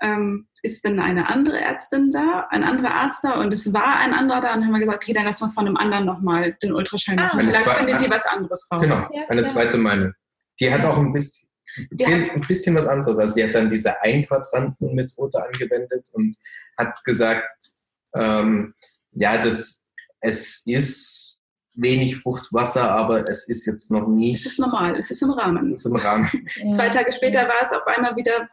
ähm, 0.00 0.48
ist 0.62 0.82
denn 0.82 0.98
eine 0.98 1.28
andere 1.28 1.60
Ärztin 1.60 2.10
da, 2.10 2.46
ein 2.48 2.64
anderer 2.64 2.94
Arzt 2.94 3.24
da 3.24 3.38
und 3.38 3.52
es 3.52 3.74
war 3.74 3.98
ein 3.98 4.14
anderer 4.14 4.40
da 4.40 4.54
und 4.54 4.64
haben 4.64 4.72
wir 4.72 4.80
gesagt, 4.80 5.02
okay, 5.02 5.12
dann 5.12 5.26
lassen 5.26 5.44
wir 5.44 5.52
von 5.52 5.66
einem 5.66 5.76
anderen 5.76 6.06
nochmal 6.06 6.56
den 6.62 6.72
Ultraschall 6.72 7.18
ah, 7.18 7.34
machen. 7.34 7.40
Vielleicht 7.44 7.68
findet 7.68 8.00
die 8.00 8.10
was 8.10 8.24
anderes 8.24 8.66
raus. 8.72 8.80
Genau, 8.80 9.26
eine 9.28 9.44
zweite 9.44 9.76
Meinung. 9.76 10.14
Die 10.58 10.72
hat 10.72 10.86
auch 10.86 10.96
ein 10.96 11.12
bisschen, 11.12 11.47
die 11.90 12.04
ein 12.06 12.40
bisschen 12.46 12.74
was 12.74 12.86
anderes. 12.86 13.18
Also 13.18 13.34
die 13.34 13.44
hat 13.44 13.54
dann 13.54 13.68
diese 13.68 14.00
Einquadranten-Methode 14.02 15.42
angewendet 15.42 16.08
und 16.12 16.36
hat 16.76 17.02
gesagt, 17.04 17.70
ähm, 18.14 18.74
ja, 19.12 19.38
das, 19.38 19.84
es 20.20 20.62
ist 20.66 21.36
wenig 21.74 22.16
Fruchtwasser, 22.16 22.90
aber 22.90 23.28
es 23.28 23.48
ist 23.48 23.66
jetzt 23.66 23.90
noch 23.90 24.08
nicht. 24.08 24.40
Es 24.40 24.52
ist 24.52 24.58
normal, 24.58 24.96
es 24.96 25.10
ist 25.10 25.22
im 25.22 25.30
Rahmen. 25.30 25.72
Es 25.72 25.80
ist 25.80 25.86
im 25.86 25.96
Rahmen. 25.96 26.28
Ja. 26.56 26.72
Zwei 26.72 26.88
Tage 26.88 27.12
später 27.12 27.42
ja. 27.42 27.48
war 27.48 27.62
es 27.62 27.72
auf 27.72 27.86
einmal 27.86 28.16
wieder 28.16 28.48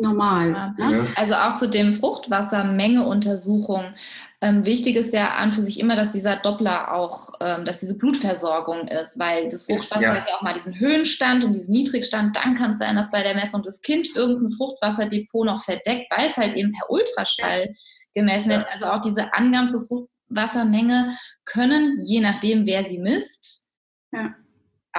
normal. 0.00 0.74
Ja. 0.78 0.90
Ne? 0.90 1.06
Also 1.16 1.34
auch 1.34 1.54
zu 1.54 1.68
dem 1.68 1.96
Fruchtwassermengeuntersuchung. 1.96 3.94
Ähm, 4.40 4.64
wichtig 4.64 4.94
ist 4.96 5.12
ja 5.12 5.34
an 5.34 5.50
für 5.50 5.62
sich 5.62 5.80
immer, 5.80 5.96
dass 5.96 6.12
dieser 6.12 6.36
Doppler 6.36 6.94
auch, 6.94 7.30
ähm, 7.40 7.64
dass 7.64 7.78
diese 7.78 7.98
Blutversorgung 7.98 8.86
ist, 8.88 9.18
weil 9.18 9.48
das 9.48 9.64
Fruchtwasser 9.64 10.02
ja. 10.02 10.14
hat 10.14 10.28
ja 10.28 10.36
auch 10.36 10.42
mal 10.42 10.54
diesen 10.54 10.78
Höhenstand 10.78 11.44
und 11.44 11.52
diesen 11.52 11.72
Niedrigstand. 11.72 12.36
Dann 12.36 12.54
kann 12.54 12.72
es 12.72 12.78
sein, 12.78 12.94
dass 12.94 13.10
bei 13.10 13.22
der 13.22 13.34
Messung 13.34 13.62
das 13.64 13.82
Kind 13.82 14.08
irgendein 14.14 14.50
Fruchtwasserdepot 14.50 15.46
noch 15.46 15.64
verdeckt, 15.64 16.06
weil 16.10 16.30
es 16.30 16.36
halt 16.36 16.54
eben 16.54 16.70
per 16.72 16.88
Ultraschall 16.90 17.66
ja. 17.66 17.74
gemessen 18.14 18.50
wird. 18.50 18.66
Also 18.70 18.86
auch 18.86 19.00
diese 19.00 19.34
Angaben 19.34 19.68
zur 19.68 19.86
Fruchtwassermenge 19.86 21.16
können, 21.44 21.98
je 22.04 22.20
nachdem, 22.20 22.64
wer 22.64 22.84
sie 22.84 22.98
misst, 22.98 23.68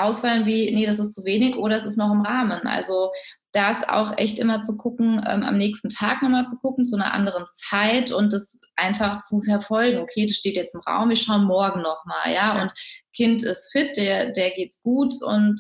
ausfallen 0.02 0.46
wie, 0.46 0.74
nee, 0.74 0.86
das 0.86 1.00
ist 1.00 1.14
zu 1.14 1.24
wenig 1.26 1.56
oder 1.56 1.76
es 1.76 1.86
ist 1.86 1.98
noch 1.98 2.12
im 2.12 2.22
Rahmen. 2.22 2.62
Also 2.68 3.12
da 3.52 3.72
ist 3.72 3.90
auch 3.90 4.18
echt 4.18 4.38
immer 4.40 4.62
zu 4.62 4.78
gucken, 4.78 5.22
ähm, 5.28 5.44
am 5.44 5.58
nächsten 5.58 5.90
Tag 5.90 6.22
nochmal 6.22 6.46
zu 6.46 6.58
gucken, 6.60 6.86
zu 6.86 6.96
einer 6.96 7.14
anderen 7.14 7.46
Zeit 7.48 8.12
und 8.12 8.32
das 8.32 8.62
einfach 8.76 9.20
zu 9.20 9.42
verfolgen. 9.42 10.00
Okay, 10.00 10.26
das 10.28 10.38
steht 10.38 10.56
jetzt 10.56 10.76
im 10.76 10.82
Raum, 10.82 11.10
wir 11.10 11.16
schauen 11.16 11.46
morgen 11.46 11.82
nochmal, 11.82 12.28
ja? 12.28 12.56
ja. 12.56 12.62
Und 12.62 12.74
Kind 13.16 13.42
ist 13.44 13.72
fit, 13.72 13.98
der, 13.98 14.32
der 14.32 14.52
geht's 14.52 14.84
gut 14.84 15.14
und 15.24 15.60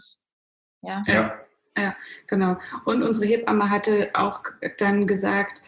ja. 0.82 1.04
ja. 1.08 1.34
Ja, 1.78 1.96
genau. 2.28 2.58
Und 2.84 3.04
unsere 3.04 3.26
Hebamme 3.26 3.70
hatte 3.70 4.10
auch 4.14 4.44
dann 4.80 5.08
gesagt, 5.08 5.62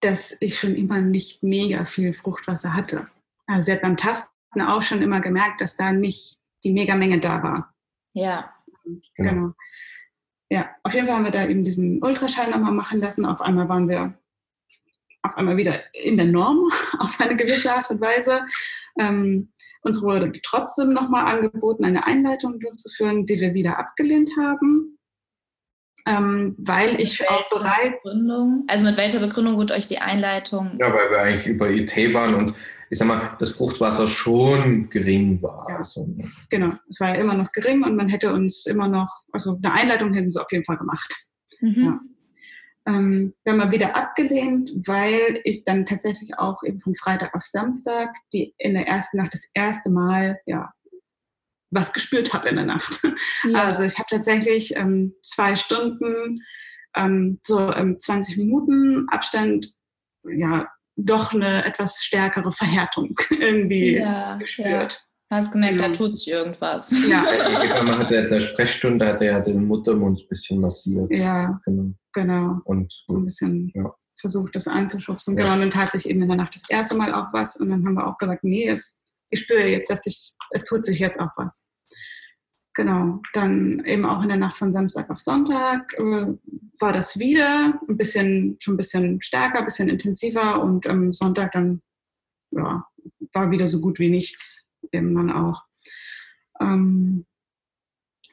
dass 0.00 0.34
ich 0.40 0.58
schon 0.58 0.74
immer 0.74 1.00
nicht 1.00 1.42
mega 1.42 1.84
viel 1.84 2.14
Fruchtwasser 2.14 2.74
hatte. 2.74 3.08
Also 3.46 3.64
sie 3.64 3.72
hat 3.72 3.82
beim 3.82 3.96
Tasten 3.96 4.30
auch 4.62 4.82
schon 4.82 5.02
immer 5.02 5.20
gemerkt, 5.20 5.60
dass 5.60 5.76
da 5.76 5.92
nicht 5.92 6.38
die 6.64 6.72
Megamenge 6.72 7.20
da 7.20 7.42
war. 7.42 7.74
Ja. 8.16 8.52
Genau. 8.84 9.30
genau. 9.30 9.52
Ja, 10.48 10.70
auf 10.84 10.94
jeden 10.94 11.06
Fall 11.06 11.16
haben 11.16 11.24
wir 11.24 11.32
da 11.32 11.46
eben 11.46 11.64
diesen 11.64 12.02
Ultraschall 12.02 12.50
nochmal 12.50 12.72
machen 12.72 13.00
lassen. 13.00 13.26
Auf 13.26 13.40
einmal 13.40 13.68
waren 13.68 13.88
wir 13.88 14.14
auf 15.22 15.36
einmal 15.36 15.56
wieder 15.56 15.80
in 15.92 16.16
der 16.16 16.26
Norm 16.26 16.70
auf 16.98 17.20
eine 17.20 17.36
gewisse 17.36 17.72
Art 17.72 17.90
und 17.90 18.00
Weise. 18.00 18.46
Ähm, 18.98 19.52
uns 19.82 20.02
wurde 20.02 20.32
trotzdem 20.42 20.90
nochmal 20.90 21.26
angeboten, 21.26 21.84
eine 21.84 22.06
Einleitung 22.06 22.60
durchzuführen, 22.60 23.26
die 23.26 23.40
wir 23.40 23.54
wieder 23.54 23.78
abgelehnt 23.78 24.30
haben 24.38 24.96
ähm, 26.06 26.54
weil 26.58 27.00
ich 27.00 27.28
auch 27.28 27.48
bereits. 27.48 28.04
Begründung? 28.04 28.64
Also 28.68 28.84
mit 28.84 28.96
welcher 28.96 29.18
Begründung 29.18 29.56
wurde 29.56 29.74
euch 29.74 29.86
die 29.86 29.98
Einleitung? 29.98 30.76
Ja, 30.78 30.94
weil 30.94 31.10
wir 31.10 31.18
eigentlich 31.18 31.46
über 31.46 31.68
IT 31.68 31.96
waren 32.14 32.34
und 32.34 32.54
ich 32.90 32.98
sag 32.98 33.08
mal, 33.08 33.36
das 33.38 33.50
Fruchtwasser 33.50 34.06
schon 34.06 34.88
gering 34.88 35.42
war. 35.42 35.66
Ja. 35.68 35.78
Also, 35.78 36.06
ne? 36.06 36.30
Genau, 36.50 36.72
es 36.88 37.00
war 37.00 37.14
ja 37.14 37.20
immer 37.20 37.34
noch 37.34 37.52
gering 37.52 37.84
und 37.84 37.96
man 37.96 38.08
hätte 38.08 38.32
uns 38.32 38.66
immer 38.66 38.88
noch, 38.88 39.10
also 39.32 39.58
eine 39.62 39.72
Einleitung 39.72 40.14
hätten 40.14 40.30
sie 40.30 40.40
auf 40.40 40.50
jeden 40.52 40.64
Fall 40.64 40.78
gemacht. 40.78 41.14
Mhm. 41.60 41.74
Ja. 41.84 42.00
Ähm, 42.86 43.34
wir 43.42 43.52
haben 43.52 43.58
mal 43.58 43.72
wieder 43.72 43.96
abgelehnt, 43.96 44.72
weil 44.86 45.40
ich 45.44 45.64
dann 45.64 45.86
tatsächlich 45.86 46.38
auch 46.38 46.62
eben 46.62 46.80
von 46.80 46.94
Freitag 46.94 47.34
auf 47.34 47.42
Samstag 47.42 48.14
die 48.32 48.54
in 48.58 48.74
der 48.74 48.86
ersten 48.86 49.16
Nacht 49.16 49.34
das 49.34 49.50
erste 49.54 49.90
Mal 49.90 50.38
ja 50.46 50.72
was 51.70 51.92
gespürt 51.92 52.32
habe 52.32 52.48
in 52.48 52.56
der 52.56 52.64
Nacht. 52.64 53.02
Ja. 53.44 53.64
Also 53.64 53.82
ich 53.82 53.98
habe 53.98 54.08
tatsächlich 54.08 54.76
ähm, 54.76 55.14
zwei 55.22 55.56
Stunden, 55.56 56.42
ähm, 56.94 57.40
so 57.44 57.72
ähm, 57.72 57.98
20 57.98 58.38
Minuten 58.38 59.08
Abstand, 59.08 59.68
ja, 60.24 60.68
doch 60.96 61.32
eine 61.34 61.64
etwas 61.64 62.02
stärkere 62.02 62.50
Verhärtung 62.52 63.14
irgendwie 63.30 63.96
ja, 63.96 64.36
gespürt. 64.36 64.92
Ja. 65.30 65.38
Hast 65.38 65.52
gemerkt, 65.52 65.80
ja. 65.80 65.88
da 65.88 65.94
tut 65.94 66.14
sich 66.14 66.28
irgendwas. 66.28 66.94
Ja. 67.08 67.22
Man 67.82 67.98
hat 67.98 68.12
in 68.12 68.30
der 68.30 68.40
Sprechstunde 68.40 69.04
hat 69.06 69.20
er 69.20 69.40
den 69.40 69.64
Muttermund 69.64 70.20
ein 70.20 70.28
bisschen 70.28 70.60
massiert. 70.60 71.10
Ja, 71.10 71.60
genau. 71.64 71.92
genau. 72.12 72.60
Und 72.64 72.92
so 73.08 73.18
ein 73.18 73.24
bisschen 73.24 73.72
ja. 73.74 73.92
versucht, 74.20 74.54
das 74.54 74.68
einzuschubsen. 74.68 75.36
Ja. 75.36 75.42
Genau, 75.42 75.54
und 75.54 75.60
dann 75.62 75.70
tat 75.70 75.90
sich 75.90 76.08
eben 76.08 76.22
in 76.22 76.28
der 76.28 76.36
Nacht 76.36 76.54
das 76.54 76.70
erste 76.70 76.94
Mal 76.94 77.12
auch 77.12 77.32
was. 77.32 77.56
Und 77.56 77.70
dann 77.70 77.84
haben 77.84 77.94
wir 77.94 78.06
auch 78.06 78.18
gesagt, 78.18 78.44
nee, 78.44 78.68
es 78.68 79.02
ich 79.30 79.40
spüre 79.40 79.66
jetzt, 79.66 79.90
dass 79.90 80.06
ich, 80.06 80.32
es 80.50 80.64
tut 80.64 80.84
sich 80.84 80.98
jetzt 80.98 81.18
auch 81.18 81.30
was. 81.36 81.66
Genau, 82.76 83.22
dann 83.32 83.82
eben 83.86 84.04
auch 84.04 84.22
in 84.22 84.28
der 84.28 84.36
Nacht 84.36 84.58
von 84.58 84.70
Samstag 84.70 85.08
auf 85.08 85.16
Sonntag 85.16 85.94
äh, 85.94 86.26
war 86.78 86.92
das 86.92 87.18
wieder 87.18 87.80
ein 87.88 87.96
bisschen, 87.96 88.58
schon 88.60 88.74
ein 88.74 88.76
bisschen 88.76 89.22
stärker, 89.22 89.60
ein 89.60 89.64
bisschen 89.64 89.88
intensiver 89.88 90.62
und 90.62 90.86
am 90.86 91.14
Sonntag 91.14 91.52
dann, 91.52 91.80
ja, 92.50 92.86
war 93.32 93.50
wieder 93.50 93.66
so 93.66 93.80
gut 93.80 93.98
wie 93.98 94.10
nichts 94.10 94.66
eben 94.92 95.14
dann 95.14 95.32
auch. 95.32 95.64
Ähm, 96.60 97.24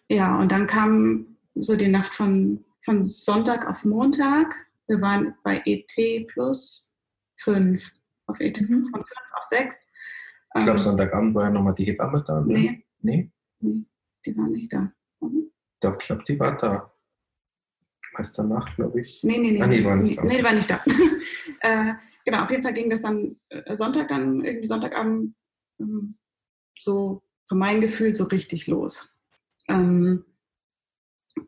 ja, 0.10 0.38
und 0.38 0.52
dann 0.52 0.68
kam 0.68 1.38
so 1.56 1.78
die 1.78 1.88
Nacht 1.88 2.14
von, 2.14 2.66
von 2.84 3.02
Sonntag 3.02 3.66
auf 3.66 3.86
Montag. 3.86 4.54
Wir 4.88 5.00
waren 5.00 5.36
bei 5.46 5.62
ET 5.66 6.28
plus 6.28 6.94
5, 7.38 7.82
auf 8.28 8.42
ET 8.42 8.60
mhm. 8.60 8.88
von 8.88 9.06
5 9.06 9.06
auf 9.38 9.44
6. 9.46 9.76
Ich 9.76 10.66
glaube, 10.66 10.72
ähm, 10.72 10.78
Sonntagabend 10.78 11.34
war 11.34 11.46
ja 11.46 11.50
nochmal 11.50 11.76
die 11.76 11.86
Hebamme 11.86 12.22
da. 12.28 12.42
Ne? 12.42 12.54
Nee. 12.54 12.86
Nee? 13.00 13.32
Nee, 13.62 13.86
die 14.26 14.38
war 14.38 14.48
nicht 14.48 14.72
da. 14.74 14.92
Mhm. 15.22 15.52
Doch, 15.80 16.00
ich 16.00 16.08
glaube, 16.08 16.24
die 16.28 16.40
war 16.40 16.58
da. 16.58 16.94
Meist 18.14 18.38
danach, 18.38 18.76
glaube 18.76 19.02
ich. 19.02 19.24
Nee, 19.24 19.40
nee, 19.40 19.52
nee. 19.52 19.62
Ah, 19.62 19.68
nee, 19.68 19.84
war 19.84 19.96
nicht 19.96 20.12
nee, 20.12 20.16
da. 20.16 20.24
Nee, 20.24 20.38
die 20.38 20.44
war 20.44 20.54
nicht 20.54 20.70
da. 20.70 20.84
äh, 21.62 21.94
genau, 22.26 22.44
auf 22.44 22.52
jeden 22.52 22.64
Fall 22.64 22.74
ging 22.74 22.90
das 22.90 23.02
dann 23.02 23.38
äh, 23.50 23.76
Sonntag 23.76 24.10
dann, 24.10 24.44
irgendwie 24.44 24.68
Sonntagabend, 24.68 25.36
ähm, 25.80 26.18
so 26.78 27.24
für 27.48 27.56
mein 27.56 27.82
Gefühl 27.82 28.14
so 28.14 28.26
richtig 28.26 28.68
los. 28.68 29.16
Ähm, 29.68 30.26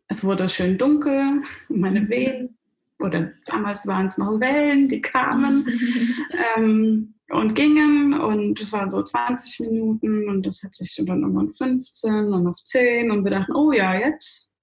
es 0.07 0.23
wurde 0.23 0.49
schön 0.49 0.77
dunkel, 0.77 1.41
meine 1.69 2.01
mhm. 2.01 2.09
Wehen, 2.09 2.57
oder 2.99 3.33
damals 3.45 3.87
waren 3.87 4.07
es 4.07 4.17
noch 4.17 4.39
Wellen, 4.39 4.87
die 4.87 5.01
kamen. 5.01 5.65
ähm, 6.57 7.14
und 7.29 7.55
gingen 7.55 8.13
und 8.13 8.59
es 8.61 8.71
war 8.71 8.87
so 8.87 9.01
20 9.01 9.61
Minuten 9.61 10.29
und 10.29 10.45
das 10.45 10.61
hat 10.63 10.75
sich 10.75 10.95
dann 11.05 11.21
irgendwann 11.21 11.49
15 11.49 12.33
und 12.33 12.43
noch 12.43 12.55
10 12.55 13.11
und 13.11 13.23
wir 13.23 13.31
dachten, 13.31 13.55
oh 13.55 13.71
ja, 13.71 13.95
jetzt. 13.95 14.53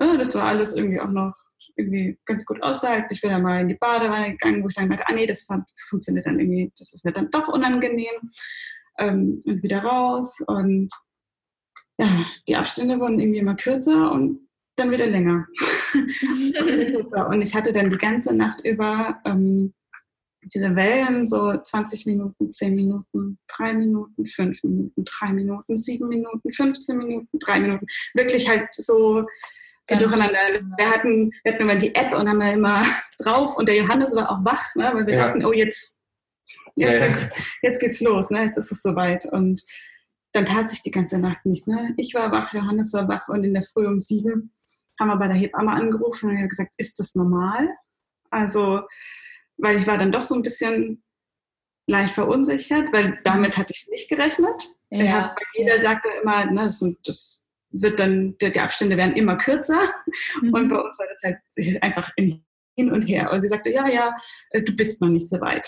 Ja, 0.00 0.16
das 0.16 0.34
war 0.34 0.44
alles 0.44 0.76
irgendwie 0.76 1.00
auch 1.00 1.10
noch 1.10 1.34
irgendwie 1.76 2.18
ganz 2.24 2.44
gut 2.44 2.60
ausgehalten. 2.60 3.08
Ich 3.10 3.20
bin 3.20 3.30
dann 3.30 3.42
mal 3.42 3.60
in 3.60 3.68
die 3.68 3.76
Badewanne 3.76 4.32
gegangen, 4.32 4.64
wo 4.64 4.68
ich 4.68 4.74
dann 4.74 4.90
dachte, 4.90 5.06
ah 5.06 5.12
nee, 5.12 5.26
das 5.26 5.46
funktioniert 5.88 6.26
dann 6.26 6.40
irgendwie, 6.40 6.72
das 6.76 6.92
ist 6.92 7.04
mir 7.04 7.12
dann 7.12 7.30
doch 7.30 7.46
unangenehm 7.46 8.30
ähm, 8.98 9.40
und 9.44 9.62
wieder 9.62 9.84
raus 9.84 10.40
und 10.46 10.88
ja, 11.98 12.26
die 12.48 12.56
Abstände 12.56 12.98
wurden 12.98 13.20
irgendwie 13.20 13.38
immer 13.38 13.54
kürzer 13.54 14.10
und 14.10 14.48
dann 14.76 14.90
wieder 14.90 15.06
länger. 15.06 15.46
und 17.28 17.42
ich 17.42 17.54
hatte 17.54 17.72
dann 17.72 17.90
die 17.90 17.98
ganze 17.98 18.34
Nacht 18.34 18.64
über 18.64 19.20
ähm, 19.24 19.74
diese 20.44 20.74
Wellen, 20.74 21.24
so 21.26 21.56
20 21.56 22.06
Minuten, 22.06 22.50
10 22.50 22.74
Minuten, 22.74 23.38
3 23.48 23.74
Minuten, 23.74 24.26
5 24.26 24.62
Minuten, 24.62 25.04
3 25.04 25.32
Minuten, 25.32 25.76
7 25.76 26.08
Minuten, 26.08 26.52
15 26.52 26.96
Minuten, 26.96 27.38
3 27.38 27.60
Minuten. 27.60 27.86
Wirklich 28.14 28.48
halt 28.48 28.68
so, 28.74 29.26
so 29.84 29.98
durcheinander. 29.98 30.38
Wir 30.76 30.90
hatten, 30.90 31.30
wir 31.44 31.52
hatten 31.52 31.62
immer 31.62 31.76
die 31.76 31.94
App 31.94 32.14
und 32.14 32.28
haben 32.28 32.40
da 32.40 32.52
immer 32.52 32.84
drauf 33.18 33.56
und 33.56 33.68
der 33.68 33.76
Johannes 33.76 34.14
war 34.14 34.30
auch 34.30 34.44
wach, 34.44 34.74
ne, 34.74 34.90
weil 34.92 35.06
wir 35.06 35.14
ja. 35.14 35.26
dachten, 35.26 35.44
oh 35.44 35.52
jetzt, 35.52 36.00
jetzt, 36.76 36.92
ja, 36.92 37.06
geht's, 37.06 37.30
jetzt 37.62 37.80
geht's 37.80 38.00
los, 38.00 38.30
ne, 38.30 38.44
jetzt 38.44 38.58
ist 38.58 38.72
es 38.72 38.82
soweit. 38.82 39.26
Und 39.26 39.62
dann 40.32 40.46
tat 40.46 40.70
sich 40.70 40.82
die 40.82 40.90
ganze 40.90 41.18
Nacht 41.18 41.44
nicht. 41.44 41.66
Ne? 41.66 41.94
Ich 41.96 42.14
war 42.14 42.32
wach, 42.32 42.52
Johannes 42.52 42.92
war 42.94 43.06
wach 43.08 43.28
und 43.28 43.44
in 43.44 43.54
der 43.54 43.62
Früh 43.62 43.86
um 43.86 44.00
sieben 44.00 44.52
haben 44.98 45.08
wir 45.08 45.16
bei 45.16 45.28
der 45.28 45.36
Hebamme 45.36 45.72
angerufen 45.72 46.30
und 46.30 46.40
hat 46.40 46.48
gesagt, 46.48 46.74
ist 46.76 46.98
das 46.98 47.14
normal? 47.14 47.68
Also 48.30 48.82
weil 49.56 49.76
ich 49.76 49.86
war 49.86 49.98
dann 49.98 50.12
doch 50.12 50.22
so 50.22 50.34
ein 50.34 50.42
bisschen 50.42 51.02
leicht 51.86 52.14
verunsichert, 52.14 52.92
weil 52.92 53.18
damit 53.24 53.56
hatte 53.56 53.72
ich 53.72 53.88
nicht 53.90 54.08
gerechnet. 54.08 54.68
Ja, 54.90 55.30
hat, 55.30 55.36
jeder 55.54 55.76
ja. 55.76 55.82
sagte 55.82 56.08
immer, 56.22 56.44
ne, 56.46 56.64
das, 56.64 56.84
das 57.04 57.46
wird 57.70 57.98
dann, 57.98 58.36
die 58.38 58.60
Abstände 58.60 58.96
werden 58.96 59.16
immer 59.16 59.36
kürzer. 59.36 59.80
Mhm. 60.40 60.54
Und 60.54 60.68
bei 60.68 60.78
uns 60.78 60.98
war 60.98 61.06
das 61.08 61.22
halt 61.22 61.82
einfach 61.82 62.10
hin 62.16 62.44
und 62.76 63.02
her. 63.02 63.32
Und 63.32 63.42
sie 63.42 63.48
sagte, 63.48 63.70
ja, 63.70 63.88
ja, 63.88 64.16
äh, 64.50 64.62
du 64.62 64.74
bist 64.74 65.00
noch 65.00 65.08
nicht 65.08 65.28
so 65.28 65.40
weit. 65.40 65.66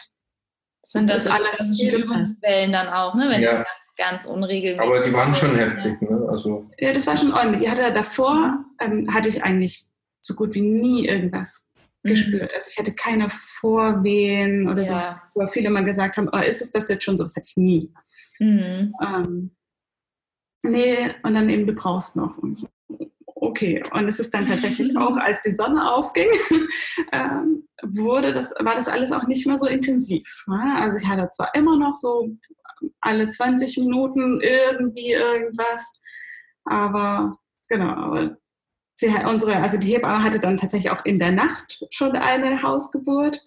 Sind 0.86 1.08
das, 1.08 1.24
das 1.24 1.32
alles 1.32 1.80
Übungswellen 1.80 2.72
dann 2.72 2.88
auch, 2.88 3.14
ne? 3.14 3.28
wenn 3.28 3.42
ja. 3.42 3.54
ganz, 3.54 3.68
ganz 3.96 4.24
unregelmäßig 4.26 4.94
Aber 4.94 5.04
die 5.04 5.12
waren 5.12 5.34
schon 5.34 5.56
heftig, 5.56 6.00
ne? 6.02 6.26
Also 6.28 6.70
ja, 6.78 6.92
das 6.92 7.06
war 7.06 7.16
schon 7.16 7.32
ordentlich. 7.32 7.62
Ich 7.62 7.70
hatte 7.70 7.92
davor, 7.92 8.64
ähm, 8.80 9.12
hatte 9.12 9.28
ich 9.28 9.42
eigentlich 9.42 9.86
so 10.20 10.34
gut 10.34 10.54
wie 10.54 10.60
nie 10.60 11.08
irgendwas 11.08 11.66
Mhm. 11.73 11.73
Gespürt. 12.04 12.50
Also 12.54 12.68
ich 12.70 12.78
hatte 12.78 12.94
keine 12.94 13.28
Vorwehen 13.30 14.68
oder 14.68 14.82
ja. 14.82 15.20
so, 15.34 15.40
wo 15.40 15.46
viele 15.46 15.70
mal 15.70 15.84
gesagt 15.84 16.16
haben, 16.16 16.28
oh, 16.32 16.38
ist 16.38 16.60
es 16.60 16.70
das 16.70 16.88
jetzt 16.88 17.04
schon 17.04 17.16
so? 17.16 17.24
Das 17.24 17.34
hatte 17.34 17.48
ich 17.48 17.56
nie. 17.56 17.92
Mhm. 18.38 18.94
Ähm, 19.02 19.56
nee, 20.62 21.14
und 21.22 21.34
dann 21.34 21.48
eben, 21.48 21.66
du 21.66 21.72
brauchst 21.72 22.16
noch. 22.16 22.38
Okay, 23.36 23.82
und 23.92 24.08
es 24.08 24.20
ist 24.20 24.32
dann 24.32 24.46
tatsächlich 24.46 24.96
auch, 24.96 25.16
als 25.16 25.42
die 25.42 25.50
Sonne 25.50 25.92
aufging, 25.92 26.28
ähm, 27.12 27.66
wurde 27.82 28.32
das, 28.32 28.52
war 28.60 28.74
das 28.74 28.88
alles 28.88 29.12
auch 29.12 29.26
nicht 29.26 29.46
mehr 29.46 29.58
so 29.58 29.66
intensiv. 29.66 30.44
Ne? 30.46 30.76
Also 30.78 30.96
ich 30.96 31.06
hatte 31.06 31.28
zwar 31.30 31.54
immer 31.54 31.78
noch 31.78 31.92
so 31.92 32.36
alle 33.00 33.28
20 33.28 33.78
Minuten 33.78 34.40
irgendwie 34.40 35.12
irgendwas, 35.12 36.00
aber 36.64 37.38
genau, 37.68 37.90
aber 37.90 38.36
sie 38.96 39.12
hat 39.12 39.26
unsere, 39.26 39.56
also 39.56 39.78
die 39.78 39.92
Hebamme 39.92 40.22
hatte 40.22 40.40
dann 40.40 40.56
tatsächlich 40.56 40.90
auch 40.90 41.04
in 41.04 41.18
der 41.18 41.32
Nacht 41.32 41.84
schon 41.90 42.12
eine 42.12 42.62
Hausgeburt 42.62 43.40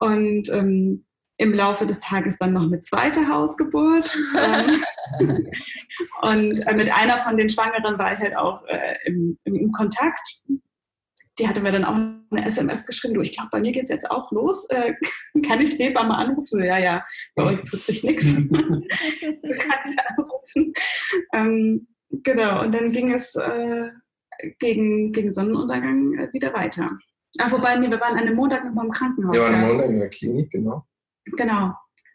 und 0.00 0.48
ähm, 0.50 1.04
im 1.38 1.52
Laufe 1.52 1.84
des 1.86 2.00
Tages 2.00 2.38
dann 2.38 2.52
noch 2.52 2.62
eine 2.62 2.80
zweite 2.80 3.28
Hausgeburt. 3.28 4.16
Ähm, 5.18 5.46
und 6.22 6.66
äh, 6.66 6.74
mit 6.74 6.92
einer 6.92 7.18
von 7.18 7.36
den 7.36 7.48
Schwangeren 7.48 7.96
war 7.96 8.12
ich 8.12 8.18
halt 8.18 8.36
auch 8.36 8.64
äh, 8.66 8.96
im, 9.04 9.38
im, 9.44 9.54
im, 9.54 9.72
Kontakt. 9.72 10.42
Die 11.38 11.46
hatte 11.46 11.60
mir 11.60 11.70
dann 11.70 11.84
auch 11.84 11.94
eine 11.94 12.44
SMS 12.44 12.86
geschrieben, 12.86 13.14
du, 13.14 13.20
ich 13.20 13.32
glaube, 13.32 13.50
bei 13.52 13.60
mir 13.60 13.70
geht 13.70 13.84
es 13.84 13.88
jetzt 13.88 14.10
auch 14.10 14.32
los. 14.32 14.66
Äh, 14.68 14.94
kann 15.46 15.60
ich 15.60 15.76
die 15.76 15.84
Hebamme 15.84 16.16
anrufen? 16.16 16.46
So, 16.46 16.58
ja, 16.58 16.78
ja, 16.78 17.06
bei 17.36 17.44
uns 17.44 17.62
tut 17.62 17.84
sich 17.84 18.02
nichts. 18.02 18.34
du 18.46 19.54
kannst 19.58 19.98
anrufen. 20.08 20.72
Ähm, 21.32 21.86
genau, 22.10 22.64
und 22.64 22.74
dann 22.74 22.90
ging 22.90 23.12
es 23.12 23.36
äh, 23.36 23.90
gegen, 24.58 25.12
gegen 25.12 25.32
Sonnenuntergang 25.32 26.14
äh, 26.18 26.32
wieder 26.32 26.52
weiter. 26.54 26.98
Ach, 27.38 27.52
wobei, 27.52 27.76
nee, 27.76 27.90
wir 27.90 28.00
waren 28.00 28.14
an 28.14 28.20
einem 28.20 28.36
Montag 28.36 28.64
noch 28.64 28.72
mal 28.72 28.86
im 28.86 28.90
Krankenhaus. 28.90 29.34
Wir 29.34 29.42
waren 29.42 29.54
am 29.54 29.68
Montag 29.68 29.86
in 29.90 29.98
der 29.98 30.08
Klinik, 30.08 30.50
genau. 30.50 30.86
Genau. 31.24 31.74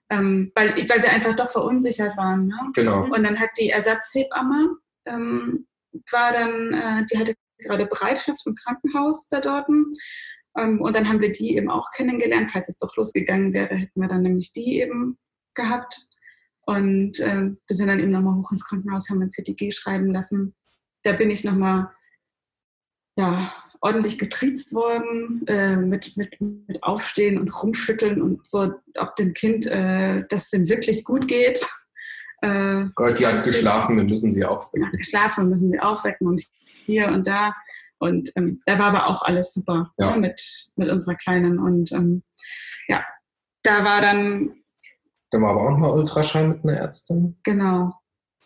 Ähm, 0.10 0.52
weil, 0.56 0.70
weil 0.90 1.04
wir 1.04 1.12
einfach 1.12 1.36
doch 1.36 1.50
verunsichert 1.50 2.18
waren. 2.18 2.48
Ne? 2.48 2.60
Genau. 2.74 3.04
Und 3.04 3.24
dann 3.24 3.40
hat 3.40 3.52
die 3.60 3.70
Ersatzhebamme, 3.70 4.76
ähm, 5.06 5.68
war 6.12 6.32
dann, 6.32 6.74
äh, 6.74 7.06
die 7.06 7.18
hatte 7.18 7.36
gerade 7.60 7.86
Bereitschaft 7.86 8.42
im 8.46 8.56
Krankenhaus 8.56 9.28
da 9.28 9.40
dort. 9.40 9.68
Ähm, 10.58 10.82
und 10.82 10.96
dann 10.96 11.08
haben 11.08 11.22
wir 11.22 11.32
die 11.32 11.56
eben 11.56 11.70
auch 11.70 11.92
kennengelernt. 11.92 12.52
Falls 12.52 12.70
es 12.70 12.78
doch 12.78 12.96
losgegangen 12.96 13.54
wäre, 13.54 13.76
hätten 13.76 14.02
wir 14.02 14.08
dann 14.08 14.24
nämlich 14.24 14.52
die 14.54 14.82
eben 14.82 15.18
gehabt. 15.54 16.08
Und 16.66 17.20
äh, 17.20 17.52
wir 17.68 17.76
sind 17.76 17.88
dann 17.88 18.00
eben 18.00 18.12
nochmal 18.12 18.36
hoch 18.36 18.52
ins 18.52 18.66
Krankenhaus, 18.66 19.10
haben 19.10 19.22
ein 19.22 19.30
CTG 19.30 19.72
schreiben 19.72 20.12
lassen. 20.12 20.56
Da 21.04 21.14
bin 21.14 21.30
ich 21.30 21.44
nochmal 21.44 21.90
ja, 23.22 23.54
ordentlich 23.82 24.18
getriezt 24.20 24.74
worden 24.74 25.46
äh, 25.48 25.76
mit, 25.76 26.16
mit, 26.18 26.40
mit 26.40 26.84
Aufstehen 26.84 27.40
und 27.40 27.50
Rumschütteln 27.50 28.22
und 28.22 28.46
so, 28.46 28.74
ob 28.98 29.16
dem 29.16 29.34
Kind 29.34 29.66
äh, 29.68 30.24
das 30.30 30.50
denn 30.50 30.68
wirklich 30.70 31.04
gut 31.04 31.28
geht. 31.28 31.66
Äh, 32.42 32.86
Gott, 32.96 33.20
die 33.20 33.28
hat 33.28 33.44
geschlafen, 33.44 33.98
wir 33.98 34.04
müssen 34.04 34.32
sie 34.32 34.46
aufwecken. 34.46 34.88
Hat 34.88 34.98
geschlafen, 34.98 35.50
müssen 35.50 35.72
sie 35.72 35.80
aufwecken 35.80 36.28
und 36.28 36.44
hier 36.86 37.08
und 37.08 37.28
da. 37.28 37.54
Und 38.00 38.32
ähm, 38.36 38.60
da 38.66 38.80
war 38.80 38.88
aber 38.88 39.08
auch 39.08 39.22
alles 39.22 39.54
super 39.54 39.92
ja. 39.98 40.12
ne, 40.12 40.18
mit, 40.18 40.70
mit 40.76 40.90
unserer 40.90 41.16
Kleinen. 41.16 41.60
Und 41.60 41.92
ähm, 41.92 42.24
ja, 42.88 43.04
da 43.62 43.84
war 43.84 44.02
dann. 44.02 44.56
Da 45.30 45.40
war 45.40 45.52
aber 45.52 45.70
auch 45.70 45.78
mal 45.78 45.92
Ultraschall 45.92 46.48
mit 46.48 46.64
einer 46.64 46.78
Ärztin. 46.78 47.38
Genau. 47.44 47.94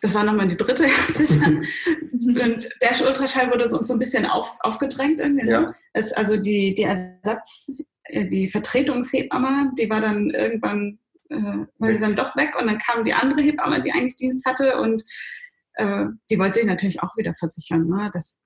Das 0.02 0.14
war 0.14 0.24
nochmal 0.24 0.48
die 0.48 0.56
dritte 0.56 0.84
Ärztin. 1.08 1.66
und 2.12 2.68
der 2.82 3.06
Ultraschall 3.06 3.50
wurde 3.50 3.64
uns 3.64 3.88
so 3.88 3.94
ein 3.94 3.98
bisschen 3.98 4.26
auf, 4.26 4.54
aufgedrängt. 4.60 5.20
Irgendwie, 5.20 5.46
ne? 5.46 5.50
ja. 5.50 5.72
es, 5.94 6.12
also 6.12 6.36
die, 6.36 6.74
die 6.74 6.82
Ersatz, 6.82 7.82
äh, 8.04 8.26
die 8.26 8.48
Vertretungshebamme, 8.48 9.72
die 9.78 9.88
war 9.88 10.00
dann 10.00 10.30
irgendwann, 10.30 10.98
äh, 11.30 11.36
war 11.78 11.88
sie 11.88 11.98
dann 11.98 12.16
doch 12.16 12.36
weg 12.36 12.54
und 12.58 12.66
dann 12.66 12.78
kam 12.78 13.04
die 13.04 13.14
andere 13.14 13.40
Hebamme, 13.40 13.80
die 13.80 13.92
eigentlich 13.92 14.16
Dienst 14.16 14.44
hatte 14.46 14.80
und 14.80 15.02
äh, 15.74 16.06
die 16.30 16.38
wollte 16.38 16.54
sich 16.54 16.66
natürlich 16.66 17.02
auch 17.02 17.16
wieder 17.16 17.34
versichern, 17.34 17.88
ne? 17.88 18.10
dass 18.12 18.38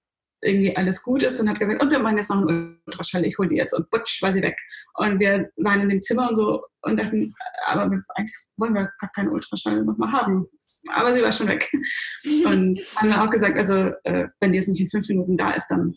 irgendwie 0.42 0.76
alles 0.76 1.02
gut 1.02 1.22
ist 1.22 1.40
und 1.40 1.48
hat 1.48 1.58
gesagt, 1.58 1.82
und 1.82 1.90
wir 1.90 1.98
machen 1.98 2.16
jetzt 2.16 2.30
noch 2.30 2.46
einen 2.46 2.80
Ultraschall, 2.86 3.24
ich 3.26 3.36
hole 3.38 3.48
die 3.48 3.56
jetzt 3.56 3.74
und 3.74 3.90
butsch, 3.90 4.22
war 4.22 4.32
sie 4.32 4.42
weg. 4.42 4.56
Und 4.94 5.20
wir 5.20 5.50
waren 5.56 5.82
in 5.82 5.88
dem 5.90 6.00
Zimmer 6.00 6.28
und 6.28 6.34
so 6.34 6.62
und 6.82 6.98
dachten, 6.98 7.34
aber 7.66 7.90
wir, 7.90 8.02
eigentlich 8.14 8.36
wollen 8.56 8.74
wir 8.74 8.90
gar 8.98 9.10
keinen 9.14 9.28
Ultraschall 9.28 9.84
nochmal 9.84 10.12
haben 10.12 10.46
aber 10.88 11.14
sie 11.14 11.22
war 11.22 11.32
schon 11.32 11.48
weg. 11.48 11.70
Und 12.44 12.80
haben 12.96 13.10
dann 13.10 13.20
auch 13.20 13.30
gesagt, 13.30 13.58
also 13.58 13.92
äh, 14.04 14.28
wenn 14.40 14.52
die 14.52 14.58
jetzt 14.58 14.68
nicht 14.68 14.80
in 14.80 14.90
fünf 14.90 15.08
Minuten 15.08 15.36
da 15.36 15.52
ist, 15.52 15.68
dann, 15.68 15.94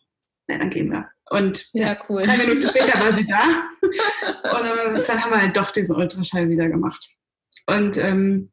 ja, 0.49 0.57
dann 0.57 0.69
gehen 0.69 0.91
wir. 0.91 1.09
Und 1.29 1.69
ja, 1.73 1.97
cool. 2.09 2.21
drei 2.23 2.37
Minuten 2.37 2.67
später 2.67 2.99
war 2.99 3.13
sie 3.13 3.25
da. 3.25 3.43
Und 3.81 4.65
äh, 4.65 5.05
dann 5.07 5.23
haben 5.23 5.31
wir 5.31 5.41
halt 5.41 5.57
doch 5.57 5.71
diesen 5.71 5.95
Ultraschall 5.95 6.49
wieder 6.49 6.67
gemacht. 6.67 7.07
Und 7.65 7.97
ähm, 7.97 8.51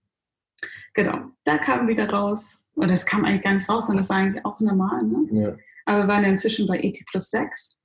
genau, 0.95 1.27
da 1.45 1.59
kam 1.59 1.89
wieder 1.89 2.09
raus, 2.09 2.65
und 2.81 2.89
das 2.89 3.05
kam 3.05 3.25
eigentlich 3.25 3.45
gar 3.45 3.53
nicht 3.53 3.69
raus, 3.69 3.87
sondern 3.87 4.03
das 4.03 4.09
war 4.09 4.17
eigentlich 4.17 4.45
auch 4.45 4.59
normal. 4.61 5.03
Ne? 5.03 5.27
Ja. 5.31 5.57
Aber 5.85 6.05
wir 6.05 6.09
waren 6.09 6.23
ja 6.23 6.31
inzwischen 6.31 6.67
bei 6.67 6.79
ET 6.79 6.99
plus 7.11 7.31
6. 7.31 7.77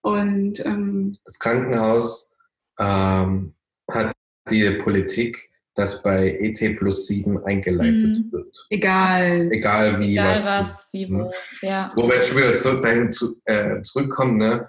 Und 0.00 0.64
ähm, 0.64 1.16
das 1.24 1.38
Krankenhaus 1.38 2.30
ähm, 2.78 3.54
hat 3.90 4.12
die 4.50 4.70
Politik 4.70 5.50
das 5.74 6.02
bei 6.02 6.38
ET 6.40 6.76
plus 6.78 7.06
7 7.06 7.44
eingeleitet 7.44 8.16
mhm. 8.16 8.32
wird. 8.32 8.66
Egal. 8.70 9.52
Egal 9.52 10.00
wie. 10.00 10.12
Egal 10.12 10.30
was, 10.30 10.46
was 10.46 10.88
wie 10.92 11.10
wo. 11.10 11.30
Ja. 11.60 11.92
Wo 11.96 12.08
wir 12.08 12.14
jetzt 12.14 12.28
schon 12.28 12.38
wieder 12.38 12.56
zurück, 12.56 12.82
dahin 12.82 13.12
zu, 13.12 13.38
äh, 13.44 13.82
zurückkommen, 13.82 14.38
ne? 14.38 14.66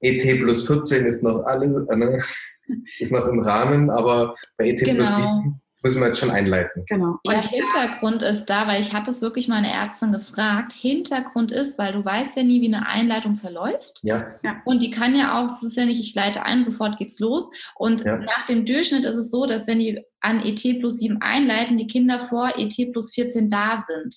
ET 0.00 0.22
plus 0.38 0.66
14 0.68 1.04
ist 1.06 1.24
noch 1.24 1.44
alles, 1.46 1.88
äh, 1.88 1.96
ne? 1.96 2.18
ist 3.00 3.10
noch 3.10 3.26
im 3.26 3.40
Rahmen, 3.40 3.90
aber 3.90 4.36
bei 4.56 4.68
ET 4.68 4.78
genau. 4.78 4.98
plus 4.98 5.16
7 5.16 5.60
müssen 5.84 6.00
wir 6.00 6.06
jetzt 6.08 6.18
schon 6.18 6.30
einleiten. 6.30 6.82
Genau. 6.88 7.18
Und 7.22 7.32
ja, 7.32 7.40
Hintergrund 7.42 8.22
ist 8.22 8.46
da, 8.46 8.66
weil 8.66 8.80
ich 8.80 8.94
hatte 8.94 9.10
es 9.10 9.20
wirklich 9.20 9.48
meine 9.48 9.70
Ärztin 9.70 10.12
gefragt. 10.12 10.72
Hintergrund 10.72 11.52
ist, 11.52 11.78
weil 11.78 11.92
du 11.92 12.02
weißt 12.02 12.36
ja 12.36 12.42
nie, 12.42 12.62
wie 12.62 12.74
eine 12.74 12.88
Einleitung 12.88 13.36
verläuft. 13.36 14.00
Ja. 14.02 14.28
ja. 14.42 14.62
Und 14.64 14.82
die 14.82 14.90
kann 14.90 15.14
ja 15.14 15.38
auch, 15.38 15.46
es 15.46 15.62
ist 15.62 15.76
ja 15.76 15.84
nicht, 15.84 16.00
ich 16.00 16.14
leite 16.14 16.42
ein, 16.42 16.64
sofort 16.64 16.96
geht's 16.96 17.20
los. 17.20 17.50
Und 17.74 18.02
ja. 18.02 18.16
nach 18.16 18.46
dem 18.46 18.64
Durchschnitt 18.64 19.04
ist 19.04 19.16
es 19.16 19.30
so, 19.30 19.44
dass 19.44 19.68
wenn 19.68 19.78
die 19.78 20.02
an 20.20 20.40
ET 20.40 20.62
plus 20.80 20.98
7 21.00 21.20
einleiten, 21.20 21.76
die 21.76 21.86
Kinder 21.86 22.18
vor 22.18 22.54
ET 22.56 22.74
plus 22.92 23.12
14 23.12 23.50
da 23.50 23.76
sind. 23.76 24.16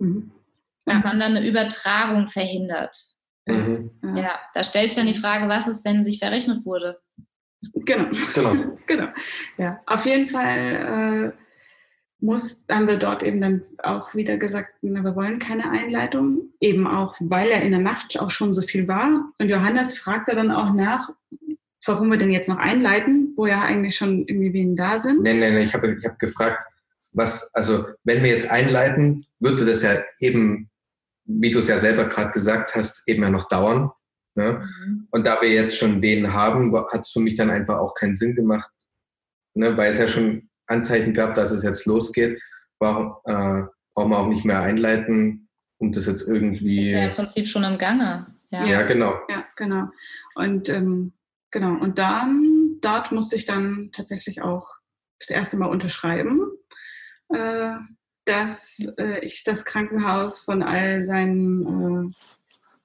Mhm. 0.00 0.32
Und 0.86 1.04
man 1.04 1.20
dann 1.20 1.36
eine 1.36 1.48
Übertragung 1.48 2.26
verhindert. 2.26 2.96
Mhm. 3.46 3.90
Ja, 4.16 4.40
da 4.52 4.64
stellt 4.64 4.90
sich 4.90 4.98
dann 4.98 5.06
die 5.06 5.18
Frage, 5.18 5.48
was 5.48 5.68
ist, 5.68 5.84
wenn 5.84 6.04
sich 6.04 6.18
verrechnet 6.18 6.66
wurde? 6.66 6.98
Genau. 7.74 8.10
Genau. 8.34 8.78
genau. 8.86 9.08
Ja, 9.58 9.80
auf 9.86 10.06
jeden 10.06 10.28
Fall 10.28 11.32
äh, 11.34 11.44
muss, 12.24 12.64
haben 12.70 12.88
wir 12.88 12.96
dort 12.96 13.22
eben 13.22 13.40
dann 13.40 13.62
auch 13.82 14.14
wieder 14.14 14.36
gesagt, 14.36 14.74
na, 14.82 15.02
wir 15.02 15.14
wollen 15.14 15.38
keine 15.38 15.70
Einleitung, 15.70 16.52
eben 16.60 16.86
auch, 16.86 17.14
weil 17.20 17.48
er 17.48 17.62
in 17.62 17.72
der 17.72 17.80
Nacht 17.80 18.18
auch 18.18 18.30
schon 18.30 18.52
so 18.52 18.62
viel 18.62 18.88
war. 18.88 19.30
Und 19.38 19.48
Johannes 19.48 19.98
fragte 19.98 20.34
dann 20.34 20.50
auch 20.50 20.72
nach, 20.72 21.10
warum 21.86 22.10
wir 22.10 22.18
denn 22.18 22.30
jetzt 22.30 22.48
noch 22.48 22.56
einleiten, 22.56 23.34
wo 23.36 23.46
ja 23.46 23.62
eigentlich 23.62 23.96
schon 23.96 24.26
irgendwie 24.26 24.52
wen 24.52 24.76
da 24.76 24.98
sind. 24.98 25.22
Nein, 25.22 25.40
nein, 25.40 25.54
nein, 25.54 25.64
ich 25.64 25.74
habe 25.74 25.94
ich 25.98 26.04
hab 26.04 26.18
gefragt, 26.18 26.64
was, 27.12 27.52
also 27.54 27.84
wenn 28.04 28.22
wir 28.22 28.30
jetzt 28.30 28.50
einleiten, 28.50 29.24
würde 29.38 29.64
das 29.64 29.82
ja 29.82 30.02
eben, 30.18 30.70
wie 31.26 31.50
du 31.50 31.58
es 31.58 31.68
ja 31.68 31.78
selber 31.78 32.04
gerade 32.04 32.32
gesagt 32.32 32.74
hast, 32.74 33.02
eben 33.06 33.22
ja 33.22 33.30
noch 33.30 33.48
dauern. 33.48 33.90
Ne? 34.34 34.62
Mhm. 34.86 35.08
Und 35.10 35.26
da 35.26 35.40
wir 35.40 35.50
jetzt 35.50 35.78
schon 35.78 36.02
wen 36.02 36.32
haben, 36.32 36.74
hat 36.92 37.02
es 37.02 37.10
für 37.10 37.20
mich 37.20 37.34
dann 37.34 37.50
einfach 37.50 37.78
auch 37.78 37.94
keinen 37.94 38.16
Sinn 38.16 38.34
gemacht, 38.34 38.72
ne? 39.54 39.76
weil 39.76 39.90
es 39.90 39.98
ja 39.98 40.08
schon 40.08 40.48
Anzeichen 40.66 41.14
gab, 41.14 41.34
dass 41.34 41.50
es 41.50 41.62
jetzt 41.62 41.86
losgeht. 41.86 42.40
War, 42.80 43.20
äh, 43.24 43.62
brauchen 43.94 44.10
wir 44.10 44.18
auch 44.18 44.28
nicht 44.28 44.44
mehr 44.44 44.60
einleiten, 44.60 45.48
um 45.78 45.92
das 45.92 46.06
jetzt 46.06 46.26
irgendwie. 46.26 46.90
Ist 46.90 46.98
ja 46.98 47.08
im 47.08 47.14
Prinzip 47.14 47.46
schon 47.46 47.64
im 47.64 47.78
Gange. 47.78 48.26
Ja, 48.50 48.66
ja 48.66 48.82
genau. 48.82 49.14
Ja, 49.28 49.44
genau. 49.56 49.88
Und 50.34 50.68
ähm, 50.68 51.12
genau. 51.50 51.80
Und 51.80 51.98
dann, 51.98 52.78
dort 52.80 53.12
musste 53.12 53.36
ich 53.36 53.46
dann 53.46 53.90
tatsächlich 53.92 54.42
auch 54.42 54.68
das 55.20 55.30
erste 55.30 55.56
Mal 55.56 55.66
unterschreiben, 55.66 56.40
äh, 57.28 57.74
dass 58.24 58.78
äh, 58.98 59.24
ich 59.24 59.44
das 59.44 59.64
Krankenhaus 59.64 60.40
von 60.40 60.62
all 60.62 61.04
seinen 61.04 62.10
äh, 62.10 62.14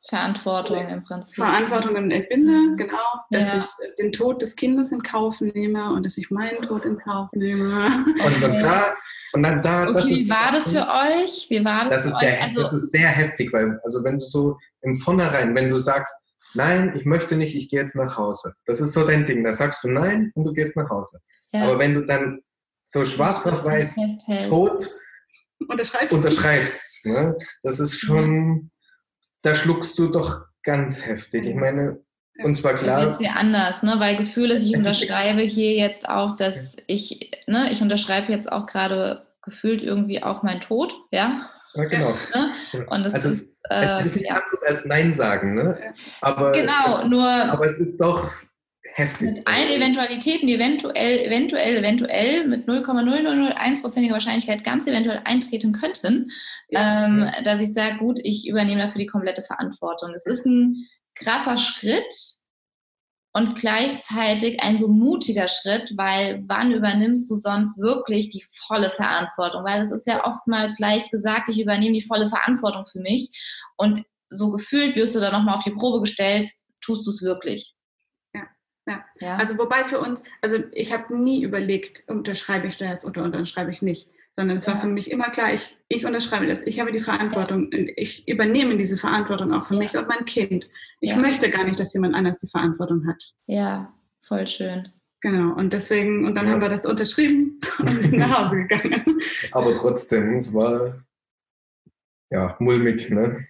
Verantwortung 0.07 0.87
im 0.87 1.03
Prinzip. 1.03 1.35
Verantwortung 1.35 1.95
entbinde, 1.95 2.51
mhm. 2.51 2.77
genau. 2.77 2.97
Dass 3.31 3.53
ja. 3.53 3.57
ich 3.59 3.95
den 3.97 4.11
Tod 4.11 4.41
des 4.41 4.55
Kindes 4.55 4.91
in 4.91 5.03
Kauf 5.03 5.41
nehme 5.41 5.91
und 5.91 6.05
dass 6.05 6.17
ich 6.17 6.31
meinen 6.31 6.61
Tod 6.61 6.85
in 6.85 6.97
Kauf 6.97 7.29
nehme. 7.33 7.85
Und, 7.85 8.43
okay. 8.43 8.59
da, 8.61 8.93
und 9.33 9.43
dann 9.43 9.61
da, 9.61 9.83
okay, 9.83 9.93
das 9.93 10.07
ist, 10.07 10.25
wie 10.25 10.29
war 10.29 10.51
das 10.51 10.71
für 10.71 10.87
euch? 10.87 11.47
Wie 11.49 11.63
war 11.65 11.85
das, 11.85 12.03
das 12.03 12.05
ist 12.05 12.17
Der, 12.21 12.43
also, 12.43 12.61
das 12.61 12.73
ist 12.73 12.91
sehr 12.91 13.09
heftig, 13.09 13.51
weil, 13.51 13.79
also 13.83 14.03
wenn 14.03 14.19
du 14.19 14.25
so 14.25 14.57
im 14.81 14.95
Vornherein, 14.95 15.53
wenn 15.53 15.69
du 15.69 15.77
sagst, 15.77 16.13
nein, 16.53 16.93
ich 16.95 17.05
möchte 17.05 17.35
nicht, 17.35 17.55
ich 17.55 17.67
gehe 17.69 17.81
jetzt 17.81 17.95
nach 17.95 18.17
Hause. 18.17 18.53
Das 18.65 18.79
ist 18.79 18.93
so 18.93 19.05
dein 19.05 19.25
Ding. 19.25 19.43
Da 19.43 19.53
sagst 19.53 19.83
du 19.83 19.89
nein 19.89 20.31
und 20.35 20.45
du 20.45 20.53
gehst 20.53 20.75
nach 20.77 20.89
Hause. 20.89 21.19
Ja. 21.51 21.63
Aber 21.63 21.79
wenn 21.79 21.93
du 21.93 22.05
dann 22.05 22.39
so 22.85 23.03
schwarz 23.03 23.45
auf 23.45 23.63
weiß 23.63 23.95
tot 24.47 24.89
unterschreibst, 25.67 26.15
unterschreibst 26.15 27.05
ne? 27.05 27.37
das 27.61 27.79
ist 27.79 27.99
schon 27.99 28.71
da 29.41 29.53
schluckst 29.53 29.97
du 29.99 30.07
doch 30.07 30.45
ganz 30.63 31.05
heftig. 31.05 31.45
Ich 31.45 31.55
meine, 31.55 31.99
uns 32.43 32.63
war 32.63 32.73
klar. 32.73 33.05
Das 33.05 33.19
ist 33.19 33.25
ja 33.25 33.33
anders, 33.33 33.83
ne? 33.83 33.95
weil 33.97 34.17
Gefühl 34.17 34.51
ist, 34.51 34.63
ich 34.63 34.75
unterschreibe 34.75 35.41
hier 35.41 35.73
jetzt 35.73 36.07
auch, 36.07 36.35
dass 36.35 36.77
ich, 36.87 37.31
ne, 37.47 37.71
ich 37.71 37.81
unterschreibe 37.81 38.31
jetzt 38.31 38.51
auch 38.51 38.65
gerade 38.65 39.25
gefühlt 39.41 39.81
irgendwie 39.81 40.23
auch 40.23 40.43
mein 40.43 40.61
Tod, 40.61 40.93
ja. 41.11 41.49
Ja, 41.73 41.83
genau. 41.85 42.15
Ne? 42.73 42.85
Und 42.87 43.03
das 43.03 43.13
also 43.13 43.29
ist, 43.29 43.57
äh, 43.69 43.97
es 43.97 44.05
ist 44.05 44.15
nicht 44.15 44.29
ja. 44.29 44.35
anderes 44.35 44.63
als 44.63 44.85
Nein 44.85 45.13
sagen, 45.13 45.53
ne? 45.53 45.77
Aber 46.21 46.51
genau, 46.51 46.99
es, 46.99 47.07
nur. 47.07 47.27
Aber 47.27 47.65
es 47.65 47.77
ist 47.77 47.97
doch 47.97 48.27
heftig. 48.93 49.21
Mit 49.21 49.47
allen 49.47 49.69
Eventualitäten, 49.69 50.47
die 50.47 50.55
eventuell, 50.55 51.19
eventuell, 51.19 51.77
eventuell 51.77 52.47
mit 52.47 52.67
0,0001%iger 52.67 54.13
Wahrscheinlichkeit 54.13 54.63
ganz 54.63 54.87
eventuell 54.87 55.21
eintreten 55.25 55.73
könnten, 55.73 56.31
ja. 56.69 57.05
ähm, 57.05 57.29
dass 57.43 57.59
ich 57.59 57.73
sage, 57.73 57.97
gut, 57.97 58.19
ich 58.23 58.47
übernehme 58.47 58.81
dafür 58.81 58.99
die 58.99 59.07
komplette 59.07 59.41
Verantwortung. 59.41 60.11
Es 60.13 60.25
ist 60.25 60.45
ein 60.45 60.75
krasser 61.15 61.57
Schritt 61.57 62.13
und 63.33 63.55
gleichzeitig 63.55 64.61
ein 64.61 64.77
so 64.77 64.87
mutiger 64.87 65.47
Schritt, 65.47 65.93
weil 65.95 66.43
wann 66.47 66.71
übernimmst 66.71 67.29
du 67.29 67.35
sonst 67.35 67.77
wirklich 67.77 68.29
die 68.29 68.43
volle 68.67 68.89
Verantwortung? 68.89 69.63
Weil 69.63 69.81
es 69.81 69.91
ist 69.91 70.07
ja 70.07 70.25
oftmals 70.25 70.79
leicht 70.79 71.11
gesagt, 71.11 71.49
ich 71.49 71.61
übernehme 71.61 71.93
die 71.93 72.01
volle 72.01 72.27
Verantwortung 72.27 72.85
für 72.85 73.01
mich 73.01 73.29
und 73.77 74.03
so 74.29 74.51
gefühlt 74.51 74.95
wirst 74.95 75.15
du 75.15 75.19
dann 75.19 75.33
nochmal 75.33 75.55
auf 75.55 75.63
die 75.63 75.71
Probe 75.71 76.01
gestellt, 76.01 76.47
tust 76.81 77.05
du 77.05 77.09
es 77.09 77.21
wirklich. 77.21 77.75
Ja. 78.89 79.05
ja. 79.19 79.37
Also 79.37 79.57
wobei 79.57 79.85
für 79.85 79.99
uns, 79.99 80.23
also 80.41 80.57
ich 80.71 80.91
habe 80.91 81.15
nie 81.15 81.43
überlegt, 81.43 82.03
unterschreibe 82.07 82.67
ich 82.67 82.77
da 82.77 82.85
jetzt 82.85 83.05
oder 83.05 83.23
unterschreibe 83.23 83.71
ich 83.71 83.81
nicht, 83.81 84.09
sondern 84.33 84.57
es 84.57 84.65
ja. 84.65 84.73
war 84.73 84.81
für 84.81 84.87
mich 84.87 85.11
immer 85.11 85.29
klar, 85.29 85.53
ich, 85.53 85.77
ich 85.87 86.05
unterschreibe 86.05 86.47
das, 86.47 86.61
ich 86.63 86.79
habe 86.79 86.91
die 86.91 86.99
Verantwortung, 86.99 87.69
ja. 87.71 87.85
ich 87.95 88.27
übernehme 88.27 88.77
diese 88.77 88.97
Verantwortung 88.97 89.53
auch 89.53 89.65
für 89.65 89.75
ja. 89.75 89.79
mich 89.79 89.95
und 89.95 90.07
mein 90.07 90.25
Kind. 90.25 90.69
Ich 91.01 91.15
möchte 91.15 91.49
gar 91.49 91.65
nicht, 91.65 91.79
dass 91.79 91.93
jemand 91.93 92.15
anders 92.15 92.39
die 92.39 92.49
Verantwortung 92.49 93.07
hat. 93.07 93.23
Ja, 93.45 93.93
voll 94.21 94.47
schön. 94.47 94.89
Genau, 95.21 95.53
und 95.55 95.73
deswegen, 95.73 96.25
und 96.25 96.35
dann 96.37 96.49
haben 96.49 96.61
wir 96.61 96.69
das 96.69 96.85
unterschrieben 96.85 97.59
und 97.79 97.99
sind 97.99 98.17
nach 98.17 98.45
Hause 98.45 98.57
gegangen. 98.57 99.19
Aber 99.51 99.77
trotzdem, 99.77 100.35
es 100.35 100.53
war 100.53 101.03
ja 102.29 102.55
mulmig, 102.59 103.09
ne? 103.09 103.45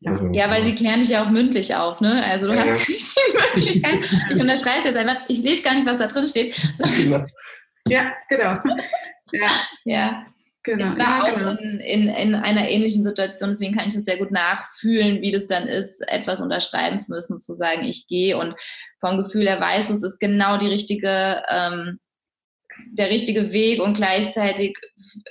Ja, 0.00 0.12
also, 0.12 0.30
ja 0.32 0.50
weil 0.50 0.64
die 0.64 0.74
klären 0.74 1.00
dich 1.00 1.10
ja 1.10 1.24
auch 1.24 1.30
mündlich 1.30 1.74
auf, 1.74 2.00
ne? 2.00 2.24
Also 2.24 2.46
du 2.46 2.58
hast 2.58 2.88
nicht 2.88 3.16
die 3.16 3.60
Möglichkeit, 3.60 3.98
ich 4.30 4.40
unterschreibe 4.40 4.86
jetzt 4.86 4.96
einfach, 4.96 5.20
ich 5.28 5.42
lese 5.42 5.62
gar 5.62 5.74
nicht, 5.74 5.86
was 5.86 5.98
da 5.98 6.06
drin 6.06 6.28
steht. 6.28 6.54
Ja, 7.88 8.12
genau. 8.28 8.58
Ja. 9.32 9.50
ja. 9.84 10.22
Genau. 10.62 10.84
Ich 10.84 10.98
war 10.98 11.26
ja, 11.26 11.32
auch 11.32 11.38
genau. 11.38 11.50
in, 11.52 11.80
in, 11.80 12.08
in 12.08 12.34
einer 12.34 12.68
ähnlichen 12.68 13.02
Situation, 13.02 13.48
deswegen 13.48 13.74
kann 13.74 13.88
ich 13.88 13.94
das 13.94 14.04
sehr 14.04 14.18
gut 14.18 14.30
nachfühlen, 14.30 15.22
wie 15.22 15.30
das 15.30 15.46
dann 15.46 15.66
ist, 15.66 16.06
etwas 16.06 16.42
unterschreiben 16.42 16.98
zu 16.98 17.12
müssen, 17.12 17.40
zu 17.40 17.54
sagen, 17.54 17.84
ich 17.84 18.06
gehe 18.06 18.36
und 18.36 18.54
vom 19.00 19.16
Gefühl 19.16 19.48
her 19.48 19.58
weiß, 19.58 19.88
es 19.88 20.02
ist 20.02 20.20
genau 20.20 20.58
die 20.58 20.68
richtige, 20.68 21.42
ähm, 21.48 21.98
der 22.92 23.10
richtige 23.10 23.52
Weg 23.52 23.80
und 23.80 23.94
gleichzeitig 23.94 24.76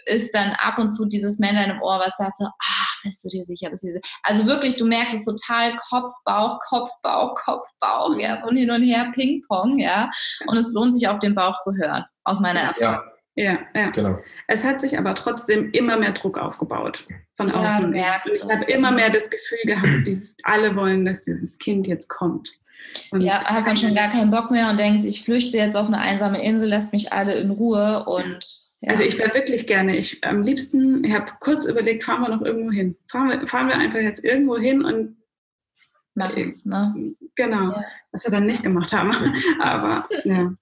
ist 0.05 0.35
dann 0.35 0.51
ab 0.57 0.77
und 0.77 0.89
zu 0.89 1.05
dieses 1.05 1.39
Männlein 1.39 1.71
im 1.71 1.81
Ohr, 1.81 1.99
was 1.99 2.15
sagt 2.17 2.37
so, 2.37 2.45
ah, 2.45 2.87
bist 3.03 3.23
du 3.23 3.29
dir 3.29 3.43
sicher, 3.43 3.69
bist 3.69 3.83
du 3.83 3.87
dir 3.87 3.93
sicher? 3.93 4.13
Also 4.23 4.45
wirklich, 4.45 4.75
du 4.75 4.85
merkst 4.85 5.15
es 5.15 5.25
total 5.25 5.75
Kopf, 5.89 6.11
Bauch, 6.25 6.59
Kopf, 6.67 6.91
Bauch, 7.01 7.35
Kopf, 7.35 7.65
Bauch, 7.79 8.17
ja, 8.17 8.43
und 8.45 8.57
hin 8.57 8.71
und 8.71 8.83
her 8.83 9.11
Ping-Pong, 9.13 9.79
ja. 9.79 10.09
Und 10.47 10.57
es 10.57 10.73
lohnt 10.73 10.93
sich 10.93 11.07
auf 11.07 11.19
den 11.19 11.35
Bauch 11.35 11.59
zu 11.61 11.75
hören, 11.75 12.05
aus 12.23 12.39
meiner 12.39 12.59
Erfahrung. 12.61 12.81
Ja. 12.81 13.03
Ja, 13.35 13.57
ja. 13.73 13.89
Genau. 13.91 14.19
Es 14.47 14.65
hat 14.65 14.81
sich 14.81 14.97
aber 14.97 15.15
trotzdem 15.15 15.71
immer 15.71 15.95
mehr 15.95 16.11
Druck 16.11 16.37
aufgebaut 16.37 17.07
von 17.37 17.49
außen. 17.49 17.95
Ja, 17.95 18.21
und 18.25 18.33
ich 18.35 18.43
habe 18.43 18.65
immer 18.65 18.91
mehr 18.91 19.09
das 19.09 19.29
Gefühl 19.29 19.59
gehabt, 19.63 20.05
dieses, 20.05 20.35
alle 20.43 20.75
wollen, 20.75 21.05
dass 21.05 21.21
dieses 21.21 21.57
Kind 21.57 21.87
jetzt 21.87 22.09
kommt. 22.09 22.49
Und 23.11 23.21
ja, 23.21 23.43
hast 23.45 23.67
dann 23.67 23.77
schon 23.77 23.95
gar 23.95 24.09
keinen 24.09 24.31
Bock 24.31 24.51
mehr 24.51 24.69
und 24.69 24.79
denkst, 24.79 25.03
ich 25.05 25.23
flüchte 25.23 25.57
jetzt 25.57 25.75
auf 25.75 25.87
eine 25.87 25.99
einsame 25.99 26.43
Insel, 26.43 26.69
lasst 26.69 26.93
mich 26.93 27.13
alle 27.13 27.35
in 27.35 27.51
Ruhe 27.51 28.05
und. 28.05 28.69
Ja. 28.81 28.91
Also 28.91 29.03
ich 29.03 29.19
wäre 29.19 29.33
wirklich 29.33 29.67
gerne, 29.67 29.97
ich 29.97 30.23
am 30.23 30.41
liebsten, 30.41 31.03
ich 31.03 31.13
habe 31.13 31.31
kurz 31.41 31.65
überlegt, 31.65 32.03
fahren 32.03 32.21
wir 32.21 32.29
noch 32.29 32.41
irgendwo 32.41 32.71
hin. 32.71 32.95
Fahren 33.09 33.29
wir, 33.29 33.47
fahren 33.47 33.67
wir 33.67 33.75
einfach 33.75 33.99
jetzt 33.99 34.23
irgendwo 34.23 34.57
hin 34.57 34.85
und 34.85 35.17
machen 36.15 36.49
es, 36.49 36.65
ne? 36.65 37.13
Genau, 37.35 37.69
ja. 37.69 37.83
was 38.11 38.23
wir 38.23 38.31
dann 38.31 38.45
nicht 38.45 38.63
gemacht 38.63 38.93
haben. 38.93 39.11
Aber 39.59 40.07
ja. 40.23 40.53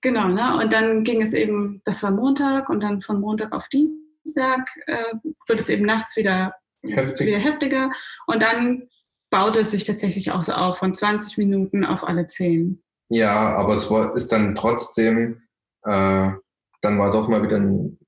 Genau, 0.00 0.28
ne? 0.28 0.56
und 0.56 0.72
dann 0.72 1.02
ging 1.02 1.22
es 1.22 1.34
eben, 1.34 1.80
das 1.84 2.02
war 2.04 2.12
Montag 2.12 2.68
und 2.68 2.80
dann 2.80 3.00
von 3.00 3.20
Montag 3.20 3.52
auf 3.52 3.68
Dienstag 3.68 4.68
äh, 4.86 5.14
wird 5.48 5.58
es 5.58 5.68
eben 5.68 5.86
nachts 5.86 6.16
wieder, 6.16 6.54
Heftig. 6.84 7.26
wieder 7.26 7.38
heftiger 7.38 7.90
und 8.26 8.40
dann 8.40 8.88
baut 9.30 9.56
es 9.56 9.70
sich 9.70 9.84
tatsächlich 9.84 10.32
auch 10.32 10.42
so 10.42 10.52
auf, 10.52 10.78
von 10.78 10.94
20 10.94 11.38
Minuten 11.38 11.84
auf 11.84 12.06
alle 12.06 12.26
10. 12.26 12.82
Ja, 13.10 13.54
aber 13.54 13.74
es 13.74 13.90
war, 13.90 14.14
ist 14.14 14.32
dann 14.32 14.54
trotzdem, 14.54 15.42
äh, 15.84 16.30
dann 16.80 16.98
war 16.98 17.10
doch 17.10 17.28
mal 17.28 17.42
wieder 17.42 17.60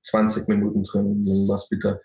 20 0.03 0.47
Minuten 0.47 0.83
drin, 0.83 1.21
es 1.53 1.71
wieder, 1.71 1.99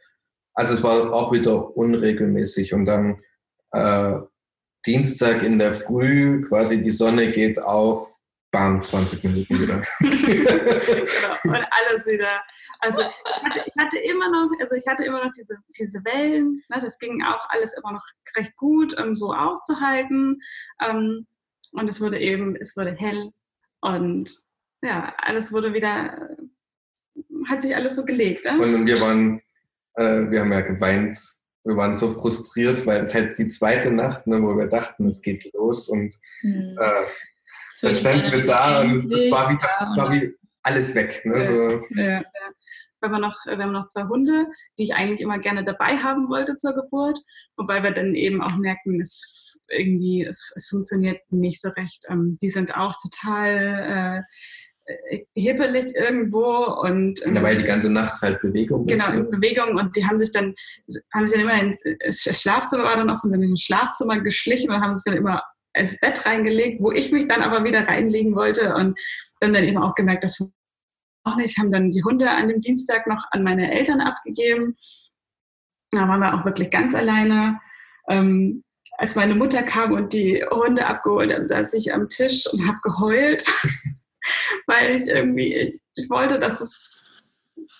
also 0.54 0.72
es 0.72 0.82
war 0.82 1.12
auch 1.12 1.32
wieder 1.32 1.76
unregelmäßig 1.76 2.72
und 2.72 2.86
dann 2.86 3.20
äh, 3.72 4.14
Dienstag 4.86 5.42
in 5.42 5.58
der 5.58 5.74
Früh, 5.74 6.42
quasi 6.48 6.80
die 6.80 6.90
Sonne 6.90 7.30
geht 7.30 7.60
auf, 7.60 8.15
bam, 8.50 8.80
20 8.80 9.22
Minuten 9.24 9.60
wieder. 9.60 9.82
genau, 10.00 11.56
und 11.56 11.66
alles 11.70 12.06
wieder. 12.06 12.40
Also 12.80 13.02
ich 13.02 13.44
hatte, 13.44 13.64
ich 13.66 13.76
hatte, 13.76 13.98
immer 13.98 14.30
noch, 14.30 14.50
also 14.60 14.74
ich 14.74 14.86
hatte 14.86 15.04
immer 15.04 15.24
noch 15.24 15.32
diese, 15.32 15.56
diese 15.78 16.04
Wellen, 16.04 16.62
ne, 16.68 16.78
das 16.80 16.98
ging 16.98 17.22
auch 17.22 17.48
alles 17.50 17.76
immer 17.76 17.92
noch 17.92 18.04
recht 18.36 18.56
gut, 18.56 18.98
um 19.00 19.14
so 19.14 19.32
auszuhalten. 19.32 20.40
Ähm, 20.82 21.26
und 21.72 21.90
es 21.90 22.00
wurde 22.00 22.18
eben, 22.18 22.56
es 22.56 22.76
wurde 22.76 22.94
hell 22.94 23.30
und 23.80 24.30
ja, 24.82 25.14
alles 25.18 25.52
wurde 25.52 25.74
wieder, 25.74 26.36
hat 27.48 27.62
sich 27.62 27.74
alles 27.74 27.96
so 27.96 28.04
gelegt. 28.04 28.44
Ne? 28.44 28.58
Und 28.58 28.86
wir 28.86 29.00
waren, 29.00 29.40
äh, 29.94 30.30
wir 30.30 30.40
haben 30.40 30.52
ja 30.52 30.60
geweint, 30.60 31.18
wir 31.64 31.76
waren 31.76 31.96
so 31.96 32.12
frustriert, 32.12 32.86
weil 32.86 33.00
es 33.00 33.12
halt 33.12 33.38
die 33.38 33.48
zweite 33.48 33.90
Nacht, 33.90 34.26
ne, 34.26 34.40
wo 34.40 34.56
wir 34.56 34.66
dachten, 34.66 35.06
es 35.06 35.20
geht 35.20 35.52
los 35.52 35.88
und 35.88 36.14
mhm. 36.42 36.76
äh, 36.80 37.06
dann 37.86 37.94
standen 37.94 38.32
wir 38.32 38.46
da 38.46 38.80
und 38.80 38.90
es, 38.90 39.10
es, 39.10 39.30
war 39.30 39.50
wie, 39.50 39.56
es 39.84 39.96
war 39.96 40.12
wie 40.12 40.34
alles 40.62 40.94
weg. 40.94 41.22
Ne? 41.24 41.40
So. 41.42 41.94
Ja, 41.94 42.18
ja. 42.18 42.22
Wir 43.00 43.10
haben, 43.10 43.20
noch, 43.20 43.36
wir 43.46 43.58
haben 43.58 43.72
noch 43.72 43.88
zwei 43.88 44.04
Hunde, 44.04 44.46
die 44.78 44.84
ich 44.84 44.94
eigentlich 44.94 45.20
immer 45.20 45.38
gerne 45.38 45.64
dabei 45.64 45.96
haben 45.98 46.28
wollte 46.28 46.56
zur 46.56 46.74
Geburt, 46.74 47.18
wobei 47.56 47.82
wir 47.82 47.92
dann 47.92 48.14
eben 48.14 48.42
auch 48.42 48.56
merken, 48.56 49.00
es 49.00 49.58
irgendwie, 49.68 50.24
es, 50.24 50.52
es 50.56 50.68
funktioniert 50.68 51.20
nicht 51.30 51.60
so 51.60 51.68
recht. 51.68 52.04
Ähm, 52.08 52.38
die 52.40 52.50
sind 52.50 52.76
auch 52.76 52.94
total 53.00 54.24
äh, 54.26 55.22
hippelig 55.34 55.94
irgendwo 55.94 56.64
und 56.82 57.24
ähm, 57.26 57.34
ja, 57.34 57.42
weil 57.42 57.56
die 57.56 57.64
ganze 57.64 57.90
Nacht 57.90 58.22
halt 58.22 58.40
Bewegung 58.40 58.86
genau 58.86 59.10
in 59.10 59.30
Bewegung 59.30 59.76
und 59.76 59.96
die 59.96 60.06
haben 60.06 60.16
sich 60.16 60.30
dann 60.30 60.54
haben 61.12 61.26
sich 61.26 61.36
dann 61.36 61.48
immer 61.48 61.60
ins 61.60 62.22
Schlafzimmer 62.22 62.84
war 62.84 62.96
dann 62.96 63.10
offen 63.10 63.30
sind 63.30 63.42
in 63.42 63.56
Schlafzimmer 63.56 64.20
geschlichen 64.20 64.70
und 64.70 64.80
haben 64.80 64.94
sich 64.94 65.02
dann 65.04 65.16
immer 65.16 65.42
ins 65.76 66.00
Bett 66.00 66.24
reingelegt, 66.26 66.80
wo 66.80 66.90
ich 66.90 67.12
mich 67.12 67.28
dann 67.28 67.42
aber 67.42 67.64
wieder 67.64 67.86
reinlegen 67.86 68.34
wollte 68.34 68.74
und 68.74 68.98
dann 69.40 69.52
dann 69.52 69.64
eben 69.64 69.78
auch 69.78 69.94
gemerkt, 69.94 70.24
dass 70.24 70.40
auch 71.24 71.36
nicht, 71.36 71.58
haben 71.58 71.70
dann 71.70 71.90
die 71.90 72.04
Hunde 72.04 72.30
an 72.30 72.48
dem 72.48 72.60
Dienstag 72.60 73.06
noch 73.06 73.26
an 73.30 73.42
meine 73.42 73.72
Eltern 73.72 74.00
abgegeben. 74.00 74.76
Da 75.90 76.08
waren 76.08 76.20
wir 76.20 76.34
auch 76.34 76.44
wirklich 76.44 76.70
ganz 76.70 76.94
alleine. 76.94 77.58
Ähm, 78.08 78.62
als 78.98 79.14
meine 79.14 79.34
Mutter 79.34 79.62
kam 79.62 79.92
und 79.92 80.12
die 80.12 80.42
Hunde 80.50 80.86
abgeholt 80.86 81.32
hat, 81.32 81.44
saß 81.44 81.74
ich 81.74 81.92
am 81.92 82.08
Tisch 82.08 82.46
und 82.50 82.66
habe 82.66 82.78
geheult, 82.82 83.44
weil 84.66 84.94
ich 84.94 85.08
irgendwie, 85.08 85.54
ich, 85.54 85.80
ich, 85.96 86.08
wollte, 86.08 86.38
dass 86.38 86.60
es, 86.60 86.90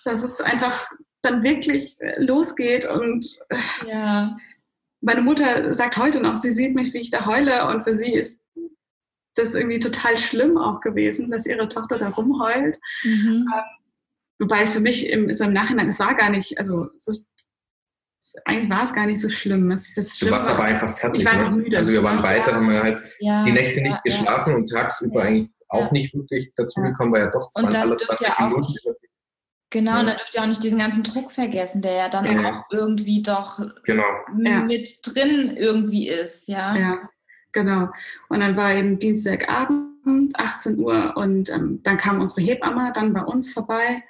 dass 0.03 0.23
es 0.23 0.41
einfach 0.41 0.87
dann 1.21 1.41
wirklich 1.41 1.97
losgeht 2.17 2.85
und 2.85 3.25
ja 3.87 4.37
meine 5.01 5.21
Mutter 5.21 5.73
sagt 5.73 5.97
heute 5.97 6.19
noch, 6.19 6.35
sie 6.35 6.51
sieht 6.51 6.75
mich, 6.75 6.93
wie 6.93 6.99
ich 6.99 7.09
da 7.09 7.25
heule 7.25 7.67
und 7.67 7.83
für 7.83 7.95
sie 7.95 8.13
ist 8.13 8.41
das 9.35 9.53
irgendwie 9.53 9.79
total 9.79 10.17
schlimm 10.17 10.57
auch 10.57 10.79
gewesen, 10.81 11.29
dass 11.29 11.45
ihre 11.45 11.69
Tochter 11.69 11.97
da 11.99 12.09
rumheult. 12.09 12.77
Mhm. 13.03 13.47
Ähm, 13.53 13.63
wobei 14.39 14.61
es 14.61 14.73
für 14.73 14.79
mich 14.79 15.09
im, 15.09 15.33
so 15.33 15.45
im 15.45 15.53
Nachhinein, 15.53 15.87
es 15.87 15.99
war 15.99 16.15
gar 16.15 16.29
nicht, 16.29 16.59
also 16.59 16.87
so, 16.95 17.13
eigentlich 18.45 18.69
war 18.69 18.83
es 18.83 18.93
gar 18.93 19.05
nicht 19.05 19.21
so 19.21 19.29
schlimm. 19.29 19.71
Es, 19.71 19.93
das 19.93 20.17
du 20.17 20.29
warst 20.29 20.47
war, 20.47 20.55
aber 20.55 20.63
einfach 20.63 20.95
fertig. 20.97 21.21
Ich 21.21 21.25
war 21.25 21.33
einfach 21.33 21.51
ne? 21.51 21.57
müde. 21.57 21.77
Also 21.77 21.93
wir 21.93 22.03
waren 22.03 22.21
beide, 22.21 22.51
haben 22.51 22.69
wir 22.69 22.83
halt 22.83 23.01
ja, 23.19 23.43
die 23.43 23.51
Nächte 23.51 23.81
nicht 23.81 23.93
ja, 23.93 24.01
geschlafen 24.03 24.51
ja. 24.51 24.55
und 24.57 24.69
tagsüber 24.69 25.23
eigentlich 25.23 25.49
auch 25.69 25.91
nicht 25.91 26.13
wirklich 26.13 26.51
dazu 26.55 26.81
gekommen, 26.81 27.13
weil 27.13 27.25
ja 27.25 27.29
doch 27.29 27.51
20, 27.51 27.79
alle 27.79 27.97
20 27.97 28.39
Minuten 28.39 28.73
Genau, 29.69 29.91
ja. 29.91 29.99
und 29.99 30.07
dann 30.07 30.17
dürft 30.17 30.35
ihr 30.35 30.41
auch 30.41 30.47
nicht 30.47 30.63
diesen 30.63 30.79
ganzen 30.79 31.03
Druck 31.03 31.31
vergessen, 31.31 31.81
der 31.81 31.93
ja 31.93 32.09
dann 32.09 32.25
ja. 32.25 32.59
auch 32.59 32.65
irgendwie 32.71 33.21
doch 33.21 33.59
genau. 33.83 34.05
mit 34.33 34.99
drin 35.03 35.55
irgendwie 35.57 36.07
ist, 36.07 36.47
ja. 36.47 36.75
Ja, 36.75 37.09
genau. 37.51 37.89
Und 38.29 38.39
dann 38.39 38.55
war 38.55 38.73
eben 38.73 38.97
Dienstagabend, 38.97 40.39
18 40.39 40.79
Uhr, 40.79 41.17
und 41.17 41.49
ähm, 41.49 41.81
dann 41.83 41.97
kam 41.97 42.21
unsere 42.21 42.41
Hebamme 42.41 42.93
dann 42.93 43.13
bei 43.13 43.21
uns 43.21 43.51
vorbei. 43.51 44.03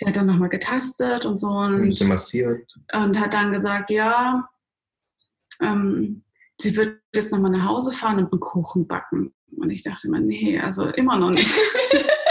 Die 0.00 0.06
hat 0.06 0.16
dann 0.16 0.26
nochmal 0.26 0.48
getastet 0.48 1.26
und 1.26 1.38
so. 1.38 1.50
Und, 1.50 2.00
und 2.00 2.08
massiert. 2.08 2.74
Und 2.92 3.20
hat 3.20 3.34
dann 3.34 3.52
gesagt, 3.52 3.90
ja, 3.90 4.48
ähm, 5.60 6.24
sie 6.58 6.76
wird 6.76 7.00
jetzt 7.14 7.30
nochmal 7.30 7.50
nach 7.50 7.66
Hause 7.66 7.92
fahren 7.92 8.18
und 8.18 8.32
einen 8.32 8.40
Kuchen 8.40 8.86
backen. 8.86 9.34
Und 9.56 9.70
ich 9.70 9.82
dachte 9.82 10.10
mir, 10.10 10.20
nee, 10.20 10.58
also 10.58 10.86
immer 10.86 11.18
noch 11.18 11.30
nicht. 11.30 11.54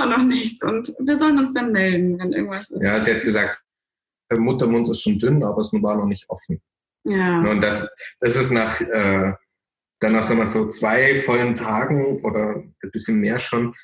immer 0.00 0.18
noch 0.18 0.24
nichts 0.24 0.62
und 0.62 0.94
wir 0.98 1.16
sollen 1.16 1.38
uns 1.38 1.52
dann 1.52 1.72
melden, 1.72 2.18
wenn 2.18 2.32
irgendwas 2.32 2.70
ist. 2.70 2.82
Ja, 2.82 3.00
sie 3.00 3.14
hat 3.14 3.22
gesagt, 3.22 3.60
der 4.30 4.38
Muttermund 4.38 4.88
ist 4.88 5.02
schon 5.02 5.18
dünn, 5.18 5.42
aber 5.42 5.60
es 5.60 5.72
war 5.72 5.96
noch 5.96 6.06
nicht 6.06 6.28
offen. 6.28 6.60
Ja. 7.04 7.40
Und 7.40 7.60
das, 7.60 7.88
das 8.20 8.36
ist 8.36 8.50
nach, 8.50 8.80
äh, 8.80 9.32
dann 10.00 10.12
nach 10.12 10.48
so 10.48 10.68
zwei 10.68 11.14
vollen 11.16 11.54
Tagen 11.54 12.20
oder 12.22 12.56
ein 12.56 12.90
bisschen 12.92 13.18
mehr 13.18 13.38
schon 13.38 13.74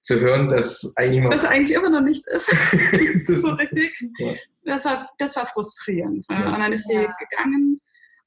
zu 0.00 0.18
hören, 0.18 0.48
dass 0.48 0.92
eigentlich, 0.96 1.30
dass 1.30 1.44
eigentlich 1.44 1.76
immer 1.76 1.90
noch 1.90 2.00
nichts 2.00 2.26
ist. 2.26 2.46
so 3.42 3.50
richtig. 3.52 4.04
Ja. 4.18 4.32
Das, 4.64 4.84
war, 4.84 5.08
das 5.18 5.36
war 5.36 5.46
frustrierend. 5.46 6.26
Ja. 6.30 6.54
Und 6.54 6.60
dann 6.60 6.72
ist 6.72 6.88
sie 6.88 6.94
ja. 6.94 7.14
gegangen 7.18 7.80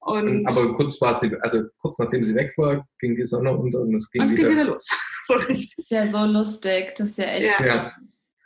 und 0.05 0.45
aber 0.45 0.71
kurz 0.73 1.01
war 1.01 1.15
sie, 1.15 1.35
also 1.41 1.63
kurz 1.79 1.97
nachdem 1.97 2.23
sie 2.23 2.35
weg 2.35 2.53
war, 2.57 2.87
ging 2.99 3.15
die 3.15 3.25
Sonne 3.25 3.57
unter 3.57 3.81
und 3.81 3.95
es 3.95 4.11
ging, 4.11 4.21
und 4.21 4.27
es 4.27 4.35
ging 4.35 4.45
wieder, 4.45 4.61
wieder 4.61 4.63
los. 4.65 4.87
so 5.25 5.33
richtig. 5.33 5.73
Das 5.77 5.85
ist 5.85 5.89
ja 5.89 6.07
so 6.07 6.31
lustig, 6.31 6.93
das 6.95 7.09
ist 7.09 7.17
ja 7.17 7.25
echt. 7.25 7.59
Ja, 7.59 7.65
ja. 7.65 7.91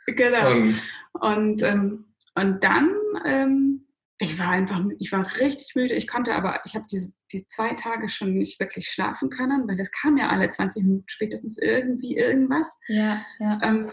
genau. 0.06 0.52
Und, 0.52 0.90
und, 1.20 1.62
ähm, 1.62 2.04
und 2.34 2.64
dann, 2.64 2.94
ähm, 3.26 3.86
ich 4.18 4.38
war 4.38 4.48
einfach, 4.48 4.82
ich 4.98 5.12
war 5.12 5.26
richtig 5.38 5.74
müde. 5.74 5.94
Ich 5.94 6.08
konnte 6.08 6.34
aber, 6.34 6.60
ich 6.64 6.74
habe 6.74 6.86
die, 6.90 7.12
die 7.30 7.46
zwei 7.46 7.74
Tage 7.74 8.08
schon 8.08 8.38
nicht 8.38 8.58
wirklich 8.58 8.86
schlafen 8.86 9.28
können, 9.28 9.68
weil 9.68 9.78
es 9.78 9.90
kam 9.90 10.16
ja 10.16 10.28
alle 10.28 10.48
20 10.48 10.82
Minuten 10.82 11.04
spätestens 11.08 11.58
irgendwie 11.58 12.16
irgendwas. 12.16 12.78
Ja, 12.88 13.22
ja. 13.38 13.58
Ähm, 13.62 13.92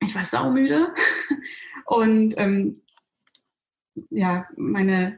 ich 0.00 0.14
war 0.14 0.24
saumüde 0.24 0.92
und 1.86 2.34
ähm, 2.36 2.82
ja, 4.10 4.46
meine 4.56 5.16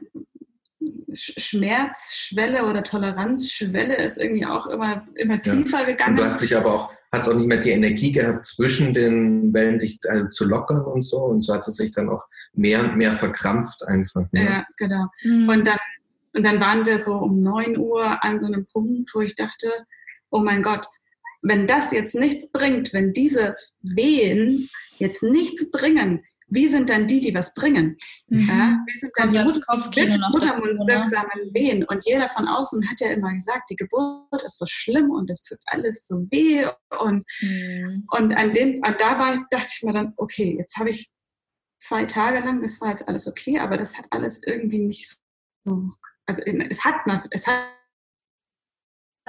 Schmerzschwelle 1.13 2.65
oder 2.65 2.83
Toleranzschwelle 2.83 3.95
ist 3.97 4.17
irgendwie 4.17 4.45
auch 4.45 4.67
immer, 4.67 5.07
immer 5.15 5.41
tiefer 5.41 5.79
ja. 5.79 5.85
gegangen. 5.85 6.11
Und 6.11 6.19
du 6.19 6.25
hast 6.25 6.41
dich 6.41 6.55
aber 6.55 6.73
auch, 6.73 6.93
hast 7.11 7.27
auch 7.27 7.35
nicht 7.35 7.47
mehr 7.47 7.57
die 7.57 7.71
Energie 7.71 8.11
gehabt, 8.11 8.45
zwischen 8.45 8.93
den 8.93 9.53
Wellen 9.53 9.79
dich 9.79 9.99
also 10.07 10.27
zu 10.27 10.45
lockern 10.45 10.83
und 10.83 11.01
so. 11.01 11.17
Und 11.17 11.43
so 11.43 11.53
hat 11.53 11.67
es 11.67 11.75
sich 11.75 11.91
dann 11.91 12.09
auch 12.09 12.25
mehr 12.53 12.83
und 12.83 12.97
mehr 12.97 13.13
verkrampft 13.13 13.87
einfach. 13.87 14.25
Ne? 14.31 14.45
Ja, 14.45 14.65
genau. 14.77 15.07
Mhm. 15.23 15.49
Und, 15.49 15.67
dann, 15.67 15.79
und 16.33 16.43
dann 16.43 16.59
waren 16.59 16.85
wir 16.85 16.99
so 16.99 17.15
um 17.15 17.37
9 17.37 17.77
Uhr 17.77 18.23
an 18.23 18.39
so 18.39 18.47
einem 18.47 18.65
Punkt, 18.73 19.11
wo 19.13 19.21
ich 19.21 19.35
dachte, 19.35 19.69
oh 20.29 20.39
mein 20.39 20.63
Gott, 20.63 20.87
wenn 21.41 21.67
das 21.67 21.91
jetzt 21.91 22.15
nichts 22.15 22.51
bringt, 22.51 22.91
wenn 22.91 23.13
diese 23.13 23.55
Wehen 23.81 24.69
jetzt 24.97 25.21
nichts 25.21 25.69
bringen, 25.69 26.23
wie 26.47 26.67
sind 26.67 26.89
dann 26.89 27.07
die, 27.07 27.19
die 27.19 27.33
was 27.33 27.53
bringen? 27.53 27.95
Mhm. 28.27 28.47
Ja, 28.47 28.79
wie 28.85 28.97
sind 28.97 29.11
dann 29.15 29.29
Kommt 29.33 29.95
die 29.95 30.07
Mut 30.07 30.31
Muttermundswirksamen 30.31 31.53
Wehen? 31.53 31.83
Und 31.83 32.05
jeder 32.05 32.29
von 32.29 32.47
außen 32.47 32.87
hat 32.89 33.01
ja 33.01 33.09
immer 33.09 33.31
gesagt, 33.33 33.69
die 33.69 33.75
Geburt 33.75 34.43
ist 34.43 34.57
so 34.57 34.65
schlimm 34.67 35.09
und 35.09 35.29
es 35.29 35.41
tut 35.41 35.59
alles 35.65 36.05
so 36.05 36.27
weh. 36.31 36.65
Und, 36.99 37.25
mhm. 37.41 38.07
und 38.11 38.37
an 38.37 38.53
dem, 38.53 38.75
und 38.75 38.99
da 38.99 39.19
war, 39.19 39.45
dachte 39.49 39.71
ich 39.75 39.83
mir 39.83 39.93
dann, 39.93 40.13
okay, 40.17 40.55
jetzt 40.57 40.77
habe 40.77 40.91
ich 40.91 41.11
zwei 41.79 42.05
Tage 42.05 42.39
lang, 42.39 42.61
das 42.61 42.79
war 42.81 42.89
jetzt 42.89 43.07
alles 43.07 43.27
okay, 43.27 43.59
aber 43.59 43.77
das 43.77 43.97
hat 43.97 44.05
alles 44.11 44.41
irgendwie 44.45 44.79
nicht 44.79 45.17
so, 45.65 45.89
also 46.25 46.41
es 46.43 46.83
hat, 46.83 46.95
es 47.31 47.47
hat 47.47 47.74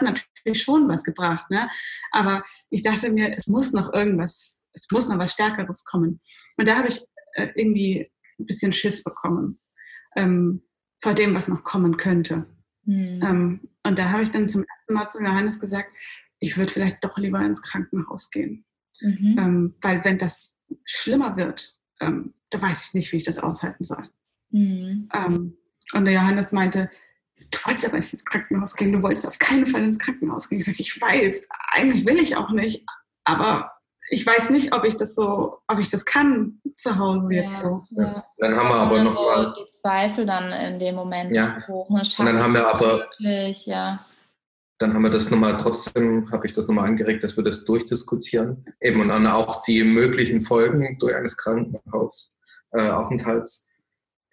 natürlich 0.02 0.62
schon 0.62 0.88
was 0.88 1.02
gebracht, 1.04 1.50
ne? 1.50 1.68
aber 2.12 2.44
ich 2.70 2.82
dachte 2.82 3.10
mir, 3.10 3.34
es 3.36 3.46
muss 3.46 3.72
noch 3.72 3.92
irgendwas 3.92 4.66
es 4.76 4.86
muss 4.92 5.08
noch 5.08 5.18
was 5.18 5.32
Stärkeres 5.32 5.84
kommen. 5.84 6.20
Und 6.56 6.68
da 6.68 6.76
habe 6.76 6.88
ich 6.88 7.00
äh, 7.34 7.48
irgendwie 7.54 8.08
ein 8.38 8.46
bisschen 8.46 8.72
Schiss 8.72 9.02
bekommen 9.02 9.58
ähm, 10.14 10.62
vor 11.00 11.14
dem, 11.14 11.34
was 11.34 11.48
noch 11.48 11.64
kommen 11.64 11.96
könnte. 11.96 12.46
Mhm. 12.84 13.22
Ähm, 13.22 13.68
und 13.82 13.98
da 13.98 14.10
habe 14.10 14.22
ich 14.22 14.30
dann 14.30 14.48
zum 14.48 14.64
ersten 14.64 14.94
Mal 14.94 15.08
zu 15.08 15.22
Johannes 15.22 15.58
gesagt, 15.58 15.96
ich 16.38 16.56
würde 16.56 16.72
vielleicht 16.72 17.02
doch 17.02 17.16
lieber 17.16 17.40
ins 17.40 17.62
Krankenhaus 17.62 18.30
gehen. 18.30 18.64
Mhm. 19.00 19.36
Ähm, 19.38 19.74
weil 19.80 20.04
wenn 20.04 20.18
das 20.18 20.60
schlimmer 20.84 21.36
wird, 21.36 21.74
ähm, 22.00 22.34
da 22.50 22.60
weiß 22.60 22.88
ich 22.88 22.94
nicht, 22.94 23.12
wie 23.12 23.16
ich 23.16 23.24
das 23.24 23.38
aushalten 23.38 23.84
soll. 23.84 24.08
Mhm. 24.50 25.08
Und 25.92 26.04
der 26.04 26.14
Johannes 26.14 26.52
meinte, 26.52 26.88
du 27.50 27.58
wolltest 27.64 27.86
aber 27.86 27.96
nicht 27.96 28.12
ins 28.12 28.24
Krankenhaus 28.24 28.76
gehen, 28.76 28.92
du 28.92 29.02
wolltest 29.02 29.26
auf 29.26 29.38
keinen 29.38 29.66
Fall 29.66 29.84
ins 29.84 29.98
Krankenhaus 29.98 30.48
gehen. 30.48 30.58
Ich 30.58 30.64
sagte, 30.64 30.82
ich 30.82 31.00
weiß, 31.00 31.48
eigentlich 31.72 32.06
will 32.06 32.18
ich 32.18 32.36
auch 32.36 32.50
nicht, 32.50 32.84
aber 33.24 33.72
ich 34.08 34.24
weiß 34.24 34.50
nicht, 34.50 34.72
ob 34.72 34.84
ich 34.84 34.96
das 34.96 35.14
so, 35.14 35.58
ob 35.66 35.78
ich 35.78 35.90
das 35.90 36.04
kann 36.04 36.60
zu 36.76 36.98
Hause 36.98 37.34
ja, 37.34 37.42
jetzt 37.42 37.60
so. 37.60 37.84
Ja. 37.90 38.24
Dann 38.38 38.56
haben 38.56 38.68
wir 38.68 38.76
aber 38.76 39.02
noch 39.02 39.16
so 39.16 39.22
mal 39.22 39.52
die 39.56 39.68
Zweifel 39.68 40.24
dann 40.26 40.52
in 40.52 40.78
dem 40.78 40.94
Moment 40.94 41.36
ja. 41.36 41.60
hoch. 41.66 41.90
Ne? 41.90 42.02
Und 42.18 42.26
dann 42.26 42.38
haben 42.38 42.54
wir 42.54 42.68
aber 42.68 42.98
wirklich, 42.98 43.66
ja. 43.66 43.98
Dann 44.78 44.94
haben 44.94 45.02
wir 45.02 45.10
das 45.10 45.28
nochmal 45.30 45.56
trotzdem, 45.56 46.30
habe 46.30 46.46
ich 46.46 46.52
das 46.52 46.68
nochmal 46.68 46.86
angeregt, 46.86 47.24
dass 47.24 47.36
wir 47.36 47.42
das 47.42 47.64
durchdiskutieren. 47.64 48.64
Eben 48.80 49.00
und 49.00 49.08
dann 49.08 49.26
auch 49.26 49.62
die 49.62 49.82
möglichen 49.82 50.40
Folgen 50.42 50.98
durch 50.98 51.14
eines 51.14 51.38
Krankenhausaufenthalts 51.38 53.66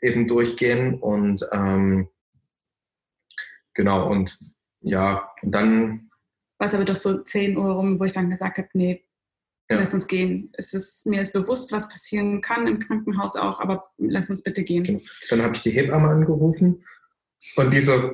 äh, 0.01 0.09
eben 0.09 0.27
durchgehen. 0.27 0.99
Und 0.99 1.47
ähm, 1.53 2.09
genau, 3.73 4.09
und 4.09 4.37
ja, 4.81 5.31
und 5.41 5.53
dann. 5.53 6.09
Was 6.59 6.73
aber 6.73 6.85
doch 6.85 6.97
so 6.97 7.19
10 7.19 7.57
Uhr 7.57 7.71
rum, 7.71 7.99
wo 7.99 8.03
ich 8.03 8.11
dann 8.11 8.29
gesagt 8.29 8.57
habe, 8.57 8.69
nee, 8.73 9.05
ja. 9.69 9.77
lass 9.77 9.93
uns 9.93 10.07
gehen. 10.07 10.51
Es 10.53 10.73
ist, 10.73 11.05
mir 11.05 11.21
ist 11.21 11.33
bewusst, 11.33 11.71
was 11.71 11.89
passieren 11.89 12.41
kann 12.41 12.67
im 12.67 12.79
Krankenhaus 12.79 13.35
auch, 13.35 13.59
aber 13.59 13.91
lass 13.97 14.29
uns 14.29 14.43
bitte 14.43 14.63
gehen. 14.63 14.83
Genau. 14.83 15.01
Dann 15.29 15.41
habe 15.41 15.55
ich 15.55 15.61
die 15.61 15.71
Hebamme 15.71 16.09
angerufen 16.09 16.85
und 17.55 17.73
die 17.73 17.81
so, 17.81 18.13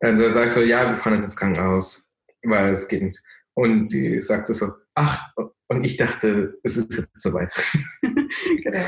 äh, 0.00 0.14
da 0.14 0.30
sag 0.30 0.46
ich 0.46 0.52
so, 0.52 0.60
ja, 0.60 0.88
wir 0.88 0.96
fahren 0.96 1.14
jetzt 1.14 1.24
ins 1.24 1.36
Krankenhaus, 1.36 2.06
weil 2.42 2.72
es 2.72 2.88
geht 2.88 3.02
nicht. 3.02 3.22
Und 3.54 3.88
die 3.88 4.20
sagte 4.20 4.54
so, 4.54 4.72
ach, 4.94 5.32
und 5.68 5.84
ich 5.84 5.96
dachte, 5.96 6.58
es 6.62 6.76
ist 6.76 6.96
jetzt 6.96 7.20
soweit. 7.20 7.54
genau. 8.02 8.86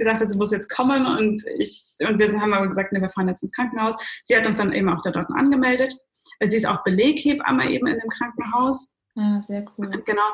Sie 0.00 0.06
dachte, 0.06 0.30
sie 0.30 0.38
muss 0.38 0.50
jetzt 0.50 0.70
kommen 0.70 1.04
und 1.04 1.44
ich 1.58 1.96
und 2.08 2.18
wir 2.18 2.40
haben 2.40 2.54
aber 2.54 2.68
gesagt, 2.68 2.90
ne, 2.92 3.02
wir 3.02 3.10
fahren 3.10 3.28
jetzt 3.28 3.42
ins 3.42 3.52
Krankenhaus. 3.52 3.96
Sie 4.22 4.34
hat 4.34 4.46
uns 4.46 4.56
dann 4.56 4.72
eben 4.72 4.88
auch 4.88 5.02
da 5.02 5.10
dort 5.10 5.28
angemeldet. 5.34 5.94
Sie 6.42 6.56
ist 6.56 6.66
auch 6.66 6.82
Beleghebamme 6.84 7.70
eben 7.70 7.86
in 7.86 7.98
dem 7.98 8.08
Krankenhaus. 8.08 8.94
Ah, 9.14 9.42
sehr 9.42 9.66
cool. 9.76 9.90
Genau 10.06 10.32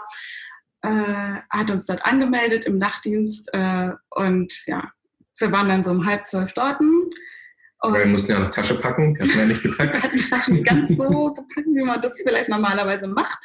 äh, 0.83 1.41
hat 1.51 1.71
uns 1.71 1.87
dort 1.87 2.05
angemeldet 2.05 2.67
im 2.67 2.79
Nachtdienst 2.79 3.51
äh, 3.53 3.91
und 4.11 4.63
ja, 4.67 4.93
wir 5.39 5.53
waren 5.53 5.69
dann 5.69 5.83
so 5.83 5.91
um 5.91 6.07
halb 6.07 6.25
zwölf 6.27 6.53
dort. 6.53 6.81
Und 6.81 7.95
wir 7.95 8.07
mussten 8.07 8.31
ja 8.31 8.39
noch 8.39 8.51
Tasche 8.51 8.79
packen, 8.79 9.15
die 9.15 9.21
hatten 9.21 9.35
wir 9.37 9.47
nicht 9.47 9.63
gepackt. 9.65 9.95
wir 9.95 10.03
hatten 10.03 10.31
Taschen 10.31 10.55
nicht 10.55 10.67
ganz 10.67 10.97
so 10.97 11.33
gepackt, 11.33 11.67
wie 11.67 11.83
man 11.83 12.01
das 12.01 12.23
vielleicht 12.23 12.49
normalerweise 12.49 13.09
macht. 13.09 13.39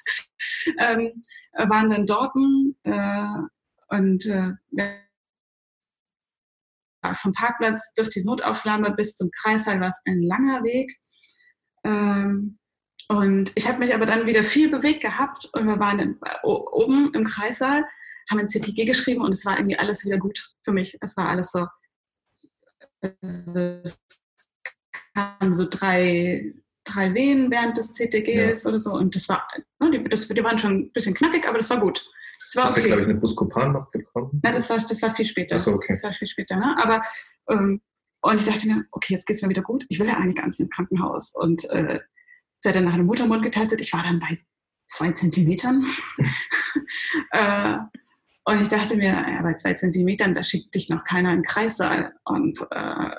Ähm, 0.80 1.24
waren 1.54 1.90
dann 1.90 2.06
dort 2.06 2.34
äh, 2.84 3.26
und 3.90 4.26
äh, 4.26 4.52
vom 7.14 7.34
Parkplatz 7.34 7.94
durch 7.96 8.10
die 8.10 8.24
Notaufnahme 8.24 8.92
bis 8.92 9.16
zum 9.16 9.30
Kreissaal 9.32 9.80
war 9.80 9.90
es 9.90 10.00
ein 10.06 10.22
langer 10.22 10.64
Weg. 10.64 10.96
Ähm, 11.84 12.60
und 13.10 13.52
ich 13.56 13.68
habe 13.68 13.80
mich 13.80 13.94
aber 13.94 14.06
dann 14.06 14.26
wieder 14.26 14.44
viel 14.44 14.70
bewegt 14.70 15.02
gehabt 15.02 15.50
und 15.54 15.68
wir 15.68 15.80
waren 15.80 15.98
dann 15.98 16.20
oben 16.44 17.14
im 17.14 17.26
Kreissaal, 17.26 17.84
haben 18.30 18.40
ein 18.40 18.48
CTG 18.48 18.86
geschrieben 18.86 19.22
und 19.22 19.34
es 19.34 19.46
war 19.46 19.58
irgendwie 19.58 19.78
alles 19.78 20.06
wieder 20.06 20.18
gut 20.18 20.54
für 20.64 20.72
mich. 20.72 20.98
Es 21.02 21.18
war 21.18 21.28
alles 21.28 21.52
so, 21.52 21.68
es 23.02 24.02
kamen 25.14 25.54
so 25.54 25.68
drei, 25.70 26.54
drei 26.86 27.14
Wehen 27.14 27.52
während 27.52 27.78
des 27.78 27.96
CTGs 27.96 28.64
ja. 28.64 28.70
oder 28.70 28.80
so 28.80 28.94
und 28.94 29.14
das 29.14 29.28
war, 29.28 29.46
ne, 29.80 29.92
die, 29.92 30.02
das, 30.04 30.28
die 30.28 30.44
waren 30.44 30.58
schon 30.58 30.74
ein 30.78 30.92
bisschen 30.92 31.14
knackig, 31.14 31.46
aber 31.48 31.58
das 31.58 31.70
war 31.70 31.82
gut. 31.82 32.10
Das 32.54 32.56
war 32.58 32.66
Hast 32.66 32.78
du, 32.78 32.84
glaube 32.84 33.04
ich, 33.04 33.08
eine 33.08 33.18
Buscopan 33.18 33.72
noch 33.72 33.90
bekommen? 33.92 34.42
Ja, 34.44 34.52
das 34.52 34.70
war, 34.70 34.78
das 34.78 35.02
war 35.02 35.16
viel 35.16 35.26
später. 35.26 35.56
Ach 35.56 35.60
so, 35.60 35.72
okay. 35.72 35.94
Das 35.94 36.04
war 36.04 36.14
viel 36.14 36.28
später, 36.28 36.58
ne? 36.58 36.76
aber 36.82 37.02
ähm, 37.50 37.82
und 38.22 38.40
ich 38.40 38.46
dachte 38.46 38.68
mir, 38.68 38.86
okay, 38.92 39.14
jetzt 39.14 39.26
geht 39.26 39.38
es 39.38 39.42
mir 39.42 39.50
wieder 39.50 39.62
gut. 39.62 39.86
Ich 39.90 40.00
will 40.00 40.08
ja 40.08 40.18
eigentlich 40.18 40.36
gar 40.36 40.46
nicht 40.46 40.60
ins 40.60 40.70
Krankenhaus. 40.70 41.34
Und 41.34 41.68
äh, 41.70 42.00
hat 42.66 42.76
dann 42.76 42.86
nach 42.86 42.96
dem 42.96 43.08
Muttermund 43.08 43.42
getestet. 43.42 43.82
Ich 43.82 43.94
war 43.94 44.04
dann 44.04 44.20
bei 44.20 44.38
zwei 44.88 45.12
Zentimetern. 45.14 45.88
äh, 47.32 47.78
und 48.44 48.62
ich 48.62 48.68
dachte 48.68 48.96
mir, 48.96 49.10
ja, 49.10 49.42
bei 49.42 49.56
zwei 49.56 49.74
Zentimetern, 49.74 50.36
da 50.36 50.44
schickt 50.44 50.76
dich 50.76 50.90
noch 50.90 51.04
keiner 51.04 51.32
in 51.32 51.38
den 51.38 51.46
Kreissaal. 51.46 52.14
Und 52.26 52.60
äh, 52.70 53.16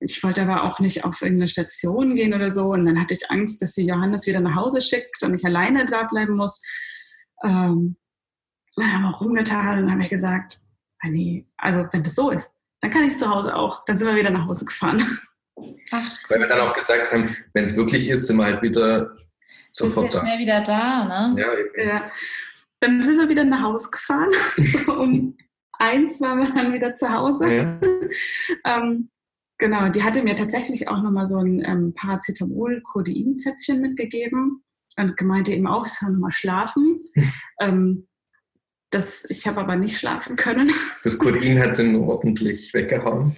ich 0.00 0.22
wollte 0.24 0.42
aber 0.42 0.64
auch 0.64 0.80
nicht 0.80 1.04
auf 1.04 1.22
irgendeine 1.22 1.48
Station 1.48 2.16
gehen 2.16 2.34
oder 2.34 2.50
so. 2.50 2.72
Und 2.72 2.86
dann 2.86 3.00
hatte 3.00 3.14
ich 3.14 3.30
Angst, 3.30 3.62
dass 3.62 3.74
sie 3.74 3.86
Johannes 3.86 4.26
wieder 4.26 4.40
nach 4.40 4.56
Hause 4.56 4.82
schickt 4.82 5.22
und 5.22 5.34
ich 5.34 5.44
alleine 5.44 5.84
da 5.84 6.02
bleiben 6.04 6.34
muss. 6.34 6.60
Ähm, 7.44 7.96
dann 8.76 8.92
haben 8.92 9.02
wir 9.02 9.16
rumgetan 9.16 9.78
und 9.78 9.82
dann 9.84 9.92
habe 9.92 10.02
ich 10.02 10.10
gesagt, 10.10 10.58
ah, 11.00 11.08
nee, 11.08 11.46
also 11.56 11.86
wenn 11.92 12.02
das 12.02 12.14
so 12.14 12.30
ist, 12.30 12.52
dann 12.80 12.90
kann 12.90 13.04
ich 13.04 13.12
es 13.12 13.18
zu 13.18 13.28
Hause 13.28 13.54
auch. 13.54 13.84
Dann 13.86 13.96
sind 13.96 14.08
wir 14.08 14.16
wieder 14.16 14.30
nach 14.30 14.46
Hause 14.46 14.64
gefahren. 14.64 15.18
Ach, 15.92 16.10
Weil 16.28 16.40
wir 16.40 16.48
dann 16.48 16.60
auch 16.60 16.72
gesagt 16.72 17.12
haben, 17.12 17.34
wenn 17.52 17.64
es 17.64 17.76
wirklich 17.76 18.08
ist, 18.08 18.26
sind 18.26 18.36
wir 18.36 18.44
halt 18.44 18.62
wieder 18.62 19.14
sofort 19.72 20.06
Bist 20.06 20.16
ja 20.16 20.20
da. 20.20 20.26
schnell 20.26 20.38
wieder 20.38 20.60
da, 20.62 21.04
ne? 21.04 21.40
Ja, 21.40 21.54
eben. 21.58 21.88
ja. 21.88 22.10
Dann 22.80 23.02
sind 23.02 23.18
wir 23.18 23.28
wieder 23.28 23.44
nach 23.44 23.62
Hause 23.62 23.90
gefahren. 23.90 24.30
so 24.56 24.94
um 25.00 25.36
eins 25.78 26.20
waren 26.20 26.40
wir 26.40 26.52
dann 26.52 26.72
wieder 26.72 26.94
zu 26.94 27.12
Hause. 27.12 27.52
Ja. 27.52 27.80
ähm, 28.78 29.10
genau, 29.58 29.88
die 29.88 30.02
hatte 30.02 30.22
mir 30.22 30.34
tatsächlich 30.36 30.88
auch 30.88 31.02
nochmal 31.02 31.26
so 31.26 31.38
ein 31.38 31.62
ähm, 31.64 31.94
Paracetamol-Codein-Zäpfchen 31.94 33.80
mitgegeben 33.80 34.62
und 34.96 35.16
gemeinte 35.16 35.52
eben 35.52 35.66
auch, 35.66 35.86
ich 35.86 35.92
soll 35.92 36.10
nochmal 36.10 36.32
schlafen. 36.32 37.00
ähm, 37.60 38.06
das, 38.94 39.24
ich 39.28 39.46
habe 39.46 39.60
aber 39.60 39.76
nicht 39.76 39.98
schlafen 39.98 40.36
können. 40.36 40.70
Das 41.02 41.18
Codein 41.18 41.58
hat 41.58 41.76
sie 41.76 41.86
nur 41.86 42.06
ordentlich 42.08 42.72
weggehauen. 42.72 43.36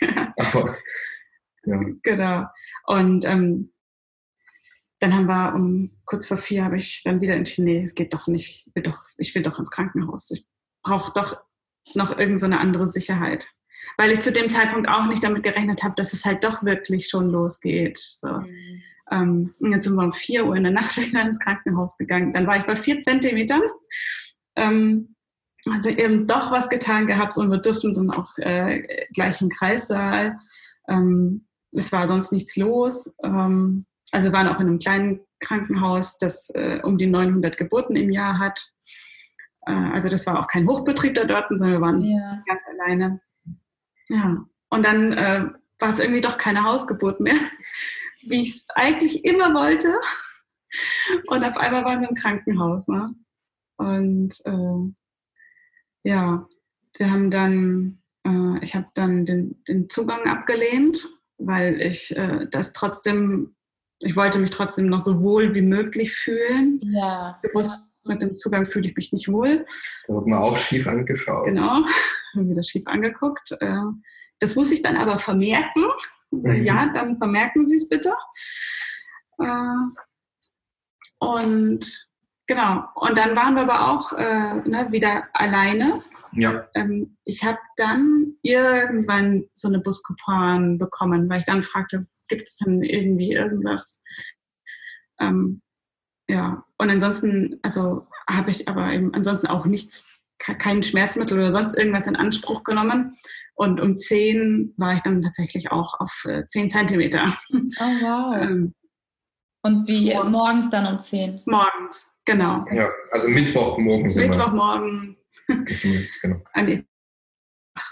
Ja. 0.00 0.34
Aber 0.38 0.76
ja. 1.64 1.80
Genau. 2.02 2.44
Und 2.86 3.24
ähm, 3.24 3.72
dann 4.98 5.14
haben 5.14 5.26
wir 5.26 5.54
um 5.54 5.90
kurz 6.04 6.26
vor 6.26 6.36
vier 6.36 6.64
habe 6.64 6.76
ich 6.76 7.02
dann 7.04 7.20
wieder 7.20 7.34
entschieden, 7.34 7.66
nee, 7.66 7.84
es 7.84 7.94
geht 7.94 8.12
doch 8.12 8.26
nicht, 8.26 8.66
ich 8.66 8.74
will 8.74 8.82
doch, 8.82 9.02
ich 9.18 9.34
will 9.34 9.42
doch 9.42 9.58
ins 9.58 9.70
Krankenhaus. 9.70 10.30
Ich 10.30 10.46
brauche 10.82 11.12
doch 11.14 11.42
noch 11.94 12.10
irgendeine 12.18 12.56
so 12.56 12.60
andere 12.60 12.88
Sicherheit. 12.88 13.48
Weil 13.96 14.10
ich 14.10 14.20
zu 14.20 14.32
dem 14.32 14.50
Zeitpunkt 14.50 14.88
auch 14.88 15.06
nicht 15.06 15.24
damit 15.24 15.42
gerechnet 15.42 15.82
habe, 15.82 15.94
dass 15.96 16.12
es 16.12 16.24
halt 16.24 16.44
doch 16.44 16.64
wirklich 16.64 17.08
schon 17.08 17.30
losgeht. 17.30 17.98
So. 17.98 18.28
Mhm. 18.28 18.82
Ähm, 19.10 19.54
jetzt 19.60 19.84
sind 19.84 19.94
wir 19.94 20.04
um 20.04 20.12
vier 20.12 20.44
Uhr 20.46 20.56
in 20.56 20.64
der 20.64 20.72
Nacht 20.72 20.96
wieder 21.00 21.22
ins 21.22 21.38
Krankenhaus 21.38 21.96
gegangen. 21.96 22.32
Dann 22.32 22.46
war 22.46 22.56
ich 22.56 22.64
bei 22.64 22.76
vier 22.76 23.00
Zentimetern. 23.00 23.62
Ähm, 24.56 25.14
also 25.70 25.90
eben 25.90 26.26
doch 26.26 26.50
was 26.50 26.68
getan 26.68 27.06
gehabt 27.06 27.36
und 27.36 27.50
wir 27.50 27.58
dürfen 27.58 27.92
dann 27.94 28.10
auch 28.10 28.36
äh, 28.38 29.06
gleich 29.12 29.40
im 29.42 29.48
Kreissaal. 29.48 30.38
Ähm, 30.88 31.46
es 31.72 31.92
war 31.92 32.06
sonst 32.06 32.32
nichts 32.32 32.56
los. 32.56 33.14
Ähm, 33.22 33.86
also 34.12 34.28
wir 34.28 34.32
waren 34.32 34.48
auch 34.48 34.60
in 34.60 34.68
einem 34.68 34.78
kleinen 34.78 35.20
Krankenhaus, 35.40 36.18
das 36.18 36.50
äh, 36.54 36.80
um 36.82 36.98
die 36.98 37.06
900 37.06 37.56
Geburten 37.56 37.96
im 37.96 38.10
Jahr 38.10 38.38
hat. 38.38 38.64
Äh, 39.66 39.72
also 39.72 40.08
das 40.08 40.26
war 40.26 40.38
auch 40.38 40.46
kein 40.46 40.66
Hochbetrieb 40.68 41.14
da 41.14 41.24
dort, 41.24 41.46
sondern 41.48 41.72
wir 41.72 41.80
waren 41.80 42.00
ja. 42.00 42.42
ganz 42.46 42.60
alleine. 42.72 43.20
Ja, 44.08 44.44
und 44.70 44.82
dann 44.84 45.12
äh, 45.12 45.46
war 45.78 45.90
es 45.90 45.98
irgendwie 45.98 46.20
doch 46.20 46.38
keine 46.38 46.64
Hausgeburt 46.64 47.20
mehr, 47.20 47.34
wie 48.22 48.42
ich 48.42 48.50
es 48.50 48.66
eigentlich 48.74 49.24
immer 49.24 49.52
wollte. 49.54 49.94
Und 51.26 51.44
auf 51.44 51.56
einmal 51.56 51.84
waren 51.84 52.00
wir 52.00 52.08
im 52.08 52.14
Krankenhaus. 52.14 52.88
Ne? 52.88 53.14
Und 53.76 54.34
äh, 54.44 56.08
ja, 56.08 56.48
wir 56.96 57.10
haben 57.10 57.30
dann, 57.30 57.98
äh, 58.26 58.62
ich 58.62 58.74
habe 58.74 58.86
dann 58.94 59.24
den, 59.24 59.62
den, 59.68 59.90
Zugang 59.90 60.26
abgelehnt, 60.26 61.08
weil 61.38 61.80
ich 61.80 62.16
äh, 62.16 62.46
das 62.50 62.72
trotzdem, 62.72 63.54
ich 63.98 64.16
wollte 64.16 64.38
mich 64.38 64.50
trotzdem 64.50 64.86
noch 64.86 65.00
so 65.00 65.20
wohl 65.20 65.54
wie 65.54 65.62
möglich 65.62 66.12
fühlen. 66.12 66.80
Ja. 66.82 67.38
Bewusst 67.42 67.74
mit 68.04 68.22
dem 68.22 68.34
Zugang 68.34 68.64
fühle 68.64 68.88
ich 68.88 68.96
mich 68.96 69.12
nicht 69.12 69.28
wohl. 69.28 69.66
Da 70.06 70.14
wird 70.14 70.26
man 70.26 70.38
auch 70.38 70.56
schief 70.56 70.86
angeschaut. 70.86 71.46
Genau, 71.46 71.84
haben 72.34 72.50
wieder 72.50 72.62
schief 72.62 72.86
angeguckt. 72.86 73.52
Äh, 73.60 73.82
das 74.38 74.54
muss 74.54 74.70
ich 74.70 74.82
dann 74.82 74.96
aber 74.96 75.18
vermerken. 75.18 75.84
Mhm. 76.30 76.64
Ja, 76.64 76.90
dann 76.92 77.18
vermerken 77.18 77.66
Sie 77.66 77.76
es 77.76 77.88
bitte. 77.88 78.12
Äh, 79.38 79.76
und 81.18 82.08
genau, 82.46 82.84
und 82.94 83.16
dann 83.16 83.36
waren 83.36 83.54
wir 83.54 83.62
aber 83.62 83.92
auch 83.92 84.12
äh, 84.12 84.54
ne, 84.68 84.86
wieder 84.90 85.24
alleine. 85.32 86.02
Ja. 86.32 86.68
Ähm, 86.74 87.16
ich 87.24 87.44
habe 87.44 87.58
dann 87.76 88.34
irgendwann 88.42 89.44
so 89.54 89.68
eine 89.68 89.80
Buskoupon 89.80 90.78
bekommen, 90.78 91.28
weil 91.28 91.40
ich 91.40 91.46
dann 91.46 91.62
fragte, 91.62 92.06
gibt 92.28 92.48
es 92.48 92.58
denn 92.58 92.82
irgendwie 92.82 93.32
irgendwas? 93.32 94.02
Ähm, 95.20 95.62
ja, 96.28 96.64
und 96.78 96.90
ansonsten, 96.90 97.58
also 97.62 98.08
habe 98.28 98.50
ich 98.50 98.68
aber 98.68 98.92
eben 98.92 99.14
ansonsten 99.14 99.46
auch 99.46 99.64
nichts, 99.64 100.20
kein 100.38 100.82
Schmerzmittel 100.82 101.38
oder 101.38 101.52
sonst 101.52 101.78
irgendwas 101.78 102.06
in 102.06 102.16
Anspruch 102.16 102.62
genommen. 102.62 103.14
Und 103.54 103.80
um 103.80 103.96
10 103.96 104.74
war 104.76 104.94
ich 104.94 105.00
dann 105.00 105.22
tatsächlich 105.22 105.70
auch 105.70 105.98
auf 105.98 106.26
10 106.46 106.66
äh, 106.66 106.68
Zentimeter. 106.68 107.38
Oh, 107.52 107.84
wow. 108.02 108.36
ähm, 108.42 108.74
und 109.66 109.88
wie 109.88 110.14
morgens. 110.14 110.30
morgens 110.30 110.70
dann 110.70 110.86
um 110.86 110.98
10? 110.98 111.42
Morgens, 111.46 112.14
genau. 112.24 112.64
Ja, 112.72 112.88
also 113.10 113.28
Mittwochmorgen 113.28 114.10
sind 114.10 114.28
Mittwochmorgen. 114.28 115.16
genau. 116.22 116.42
An 116.52 116.84
8 117.74 117.84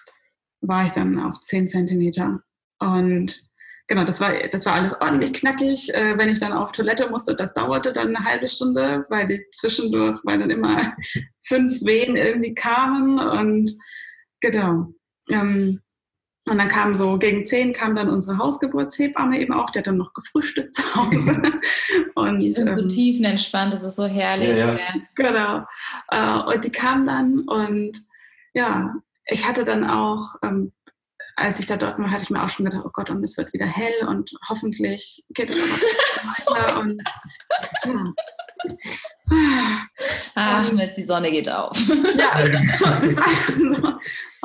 war 0.63 0.87
ich 0.87 0.93
dann 0.93 1.19
auf 1.19 1.41
10 1.41 1.69
Zentimeter. 1.69 2.41
Und 2.79 3.45
genau, 3.87 4.05
das 4.05 4.21
war, 4.21 4.33
das 4.49 4.65
war 4.67 4.75
alles 4.75 5.01
ordentlich 5.01 5.35
knackig. 5.35 5.93
Äh, 5.95 6.17
wenn 6.17 6.29
ich 6.29 6.39
dann 6.39 6.53
auf 6.53 6.73
Toilette 6.73 7.11
musste, 7.11 7.35
das 7.35 7.55
dauerte 7.55 7.93
dann 7.93 8.15
eine 8.15 8.25
halbe 8.25 8.49
Stunde, 8.49 9.05
weil 9.09 9.27
die 9.27 9.45
zwischendurch, 9.51 10.21
weil 10.25 10.39
dann 10.39 10.51
immer 10.51 10.97
fünf 11.43 11.83
Wehen 11.83 12.17
irgendwie 12.17 12.55
kamen 12.55 13.19
und 13.19 13.71
genau. 14.41 14.93
Ähm, 15.31 15.81
und 16.49 16.59
dann 16.59 16.69
kam 16.69 16.95
so 16.95 17.19
gegen 17.19 17.45
zehn 17.45 17.73
kam 17.73 17.95
dann 17.95 18.11
unsere 18.11 18.37
Hausgeburtshebamme 18.37 19.39
eben 19.39 19.55
auch, 19.55 19.71
der 19.71 19.81
hat 19.81 19.87
dann 19.87 19.97
noch 19.97 20.13
gefrühstückt 20.13 20.75
zu 20.75 20.95
Hause. 20.95 21.41
Und, 22.15 22.41
die 22.41 22.53
sind 22.53 22.69
ähm, 22.69 22.75
so 22.75 22.87
tiefenentspannt, 22.87 23.73
das 23.73 23.83
ist 23.83 23.97
so 23.97 24.05
herrlich. 24.05 24.59
Ja, 24.59 24.75
ja. 24.75 24.95
Genau. 25.15 25.65
Äh, 26.09 26.55
und 26.55 26.65
die 26.65 26.71
kam 26.71 27.07
dann 27.07 27.41
und 27.41 27.99
ja, 28.53 28.95
ich 29.27 29.47
hatte 29.47 29.65
dann 29.65 29.89
auch 29.89 30.37
ähm, 30.43 30.73
als 31.37 31.59
ich 31.59 31.67
da 31.67 31.77
dort 31.77 31.99
war, 31.99 32.11
hatte 32.11 32.23
ich 32.23 32.31
mir 32.31 32.43
auch 32.43 32.49
schon 32.49 32.67
gedacht, 32.67 32.85
oh 32.87 32.91
Gott, 32.93 33.11
und 33.11 33.25
es 33.25 33.37
wird 33.37 33.53
wieder 33.53 33.67
hell 33.67 34.07
und 34.07 34.31
hoffentlich 34.49 35.25
geht 35.31 35.51
es 35.51 36.47
aber 36.47 36.57
weiter. 36.61 36.81
und, 36.81 37.03
ja. 37.85 38.13
Ach, 40.35 40.73
Mist, 40.73 40.97
die 40.97 41.03
Sonne 41.03 41.31
geht 41.31 41.49
auf. 41.49 41.77
Ja, 42.17 42.37
schon, 42.77 43.03
das 43.03 43.17
war 43.17 43.33
schon 43.33 43.75
so. 43.75 43.93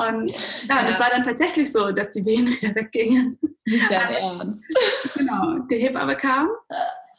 Und 0.03 0.29
ja, 0.67 0.81
ja, 0.81 0.87
das 0.87 0.99
war 0.99 1.09
dann 1.09 1.23
tatsächlich 1.23 1.71
so, 1.71 1.91
dass 1.91 2.11
die 2.11 2.25
Wehen 2.25 2.47
wieder 2.47 2.73
weggingen. 2.75 3.37
Nicht 3.65 3.91
dein 3.91 4.11
Ernst. 4.11 4.65
Genau, 5.15 5.59
die 5.69 5.77
Hebamme 5.77 6.15
kam, 6.15 6.49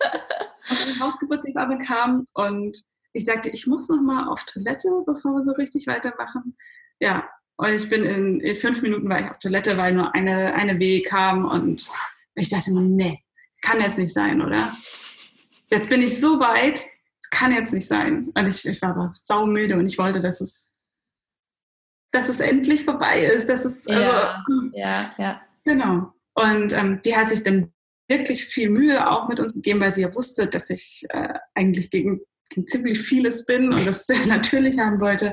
die 0.70 1.00
Hausgeburtshebamme 1.00 1.78
kam 1.78 2.26
und 2.32 2.82
ich 3.12 3.24
sagte, 3.24 3.50
ich 3.50 3.66
muss 3.66 3.88
noch 3.88 4.00
mal 4.00 4.28
auf 4.28 4.44
Toilette, 4.44 4.88
bevor 5.04 5.32
wir 5.32 5.42
so 5.42 5.52
richtig 5.52 5.86
weitermachen. 5.86 6.56
Ja, 7.00 7.28
und 7.56 7.74
ich 7.74 7.88
bin 7.90 8.04
in, 8.04 8.40
in 8.40 8.56
fünf 8.56 8.80
Minuten 8.82 9.08
war 9.08 9.20
ich 9.20 9.30
auf 9.30 9.38
Toilette, 9.38 9.76
weil 9.76 9.92
nur 9.92 10.14
eine, 10.14 10.54
eine 10.54 10.78
Wehe 10.78 11.02
kam 11.02 11.44
und 11.44 11.90
ich 12.34 12.48
dachte 12.48 12.70
mir, 12.70 12.80
nee, 12.80 13.22
kann 13.60 13.80
jetzt 13.80 13.98
nicht 13.98 14.14
sein, 14.14 14.40
oder? 14.40 14.72
Jetzt 15.70 15.88
bin 15.88 16.02
ich 16.02 16.20
so 16.20 16.40
weit, 16.40 16.84
kann 17.30 17.52
jetzt 17.54 17.72
nicht 17.72 17.86
sein. 17.86 18.30
Und 18.34 18.46
ich, 18.46 18.64
ich 18.66 18.82
war 18.82 18.90
aber 18.90 19.12
saumüde 19.14 19.76
und 19.76 19.86
ich 19.86 19.98
wollte, 19.98 20.20
dass 20.20 20.40
es, 20.40 20.70
dass 22.12 22.28
es 22.28 22.40
endlich 22.40 22.84
vorbei 22.84 23.20
ist. 23.20 23.48
Dass 23.48 23.64
es, 23.64 23.86
also, 23.86 24.02
ja, 24.02 24.44
ja, 24.72 25.14
ja. 25.16 25.42
Genau. 25.64 26.12
Und 26.34 26.72
ähm, 26.72 27.00
die 27.04 27.16
hat 27.16 27.28
sich 27.28 27.42
dann 27.42 27.72
wirklich 28.08 28.44
viel 28.44 28.68
Mühe 28.70 29.08
auch 29.08 29.28
mit 29.28 29.38
uns 29.38 29.54
gegeben, 29.54 29.80
weil 29.80 29.92
sie 29.92 30.02
ja 30.02 30.14
wusste, 30.14 30.46
dass 30.46 30.68
ich 30.70 31.06
äh, 31.10 31.34
eigentlich 31.54 31.90
gegen, 31.90 32.20
gegen 32.48 32.66
ziemlich 32.66 33.00
vieles 33.00 33.46
bin 33.46 33.72
und 33.72 33.86
das 33.86 34.06
sehr 34.06 34.26
natürlich 34.26 34.78
haben 34.78 35.00
wollte 35.00 35.32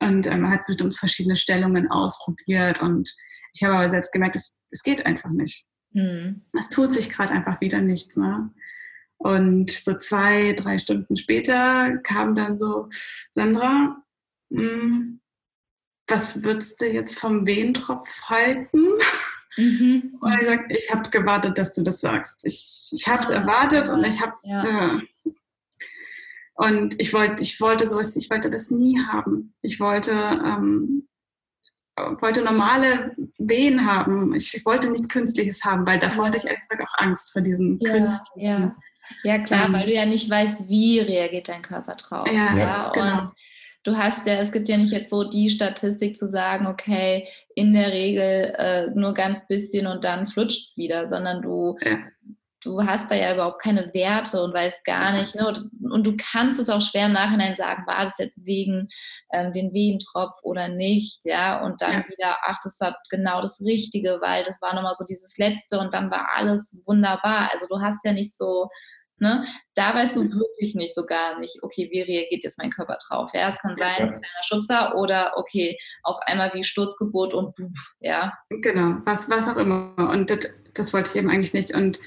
und 0.00 0.26
ähm, 0.26 0.48
hat 0.48 0.68
mit 0.68 0.80
uns 0.80 0.98
verschiedene 0.98 1.36
Stellungen 1.36 1.90
ausprobiert 1.90 2.80
und 2.80 3.14
ich 3.52 3.62
habe 3.62 3.74
aber 3.74 3.90
selbst 3.90 4.12
gemerkt, 4.12 4.36
es, 4.36 4.60
es 4.70 4.82
geht 4.82 5.04
einfach 5.04 5.30
nicht. 5.30 5.66
Hm. 5.92 6.42
Es 6.58 6.68
tut 6.68 6.92
sich 6.92 7.10
gerade 7.10 7.32
einfach 7.32 7.60
wieder 7.60 7.80
nichts. 7.80 8.16
Ne? 8.16 8.50
Und 9.18 9.70
so 9.70 9.96
zwei, 9.96 10.52
drei 10.52 10.78
Stunden 10.78 11.16
später 11.16 11.98
kam 11.98 12.34
dann 12.36 12.56
so, 12.56 12.88
Sandra, 13.32 14.02
mh, 14.50 14.62
hm, 14.62 15.20
was 16.06 16.42
würdest 16.42 16.80
du 16.80 16.86
jetzt 16.86 17.18
vom 17.18 17.46
Wehentropf 17.46 18.08
halten? 18.22 18.86
Mhm. 19.56 20.18
Und 20.20 20.40
ich 20.40 20.46
sage, 20.46 20.64
ich 20.70 20.94
habe 20.94 21.10
gewartet, 21.10 21.58
dass 21.58 21.74
du 21.74 21.82
das 21.82 22.00
sagst. 22.00 22.44
Ich, 22.44 22.88
ich 22.92 23.08
habe 23.08 23.22
es 23.22 23.30
erwartet 23.30 23.88
und 23.88 24.04
ich 24.04 24.20
habe 24.20 24.34
ja. 24.42 24.96
äh, 24.96 25.00
und 26.58 27.00
ich 27.00 27.12
wollte, 27.12 27.40
ich 27.40 27.60
wollte 27.60 27.88
sowas, 27.88 28.16
ich 28.16 28.30
wollte 28.30 28.50
das 28.50 28.70
nie 28.70 28.98
haben. 29.00 29.54
Ich 29.62 29.78
wollte, 29.78 30.10
ähm, 30.10 31.06
wollte 31.96 32.42
normale 32.42 33.14
Wehen 33.38 33.86
haben. 33.86 34.34
Ich, 34.34 34.52
ich, 34.54 34.64
wollte 34.64 34.90
nichts 34.90 35.08
Künstliches 35.08 35.64
haben, 35.64 35.86
weil 35.86 36.00
davor 36.00 36.24
ja. 36.24 36.28
hatte 36.28 36.38
ich 36.38 36.44
ehrlich 36.46 36.68
gesagt 36.68 36.82
auch 36.82 36.98
Angst 36.98 37.32
vor 37.32 37.42
diesen 37.42 37.78
ja, 37.78 37.92
Künstlichen. 37.92 38.40
Ja. 38.40 38.76
Ja, 39.22 39.38
klar, 39.38 39.66
ähm, 39.66 39.72
weil 39.72 39.86
du 39.86 39.92
ja 39.92 40.06
nicht 40.06 40.30
weißt, 40.30 40.68
wie 40.68 41.00
reagiert 41.00 41.48
dein 41.48 41.62
Körper 41.62 41.94
drauf. 41.94 42.26
Ja, 42.26 42.56
ja. 42.56 42.90
Genau. 42.92 43.22
Und 43.22 43.32
du 43.84 43.96
hast 43.96 44.26
ja, 44.26 44.34
es 44.34 44.52
gibt 44.52 44.68
ja 44.68 44.76
nicht 44.76 44.92
jetzt 44.92 45.10
so 45.10 45.24
die 45.24 45.50
Statistik 45.50 46.16
zu 46.16 46.28
sagen, 46.28 46.66
okay, 46.66 47.28
in 47.54 47.72
der 47.74 47.92
Regel 47.92 48.54
äh, 48.56 48.90
nur 48.94 49.14
ganz 49.14 49.46
bisschen 49.46 49.86
und 49.86 50.04
dann 50.04 50.26
flutscht 50.26 50.66
es 50.66 50.76
wieder, 50.76 51.08
sondern 51.08 51.42
du, 51.42 51.76
ja 51.84 51.98
du 52.64 52.82
hast 52.82 53.10
da 53.10 53.14
ja 53.14 53.34
überhaupt 53.34 53.62
keine 53.62 53.92
Werte 53.94 54.42
und 54.42 54.52
weißt 54.52 54.84
gar 54.84 55.12
nicht, 55.12 55.34
ne? 55.34 55.46
und, 55.46 55.70
und, 55.90 56.04
du 56.04 56.16
kannst 56.16 56.58
es 56.58 56.68
auch 56.68 56.80
schwer 56.80 57.06
im 57.06 57.12
Nachhinein 57.12 57.54
sagen, 57.56 57.86
war 57.86 58.04
das 58.04 58.18
jetzt 58.18 58.44
wegen 58.44 58.88
ähm, 59.32 59.52
den 59.52 59.72
Wehentropf 59.72 60.38
oder 60.42 60.68
nicht, 60.68 61.20
ja, 61.24 61.64
und 61.64 61.80
dann 61.80 61.92
ja. 61.92 62.08
wieder, 62.08 62.36
ach, 62.42 62.58
das 62.62 62.80
war 62.80 62.96
genau 63.10 63.40
das 63.40 63.60
Richtige, 63.60 64.18
weil 64.20 64.42
das 64.42 64.60
war 64.60 64.74
nochmal 64.74 64.94
so 64.96 65.04
dieses 65.04 65.38
Letzte 65.38 65.78
und 65.78 65.94
dann 65.94 66.10
war 66.10 66.28
alles 66.34 66.80
wunderbar. 66.84 67.50
Also 67.52 67.66
du 67.68 67.80
hast 67.80 68.04
ja 68.04 68.12
nicht 68.12 68.36
so, 68.36 68.68
ne, 69.20 69.46
da 69.74 69.94
weißt 69.94 70.16
du 70.16 70.22
wirklich 70.30 70.74
nicht 70.74 70.94
so 70.94 71.06
gar 71.06 71.38
nicht, 71.38 71.62
okay, 71.62 71.88
wie 71.90 72.00
reagiert 72.00 72.44
jetzt 72.44 72.58
mein 72.58 72.70
Körper 72.70 72.98
drauf, 73.06 73.30
ja, 73.34 73.48
es 73.48 73.58
kann 73.58 73.76
sein, 73.76 73.96
ja. 73.98 74.04
ein 74.04 74.10
kleiner 74.10 74.44
Schubser 74.44 74.96
oder, 74.96 75.32
okay, 75.36 75.76
auf 76.02 76.16
einmal 76.26 76.52
wie 76.54 76.64
Sturzgeburt 76.64 77.34
und 77.34 77.54
buff, 77.54 77.94
ja. 78.00 78.32
Genau, 78.50 79.00
was, 79.04 79.28
was 79.28 79.48
auch 79.48 79.56
immer 79.56 79.94
und 80.10 80.30
das, 80.30 80.48
das 80.74 80.92
wollte 80.92 81.10
ich 81.10 81.16
eben 81.16 81.30
eigentlich 81.30 81.54
nicht 81.54 81.74
und 81.74 82.00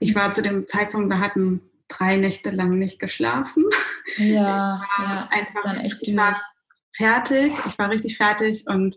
ich 0.00 0.14
war 0.14 0.32
zu 0.32 0.42
dem 0.42 0.66
Zeitpunkt, 0.66 1.08
wir 1.08 1.20
hatten 1.20 1.62
drei 1.88 2.16
Nächte 2.16 2.50
lang 2.50 2.78
nicht 2.78 2.98
geschlafen. 2.98 3.64
Ja, 4.18 4.82
ja 4.98 5.28
einfach 5.30 5.62
dann 5.64 5.80
echt 5.80 5.98
ich 6.02 6.16
war 6.16 6.36
fertig. 6.98 7.52
Ich 7.66 7.78
war 7.78 7.90
richtig 7.90 8.16
fertig 8.16 8.64
und 8.66 8.96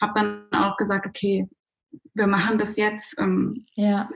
habe 0.00 0.12
dann 0.14 0.46
auch 0.52 0.76
gesagt, 0.76 1.06
okay, 1.06 1.48
wir 2.14 2.26
machen 2.26 2.58
das 2.58 2.76
jetzt. 2.76 3.18
Ähm, 3.18 3.66
ja. 3.74 4.08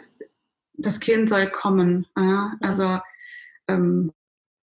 Das 0.78 1.00
Kind 1.00 1.28
soll 1.28 1.50
kommen. 1.50 2.06
Ja? 2.16 2.52
Also 2.60 2.98
ähm, 3.68 4.12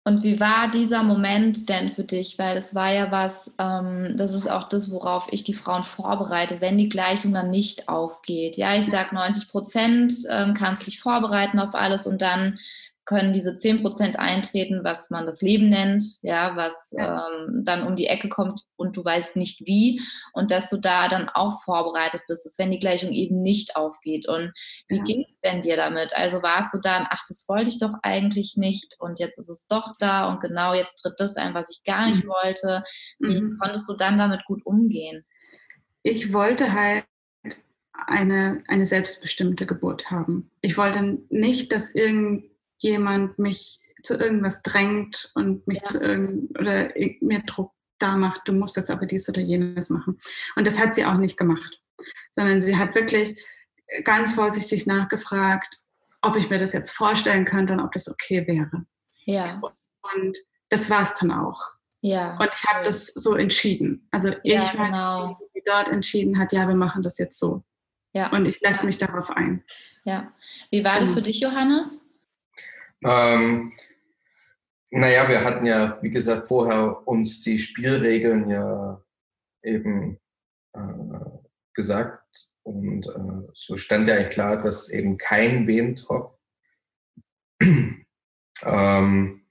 und 0.05 0.21
wie 0.21 0.41
war 0.41 0.69
dieser 0.69 1.01
Moment 1.01 1.69
denn 1.69 1.93
für 1.93 2.03
dich? 2.03 2.37
Weil 2.37 2.57
es 2.57 2.75
war 2.75 2.91
ja 2.91 3.09
was, 3.09 3.53
ähm, 3.57 4.15
das 4.17 4.33
ist 4.33 4.49
auch 4.49 4.67
das, 4.67 4.91
worauf 4.91 5.27
ich 5.31 5.45
die 5.45 5.53
Frauen 5.53 5.85
vorbereite, 5.85 6.59
wenn 6.59 6.77
die 6.77 6.89
Gleichung 6.89 7.33
dann 7.33 7.49
nicht 7.49 7.87
aufgeht. 7.87 8.57
Ja, 8.57 8.75
ich 8.75 8.85
sage 8.85 9.15
90 9.15 9.49
Prozent 9.49 10.13
ähm, 10.29 10.53
kannst 10.55 10.87
dich 10.87 10.99
vorbereiten 10.99 11.57
auf 11.59 11.73
alles 11.73 12.05
und 12.05 12.21
dann 12.21 12.59
können 13.05 13.33
diese 13.33 13.51
10% 13.51 14.15
eintreten, 14.15 14.83
was 14.83 15.09
man 15.09 15.25
das 15.25 15.41
Leben 15.41 15.69
nennt, 15.69 16.05
ja, 16.21 16.55
was. 16.55 16.93
Ähm, 16.97 17.63
dann 17.65 17.87
um 17.87 17.95
die 17.95 18.07
Ecke 18.07 18.29
kommt 18.29 18.61
und 18.75 18.95
du 18.97 19.03
weißt 19.03 19.35
nicht 19.35 19.61
wie 19.65 20.01
und 20.33 20.51
dass 20.51 20.69
du 20.69 20.77
da 20.77 21.07
dann 21.07 21.29
auch 21.29 21.61
vorbereitet 21.63 22.21
bist, 22.27 22.45
dass 22.45 22.57
wenn 22.57 22.71
die 22.71 22.79
Gleichung 22.79 23.11
eben 23.11 23.41
nicht 23.41 23.75
aufgeht. 23.75 24.27
Und 24.27 24.53
wie 24.87 24.97
ja. 24.97 25.03
ging 25.03 25.25
es 25.27 25.39
denn 25.39 25.61
dir 25.61 25.77
damit? 25.77 26.15
Also 26.15 26.41
warst 26.43 26.73
du 26.73 26.79
dann, 26.79 27.07
ach, 27.09 27.23
das 27.27 27.45
wollte 27.47 27.69
ich 27.69 27.79
doch 27.79 27.93
eigentlich 28.03 28.55
nicht 28.57 28.95
und 28.99 29.19
jetzt 29.19 29.37
ist 29.37 29.49
es 29.49 29.67
doch 29.67 29.93
da 29.99 30.29
und 30.31 30.41
genau 30.41 30.73
jetzt 30.73 31.01
tritt 31.01 31.15
das 31.17 31.37
ein, 31.37 31.53
was 31.53 31.71
ich 31.71 31.83
gar 31.83 32.07
nicht 32.07 32.23
mhm. 32.23 32.29
wollte. 32.29 32.83
Wie 33.19 33.41
mhm. 33.41 33.57
konntest 33.61 33.87
du 33.89 33.93
dann 33.93 34.17
damit 34.17 34.45
gut 34.45 34.65
umgehen? 34.65 35.23
Ich 36.03 36.33
wollte 36.33 36.73
halt 36.73 37.05
eine, 38.07 38.63
eine 38.67 38.85
selbstbestimmte 38.85 39.65
Geburt 39.65 40.11
haben. 40.11 40.51
Ich 40.61 40.77
wollte 40.77 41.19
nicht, 41.29 41.71
dass 41.71 41.93
irgendjemand 42.83 43.39
mich 43.39 43.79
zu 44.03 44.17
irgendwas 44.17 44.61
drängt 44.61 45.31
und 45.35 45.65
mich 45.67 45.79
ja. 45.79 45.83
zu 45.83 46.03
irgend 46.03 46.59
oder 46.59 46.89
mir 47.21 47.39
Druck 47.45 47.71
da 47.99 48.17
macht, 48.17 48.41
du 48.45 48.53
musst 48.53 48.75
jetzt 48.75 48.91
aber 48.91 49.05
dies 49.05 49.29
oder 49.29 49.39
jenes 49.39 49.89
machen. 49.89 50.17
Und 50.55 50.67
das 50.67 50.77
hat 50.77 50.93
sie 50.93 51.05
auch 51.05 51.17
nicht 51.17 51.37
gemacht, 51.37 51.79
sondern 52.31 52.61
sie 52.61 52.75
hat 52.75 52.95
wirklich 52.95 53.41
ganz 54.03 54.33
vorsichtig 54.33 54.85
nachgefragt, 54.85 55.79
ob 56.21 56.35
ich 56.35 56.49
mir 56.49 56.59
das 56.59 56.73
jetzt 56.73 56.91
vorstellen 56.91 57.45
könnte 57.45 57.73
und 57.73 57.79
ob 57.79 57.91
das 57.93 58.09
okay 58.09 58.45
wäre. 58.47 58.85
Ja. 59.25 59.61
Und 60.15 60.37
das 60.69 60.89
war 60.89 61.03
es 61.03 61.13
dann 61.15 61.31
auch. 61.31 61.61
Ja. 62.01 62.37
Und 62.37 62.49
ich 62.53 62.63
habe 62.65 62.83
das 62.83 63.07
so 63.07 63.35
entschieden. 63.35 64.07
Also 64.11 64.33
ich 64.43 64.53
ja, 64.53 64.69
genau. 64.71 65.39
die 65.55 65.61
dort 65.65 65.87
entschieden 65.87 66.37
hat, 66.37 66.51
ja, 66.51 66.67
wir 66.67 66.75
machen 66.75 67.03
das 67.03 67.17
jetzt 67.17 67.39
so. 67.39 67.63
Ja. 68.11 68.31
Und 68.31 68.45
ich 68.45 68.59
lasse 68.59 68.85
mich 68.85 68.97
darauf 68.97 69.31
ein. 69.31 69.63
Ja. 70.03 70.33
Wie 70.71 70.83
war 70.83 70.95
das 70.99 71.09
genau. 71.09 71.13
für 71.15 71.21
dich, 71.21 71.39
Johannes? 71.39 72.02
Ähm, 73.05 73.71
naja, 74.91 75.27
wir 75.27 75.43
hatten 75.43 75.65
ja, 75.65 75.97
wie 76.01 76.09
gesagt, 76.09 76.47
vorher 76.47 77.07
uns 77.07 77.41
die 77.41 77.57
Spielregeln 77.57 78.49
ja 78.49 79.01
eben 79.63 80.19
äh, 80.73 80.79
gesagt. 81.73 82.23
Und 82.63 83.07
äh, 83.07 83.51
so 83.53 83.75
stand 83.75 84.07
ja 84.07 84.23
klar, 84.23 84.61
dass 84.61 84.89
eben 84.89 85.17
kein 85.17 85.67
Wehentropf. 85.67 86.39
ähm, 87.61 89.41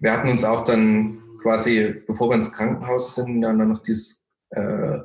wir 0.00 0.12
hatten 0.12 0.28
uns 0.28 0.44
auch 0.44 0.64
dann 0.64 1.22
quasi, 1.42 2.02
bevor 2.06 2.30
wir 2.30 2.36
ins 2.36 2.52
Krankenhaus 2.52 3.14
sind, 3.14 3.42
dann 3.42 3.68
noch 3.68 3.82
dieses, 3.82 4.24
äh, 4.50 5.00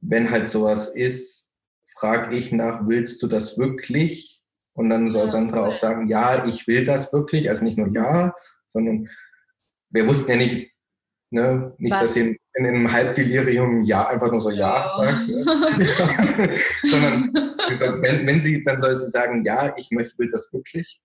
wenn 0.00 0.30
halt 0.30 0.46
sowas 0.46 0.88
ist, 0.88 1.50
frage 1.86 2.36
ich 2.36 2.52
nach, 2.52 2.86
willst 2.86 3.22
du 3.22 3.26
das 3.26 3.58
wirklich? 3.58 4.41
Und 4.74 4.90
dann 4.90 5.10
soll 5.10 5.30
Sandra 5.30 5.66
auch 5.66 5.74
sagen, 5.74 6.08
ja, 6.08 6.44
ich 6.46 6.66
will 6.66 6.84
das 6.84 7.12
wirklich. 7.12 7.48
Also 7.48 7.64
nicht 7.64 7.78
nur 7.78 7.88
ja, 7.88 8.34
sondern 8.68 9.08
wir 9.90 10.06
wussten 10.06 10.30
ja 10.30 10.36
nicht, 10.36 10.72
ne, 11.30 11.74
nicht, 11.78 11.92
Was? 11.92 12.00
dass 12.00 12.14
sie 12.14 12.20
in, 12.20 12.38
in, 12.54 12.66
einem 12.66 12.90
Halbdelirium 12.90 13.84
ja 13.84 14.08
einfach 14.08 14.30
nur 14.30 14.40
so 14.40 14.50
ja, 14.50 14.56
ja 14.56 14.88
sagt. 14.96 15.28
Ne? 15.28 15.44
sondern 16.84 17.34
wenn, 18.02 18.26
wenn 18.26 18.40
sie, 18.40 18.62
dann 18.62 18.80
soll 18.80 18.96
sie 18.96 19.10
sagen, 19.10 19.44
ja, 19.44 19.74
ich 19.76 19.90
möchte, 19.90 20.18
will 20.18 20.28
das 20.30 20.52
wirklich. 20.52 21.02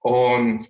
Und 0.00 0.68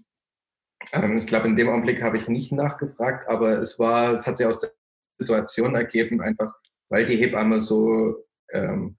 ähm, 0.92 1.18
ich 1.18 1.26
glaube, 1.26 1.48
in 1.48 1.56
dem 1.56 1.68
Augenblick 1.68 2.02
habe 2.02 2.16
ich 2.16 2.28
nicht 2.28 2.52
nachgefragt, 2.52 3.28
aber 3.28 3.58
es 3.58 3.78
war, 3.78 4.14
es 4.14 4.26
hat 4.26 4.36
sich 4.36 4.46
aus 4.46 4.58
der 4.58 4.72
Situation 5.18 5.74
ergeben, 5.74 6.20
einfach 6.20 6.54
weil 6.88 7.04
die 7.04 7.16
Hebamme 7.16 7.60
so 7.60 8.26
ähm, 8.52 8.96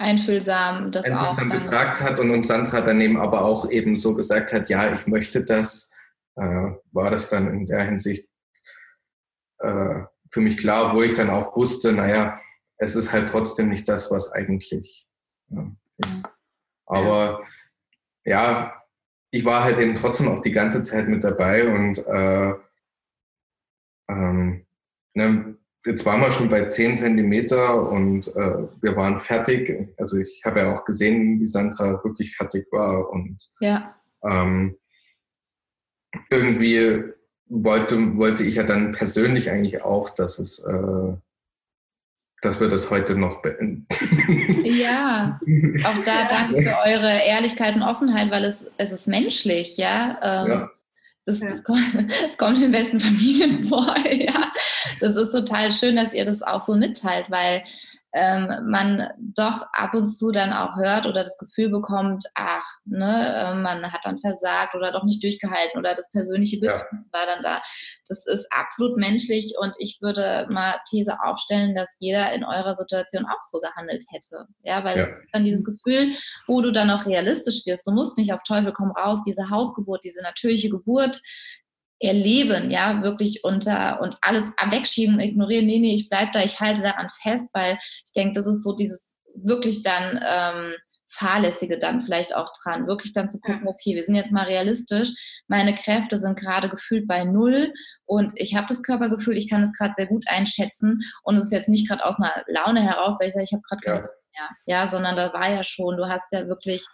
einfühlsam 0.00 0.90
das 0.90 1.04
einfühlsam 1.04 1.50
auch 1.50 1.52
gefragt 1.52 2.00
hat 2.00 2.18
und 2.18 2.30
uns 2.30 2.48
Sandra 2.48 2.80
daneben 2.80 3.18
aber 3.18 3.44
auch 3.44 3.70
eben 3.70 3.96
so 3.96 4.14
gesagt 4.14 4.52
hat, 4.52 4.70
ja, 4.70 4.94
ich 4.94 5.06
möchte 5.06 5.44
das, 5.44 5.90
äh, 6.36 6.70
war 6.92 7.10
das 7.10 7.28
dann 7.28 7.52
in 7.52 7.66
der 7.66 7.84
Hinsicht 7.84 8.28
äh, 9.58 10.00
für 10.30 10.40
mich 10.40 10.56
klar, 10.56 10.94
wo 10.94 11.02
ich 11.02 11.12
dann 11.12 11.28
auch 11.30 11.54
wusste, 11.54 11.92
naja, 11.92 12.40
es 12.78 12.94
ist 12.94 13.12
halt 13.12 13.28
trotzdem 13.28 13.68
nicht 13.68 13.88
das, 13.88 14.10
was 14.10 14.32
eigentlich 14.32 15.06
ja, 15.48 15.70
ist. 15.98 16.24
Aber 16.86 17.44
ja, 18.24 18.82
ich 19.30 19.44
war 19.44 19.62
halt 19.62 19.78
eben 19.78 19.94
trotzdem 19.94 20.28
auch 20.28 20.40
die 20.40 20.52
ganze 20.52 20.82
Zeit 20.82 21.08
mit 21.08 21.22
dabei 21.22 21.68
und 21.68 21.98
äh, 21.98 22.54
ähm, 24.08 24.66
ne, 25.14 25.56
jetzt 25.84 26.04
waren 26.04 26.20
wir 26.20 26.30
schon 26.30 26.48
bei 26.48 26.64
10 26.64 26.96
Zentimeter 26.96 27.88
und 27.90 28.28
äh, 28.28 28.68
wir 28.80 28.96
waren 28.96 29.18
fertig. 29.18 29.88
Also 29.98 30.18
ich 30.18 30.42
habe 30.44 30.60
ja 30.60 30.72
auch 30.72 30.84
gesehen, 30.84 31.40
wie 31.40 31.46
Sandra 31.46 32.04
wirklich 32.04 32.36
fertig 32.36 32.66
war 32.70 33.10
und 33.10 33.38
ja. 33.60 33.94
ähm, 34.24 34.76
irgendwie 36.28 37.04
wollte, 37.46 38.16
wollte 38.16 38.44
ich 38.44 38.56
ja 38.56 38.62
dann 38.62 38.92
persönlich 38.92 39.50
eigentlich 39.50 39.82
auch, 39.82 40.10
dass 40.10 40.38
es 40.38 40.60
äh, 40.60 41.12
dass 42.42 42.58
wir 42.58 42.68
das 42.68 42.90
heute 42.90 43.14
noch 43.16 43.42
beenden. 43.42 43.86
Ja, 44.62 45.40
auch 45.84 46.04
da 46.04 46.26
danke 46.28 46.62
für 46.62 46.76
eure 46.84 47.22
Ehrlichkeit 47.26 47.74
und 47.74 47.82
Offenheit, 47.82 48.30
weil 48.30 48.44
es, 48.44 48.70
es 48.76 48.92
ist 48.92 49.08
menschlich, 49.08 49.76
ja. 49.76 50.18
Ähm, 50.22 50.50
ja. 50.50 50.70
Das, 51.30 51.40
das, 51.40 51.64
kommt, 51.64 51.80
das, 52.26 52.38
kommt, 52.38 52.56
in 52.56 52.62
den 52.62 52.72
besten 52.72 52.98
Familien 52.98 53.68
vor, 53.68 53.94
ja. 54.10 54.52
Das 54.98 55.16
ist 55.16 55.30
total 55.30 55.70
schön, 55.70 55.96
dass 55.96 56.12
ihr 56.14 56.24
das 56.24 56.42
auch 56.42 56.60
so 56.60 56.74
mitteilt, 56.74 57.26
weil 57.30 57.62
ähm, 58.12 58.68
man 58.68 59.08
doch 59.18 59.62
ab 59.72 59.94
und 59.94 60.06
zu 60.06 60.32
dann 60.32 60.52
auch 60.52 60.76
hört 60.76 61.06
oder 61.06 61.22
das 61.22 61.38
Gefühl 61.38 61.70
bekommt, 61.70 62.24
ach, 62.34 62.64
ne, 62.84 63.34
äh, 63.36 63.54
man 63.54 63.92
hat 63.92 64.00
dann 64.04 64.18
versagt 64.18 64.74
oder 64.74 64.92
doch 64.92 65.04
nicht 65.04 65.22
durchgehalten 65.22 65.78
oder 65.78 65.94
das 65.94 66.10
persönliche 66.10 66.58
Bild 66.58 66.72
ja. 66.72 66.98
war 67.12 67.26
dann 67.26 67.42
da. 67.42 67.62
Das 68.08 68.26
ist 68.26 68.48
absolut 68.50 68.96
menschlich 68.96 69.54
und 69.60 69.74
ich 69.78 69.98
würde 70.00 70.46
mal 70.50 70.74
These 70.88 71.16
aufstellen, 71.22 71.74
dass 71.74 71.96
jeder 72.00 72.32
in 72.32 72.44
eurer 72.44 72.74
Situation 72.74 73.24
auch 73.26 73.42
so 73.42 73.60
gehandelt 73.60 74.04
hätte. 74.10 74.46
Ja, 74.62 74.82
weil 74.84 74.96
ja. 74.96 75.02
es 75.02 75.12
dann 75.32 75.44
dieses 75.44 75.64
Gefühl, 75.64 76.14
wo 76.46 76.60
du 76.60 76.72
dann 76.72 76.90
auch 76.90 77.06
realistisch 77.06 77.64
wirst. 77.66 77.86
Du 77.86 77.92
musst 77.92 78.18
nicht 78.18 78.32
auf 78.32 78.40
Teufel 78.46 78.72
komm 78.72 78.90
raus, 78.90 79.22
diese 79.24 79.50
Hausgeburt, 79.50 80.02
diese 80.04 80.22
natürliche 80.22 80.68
Geburt 80.68 81.20
erleben, 82.00 82.70
ja, 82.70 83.02
wirklich 83.02 83.44
unter 83.44 84.00
und 84.00 84.16
alles 84.22 84.52
wegschieben, 84.70 85.20
ignorieren, 85.20 85.66
nee, 85.66 85.78
nee, 85.78 85.94
ich 85.94 86.08
bleibe 86.08 86.30
da, 86.32 86.42
ich 86.42 86.58
halte 86.58 86.82
daran 86.82 87.08
fest, 87.22 87.50
weil 87.52 87.78
ich 88.04 88.12
denke, 88.14 88.32
das 88.32 88.46
ist 88.46 88.62
so 88.62 88.74
dieses 88.74 89.18
wirklich 89.34 89.82
dann 89.82 90.18
ähm, 90.26 90.74
fahrlässige 91.10 91.78
dann 91.78 92.02
vielleicht 92.02 92.34
auch 92.34 92.52
dran, 92.62 92.86
wirklich 92.86 93.12
dann 93.12 93.28
zu 93.28 93.40
gucken, 93.40 93.66
okay, 93.66 93.94
wir 93.94 94.04
sind 94.04 94.14
jetzt 94.14 94.32
mal 94.32 94.46
realistisch, 94.46 95.10
meine 95.48 95.74
Kräfte 95.74 96.18
sind 96.18 96.38
gerade 96.38 96.68
gefühlt 96.68 97.06
bei 97.06 97.24
null 97.24 97.72
und 98.06 98.32
ich 98.36 98.54
habe 98.54 98.66
das 98.68 98.82
Körpergefühl, 98.82 99.36
ich 99.36 99.50
kann 99.50 99.62
es 99.62 99.72
gerade 99.72 99.92
sehr 99.96 100.06
gut 100.06 100.24
einschätzen 100.28 101.00
und 101.24 101.36
es 101.36 101.46
ist 101.46 101.52
jetzt 101.52 101.68
nicht 101.68 101.88
gerade 101.88 102.04
aus 102.04 102.18
einer 102.18 102.44
Laune 102.46 102.82
heraus, 102.82 103.16
dass 103.18 103.28
ich 103.28 103.34
sage, 103.34 103.44
ich 103.44 103.52
habe 103.52 103.62
gerade 103.68 103.86
ja. 103.86 104.00
mehr, 104.00 104.48
ja, 104.66 104.86
sondern 104.86 105.16
da 105.16 105.32
war 105.32 105.50
ja 105.50 105.64
schon, 105.64 105.96
du 105.96 106.08
hast 106.08 106.32
ja 106.32 106.46
wirklich 106.46 106.84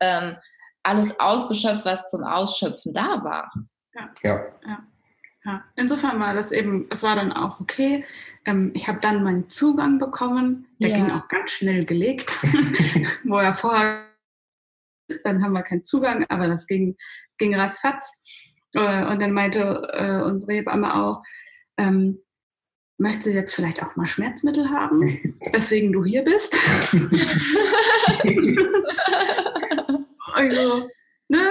ähm, 0.00 0.36
alles 0.82 1.18
ausgeschöpft, 1.20 1.84
was 1.84 2.08
zum 2.10 2.24
Ausschöpfen 2.24 2.94
da 2.94 3.22
war. 3.22 3.52
Ja. 4.22 4.46
ja. 4.66 4.86
ja. 5.44 5.64
Insofern 5.76 6.20
war 6.20 6.34
das 6.34 6.52
eben, 6.52 6.86
es 6.90 7.02
war 7.02 7.16
dann 7.16 7.32
auch 7.32 7.60
okay. 7.60 8.04
Ähm, 8.44 8.70
ich 8.74 8.88
habe 8.88 9.00
dann 9.00 9.22
meinen 9.22 9.48
Zugang 9.48 9.98
bekommen. 9.98 10.66
Der 10.80 10.90
ja. 10.90 10.96
ging 10.96 11.10
auch 11.10 11.28
ganz 11.28 11.50
schnell 11.52 11.84
gelegt. 11.84 12.38
Wo 13.24 13.38
er 13.38 13.54
vorher 13.54 14.04
ist, 15.08 15.24
dann 15.24 15.42
haben 15.42 15.52
wir 15.52 15.62
keinen 15.62 15.84
Zugang, 15.84 16.24
aber 16.28 16.48
das 16.48 16.66
ging, 16.66 16.96
ging 17.38 17.54
ratzfatz. 17.54 18.12
Äh, 18.74 19.04
und 19.06 19.22
dann 19.22 19.32
meinte 19.32 19.88
äh, 19.92 20.22
unsere 20.22 20.54
Hebamme 20.54 20.94
auch, 20.94 21.22
ähm, 21.78 22.20
möchtest 22.98 23.26
du 23.26 23.30
jetzt 23.30 23.54
vielleicht 23.54 23.82
auch 23.82 23.96
mal 23.96 24.06
Schmerzmittel 24.06 24.68
haben, 24.70 25.02
weswegen 25.52 25.92
du 25.92 26.04
hier 26.04 26.22
bist? 26.24 26.56
also, 30.34 30.88
ne, 31.28 31.48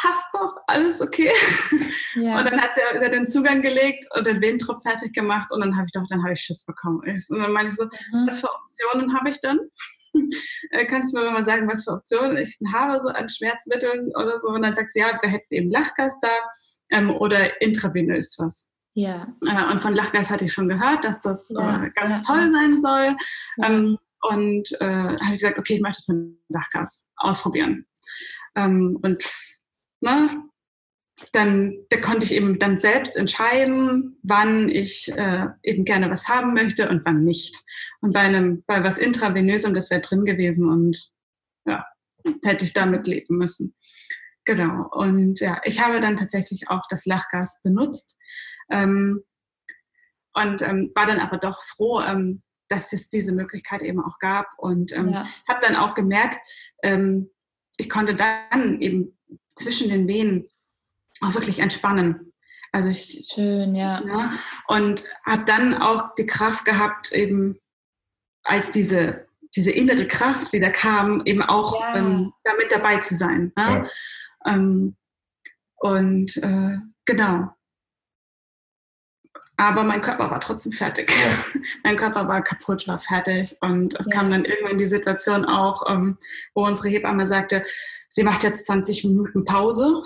passt 0.00 0.26
doch, 0.32 0.56
alles 0.66 1.02
okay. 1.02 1.30
Ja. 2.14 2.38
Und 2.38 2.50
dann 2.50 2.60
hat 2.60 2.70
sie 2.74 3.10
den 3.10 3.26
Zugang 3.26 3.60
gelegt 3.60 4.06
und 4.16 4.26
den 4.26 4.40
Wehentropf 4.40 4.82
fertig 4.82 5.12
gemacht 5.12 5.50
und 5.50 5.60
dann 5.60 5.76
habe 5.76 5.86
ich 5.86 5.92
doch, 5.92 6.04
dann 6.08 6.22
habe 6.22 6.32
ich 6.32 6.40
Schiss 6.40 6.64
bekommen. 6.64 7.00
Und 7.00 7.38
dann 7.38 7.52
meinte 7.52 7.72
ich 7.72 7.76
so, 7.76 7.84
mhm. 7.84 8.26
was 8.26 8.40
für 8.40 8.48
Optionen 8.50 9.14
habe 9.14 9.30
ich 9.30 9.40
dann? 9.40 9.58
Äh, 10.70 10.86
kannst 10.86 11.14
du 11.14 11.20
mir 11.20 11.30
mal 11.30 11.44
sagen, 11.44 11.68
was 11.68 11.84
für 11.84 11.92
Optionen 11.92 12.38
ich 12.38 12.58
habe 12.72 13.00
so 13.00 13.08
an 13.08 13.28
Schmerzmitteln 13.28 14.10
oder 14.16 14.40
so? 14.40 14.48
Und 14.48 14.62
dann 14.62 14.74
sagt 14.74 14.92
sie, 14.92 15.00
ja, 15.00 15.18
wir 15.20 15.30
hätten 15.30 15.54
eben 15.54 15.70
Lachgas 15.70 16.18
da 16.20 16.28
ähm, 16.90 17.10
oder 17.10 17.60
intravenös 17.60 18.36
was. 18.38 18.68
Ja. 18.94 19.28
Äh, 19.46 19.70
und 19.70 19.80
von 19.80 19.94
Lachgas 19.94 20.30
hatte 20.30 20.46
ich 20.46 20.52
schon 20.52 20.68
gehört, 20.68 21.04
dass 21.04 21.20
das 21.20 21.50
ja, 21.50 21.84
äh, 21.84 21.90
ganz 21.90 22.16
ja, 22.16 22.22
toll 22.22 22.50
sein 22.50 22.80
soll. 22.80 23.16
Ähm, 23.62 23.98
und 24.22 24.72
äh, 24.80 24.86
habe 24.86 25.34
ich 25.34 25.42
gesagt, 25.42 25.58
okay, 25.58 25.74
ich 25.76 25.82
möchte 25.82 26.02
das 26.06 26.08
mit 26.08 26.38
Lachgas 26.48 27.08
ausprobieren. 27.16 27.86
Ähm, 28.56 28.98
und 29.02 29.22
ne, 30.00 30.48
dann 31.32 31.74
da 31.90 31.98
konnte 32.00 32.24
ich 32.24 32.32
eben 32.32 32.58
dann 32.58 32.78
selbst 32.78 33.16
entscheiden, 33.16 34.18
wann 34.22 34.68
ich 34.68 35.12
äh, 35.16 35.46
eben 35.62 35.84
gerne 35.84 36.10
was 36.10 36.28
haben 36.28 36.54
möchte 36.54 36.88
und 36.88 37.04
wann 37.04 37.24
nicht. 37.24 37.56
Und 38.00 38.12
bei 38.12 38.20
einem, 38.20 38.62
bei 38.66 38.84
was 38.84 38.98
intravenösem, 38.98 39.74
das 39.74 39.90
wäre 39.90 40.00
drin 40.00 40.24
gewesen 40.24 40.68
und 40.68 41.10
ja, 41.66 41.84
hätte 42.44 42.64
ich 42.64 42.72
damit 42.72 43.06
leben 43.06 43.36
müssen. 43.36 43.74
genau. 44.44 44.88
Und 44.92 45.40
ja, 45.40 45.60
ich 45.64 45.80
habe 45.80 46.00
dann 46.00 46.16
tatsächlich 46.16 46.68
auch 46.68 46.82
das 46.88 47.04
Lachgas 47.04 47.60
benutzt 47.62 48.16
ähm, 48.70 49.22
und 50.34 50.62
ähm, 50.62 50.92
war 50.94 51.06
dann 51.06 51.20
aber 51.20 51.38
doch 51.38 51.62
froh, 51.62 52.00
ähm, 52.00 52.42
dass 52.68 52.92
es 52.92 53.08
diese 53.08 53.32
Möglichkeit 53.32 53.82
eben 53.82 54.00
auch 54.00 54.18
gab 54.18 54.46
und 54.58 54.92
ähm, 54.92 55.08
ja. 55.08 55.26
habe 55.48 55.60
dann 55.62 55.76
auch 55.76 55.94
gemerkt, 55.94 56.38
ähm, 56.82 57.30
ich 57.76 57.88
konnte 57.88 58.14
dann 58.14 58.80
eben 58.80 59.17
zwischen 59.58 59.88
den 59.88 60.06
Wehen 60.08 60.48
auch 61.20 61.34
wirklich 61.34 61.58
entspannen. 61.58 62.32
Also 62.72 62.88
ich, 62.88 63.26
Schön, 63.32 63.74
ja. 63.74 64.02
ja 64.06 64.32
und 64.66 65.02
habe 65.24 65.44
dann 65.44 65.74
auch 65.74 66.14
die 66.16 66.26
Kraft 66.26 66.64
gehabt, 66.64 67.12
eben 67.12 67.58
als 68.42 68.70
diese, 68.70 69.26
diese 69.56 69.70
innere 69.70 70.06
Kraft 70.06 70.52
wieder 70.52 70.70
kam, 70.70 71.22
eben 71.24 71.42
auch 71.42 71.80
ja. 71.80 71.96
ähm, 71.96 72.32
damit 72.44 72.70
dabei 72.70 72.98
zu 72.98 73.14
sein. 73.14 73.52
Ne? 73.56 73.90
Ja. 74.44 74.52
Ähm, 74.52 74.96
und 75.76 76.36
äh, 76.38 76.78
genau. 77.04 77.50
Aber 79.56 79.82
mein 79.82 80.02
Körper 80.02 80.30
war 80.30 80.40
trotzdem 80.40 80.72
fertig. 80.72 81.10
Ja. 81.10 81.60
mein 81.84 81.96
Körper 81.96 82.28
war 82.28 82.42
kaputt, 82.42 82.86
war 82.86 82.98
fertig. 82.98 83.56
Und 83.60 83.98
es 83.98 84.08
kam 84.08 84.30
dann 84.30 84.44
irgendwann 84.44 84.78
die 84.78 84.86
Situation 84.86 85.44
auch, 85.44 85.90
ähm, 85.90 86.16
wo 86.54 86.64
unsere 86.64 86.88
Hebamme 86.88 87.26
sagte, 87.26 87.64
sie 88.08 88.22
macht 88.22 88.42
jetzt 88.42 88.66
20 88.66 89.04
Minuten 89.04 89.44
Pause. 89.44 90.02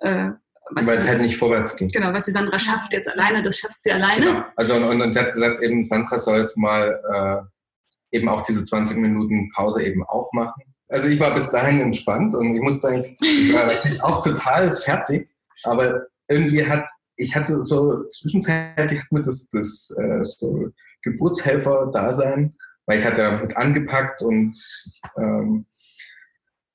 Äh, 0.00 0.30
Weil 0.70 0.96
es 0.96 1.06
halt 1.06 1.20
nicht 1.20 1.36
vorwärts 1.36 1.76
ging. 1.76 1.88
Genau, 1.88 2.12
was 2.12 2.24
die 2.24 2.32
Sandra 2.32 2.58
schafft 2.58 2.92
jetzt 2.92 3.08
alleine, 3.08 3.42
das 3.42 3.58
schafft 3.58 3.80
sie 3.80 3.92
alleine. 3.92 4.26
Genau. 4.26 4.44
Also 4.56 4.74
und, 4.74 5.00
und, 5.00 5.12
sie 5.12 5.20
hat 5.20 5.32
gesagt, 5.32 5.60
eben 5.62 5.82
Sandra 5.82 6.18
sollte 6.18 6.52
mal 6.56 7.48
äh, 8.12 8.16
eben 8.16 8.28
auch 8.28 8.42
diese 8.42 8.64
20 8.64 8.96
Minuten 8.96 9.50
Pause 9.54 9.82
eben 9.82 10.04
auch 10.04 10.32
machen. 10.32 10.62
Also 10.88 11.08
ich 11.08 11.18
war 11.18 11.34
bis 11.34 11.50
dahin 11.50 11.80
entspannt 11.80 12.34
und 12.34 12.54
ich 12.54 12.60
muss 12.60 12.80
sagen, 12.80 13.00
ich 13.00 13.54
war 13.54 13.66
natürlich 13.66 14.02
auch 14.02 14.22
total 14.22 14.70
fertig, 14.70 15.28
aber 15.64 16.06
irgendwie 16.28 16.66
hat 16.66 16.88
ich 17.16 17.34
hatte 17.34 17.62
so 17.64 18.04
zwischenzeitlich 18.08 19.00
hat 19.00 19.12
mir 19.12 19.22
das, 19.22 19.48
das 19.50 19.94
äh, 19.98 20.24
so 20.24 20.68
Geburtshelfer-Dasein, 21.02 22.54
weil 22.86 22.98
ich 22.98 23.04
hatte 23.04 23.22
ja 23.22 23.38
mit 23.38 23.56
angepackt 23.56 24.22
und 24.22 24.56
ähm, 25.16 25.66
äh, 25.66 25.74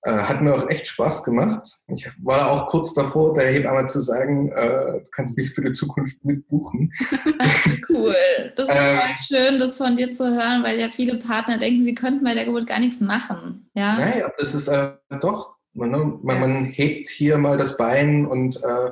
hat 0.06 0.42
mir 0.42 0.54
auch 0.54 0.70
echt 0.70 0.88
Spaß 0.88 1.24
gemacht. 1.24 1.68
Ich 1.88 2.10
war 2.24 2.50
auch 2.50 2.68
kurz 2.68 2.94
davor, 2.94 3.34
der 3.34 3.52
Hebamme 3.52 3.86
zu 3.88 4.00
sagen, 4.00 4.50
äh, 4.50 5.02
du 5.02 5.10
kannst 5.12 5.36
mich 5.36 5.52
für 5.52 5.62
die 5.62 5.74
Zukunft 5.74 6.24
mitbuchen. 6.24 6.92
cool. 7.90 8.16
Das 8.56 8.70
ist 8.70 8.76
ähm, 8.80 8.98
voll 8.98 9.16
schön, 9.28 9.60
das 9.60 9.78
von 9.78 9.98
dir 9.98 10.12
zu 10.12 10.26
hören, 10.26 10.64
weil 10.64 10.80
ja 10.80 10.90
viele 10.90 11.20
Partner 11.20 11.58
denken, 11.58 11.84
sie 11.84 11.96
könnten 11.96 12.24
bei 12.24 12.34
der 12.34 12.46
Geburt 12.46 12.68
gar 12.68 12.80
nichts 12.80 13.02
machen. 13.02 13.70
Ja, 13.74 13.98
Nein, 13.98 14.24
aber 14.24 14.36
das 14.38 14.54
ist 14.54 14.70
äh, 14.70 14.92
doch, 15.22 15.58
man, 15.74 15.92
ne, 15.92 16.20
man, 16.24 16.40
man, 16.40 16.66
hebt 16.66 17.10
hier 17.10 17.38
mal 17.38 17.58
das 17.58 17.76
Bein 17.76 18.26
und, 18.26 18.56
äh, 18.64 18.92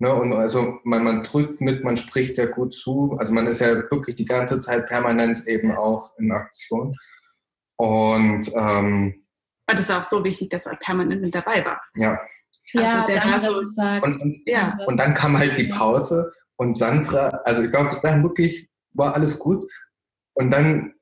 ne, 0.00 0.14
und 0.14 0.32
also 0.32 0.80
man, 0.82 1.04
man 1.04 1.22
drückt 1.22 1.60
mit, 1.60 1.84
man 1.84 1.96
spricht 1.96 2.36
ja 2.38 2.46
gut 2.46 2.74
zu. 2.74 3.16
Also 3.20 3.32
man 3.32 3.46
ist 3.46 3.60
ja 3.60 3.74
wirklich 3.74 4.16
die 4.16 4.24
ganze 4.24 4.58
Zeit 4.58 4.86
permanent 4.86 5.46
eben 5.46 5.70
auch 5.70 6.18
in 6.18 6.32
Aktion. 6.32 6.96
Und 7.76 8.50
ähm, 8.56 9.23
und 9.68 9.78
das 9.78 9.88
war 9.88 10.00
auch 10.00 10.04
so 10.04 10.24
wichtig, 10.24 10.50
dass 10.50 10.66
er 10.66 10.76
permanent 10.76 11.22
mit 11.22 11.34
dabei 11.34 11.64
war. 11.64 11.80
Ja. 11.96 12.18
Also 12.74 12.86
ja, 12.86 13.06
der 13.06 13.20
danke, 13.20 13.46
so, 13.46 13.60
dass 13.60 13.74
sagst. 13.74 14.04
Und, 14.04 14.22
und, 14.22 14.42
ja. 14.46 14.76
und 14.86 14.98
dann 14.98 15.14
kam 15.14 15.38
halt 15.38 15.56
die 15.56 15.68
Pause 15.68 16.30
und 16.56 16.76
Sandra, 16.76 17.28
also 17.44 17.62
ich 17.62 17.70
glaube, 17.70 17.90
bis 17.90 18.00
dahin 18.00 18.22
wirklich 18.22 18.68
war 18.92 19.14
alles 19.14 19.38
gut. 19.38 19.64
Und 20.34 20.50
dann 20.50 20.94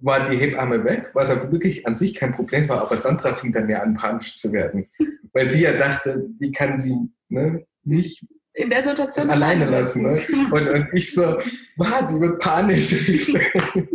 war 0.00 0.28
die 0.28 0.36
Hebamme 0.36 0.84
weg, 0.84 1.10
was 1.14 1.28
ja 1.28 1.40
wirklich 1.52 1.86
an 1.86 1.94
sich 1.94 2.14
kein 2.14 2.34
Problem 2.34 2.68
war, 2.68 2.82
aber 2.82 2.96
Sandra 2.96 3.32
fing 3.32 3.52
dann 3.52 3.68
ja 3.68 3.80
an, 3.80 3.94
panisch 3.94 4.36
zu 4.36 4.52
werden. 4.52 4.86
weil 5.32 5.46
sie 5.46 5.62
ja 5.62 5.72
dachte, 5.72 6.26
wie 6.38 6.52
kann 6.52 6.78
sie 6.78 6.96
ne, 7.28 7.64
mich 7.84 8.24
in 8.54 8.68
der 8.68 8.84
Situation 8.84 9.30
alleine 9.30 9.64
lassen. 9.64 10.02
Ne? 10.02 10.20
Und, 10.50 10.68
und 10.68 10.88
ich 10.92 11.14
so, 11.14 11.22
war 11.76 12.06
sie 12.06 12.20
wird 12.20 12.38
panisch. 12.38 12.94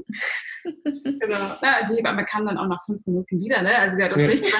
genau. 0.83 1.57
Ja, 1.61 1.87
die 1.89 1.95
Hebamme 1.95 2.25
kam 2.25 2.45
dann 2.45 2.57
auch 2.57 2.67
nach 2.67 2.83
fünf 2.85 3.05
Minuten 3.05 3.39
wieder. 3.39 3.61
Ne? 3.61 3.77
Also 3.77 3.95
sie 3.95 4.03
hat 4.03 4.13
uns 4.13 4.23
ja. 4.23 4.29
nicht 4.29 4.55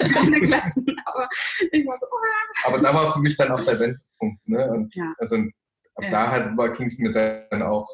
alleine 0.00 0.40
gelassen, 0.40 0.86
aber 1.04 1.28
ich 1.72 1.86
war 1.86 1.98
so, 1.98 2.06
oh. 2.10 2.68
Aber 2.68 2.78
da 2.78 2.94
war 2.94 3.12
für 3.12 3.20
mich 3.20 3.36
dann 3.36 3.52
auch 3.52 3.64
der 3.64 3.78
Wendepunkt. 3.78 4.48
Ne? 4.48 4.70
Und 4.70 4.94
ja. 4.94 5.10
Also 5.18 5.36
ab 5.36 6.04
ja. 6.04 6.10
da 6.10 6.30
halt 6.30 6.76
ging 6.76 6.86
es 6.86 6.98
mir 6.98 7.12
dann 7.12 7.62
auch 7.62 7.86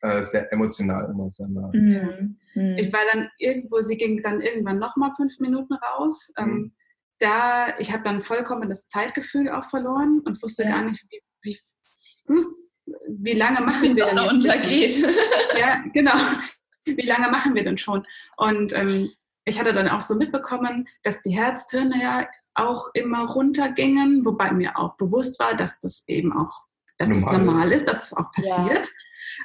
äh, 0.00 0.22
sehr 0.22 0.52
emotional 0.52 1.10
immer 1.10 1.30
sehr 1.30 1.48
nah. 1.48 1.70
Mhm. 1.72 2.36
Mhm. 2.54 2.76
Ich 2.78 2.92
war 2.92 3.02
dann 3.12 3.28
irgendwo, 3.38 3.80
sie 3.80 3.96
ging 3.96 4.20
dann 4.22 4.40
irgendwann 4.40 4.78
nochmal 4.78 5.12
fünf 5.16 5.38
Minuten 5.38 5.74
raus. 5.74 6.32
Ähm, 6.38 6.48
mhm. 6.48 6.72
da, 7.18 7.78
ich 7.78 7.92
habe 7.92 8.02
dann 8.02 8.20
vollkommen 8.20 8.68
das 8.68 8.86
Zeitgefühl 8.86 9.48
auch 9.48 9.64
verloren 9.64 10.20
und 10.24 10.42
wusste 10.42 10.64
gar 10.64 10.82
nicht, 10.84 11.04
wie, 11.10 11.20
wie, 11.42 11.58
hm, 12.26 12.46
wie 13.08 13.34
lange 13.34 13.60
machen 13.60 13.82
Bis 13.82 13.96
wir 13.96 14.06
denn 14.06 14.18
untergeht. 14.18 15.06
Ja, 15.58 15.84
genau 15.92 16.14
wie 16.84 17.06
lange 17.06 17.30
machen 17.30 17.54
wir 17.54 17.64
denn 17.64 17.78
schon? 17.78 18.06
Und 18.36 18.72
ähm, 18.74 19.10
ich 19.44 19.58
hatte 19.58 19.72
dann 19.72 19.88
auch 19.88 20.02
so 20.02 20.14
mitbekommen, 20.14 20.88
dass 21.02 21.20
die 21.20 21.30
Herztöne 21.30 22.02
ja 22.02 22.28
auch 22.54 22.88
immer 22.94 23.30
runtergingen, 23.30 24.24
wobei 24.24 24.52
mir 24.52 24.78
auch 24.78 24.96
bewusst 24.96 25.40
war, 25.40 25.54
dass 25.56 25.78
das 25.78 26.04
eben 26.06 26.32
auch 26.32 26.62
dass 26.98 27.08
normal, 27.08 27.32
das 27.38 27.46
normal 27.46 27.72
ist. 27.72 27.80
ist, 27.80 27.88
dass 27.88 28.04
es 28.04 28.16
auch 28.16 28.30
passiert. 28.32 28.88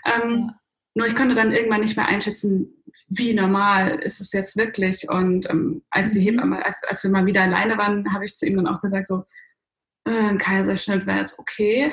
Ja. 0.05 0.23
Ähm, 0.23 0.35
ja. 0.35 0.59
Nur 0.93 1.07
ich 1.07 1.15
konnte 1.15 1.35
dann 1.35 1.51
irgendwann 1.51 1.81
nicht 1.81 1.95
mehr 1.95 2.07
einschätzen, 2.07 2.83
wie 3.07 3.33
normal 3.33 3.99
ist 3.99 4.19
es 4.19 4.31
jetzt 4.31 4.57
wirklich. 4.57 5.07
Und 5.09 5.49
ähm, 5.49 5.83
als, 5.91 6.13
die 6.13 6.19
mhm. 6.19 6.23
Hebamme, 6.23 6.65
als, 6.65 6.83
als 6.87 7.03
wir 7.03 7.11
mal 7.11 7.25
wieder 7.25 7.43
alleine 7.43 7.77
waren, 7.77 8.13
habe 8.13 8.25
ich 8.25 8.35
zu 8.35 8.45
ihm 8.45 8.55
dann 8.55 8.67
auch 8.67 8.81
gesagt, 8.81 9.07
so, 9.07 9.23
ein 10.07 10.37
Kaiserschnitt 10.37 11.05
wäre 11.05 11.19
jetzt 11.19 11.39
okay, 11.39 11.91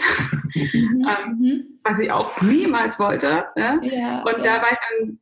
mhm. 0.55 0.63
ähm, 1.09 1.39
mhm. 1.39 1.81
was 1.83 1.99
ich 1.99 2.11
auch 2.11 2.41
niemals 2.43 2.99
wollte. 2.99 3.45
Ja? 3.57 3.79
Ja, 3.83 4.23
und 4.23 4.39
ja. 4.39 4.45
da 4.45 4.63
war 4.63 4.73
ich 4.73 4.79
dann 4.99 5.19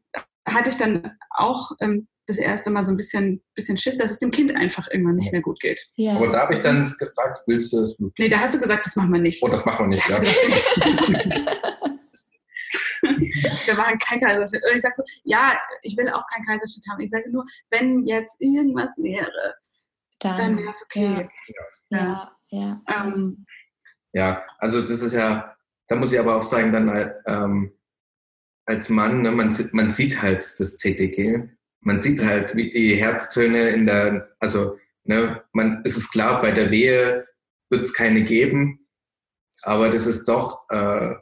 hatte 0.48 0.70
ich 0.70 0.76
dann 0.76 1.18
auch 1.30 1.72
ähm, 1.80 2.08
das 2.26 2.38
erste 2.38 2.70
Mal 2.70 2.86
so 2.86 2.92
ein 2.92 2.96
bisschen, 2.96 3.42
bisschen 3.54 3.78
Schiss, 3.78 3.96
dass 3.96 4.12
es 4.12 4.18
dem 4.18 4.30
Kind 4.30 4.54
einfach 4.54 4.88
irgendwann 4.90 5.16
nicht 5.16 5.32
mehr 5.32 5.42
gut 5.42 5.58
geht. 5.60 5.84
Ja. 5.96 6.14
Aber 6.16 6.28
da 6.28 6.40
habe 6.40 6.54
ich 6.54 6.60
dann 6.60 6.84
gefragt, 6.98 7.42
willst 7.46 7.72
du 7.72 7.80
das 7.80 7.96
Blut? 7.96 8.12
Nee, 8.18 8.28
da 8.28 8.38
hast 8.38 8.54
du 8.54 8.60
gesagt, 8.60 8.86
das 8.86 8.94
machen 8.96 9.12
wir 9.12 9.20
nicht. 9.20 9.42
Oh, 9.42 9.48
das 9.48 9.64
machen 9.64 9.90
wir 9.90 9.96
nicht, 9.96 10.08
ja. 10.08 10.22
wir 13.66 13.74
machen 13.74 13.98
keinen 13.98 14.20
Kaiserschnitt. 14.20 14.62
Und 14.68 14.76
ich 14.76 14.82
sage 14.82 14.94
so, 14.96 15.02
ja, 15.24 15.58
ich 15.82 15.96
will 15.96 16.08
auch 16.10 16.24
keinen 16.32 16.46
Kaiserschnitt 16.46 16.84
haben. 16.90 17.00
Ich 17.00 17.10
sage 17.10 17.28
nur, 17.30 17.44
wenn 17.70 18.06
jetzt 18.06 18.36
irgendwas 18.38 18.96
wäre, 18.98 19.54
dann, 20.22 20.38
dann 20.38 20.58
wäre 20.58 20.70
es 20.70 20.82
okay. 20.82 21.28
Ja, 21.90 21.98
ja. 21.98 22.32
Ja. 22.52 22.82
Ähm, 22.86 23.46
ja, 24.12 24.44
also 24.58 24.82
das 24.82 25.00
ist 25.00 25.14
ja, 25.14 25.56
da 25.88 25.96
muss 25.96 26.12
ich 26.12 26.20
aber 26.20 26.36
auch 26.36 26.42
sagen, 26.42 26.70
dann 26.70 27.12
ähm, 27.26 27.72
als 28.66 28.88
Mann, 28.88 29.22
ne, 29.22 29.32
man, 29.32 29.54
man 29.72 29.90
sieht 29.90 30.20
halt 30.20 30.54
das 30.58 30.76
CTG, 30.76 31.48
man 31.80 31.98
sieht 31.98 32.22
halt, 32.22 32.54
wie 32.54 32.70
die 32.70 32.94
Herztöne 32.94 33.70
in 33.70 33.86
der, 33.86 34.28
also 34.38 34.78
ne, 35.04 35.42
man, 35.52 35.82
ist 35.84 35.96
es 35.96 36.10
klar, 36.10 36.42
bei 36.42 36.52
der 36.52 36.70
Wehe 36.70 37.26
wird 37.70 37.82
es 37.82 37.94
keine 37.94 38.22
geben, 38.22 38.86
aber 39.62 39.88
das 39.88 40.06
ist 40.06 40.26
doch, 40.26 40.68
äh, 40.68 41.14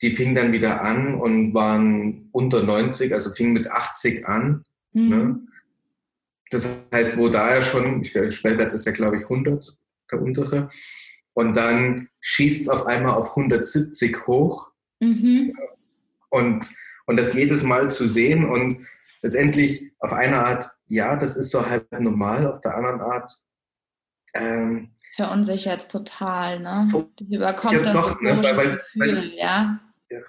die 0.00 0.12
fingen 0.12 0.36
dann 0.36 0.52
wieder 0.52 0.82
an 0.82 1.16
und 1.16 1.54
waren 1.54 2.28
unter 2.30 2.62
90, 2.62 3.12
also 3.12 3.32
fingen 3.32 3.52
mit 3.52 3.68
80 3.68 4.28
an. 4.28 4.62
Mhm. 4.92 5.08
Ne? 5.08 5.40
Das 6.50 6.68
heißt, 6.94 7.16
wo 7.16 7.28
da 7.28 7.54
ja 7.54 7.62
schon, 7.62 8.02
ich 8.02 8.12
Schwellwert 8.12 8.72
ist 8.72 8.86
ja 8.86 8.92
glaube 8.92 9.16
ich 9.16 9.22
100, 9.24 9.76
der 10.10 10.22
untere, 10.22 10.68
und 11.34 11.56
dann 11.56 12.08
schießt 12.20 12.62
es 12.62 12.68
auf 12.68 12.86
einmal 12.86 13.14
auf 13.14 13.30
170 13.30 14.26
hoch. 14.26 14.72
Mhm 15.00 15.52
und, 16.30 16.68
und 17.06 17.16
das 17.16 17.34
jedes 17.34 17.62
Mal 17.62 17.90
zu 17.90 18.06
sehen 18.06 18.44
und 18.44 18.86
letztendlich 19.22 19.92
auf 20.00 20.12
eine 20.12 20.38
Art, 20.38 20.68
ja, 20.86 21.16
das 21.16 21.36
ist 21.36 21.50
so 21.50 21.66
halb 21.66 21.90
normal, 21.98 22.46
auf 22.46 22.60
der 22.60 22.76
anderen 22.76 23.00
Art. 23.00 23.32
Ähm, 24.34 24.94
Verunsichert 25.16 25.80
es 25.80 25.88
total, 25.88 26.60
ne? 26.60 26.86
So, 26.90 27.10
Die 27.18 27.34
überkommt 27.34 27.84
ja, 27.84 27.92
doch, 27.92 28.16
so 28.16 28.22
ne? 28.22 28.40
weil, 28.42 28.56
weil, 28.56 28.70
Gefühl, 28.70 29.16
weil, 29.16 29.32
ja. 29.34 29.80
ja. 30.10 30.20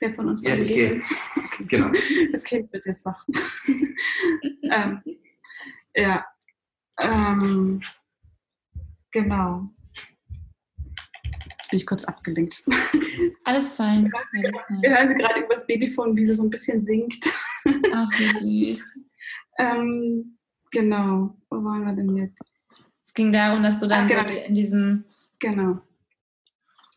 Wer 0.00 0.14
von 0.14 0.28
uns 0.28 0.40
ja, 0.42 0.54
ich 0.54 0.72
gehe. 0.72 1.02
Genau. 1.68 1.90
Das 2.32 2.44
Kind 2.44 2.72
wird 2.72 2.86
jetzt 2.86 3.04
wach. 3.04 3.26
ähm, 4.62 5.02
ja. 5.96 6.24
Ähm, 6.98 7.82
genau 9.10 9.68
bin 11.70 11.78
ich 11.78 11.86
kurz 11.86 12.04
abgelenkt. 12.04 12.62
Alles 13.44 13.74
fein. 13.74 14.10
Wir 14.80 14.96
hören 14.96 15.08
sie 15.08 15.14
gerade 15.14 15.40
über 15.40 15.54
das 15.54 15.66
Babyphone, 15.66 16.16
wie 16.16 16.24
sie 16.24 16.34
so 16.34 16.42
ein 16.42 16.50
bisschen 16.50 16.80
singt. 16.80 17.24
Ach, 17.92 18.08
wie 18.18 18.72
süß. 18.74 18.84
ähm, 19.58 20.38
genau. 20.70 21.36
Wo 21.50 21.64
waren 21.64 21.84
wir 21.84 21.92
denn 21.92 22.16
jetzt? 22.16 22.54
Es 23.02 23.12
ging 23.12 23.32
darum, 23.32 23.62
dass 23.62 23.80
du 23.80 23.86
dann 23.86 24.04
Ach, 24.04 24.26
genau. 24.26 24.46
in 24.46 24.54
diesem. 24.54 25.04
Genau. 25.38 25.80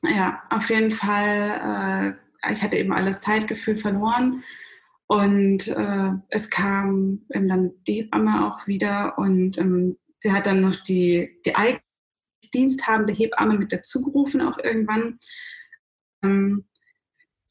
Ja, 0.03 0.43
auf 0.49 0.69
jeden 0.69 0.91
Fall. 0.91 2.15
Äh, 2.43 2.53
ich 2.53 2.63
hatte 2.63 2.77
eben 2.77 2.93
alles 2.93 3.19
Zeitgefühl 3.19 3.75
verloren. 3.75 4.43
Und 5.09 5.67
äh, 5.67 6.11
es 6.29 6.51
kam 6.51 7.25
eben 7.33 7.49
dann 7.49 7.71
die 7.87 7.93
Hebamme 7.93 8.45
auch 8.45 8.67
wieder 8.67 9.17
und 9.17 9.57
ähm, 9.57 9.97
sie 10.19 10.31
hat 10.31 10.45
dann 10.45 10.61
noch 10.61 10.75
die, 10.75 11.41
die 11.47 11.55
eigene 11.55 11.81
diensthabende 12.53 13.13
Hebamme 13.13 13.57
mit 13.57 13.73
dazugerufen, 13.73 14.39
auch 14.41 14.59
irgendwann. 14.59 15.17
Ähm, 16.23 16.65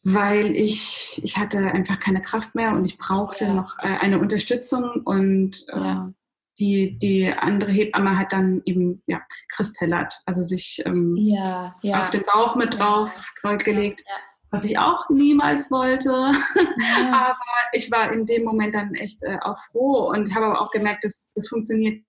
weil 0.04 0.54
ich, 0.54 1.20
ich 1.24 1.36
hatte 1.36 1.58
einfach 1.58 1.98
keine 1.98 2.22
Kraft 2.22 2.54
mehr 2.54 2.74
und 2.74 2.84
ich 2.84 2.96
brauchte 2.96 3.46
ja. 3.46 3.54
noch 3.54 3.76
äh, 3.80 3.98
eine 3.98 4.20
Unterstützung 4.20 5.02
und 5.04 5.64
äh, 5.70 5.78
ja. 5.80 6.12
die, 6.60 6.96
die 6.96 7.28
andere 7.28 7.72
Hebamme 7.72 8.16
hat 8.16 8.32
dann 8.32 8.62
eben 8.66 9.02
ja, 9.08 9.20
Christellert, 9.48 10.22
also 10.26 10.44
sich 10.44 10.80
ähm, 10.86 11.16
ja, 11.16 11.74
auf 11.82 12.10
den 12.10 12.22
Bauch 12.24 12.54
mit 12.54 12.78
drauf 12.78 13.32
gelegt, 13.64 14.04
was 14.50 14.64
ich 14.64 14.78
auch 14.78 15.08
niemals 15.10 15.70
wollte. 15.70 16.10
aber 17.12 17.36
ich 17.72 17.90
war 17.90 18.12
in 18.12 18.26
dem 18.26 18.44
Moment 18.44 18.74
dann 18.74 18.94
echt 18.94 19.22
äh, 19.22 19.38
auch 19.40 19.58
froh 19.70 20.08
und 20.10 20.34
habe 20.34 20.46
aber 20.46 20.60
auch 20.60 20.70
gemerkt, 20.70 21.04
dass 21.04 21.30
das 21.34 21.48
funktioniert. 21.48 22.04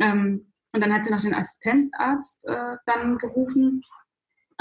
Ähm, 0.00 0.52
und 0.72 0.80
dann 0.80 0.92
hat 0.92 1.04
sie 1.04 1.12
noch 1.12 1.20
den 1.20 1.34
Assistenzarzt 1.34 2.46
äh, 2.48 2.76
dann 2.86 3.18
gerufen 3.18 3.82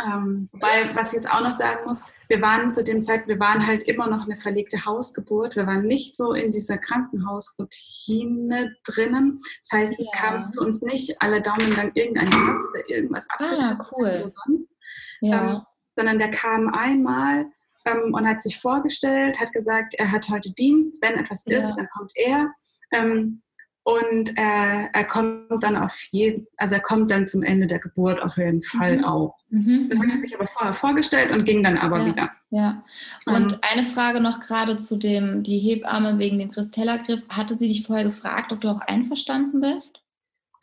ähm, 0.03 0.49
weil, 0.53 0.95
was 0.95 1.07
ich 1.07 1.13
jetzt 1.13 1.29
auch 1.29 1.41
noch 1.41 1.51
sagen 1.51 1.85
muss, 1.85 2.13
wir 2.27 2.41
waren 2.41 2.71
zu 2.71 2.83
dem 2.83 3.01
Zeit, 3.01 3.27
wir 3.27 3.39
waren 3.39 3.65
halt 3.65 3.83
immer 3.83 4.07
noch 4.07 4.25
eine 4.25 4.35
verlegte 4.37 4.85
Hausgeburt. 4.85 5.55
Wir 5.55 5.67
waren 5.67 5.85
nicht 5.85 6.15
so 6.15 6.33
in 6.33 6.51
dieser 6.51 6.77
Krankenhausroutine 6.77 8.75
drinnen. 8.83 9.37
Das 9.63 9.79
heißt, 9.79 9.99
es 9.99 10.09
ja. 10.13 10.19
kam 10.19 10.49
zu 10.49 10.65
uns 10.65 10.81
nicht 10.81 11.21
alle 11.21 11.41
Daumen 11.41 11.75
lang 11.75 11.91
irgendein 11.93 12.33
Arzt, 12.33 12.69
der 12.73 12.89
irgendwas 12.89 13.27
ah, 13.37 13.77
cool. 13.91 14.07
oder 14.07 14.29
sonst. 14.29 14.73
Ja. 15.21 15.51
Ähm, 15.51 15.61
sondern 16.01 16.17
der 16.17 16.31
kam 16.31 16.67
einmal 16.73 17.45
ähm, 17.85 18.15
und 18.15 18.27
hat 18.27 18.41
sich 18.41 18.59
vorgestellt, 18.59 19.39
hat 19.39 19.53
gesagt, 19.53 19.93
er 19.93 20.11
hat 20.11 20.29
heute 20.29 20.49
Dienst, 20.49 20.99
wenn 21.03 21.13
etwas 21.13 21.45
ja. 21.45 21.59
ist, 21.59 21.75
dann 21.75 21.87
kommt 21.95 22.11
er. 22.15 22.51
Ähm, 22.91 23.43
und 23.83 24.35
er, 24.35 24.89
er 24.93 25.03
kommt 25.03 25.63
dann 25.63 25.75
auf 25.75 25.95
jeden, 26.09 26.47
also 26.57 26.75
er 26.75 26.81
kommt 26.81 27.11
dann 27.11 27.27
zum 27.27 27.43
Ende 27.43 27.67
der 27.67 27.77
Geburt 27.77 28.19
auf 28.19 28.37
jeden 28.37 28.63
Fall 28.63 28.97
mhm. 28.97 29.03
auch. 29.05 29.35
Mhm. 29.49 29.89
Dann 29.89 30.01
hat 30.01 30.15
er 30.15 30.21
sich 30.21 30.35
aber 30.35 30.47
vorher 30.47 30.73
vorgestellt 30.73 31.29
und 31.31 31.45
ging 31.45 31.61
dann 31.61 31.77
aber 31.77 31.99
ja. 31.99 32.05
wieder. 32.07 32.31
Ja. 32.49 32.83
Und 33.27 33.53
ähm, 33.53 33.59
eine 33.61 33.85
Frage 33.85 34.21
noch 34.21 34.39
gerade 34.39 34.77
zu 34.77 34.97
dem, 34.97 35.43
die 35.43 35.59
Hebamme 35.59 36.17
wegen 36.17 36.39
dem 36.39 36.49
Christella-Griff. 36.49 37.21
Hatte 37.29 37.55
sie 37.55 37.67
dich 37.67 37.85
vorher 37.85 38.05
gefragt, 38.05 38.51
ob 38.51 38.61
du 38.61 38.69
auch 38.69 38.81
einverstanden 38.81 39.61
bist? 39.61 40.03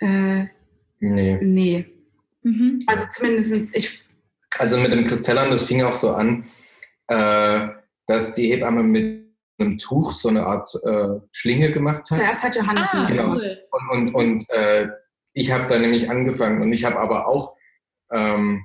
Äh, 0.00 0.46
nee. 0.98 1.38
Nee. 1.40 1.86
Mhm. 2.42 2.80
Also 2.88 3.04
zumindest 3.12 3.74
ich. 3.74 4.00
Also 4.58 4.78
mit 4.78 4.92
dem 4.92 5.04
Christellern, 5.04 5.50
das 5.50 5.62
fing 5.62 5.82
auch 5.82 5.92
so 5.92 6.12
an, 6.12 6.44
äh, 7.08 7.68
dass 8.06 8.32
die 8.32 8.50
Hebamme 8.52 8.82
mit 8.82 9.28
einem 9.58 9.78
Tuch 9.78 10.14
so 10.14 10.28
eine 10.28 10.46
Art 10.46 10.70
äh, 10.84 11.20
Schlinge 11.32 11.70
gemacht 11.70 12.10
hat. 12.10 12.18
Zuerst 12.18 12.42
hat 12.42 12.56
Johannes 12.56 12.88
ah, 12.92 13.06
genau. 13.06 13.34
Cool. 13.34 13.58
Und, 13.70 13.90
und, 13.90 14.14
und 14.14 14.50
äh, 14.50 14.88
ich 15.32 15.50
habe 15.52 15.66
da 15.66 15.78
nämlich 15.78 16.10
angefangen 16.10 16.62
und 16.62 16.72
ich 16.72 16.84
habe 16.84 16.98
aber 16.98 17.28
auch, 17.28 17.56
ähm, 18.12 18.64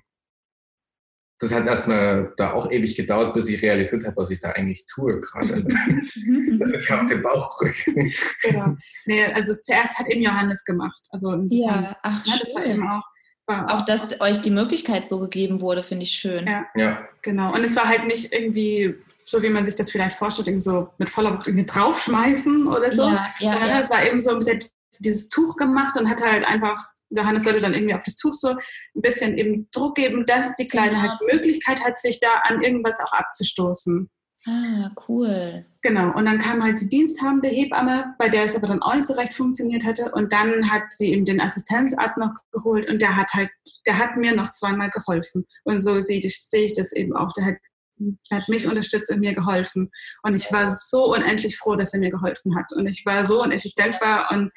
das 1.39 1.53
hat 1.53 1.67
erstmal 1.67 2.33
da 2.37 2.53
auch 2.53 2.71
ewig 2.71 2.95
gedauert, 2.95 3.33
bis 3.33 3.47
ich 3.47 3.61
realisiert 3.61 4.05
habe, 4.05 4.15
was 4.15 4.29
ich 4.29 4.39
da 4.39 4.51
eigentlich 4.51 4.85
tue 4.85 5.19
gerade. 5.19 5.63
dass 6.59 6.71
ich 6.71 6.91
auf 6.91 7.05
den 7.05 7.21
Bauch 7.21 7.57
drücke. 7.57 8.09
genau. 8.41 8.75
Nee, 9.05 9.25
also 9.25 9.53
zuerst 9.61 9.97
hat 9.99 10.07
eben 10.07 10.21
Johannes 10.21 10.63
gemacht. 10.63 11.01
Also 11.09 11.35
ja, 11.49 11.97
ach, 12.01 12.25
ja, 12.25 12.33
das 12.41 12.55
war 12.55 12.65
eben 12.65 12.87
auch 12.87 13.03
auch, 13.47 13.83
dass 13.85 14.21
euch 14.21 14.41
die 14.41 14.51
Möglichkeit 14.51 15.07
so 15.07 15.19
gegeben 15.19 15.59
wurde, 15.59 15.83
finde 15.83 16.03
ich 16.03 16.11
schön. 16.11 16.47
Ja, 16.47 16.65
ja, 16.75 17.07
genau. 17.21 17.53
Und 17.53 17.63
es 17.63 17.75
war 17.75 17.87
halt 17.87 18.05
nicht 18.07 18.31
irgendwie 18.31 18.95
so, 19.25 19.41
wie 19.41 19.49
man 19.49 19.65
sich 19.65 19.75
das 19.75 19.91
vielleicht 19.91 20.15
vorstellt, 20.15 20.47
irgendwie 20.47 20.63
so 20.63 20.89
mit 20.97 21.09
voller 21.09 21.33
Wucht 21.33 21.47
irgendwie 21.47 21.65
draufschmeißen 21.65 22.67
oder 22.67 22.91
so. 22.93 23.03
Ja, 23.03 23.27
ja, 23.39 23.65
ja. 23.65 23.79
Es 23.81 23.89
war 23.89 24.05
eben 24.05 24.21
so, 24.21 24.37
mit 24.37 24.71
dieses 24.99 25.27
Tuch 25.27 25.55
gemacht 25.57 25.97
und 25.97 26.09
hat 26.09 26.21
halt 26.21 26.45
einfach, 26.45 26.87
Johannes 27.09 27.43
sollte 27.43 27.61
dann 27.61 27.73
irgendwie 27.73 27.93
auf 27.93 28.03
das 28.05 28.15
Tuch 28.15 28.33
so 28.33 28.49
ein 28.49 28.57
bisschen 29.01 29.37
eben 29.37 29.67
Druck 29.71 29.95
geben, 29.95 30.25
dass 30.25 30.55
die 30.55 30.67
Kleine 30.67 30.91
genau. 30.91 31.01
halt 31.01 31.13
die 31.19 31.33
Möglichkeit 31.33 31.83
hat, 31.83 31.99
sich 31.99 32.19
da 32.19 32.29
an 32.43 32.61
irgendwas 32.61 32.99
auch 33.01 33.11
abzustoßen. 33.11 34.09
Ah, 34.45 34.91
cool. 35.07 35.65
Genau, 35.81 36.13
und 36.15 36.25
dann 36.25 36.37
kam 36.37 36.61
halt 36.61 36.81
die 36.81 36.89
diensthabende 36.89 37.47
Hebamme, 37.47 38.13
bei 38.17 38.27
der 38.27 38.43
es 38.43 38.55
aber 38.55 38.67
dann 38.67 38.81
auch 38.81 38.93
nicht 38.93 39.07
so 39.07 39.13
recht 39.13 39.33
funktioniert 39.33 39.85
hatte. 39.85 40.11
Und 40.11 40.33
dann 40.33 40.69
hat 40.69 40.83
sie 40.89 41.11
eben 41.13 41.23
den 41.23 41.39
Assistenzarzt 41.39 42.17
noch 42.17 42.33
geholt 42.51 42.89
und 42.89 43.01
der 43.01 43.15
hat 43.15 43.33
halt, 43.33 43.49
der 43.85 43.97
hat 43.97 44.17
mir 44.17 44.35
noch 44.35 44.49
zweimal 44.51 44.89
geholfen. 44.89 45.45
Und 45.63 45.79
so 45.79 46.01
sehe 46.01 46.19
ich, 46.19 46.41
sehe 46.45 46.65
ich 46.65 46.73
das 46.75 46.91
eben 46.91 47.15
auch. 47.15 47.31
Der 47.33 47.45
hat, 47.45 47.55
der 47.97 48.39
hat 48.39 48.49
mich 48.49 48.67
unterstützt 48.67 49.09
und 49.09 49.21
mir 49.21 49.33
geholfen. 49.33 49.89
Und 50.23 50.35
ich 50.35 50.51
war 50.51 50.69
so 50.69 51.13
unendlich 51.13 51.57
froh, 51.57 51.77
dass 51.77 51.93
er 51.93 52.01
mir 52.01 52.11
geholfen 52.11 52.57
hat. 52.57 52.73
Und 52.73 52.87
ich 52.87 53.05
war 53.05 53.25
so 53.25 53.41
unendlich 53.41 53.75
dankbar 53.75 54.29
und 54.31 54.51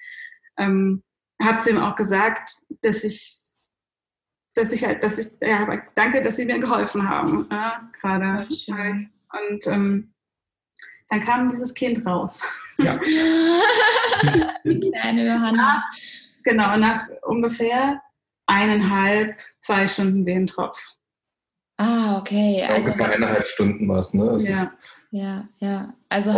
ähm, 0.58 1.04
habe 1.40 1.58
zu 1.58 1.70
ihm 1.70 1.78
auch 1.78 1.94
gesagt, 1.94 2.50
dass 2.82 3.04
ich 3.04 3.42
dass 4.56 4.72
ich 4.72 4.86
halt, 4.86 5.04
dass 5.04 5.18
ich, 5.18 5.26
ja, 5.42 5.82
danke, 5.94 6.22
dass 6.22 6.36
Sie 6.36 6.46
mir 6.46 6.58
geholfen 6.58 7.06
haben, 7.06 7.46
ja, 7.50 7.90
gerade. 8.00 8.48
Und 9.38 9.66
ähm, 9.66 10.14
dann 11.08 11.20
kam 11.20 11.48
dieses 11.48 11.74
Kind 11.74 12.04
raus. 12.06 12.42
Ja. 12.78 12.98
Die 14.64 14.80
kleine 14.80 15.26
Johanna. 15.26 15.84
genau, 16.44 16.76
nach 16.76 17.08
ungefähr 17.22 18.02
eineinhalb, 18.46 19.38
zwei 19.60 19.86
Stunden 19.86 20.26
Wehentropf. 20.26 20.78
Ah, 21.78 22.18
okay. 22.18 22.64
Also 22.68 22.92
bei 22.96 23.14
eineinhalb 23.14 23.46
Stunden 23.46 23.86
war 23.88 23.98
es, 23.98 24.14
ne? 24.14 24.30
Also 24.30 24.48
ja. 24.48 24.72
ja, 25.10 25.48
ja. 25.58 25.94
Also 26.08 26.30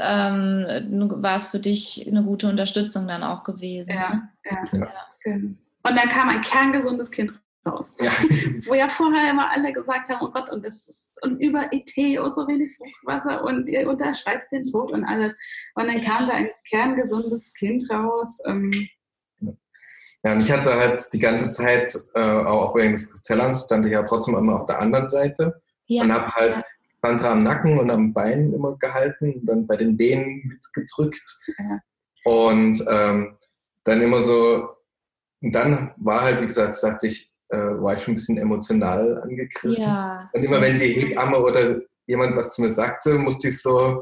ähm, 0.00 1.10
war 1.16 1.36
es 1.36 1.48
für 1.48 1.58
dich 1.58 2.06
eine 2.06 2.22
gute 2.22 2.48
Unterstützung 2.48 3.08
dann 3.08 3.24
auch 3.24 3.42
gewesen. 3.42 3.94
Ja, 3.94 4.14
ne? 4.14 4.28
ja. 4.44 4.64
ja. 4.72 4.88
ja. 5.24 5.34
Und 5.36 5.96
dann 5.96 6.08
kam 6.08 6.28
ein 6.28 6.40
kerngesundes 6.40 7.10
Kind 7.10 7.32
raus. 7.66 7.94
Ja. 8.00 8.10
Wo 8.66 8.74
ja 8.74 8.88
vorher 8.88 9.30
immer 9.30 9.50
alle 9.50 9.72
gesagt 9.72 10.08
haben, 10.08 10.26
oh 10.26 10.30
Gott, 10.30 10.50
und 10.50 10.66
das 10.66 10.88
ist 10.88 11.12
und 11.22 11.40
über 11.40 11.72
ET 11.72 12.18
und 12.18 12.34
so 12.34 12.46
wenig 12.46 12.76
Fruchtwasser 12.76 13.44
und 13.44 13.68
ihr 13.68 13.88
unterschreibt 13.88 14.52
den 14.52 14.66
Tod 14.66 14.92
und 14.92 15.04
alles. 15.04 15.36
Und 15.74 15.86
dann 15.86 16.02
kam 16.02 16.28
da 16.28 16.34
ein 16.34 16.50
kerngesundes 16.68 17.52
Kind 17.54 17.88
raus. 17.90 18.38
Ähm, 18.46 18.88
ja, 20.24 20.32
und 20.32 20.40
ich 20.40 20.50
hatte 20.50 20.74
halt 20.74 21.06
die 21.12 21.18
ganze 21.18 21.50
Zeit, 21.50 21.94
äh, 22.14 22.20
auch 22.20 22.74
wegen 22.74 22.92
des 22.92 23.10
Stellans, 23.22 23.64
stand 23.64 23.84
ich 23.84 23.92
ja 23.92 24.02
trotzdem 24.02 24.34
immer 24.34 24.54
auf 24.54 24.66
der 24.66 24.78
anderen 24.78 25.08
Seite 25.08 25.60
ja. 25.86 26.02
und 26.02 26.12
habe 26.12 26.30
halt 26.32 26.56
ja. 26.56 26.64
Sandra 27.02 27.32
am 27.32 27.42
Nacken 27.42 27.78
und 27.78 27.90
am 27.90 28.14
Bein 28.14 28.52
immer 28.54 28.76
gehalten 28.78 29.34
und 29.34 29.46
dann 29.46 29.66
bei 29.66 29.76
den 29.76 29.96
Beinen 29.98 30.42
mitgedrückt. 30.46 31.22
Ja. 31.58 31.80
Und 32.24 32.82
ähm, 32.88 33.36
dann 33.84 34.00
immer 34.00 34.22
so, 34.22 34.70
und 35.42 35.52
dann 35.52 35.92
war 35.98 36.22
halt, 36.22 36.40
wie 36.40 36.46
gesagt, 36.46 36.76
sagte 36.76 37.06
ich, 37.06 37.33
äh, 37.54 37.82
war 37.82 37.94
ich 37.94 38.02
schon 38.02 38.12
ein 38.12 38.16
bisschen 38.16 38.38
emotional 38.38 39.22
angegriffen. 39.22 39.82
Ja. 39.82 40.30
Und 40.32 40.42
immer 40.42 40.60
wenn 40.60 40.78
die 40.78 40.88
Hebamme 40.88 41.38
oder 41.38 41.80
jemand 42.06 42.36
was 42.36 42.54
zu 42.54 42.62
mir 42.62 42.70
sagte, 42.70 43.14
musste 43.14 43.48
ich 43.48 43.60
so 43.60 44.00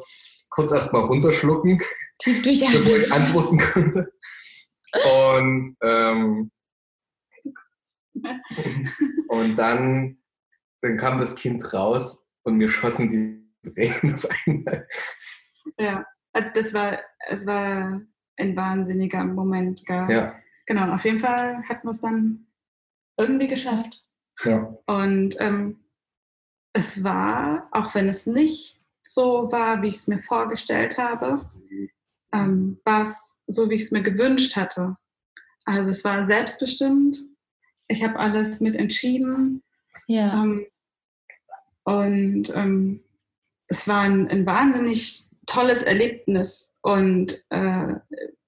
kurz 0.50 0.72
erstmal 0.72 1.02
runterschlucken, 1.02 1.78
bevor 2.24 2.96
ich 2.96 3.12
antworten 3.12 3.58
konnte. 3.58 4.12
Und, 5.32 5.74
ähm, 5.82 6.50
und 9.28 9.56
dann, 9.56 10.18
dann 10.82 10.96
kam 10.98 11.18
das 11.18 11.34
Kind 11.34 11.72
raus 11.72 12.28
und 12.42 12.56
mir 12.56 12.68
schossen 12.68 13.08
die 13.08 13.70
Tränen 13.70 14.14
auf 14.14 14.28
einmal. 14.46 14.86
Ja, 15.78 16.04
also 16.32 16.50
das 16.54 16.74
war, 16.74 17.00
es 17.28 17.46
war 17.46 18.00
ein 18.36 18.56
wahnsinniger 18.56 19.24
Moment. 19.24 19.84
Gell? 19.86 20.06
Ja. 20.10 20.34
Genau, 20.66 20.92
auf 20.92 21.04
jeden 21.04 21.18
Fall 21.18 21.62
hatten 21.68 21.86
wir 21.86 21.92
es 21.92 22.00
dann 22.00 22.46
irgendwie 23.16 23.48
geschafft. 23.48 24.00
Ja. 24.44 24.76
Und 24.86 25.36
ähm, 25.38 25.84
es 26.72 27.04
war, 27.04 27.68
auch 27.70 27.94
wenn 27.94 28.08
es 28.08 28.26
nicht 28.26 28.80
so 29.02 29.50
war, 29.52 29.82
wie 29.82 29.88
ich 29.88 29.96
es 29.96 30.06
mir 30.06 30.20
vorgestellt 30.20 30.98
habe, 30.98 31.48
ähm, 32.32 32.80
war 32.84 33.02
es 33.02 33.42
so, 33.46 33.68
wie 33.68 33.74
ich 33.74 33.82
es 33.82 33.90
mir 33.90 34.02
gewünscht 34.02 34.56
hatte. 34.56 34.96
Also 35.64 35.90
es 35.90 36.04
war 36.04 36.26
selbstbestimmt. 36.26 37.18
Ich 37.88 38.02
habe 38.02 38.18
alles 38.18 38.60
mit 38.60 38.74
entschieden. 38.74 39.62
Ja. 40.06 40.42
Ähm, 40.42 40.66
und 41.84 42.54
ähm, 42.56 43.02
es 43.66 43.86
war 43.86 44.02
ein, 44.02 44.28
ein, 44.28 44.46
wahnsinnig 44.46 45.28
tolles 45.46 45.82
Erlebnis. 45.82 46.72
Und 46.82 47.44
äh, 47.50 47.94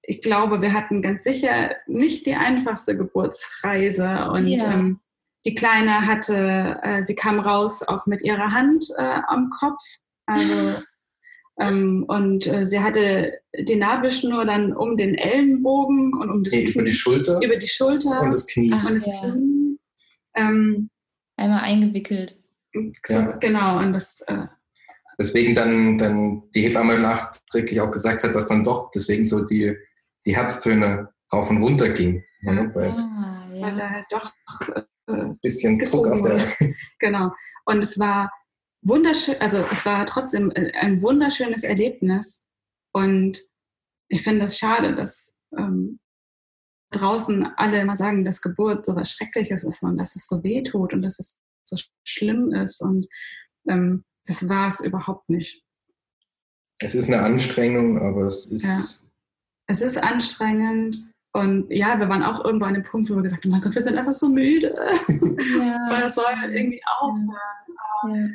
ich 0.07 0.21
glaube, 0.21 0.61
wir 0.61 0.73
hatten 0.73 1.01
ganz 1.01 1.23
sicher 1.23 1.71
nicht 1.87 2.25
die 2.25 2.35
einfachste 2.35 2.95
Geburtsreise. 2.95 4.29
Und 4.31 4.47
ja. 4.47 4.71
ähm, 4.71 4.99
die 5.45 5.55
Kleine 5.55 6.05
hatte, 6.05 6.79
äh, 6.83 7.03
sie 7.03 7.15
kam 7.15 7.39
raus 7.39 7.83
auch 7.83 8.05
mit 8.05 8.21
ihrer 8.21 8.51
Hand 8.51 8.85
äh, 8.97 9.19
am 9.27 9.49
Kopf. 9.49 9.81
Also, 10.25 10.81
ähm, 11.59 12.05
und 12.07 12.47
äh, 12.47 12.65
sie 12.65 12.79
hatte 12.79 13.33
die 13.57 13.75
Nabelschnur 13.75 14.45
dann 14.45 14.73
um 14.73 14.97
den 14.97 15.15
Ellenbogen 15.15 16.13
und 16.13 16.29
um 16.29 16.43
das 16.43 16.53
nee, 16.53 16.65
Knie. 16.65 16.73
Über 16.73 16.83
die 16.83 16.91
Schulter. 16.91 17.41
Über 17.41 17.57
die 17.57 17.67
Schulter. 17.67 18.21
Und 18.21 18.31
das 18.31 18.45
Knie. 18.47 18.71
Ach, 18.73 18.87
und 18.87 18.95
das 18.95 19.05
ja. 19.05 19.31
Knie. 19.31 19.79
Ähm, 20.35 20.89
Einmal 21.37 21.61
eingewickelt. 21.61 22.39
So, 22.73 23.13
ja. 23.13 23.31
Genau, 23.33 23.79
und 23.79 23.93
das 23.93 24.21
äh, 24.27 24.47
Deswegen 25.17 25.55
dann, 25.55 25.97
dann 25.97 26.43
die 26.53 26.61
Hebamme 26.61 26.99
nachträglich 26.99 27.79
auch 27.79 27.91
gesagt 27.91 28.23
hat, 28.23 28.35
dass 28.35 28.47
dann 28.47 28.63
doch 28.63 28.91
deswegen 28.91 29.23
so 29.23 29.41
die 29.41 29.75
die 30.25 30.35
Herztöne 30.35 31.09
rauf 31.31 31.49
und 31.49 31.61
runter 31.61 31.89
ging. 31.89 32.23
Ne? 32.41 32.71
Weil, 32.73 32.91
ah, 32.91 33.47
ja. 33.51 33.61
weil 33.61 33.75
da 33.75 33.89
halt 33.89 34.05
doch 34.09 34.31
ein 35.07 35.31
äh, 35.31 35.35
bisschen 35.41 35.79
Druck 35.79 36.07
auf 36.07 36.21
der. 36.21 36.51
genau. 36.99 37.31
Und 37.65 37.79
es 37.79 37.97
war 37.99 38.31
wunderschön, 38.81 39.35
also 39.39 39.65
es 39.71 39.85
war 39.85 40.05
trotzdem 40.05 40.51
äh, 40.51 40.71
ein 40.73 41.01
wunderschönes 41.01 41.63
Erlebnis. 41.63 42.45
Und 42.93 43.39
ich 44.07 44.23
finde 44.23 44.45
es 44.45 44.57
schade, 44.57 44.95
dass 44.95 45.35
ähm, 45.57 45.99
draußen 46.91 47.45
alle 47.57 47.81
immer 47.81 47.97
sagen, 47.97 48.23
dass 48.23 48.41
Geburt 48.41 48.85
so 48.85 48.95
was 48.95 49.11
Schreckliches 49.11 49.63
ist 49.63 49.83
und 49.83 49.97
dass 49.97 50.15
es 50.15 50.27
so 50.27 50.43
weh 50.43 50.63
tut 50.63 50.93
und 50.93 51.01
dass 51.01 51.19
es 51.19 51.39
so 51.63 51.77
schlimm 52.03 52.53
ist. 52.53 52.81
Und 52.81 53.07
ähm, 53.67 54.05
das 54.25 54.47
war 54.47 54.69
es 54.69 54.79
überhaupt 54.79 55.29
nicht. 55.29 55.63
Es 56.79 56.93
ist 56.93 57.07
eine 57.07 57.21
Anstrengung, 57.21 57.99
aber 57.99 58.27
es 58.27 58.45
ist. 58.45 58.63
Ja. 58.63 59.04
Es 59.67 59.81
ist 59.81 59.97
anstrengend. 59.97 60.97
Und 61.33 61.69
ja, 61.69 61.99
wir 61.99 62.07
waren 62.07 62.23
auch 62.23 62.45
irgendwo 62.45 62.65
an 62.65 62.75
dem 62.75 62.83
Punkt, 62.83 63.09
wo 63.09 63.15
wir 63.15 63.23
gesagt 63.23 63.43
haben, 63.43 63.51
mein 63.51 63.61
Gott, 63.61 63.75
wir 63.75 63.81
sind 63.81 63.97
einfach 63.97 64.13
so 64.13 64.29
müde. 64.29 64.73
Ja. 65.09 65.79
Weil 65.89 66.01
das 66.01 66.15
soll 66.15 66.25
irgendwie 66.43 66.81
aufhören. 66.99 67.35
Ja 68.07 68.27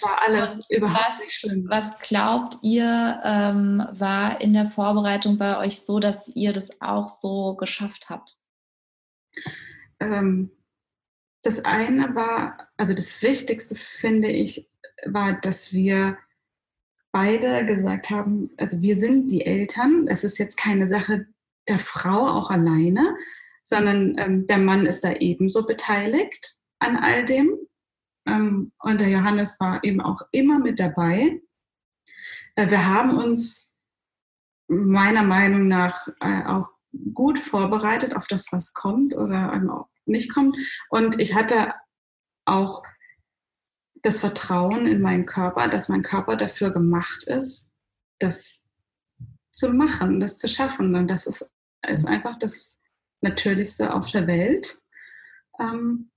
war 0.00 0.22
alles 0.22 0.58
Und 0.58 0.76
überhaupt 0.76 1.08
was, 1.08 1.18
nicht 1.20 1.32
schlimm. 1.32 1.66
Was 1.68 1.98
glaubt 2.00 2.56
ihr, 2.62 3.20
ähm, 3.24 3.86
war 3.92 4.40
in 4.40 4.52
der 4.52 4.70
Vorbereitung 4.70 5.38
bei 5.38 5.58
euch 5.58 5.82
so, 5.82 5.98
dass 5.98 6.28
ihr 6.28 6.52
das 6.52 6.80
auch 6.80 7.08
so 7.08 7.54
geschafft 7.54 8.10
habt? 8.10 8.38
Ähm, 10.00 10.50
das 11.42 11.64
eine 11.64 12.14
war, 12.14 12.68
also 12.76 12.94
das 12.94 13.22
Wichtigste 13.22 13.74
finde 13.74 14.28
ich, 14.28 14.68
war, 15.04 15.34
dass 15.40 15.72
wir 15.72 16.18
beide 17.16 17.64
gesagt 17.64 18.10
haben, 18.10 18.50
also 18.58 18.82
wir 18.82 18.98
sind 18.98 19.30
die 19.30 19.46
Eltern. 19.46 20.06
Es 20.06 20.22
ist 20.22 20.36
jetzt 20.36 20.58
keine 20.58 20.86
Sache 20.86 21.26
der 21.66 21.78
Frau 21.78 22.28
auch 22.28 22.50
alleine, 22.50 23.16
sondern 23.62 24.18
ähm, 24.18 24.46
der 24.46 24.58
Mann 24.58 24.84
ist 24.84 25.02
da 25.02 25.14
ebenso 25.14 25.66
beteiligt 25.66 26.56
an 26.78 26.98
all 26.98 27.24
dem. 27.24 27.56
Ähm, 28.26 28.70
und 28.80 29.00
der 29.00 29.08
Johannes 29.08 29.58
war 29.60 29.82
eben 29.82 30.02
auch 30.02 30.20
immer 30.30 30.58
mit 30.58 30.78
dabei. 30.78 31.40
Äh, 32.54 32.70
wir 32.70 32.84
haben 32.84 33.16
uns 33.16 33.74
meiner 34.68 35.22
Meinung 35.22 35.68
nach 35.68 36.08
äh, 36.20 36.44
auch 36.44 36.68
gut 37.14 37.38
vorbereitet 37.38 38.14
auf 38.14 38.26
das, 38.26 38.52
was 38.52 38.74
kommt 38.74 39.16
oder 39.16 39.58
auch 39.70 39.88
nicht 40.04 40.34
kommt. 40.34 40.54
Und 40.90 41.18
ich 41.18 41.34
hatte 41.34 41.72
auch 42.44 42.82
das 44.06 44.18
Vertrauen 44.18 44.86
in 44.86 45.00
meinen 45.00 45.26
Körper, 45.26 45.68
dass 45.68 45.88
mein 45.88 46.02
Körper 46.02 46.36
dafür 46.36 46.70
gemacht 46.70 47.24
ist, 47.24 47.68
das 48.20 48.70
zu 49.50 49.70
machen, 49.70 50.20
das 50.20 50.38
zu 50.38 50.48
schaffen. 50.48 50.94
Und 50.94 51.08
das 51.08 51.26
ist, 51.26 51.50
ist 51.86 52.06
einfach 52.06 52.38
das 52.38 52.80
Natürlichste 53.20 53.92
auf 53.92 54.10
der 54.12 54.26
Welt. 54.26 54.78
Ähm, 55.58 56.10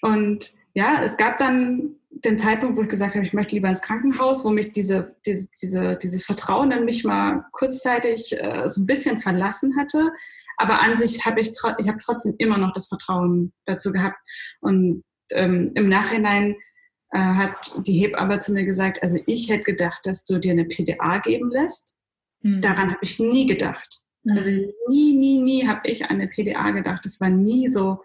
und 0.00 0.54
ja, 0.72 1.02
es 1.02 1.18
gab 1.18 1.38
dann 1.38 1.96
den 2.10 2.38
Zeitpunkt, 2.38 2.76
wo 2.78 2.82
ich 2.82 2.88
gesagt 2.88 3.14
habe, 3.14 3.24
ich 3.24 3.34
möchte 3.34 3.54
lieber 3.54 3.68
ins 3.68 3.82
Krankenhaus, 3.82 4.44
wo 4.44 4.50
mich 4.50 4.72
diese, 4.72 5.16
diese, 5.26 5.48
diese 5.60 5.96
dieses 5.96 6.24
Vertrauen 6.24 6.72
in 6.72 6.84
mich 6.84 7.04
mal 7.04 7.44
kurzzeitig 7.52 8.32
äh, 8.40 8.68
so 8.68 8.80
ein 8.80 8.86
bisschen 8.86 9.20
verlassen 9.20 9.76
hatte. 9.76 10.12
Aber 10.56 10.80
an 10.80 10.96
sich 10.96 11.26
habe 11.26 11.40
ich, 11.40 11.52
ich 11.78 11.88
habe 11.88 11.98
trotzdem 12.02 12.34
immer 12.38 12.56
noch 12.56 12.72
das 12.72 12.88
Vertrauen 12.88 13.52
dazu 13.66 13.92
gehabt. 13.92 14.16
Und 14.60 15.04
ähm, 15.32 15.72
im 15.74 15.88
Nachhinein 15.88 16.56
äh, 17.12 17.18
hat 17.18 17.72
die 17.86 17.98
Hebamme 17.98 18.38
zu 18.38 18.52
mir 18.52 18.64
gesagt, 18.64 19.02
also 19.02 19.18
ich 19.26 19.48
hätte 19.48 19.64
gedacht, 19.64 20.04
dass 20.04 20.24
du 20.24 20.38
dir 20.38 20.52
eine 20.52 20.64
PDA 20.64 21.18
geben 21.18 21.50
lässt. 21.50 21.94
Mhm. 22.40 22.60
Daran 22.60 22.90
habe 22.90 23.02
ich 23.02 23.18
nie 23.18 23.46
gedacht. 23.46 24.02
Mhm. 24.24 24.36
Also 24.36 24.50
nie, 24.88 25.14
nie, 25.14 25.40
nie 25.40 25.66
habe 25.66 25.88
ich 25.88 26.04
an 26.04 26.20
eine 26.20 26.28
PDA 26.28 26.70
gedacht. 26.70 27.04
Das 27.04 27.20
war 27.20 27.30
nie 27.30 27.68
so 27.68 28.02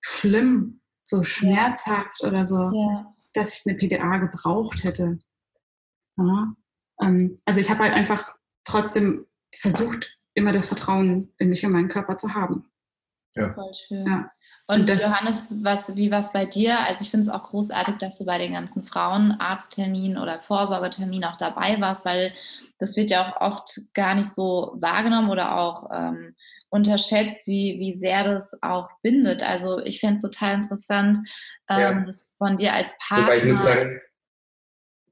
schlimm 0.00 0.80
so 1.04 1.22
schmerzhaft 1.22 2.22
ja. 2.22 2.28
oder 2.28 2.46
so, 2.46 2.70
ja. 2.72 3.14
dass 3.34 3.52
ich 3.52 3.66
eine 3.66 3.76
PDA 3.76 4.16
gebraucht 4.16 4.82
hätte. 4.84 5.18
Ja. 6.16 6.54
Ähm, 7.00 7.36
also 7.44 7.60
ich 7.60 7.70
habe 7.70 7.84
halt 7.84 7.92
einfach 7.92 8.34
trotzdem 8.64 9.26
versucht, 9.54 10.18
immer 10.32 10.52
das 10.52 10.66
Vertrauen 10.66 11.32
in 11.38 11.50
mich 11.50 11.64
und 11.64 11.72
meinen 11.72 11.88
Körper 11.88 12.16
zu 12.16 12.34
haben. 12.34 12.64
Ja. 13.34 13.52
Voll 13.54 13.72
schön. 13.74 14.06
Ja. 14.06 14.30
Und, 14.66 14.88
und 14.88 15.00
Johannes, 15.00 15.58
was, 15.62 15.94
wie 15.94 16.10
war 16.10 16.20
es 16.20 16.32
bei 16.32 16.46
dir? 16.46 16.78
Also 16.80 17.02
ich 17.02 17.10
finde 17.10 17.24
es 17.24 17.28
auch 17.28 17.42
großartig, 17.42 17.96
dass 17.98 18.18
du 18.18 18.24
bei 18.24 18.38
den 18.38 18.52
ganzen 18.52 18.82
Frauenarztterminen 18.82 20.16
oder 20.16 20.40
Vorsorgeterminen 20.40 21.24
auch 21.24 21.36
dabei 21.36 21.80
warst, 21.80 22.06
weil 22.06 22.32
das 22.78 22.96
wird 22.96 23.10
ja 23.10 23.28
auch 23.28 23.40
oft 23.40 23.80
gar 23.92 24.14
nicht 24.14 24.30
so 24.30 24.72
wahrgenommen 24.76 25.30
oder 25.30 25.58
auch 25.58 25.90
ähm, 25.92 26.34
unterschätzt, 26.70 27.46
wie, 27.46 27.78
wie 27.78 27.94
sehr 27.94 28.24
das 28.24 28.58
auch 28.62 28.88
bindet. 29.02 29.42
Also 29.42 29.80
ich 29.80 30.00
fände 30.00 30.16
es 30.16 30.22
total 30.22 30.54
interessant, 30.54 31.18
ähm, 31.68 31.78
ja. 31.78 32.04
das 32.04 32.34
von 32.38 32.56
dir 32.56 32.72
als 32.72 32.96
Partner. 33.06 33.26
Wobei 33.26 33.38
ich 33.38 33.44
muss 33.44 33.62
sagen, 33.62 34.00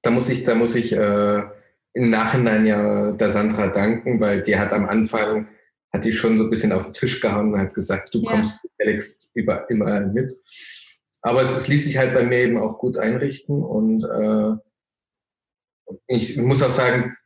da 0.02 0.10
muss 0.10 0.28
ich, 0.28 0.44
da 0.44 0.54
muss 0.54 0.74
ich 0.74 0.92
äh, 0.92 1.42
im 1.92 2.10
Nachhinein 2.10 2.64
ja 2.64 3.12
der 3.12 3.28
Sandra 3.28 3.66
danken, 3.66 4.18
weil 4.20 4.42
die 4.42 4.58
hat 4.58 4.72
am 4.72 4.88
Anfang, 4.88 5.48
hat 5.93 6.05
die 6.05 6.12
schon 6.12 6.39
so 6.39 6.44
ein 6.44 6.51
bisschen 6.51 6.73
auf 6.73 6.85
den 6.85 6.93
Tisch 6.93 7.20
gehauen 7.20 7.52
und 7.52 7.60
hat 7.60 7.74
gesagt, 7.74 8.14
du 8.14 8.20
ja. 8.23 8.31
kommst 8.31 8.59
Alex 8.81 9.31
über, 9.35 9.69
immer 9.70 10.01
mit. 10.01 10.32
Aber 11.23 11.43
es, 11.43 11.55
es, 11.55 11.69
ließ 11.69 11.85
sich 11.85 11.98
halt 11.98 12.14
bei 12.14 12.24
mir 12.24 12.39
eben 12.39 12.59
auch 12.59 12.78
gut 12.78 12.97
einrichten 12.97 13.62
und 13.62 14.05
äh, 14.05 14.56
ich 16.09 16.36
muss 16.39 16.62
auch 16.62 16.70
sagen, 16.70 17.16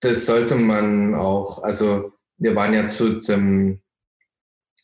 das 0.00 0.26
sollte 0.26 0.56
man 0.56 1.14
auch, 1.14 1.62
also 1.62 2.12
wir 2.38 2.56
waren 2.56 2.72
ja 2.72 2.88
zu 2.88 3.20
dem, 3.20 3.82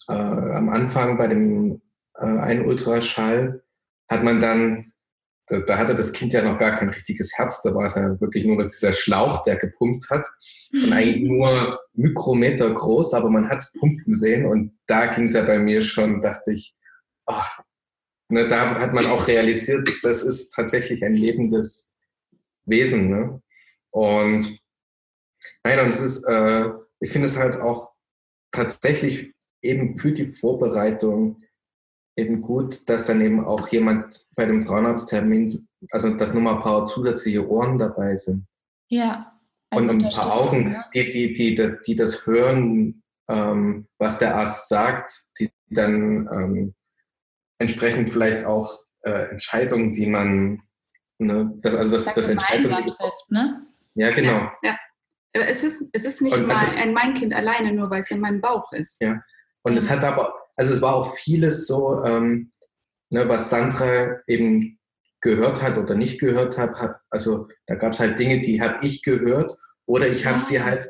äh, 0.08 0.12
am 0.12 0.68
Anfang 0.68 1.16
bei 1.16 1.26
dem 1.26 1.80
äh, 2.14 2.24
einen 2.24 2.66
Ultraschall, 2.66 3.64
hat 4.08 4.22
man 4.22 4.40
dann, 4.40 4.92
da, 5.46 5.60
da, 5.60 5.78
hatte 5.78 5.94
das 5.94 6.12
Kind 6.12 6.32
ja 6.32 6.42
noch 6.42 6.58
gar 6.58 6.72
kein 6.72 6.88
richtiges 6.88 7.32
Herz, 7.36 7.62
da 7.62 7.74
war 7.74 7.86
es 7.86 7.94
ja 7.94 8.20
wirklich 8.20 8.44
nur 8.44 8.66
dieser 8.66 8.92
Schlauch, 8.92 9.42
der 9.44 9.56
gepumpt 9.56 10.10
hat 10.10 10.26
und 10.72 10.92
eigentlich 10.92 11.28
nur 11.28 11.78
Mikrometer 11.94 12.72
groß, 12.72 13.14
aber 13.14 13.30
man 13.30 13.48
hat 13.48 13.58
es 13.58 13.72
pumpen 13.72 14.14
sehen 14.16 14.46
und 14.46 14.76
da 14.86 15.06
ging 15.06 15.24
es 15.24 15.34
ja 15.34 15.42
bei 15.42 15.58
mir 15.58 15.80
schon, 15.80 16.20
dachte 16.20 16.52
ich, 16.52 16.74
ach, 17.26 17.60
ne, 18.28 18.46
da 18.48 18.78
hat 18.78 18.92
man 18.92 19.06
auch 19.06 19.28
realisiert, 19.28 19.88
das 20.02 20.22
ist 20.22 20.50
tatsächlich 20.50 21.04
ein 21.04 21.14
lebendes 21.14 21.94
Wesen. 22.64 23.08
Ne? 23.08 23.42
Und 23.90 24.58
nein, 25.64 25.80
und 25.80 25.88
es 25.88 26.00
ist, 26.00 26.24
äh, 26.24 26.70
ich 27.00 27.10
finde 27.10 27.28
es 27.28 27.36
halt 27.36 27.56
auch 27.56 27.92
tatsächlich 28.50 29.32
eben 29.62 29.96
für 29.96 30.12
die 30.12 30.24
Vorbereitung 30.24 31.38
eben 32.16 32.40
gut, 32.40 32.88
dass 32.88 33.06
dann 33.06 33.20
eben 33.20 33.44
auch 33.44 33.68
jemand 33.68 34.26
bei 34.34 34.46
dem 34.46 34.60
Frauenarzttermin, 34.60 35.68
also 35.90 36.10
dass 36.14 36.32
nur 36.32 36.42
mal 36.42 36.56
ein 36.56 36.62
paar 36.62 36.86
zusätzliche 36.86 37.46
Ohren 37.46 37.78
dabei 37.78 38.16
sind. 38.16 38.46
Ja. 38.88 39.32
Und 39.74 39.90
ein 39.90 39.98
paar 39.98 40.32
Augen, 40.32 40.72
ja. 40.72 40.84
die, 40.94 41.10
die, 41.10 41.32
die, 41.32 41.72
die, 41.86 41.94
das 41.94 42.26
hören, 42.26 43.02
ähm, 43.28 43.86
was 43.98 44.18
der 44.18 44.36
Arzt 44.36 44.68
sagt, 44.68 45.26
die 45.38 45.50
dann 45.68 46.28
ähm, 46.32 46.74
entsprechend 47.58 48.08
vielleicht 48.10 48.44
auch 48.44 48.78
äh, 49.02 49.30
Entscheidungen, 49.30 49.92
die 49.92 50.06
man, 50.06 50.62
ne, 51.18 51.52
das, 51.56 51.74
also 51.74 51.98
das, 51.98 52.14
das 52.14 52.28
Entscheidungen. 52.28 52.86
Trifft, 52.86 53.30
ne? 53.30 53.66
Ja, 53.94 54.10
genau. 54.10 54.50
Ja. 54.62 54.78
Aber 55.34 55.48
es 55.48 55.62
ist, 55.64 55.84
es 55.92 56.04
ist 56.04 56.22
nicht 56.22 56.36
und 56.36 56.50
also, 56.50 56.66
mein, 56.66 56.76
ein 56.76 56.94
mein 56.94 57.14
Kind 57.14 57.34
alleine, 57.34 57.72
nur 57.72 57.90
weil 57.90 58.00
es 58.00 58.10
in 58.10 58.20
meinem 58.20 58.40
Bauch 58.40 58.72
ist. 58.72 59.02
Ja. 59.02 59.20
Und 59.62 59.72
mhm. 59.72 59.78
es 59.78 59.90
hat 59.90 60.04
aber, 60.04 60.32
also 60.56 60.72
es 60.72 60.82
war 60.82 60.94
auch 60.94 61.14
vieles 61.14 61.66
so, 61.66 62.04
ähm, 62.04 62.50
ne, 63.10 63.28
was 63.28 63.50
Sandra 63.50 64.16
eben 64.26 64.78
gehört 65.20 65.62
hat 65.62 65.76
oder 65.78 65.94
nicht 65.94 66.20
gehört 66.20 66.58
hat. 66.58 66.74
hat 66.76 66.96
also 67.10 67.48
da 67.66 67.74
gab 67.74 67.92
es 67.92 68.00
halt 68.00 68.18
Dinge, 68.18 68.40
die 68.40 68.60
habe 68.60 68.84
ich 68.84 69.02
gehört 69.02 69.56
oder 69.86 70.08
ich 70.08 70.26
habe 70.26 70.38
ja. 70.38 70.44
sie 70.44 70.62
halt, 70.62 70.88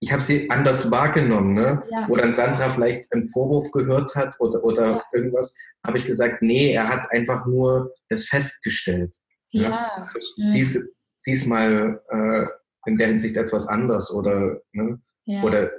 ich 0.00 0.12
habe 0.12 0.22
sie 0.22 0.50
anders 0.50 0.90
wahrgenommen, 0.90 1.54
ne? 1.54 1.82
Ja. 1.90 2.06
Wo 2.08 2.16
dann 2.16 2.34
Sandra 2.34 2.70
vielleicht 2.70 3.12
einen 3.12 3.28
Vorwurf 3.28 3.70
gehört 3.70 4.14
hat 4.16 4.34
oder, 4.40 4.64
oder 4.64 4.90
ja. 4.90 5.02
irgendwas, 5.12 5.54
habe 5.86 5.98
ich 5.98 6.04
gesagt, 6.04 6.42
nee, 6.42 6.72
er 6.72 6.88
hat 6.88 7.10
einfach 7.12 7.46
nur 7.46 7.90
das 8.08 8.24
festgestellt. 8.24 9.14
Ja. 9.50 9.62
ja. 9.62 9.90
Also, 9.96 10.18
sieh's, 10.50 10.88
sieh's 11.18 11.46
mal 11.46 12.00
äh, 12.08 12.46
in 12.90 12.98
der 12.98 13.08
Hinsicht 13.08 13.36
etwas 13.36 13.68
anders 13.68 14.10
oder, 14.10 14.60
ne? 14.72 15.00
oder 15.44 15.70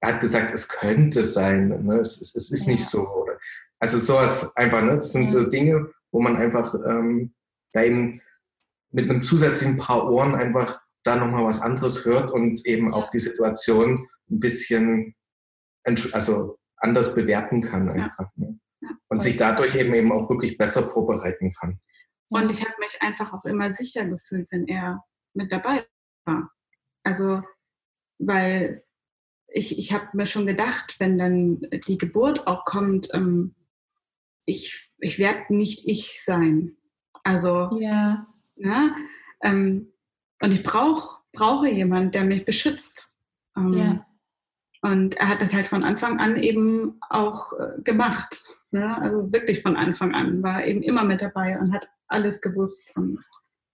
er 0.00 0.14
hat 0.14 0.20
gesagt, 0.20 0.52
es 0.52 0.68
könnte 0.68 1.24
sein, 1.24 1.68
ne? 1.68 1.96
es, 1.96 2.20
es, 2.20 2.34
es 2.34 2.50
ist 2.50 2.66
ja. 2.66 2.72
nicht 2.72 2.86
so. 2.86 3.08
Oder, 3.08 3.38
also 3.80 3.98
sowas 3.98 4.54
einfach, 4.56 4.82
ne? 4.82 4.96
das 4.96 5.12
sind 5.12 5.24
ja. 5.24 5.28
so 5.30 5.44
Dinge, 5.44 5.90
wo 6.12 6.20
man 6.20 6.36
einfach 6.36 6.74
ähm, 6.74 7.34
da 7.72 7.82
eben 7.82 8.20
mit 8.90 9.10
einem 9.10 9.22
zusätzlichen 9.22 9.76
paar 9.76 10.10
Ohren 10.10 10.34
einfach 10.34 10.80
da 11.04 11.16
nochmal 11.16 11.44
was 11.44 11.60
anderes 11.60 12.04
hört 12.04 12.30
und 12.30 12.64
eben 12.66 12.92
auch 12.92 13.10
die 13.10 13.18
Situation 13.18 14.06
ein 14.30 14.40
bisschen 14.40 15.14
also 16.12 16.58
anders 16.76 17.14
bewerten 17.14 17.62
kann 17.62 17.88
einfach. 17.88 18.30
Ne? 18.36 18.58
Und 19.08 19.22
sich 19.22 19.36
dadurch 19.36 19.74
eben, 19.74 19.94
eben 19.94 20.12
auch 20.12 20.28
wirklich 20.28 20.56
besser 20.56 20.82
vorbereiten 20.82 21.52
kann. 21.52 21.80
Und 22.30 22.50
ich 22.50 22.62
habe 22.62 22.74
mich 22.78 23.00
einfach 23.00 23.32
auch 23.32 23.44
immer 23.44 23.72
sicher 23.72 24.04
gefühlt, 24.04 24.48
wenn 24.50 24.68
er 24.68 25.02
mit 25.34 25.50
dabei 25.50 25.86
war. 26.26 26.50
Also, 27.04 27.42
weil 28.18 28.84
ich, 29.48 29.78
ich 29.78 29.92
habe 29.92 30.08
mir 30.12 30.26
schon 30.26 30.46
gedacht, 30.46 30.96
wenn 30.98 31.18
dann 31.18 31.60
die 31.86 31.98
Geburt 31.98 32.46
auch 32.46 32.64
kommt, 32.64 33.08
ähm, 33.14 33.54
ich, 34.44 34.90
ich 34.98 35.18
werde 35.18 35.54
nicht 35.54 35.86
ich 35.86 36.22
sein. 36.22 36.76
Also, 37.24 37.70
ja. 37.80 38.26
ja 38.56 38.94
ähm, 39.42 39.92
und 40.40 40.52
ich 40.52 40.62
brauche 40.62 41.18
brauche 41.32 41.68
jemanden, 41.68 42.10
der 42.10 42.24
mich 42.24 42.44
beschützt. 42.44 43.14
Ähm, 43.56 43.72
ja. 43.72 44.06
Und 44.82 45.16
er 45.16 45.28
hat 45.28 45.42
das 45.42 45.52
halt 45.52 45.68
von 45.68 45.84
Anfang 45.84 46.20
an 46.20 46.36
eben 46.36 46.98
auch 47.10 47.52
äh, 47.52 47.82
gemacht. 47.82 48.42
Ne? 48.70 48.96
Also 48.98 49.32
wirklich 49.32 49.62
von 49.62 49.76
Anfang 49.76 50.14
an, 50.14 50.42
war 50.42 50.64
eben 50.64 50.82
immer 50.82 51.04
mit 51.04 51.20
dabei 51.20 51.58
und 51.58 51.72
hat 51.72 51.88
alles 52.06 52.40
gewusst. 52.40 52.96
Und, 52.96 53.18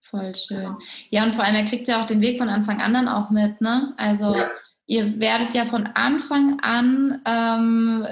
Voll 0.03 0.35
schön. 0.35 0.77
Ja, 1.11 1.25
und 1.25 1.35
vor 1.35 1.45
allem, 1.45 1.57
er 1.57 1.65
kriegt 1.65 1.89
ja 1.89 2.01
auch 2.01 2.07
den 2.07 2.21
Weg 2.21 2.39
von 2.39 2.49
Anfang 2.49 2.81
an 2.81 2.95
dann 2.95 3.09
auch 3.09 3.31
mit, 3.31 3.61
ne? 3.61 3.95
Also 3.97 4.35
ja. 4.35 4.51
Ihr 4.86 5.19
werdet 5.20 5.55
ja 5.55 5.66
von 5.66 5.86
Anfang 5.86 6.61
an 6.61 7.20
ähm, 7.27 8.06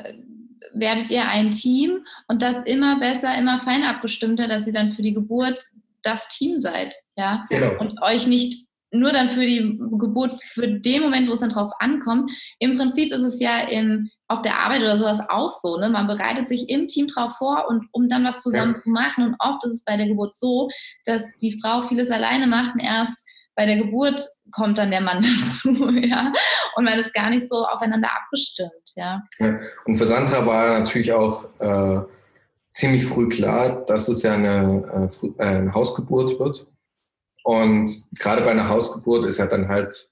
werdet 0.75 1.11
ihr 1.11 1.29
ein 1.29 1.51
Team 1.51 2.05
und 2.29 2.43
das 2.43 2.63
immer 2.63 2.99
besser, 2.99 3.37
immer 3.37 3.59
fein 3.59 3.83
abgestimmter, 3.85 4.49
dass 4.49 4.67
ihr 4.67 4.73
dann 4.73 4.93
für 4.93 5.03
die 5.03 5.13
Geburt 5.13 5.59
das 6.03 6.29
Team 6.29 6.59
seid, 6.59 6.95
ja, 7.17 7.47
genau. 7.49 7.79
und 7.79 8.01
euch 8.03 8.27
nicht 8.27 8.67
nur 8.95 9.11
dann 9.11 9.29
für 9.29 9.47
die 9.47 9.79
Geburt, 9.93 10.35
für 10.43 10.69
den 10.69 11.03
Moment, 11.03 11.27
wo 11.29 11.33
es 11.33 11.41
dann 11.41 11.49
drauf 11.49 11.73
ankommt. 11.79 12.31
Im 12.59 12.77
Prinzip 12.77 13.11
ist 13.13 13.23
es 13.23 13.41
ja 13.41 13.61
in, 13.61 14.11
auf 14.29 14.43
der 14.43 14.59
Arbeit 14.59 14.83
oder 14.83 14.99
sowas 14.99 15.21
auch 15.31 15.51
so. 15.51 15.79
Ne? 15.79 15.89
Man 15.89 16.07
bereitet 16.07 16.47
sich 16.49 16.69
im 16.69 16.89
Team 16.89 17.07
drauf 17.07 17.37
vor 17.39 17.65
und 17.69 17.87
um 17.93 18.09
dann 18.11 18.25
was 18.25 18.43
zusammen 18.43 18.75
ja. 18.75 18.79
zu 18.79 18.91
machen. 18.91 19.25
Und 19.25 19.37
oft 19.39 19.65
ist 19.65 19.73
es 19.73 19.85
bei 19.85 19.97
der 19.97 20.09
Geburt 20.09 20.35
so, 20.35 20.69
dass 21.07 21.33
die 21.41 21.59
Frau 21.59 21.81
vieles 21.81 22.11
alleine 22.11 22.47
macht 22.47 22.75
und 22.75 22.81
erst 22.81 23.25
bei 23.55 23.67
der 23.67 23.77
Geburt 23.77 24.21
kommt 24.51 24.79
dann 24.79 24.91
der 24.91 25.01
Mann 25.01 25.23
dazu, 25.41 25.89
ja. 25.91 26.33
Und 26.77 26.85
man 26.85 26.99
ist 26.99 27.13
gar 27.15 27.31
nicht 27.31 27.49
so 27.49 27.65
aufeinander 27.67 28.09
abgestimmt, 28.11 28.93
ja. 28.97 29.23
ja. 29.39 29.59
Und 29.85 29.97
für 29.97 30.07
Sandra 30.07 30.47
war 30.47 30.79
natürlich 30.81 31.13
auch 31.13 31.45
äh, 31.61 32.01
ziemlich 32.73 33.05
früh 33.05 33.29
klar, 33.29 33.85
dass 33.87 34.09
es 34.09 34.23
ja 34.23 34.35
eine, 34.35 35.09
äh, 35.39 35.43
eine 35.43 35.75
Hausgeburt 35.75 36.39
wird. 36.39 36.67
Und 37.45 38.05
gerade 38.19 38.43
bei 38.43 38.53
einer 38.53 38.69
Hausgeburt 38.69 39.27
ist 39.27 39.39
ja 39.39 39.47
dann 39.47 39.69
halt 39.69 40.11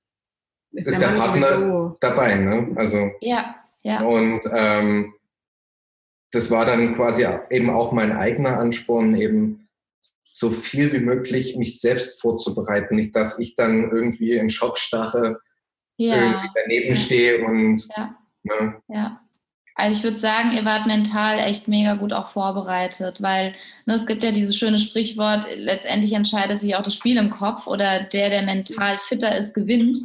ist, 0.73 0.87
ist 0.87 1.01
der, 1.01 1.11
der 1.11 1.17
Partner 1.17 1.47
sowieso. 1.49 1.97
dabei, 2.01 2.35
ne? 2.35 2.73
Also 2.77 3.11
ja, 3.21 3.57
ja. 3.83 4.03
Und 4.03 4.41
ähm, 4.53 5.15
das 6.33 6.51
war 6.51 6.65
dann 6.65 6.95
quasi 6.95 7.27
eben 7.51 7.71
auch 7.71 7.93
mein 7.93 8.13
eigener 8.13 8.59
Ansporn, 8.59 9.17
eben 9.17 9.69
so 10.31 10.51
viel 10.51 10.93
wie 10.93 11.01
möglich 11.01 11.57
mich 11.57 11.81
selbst 11.81 12.21
vorzubereiten, 12.21 12.95
nicht 12.95 13.15
dass 13.17 13.39
ich 13.39 13.55
dann 13.57 13.91
irgendwie 13.91 14.33
in 14.33 14.49
Schockstarre 14.49 15.41
ja. 16.09 16.45
daneben 16.55 16.95
stehe 16.95 17.45
und 17.45 17.87
ja. 17.97 18.15
Ne? 18.43 18.81
ja. 18.89 19.21
Also 19.75 19.99
ich 19.99 20.05
würde 20.05 20.19
sagen, 20.19 20.53
ihr 20.53 20.65
wart 20.65 20.87
mental 20.87 21.39
echt 21.39 21.67
mega 21.67 21.95
gut 21.95 22.13
auch 22.13 22.31
vorbereitet, 22.31 23.23
weil 23.23 23.53
ne, 23.87 23.95
es 23.95 24.07
gibt 24.07 24.23
ja 24.23 24.31
dieses 24.31 24.57
schöne 24.57 24.79
Sprichwort, 24.79 25.47
letztendlich 25.55 26.13
entscheidet 26.13 26.61
sich 26.61 26.77
auch 26.77 26.83
das 26.83 26.95
Spiel 26.95 27.17
im 27.17 27.31
Kopf 27.31 27.67
oder 27.67 28.03
der, 28.03 28.29
der 28.29 28.43
mental 28.43 28.99
fitter 28.99 29.35
ist, 29.37 29.55
gewinnt, 29.55 29.99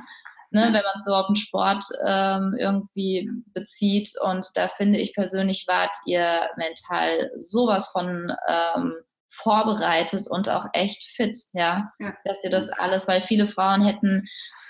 ne, 0.52 0.62
wenn 0.68 0.72
man 0.72 1.02
so 1.04 1.14
auf 1.14 1.28
den 1.28 1.36
Sport 1.36 1.84
ähm, 2.08 2.56
irgendwie 2.58 3.30
bezieht. 3.54 4.12
Und 4.24 4.48
da 4.56 4.70
finde 4.70 5.00
ich 5.00 5.14
persönlich, 5.14 5.66
wart 5.68 5.96
ihr 6.06 6.50
mental 6.56 7.32
sowas 7.36 7.90
von 7.90 8.32
ähm, 8.48 8.94
vorbereitet 9.30 10.28
und 10.28 10.50
auch 10.50 10.68
echt 10.74 11.04
fit, 11.04 11.38
ja? 11.54 11.92
ja, 12.00 12.14
dass 12.24 12.44
ihr 12.44 12.50
das 12.50 12.70
alles, 12.70 13.08
weil 13.08 13.22
viele 13.22 13.48
Frauen 13.48 13.84
hätten 13.84 14.26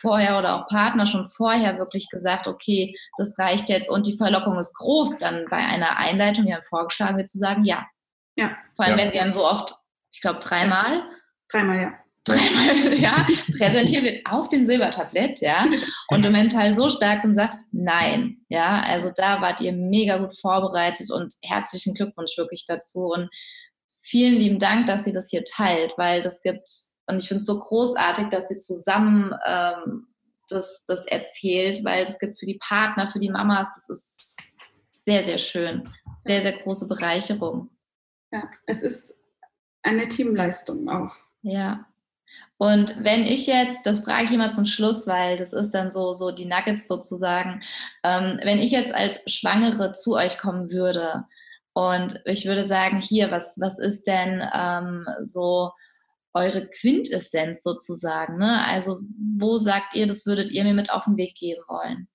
vorher 0.06 0.38
oder 0.38 0.56
auch 0.56 0.68
Partner 0.68 1.07
schon 1.07 1.27
vorher 1.27 1.80
wirklich 1.80 2.07
gesagt, 2.10 2.48
okay, 2.48 2.95
das 3.18 3.38
reicht 3.40 3.69
jetzt 3.69 3.90
und 3.90 4.06
die 4.06 4.18
Verlockung 4.18 4.57
ist 4.60 4.76
groß, 4.76 5.18
dann 5.18 5.45
bei 5.49 5.57
einer 5.57 5.98
Einleitung, 5.98 6.45
die 6.45 6.53
haben 6.53 6.64
vorgeschlagen 6.64 7.18
wird, 7.18 7.30
zu 7.30 7.40
sagen, 7.40 7.64
ja. 7.64 7.86
Ja. 8.36 8.56
Vor 8.76 8.86
allem, 8.86 8.98
ja. 8.98 9.03
wenn 9.03 9.11
sie 9.11 9.18
dann 9.18 9.34
so 9.34 9.45
oft, 9.45 9.73
ich 10.14 10.22
glaube, 10.22 10.40
dreimal. 10.40 11.03
Dreimal, 11.49 11.82
ja. 11.82 11.94
Dreimal, 12.23 12.99
ja, 12.99 13.26
präsentiert 13.57 14.03
wird 14.03 14.26
auf 14.26 14.49
dem 14.49 14.65
Silbertablett, 14.65 15.41
ja, 15.41 15.65
und 16.10 16.23
du 16.23 16.30
mental 16.30 16.73
so 16.76 16.90
stark 16.90 17.23
und 17.23 17.34
sagst 17.34 17.68
nein, 17.72 18.38
ja, 18.49 18.82
also 18.82 19.11
da 19.15 19.41
wart 19.41 19.61
ihr 19.61 19.73
mega 19.73 20.18
gut 20.18 20.38
vorbereitet 20.40 21.11
und 21.11 21.34
herzlichen 21.44 21.94
Glückwunsch 21.95 22.38
wirklich 22.38 22.65
dazu 22.68 23.06
und 23.07 23.30
vielen 24.02 24.36
lieben 24.36 24.60
Dank, 24.60 24.86
dass 24.86 25.07
ihr 25.07 25.14
das 25.14 25.30
hier 25.30 25.44
teilt, 25.44 25.94
weil 25.98 26.22
das 26.22 26.41
gibt 26.41 26.68
und 27.07 27.18
ich 27.18 27.27
finde 27.27 27.41
es 27.41 27.48
so 27.48 27.60
großartig, 27.60 28.30
dass 28.30 28.48
sie 28.48 28.57
zusammen 28.57 29.34
ähm, 29.48 30.07
das, 30.49 30.86
das 30.88 31.06
erzählt, 31.06 31.84
weil 31.84 32.06
es 32.06 32.19
gibt 32.19 32.40
für 32.40 32.45
die 32.45 32.60
Partner, 32.60 33.10
für 33.10 33.19
die 33.19 33.30
Mamas, 33.30 33.68
das 33.76 33.90
ist 33.90 34.38
sehr, 34.99 35.26
sehr 35.26 35.38
schön. 35.38 35.90
Sehr, 36.26 36.41
sehr 36.41 36.64
große 36.64 36.88
Bereicherung. 36.88 37.69
Ja, 38.32 38.49
es 38.65 38.82
ist 38.82 39.19
eine 39.84 40.07
Teamleistung 40.07 40.90
auch. 40.90 41.14
Ja. 41.44 41.86
Und 42.57 42.95
wenn 43.03 43.23
ich 43.23 43.45
jetzt, 43.45 43.86
das 43.86 43.99
frage 43.99 44.26
ich 44.26 44.32
immer 44.32 44.49
zum 44.49 44.65
Schluss, 44.65 45.06
weil 45.06 45.38
das 45.38 45.53
ist 45.53 45.72
dann 45.72 45.91
so, 45.91 46.14
so 46.14 46.32
die 46.32 46.45
Nuggets 46.45 46.88
sozusagen, 46.88 47.61
ähm, 48.03 48.40
wenn 48.44 48.60
ich 48.60 48.72
jetzt 48.72 48.94
als 48.94 49.30
Schwangere 49.32 49.91
zu 49.91 50.15
euch 50.15 50.40
kommen 50.40 50.72
würde 50.72 51.26
und 51.73 52.22
ich 52.26 52.45
würde 52.45 52.65
sagen, 52.65 52.99
hier, 52.99 53.30
was, 53.30 53.60
was 53.60 53.77
ist 53.77 54.07
denn 54.07 54.41
ähm, 54.53 55.06
so 55.22 55.72
eure 56.35 56.67
Quintessenz 56.67 57.63
sozusagen? 57.63 58.37
Ne? 58.37 58.63
Also 58.65 58.99
wo 59.37 59.57
sagt 59.57 59.95
ihr, 59.95 60.05
das 60.05 60.25
würdet 60.25 60.51
ihr 60.51 60.63
mir 60.63 60.73
mit 60.73 60.91
auf 60.91 61.05
den 61.05 61.17
Weg 61.17 61.35
geben 61.35 61.61
wollen? 61.67 62.07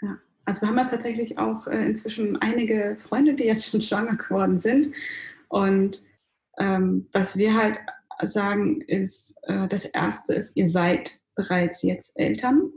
Ja, 0.00 0.18
also 0.46 0.62
wir 0.62 0.68
haben 0.68 0.78
jetzt 0.78 0.90
tatsächlich 0.90 1.38
auch 1.38 1.66
äh, 1.66 1.86
inzwischen 1.86 2.36
einige 2.38 2.96
Freunde, 2.98 3.34
die 3.34 3.44
jetzt 3.44 3.66
schon 3.66 3.82
schwanger 3.82 4.16
geworden 4.16 4.58
sind. 4.58 4.94
Und 5.48 6.02
ähm, 6.58 7.08
was 7.12 7.36
wir 7.36 7.54
halt 7.54 7.78
sagen, 8.22 8.80
ist, 8.80 9.36
äh, 9.42 9.68
das 9.68 9.84
Erste 9.84 10.34
ist, 10.34 10.56
ihr 10.56 10.68
seid 10.68 11.20
bereits 11.34 11.82
jetzt 11.82 12.12
Eltern. 12.16 12.72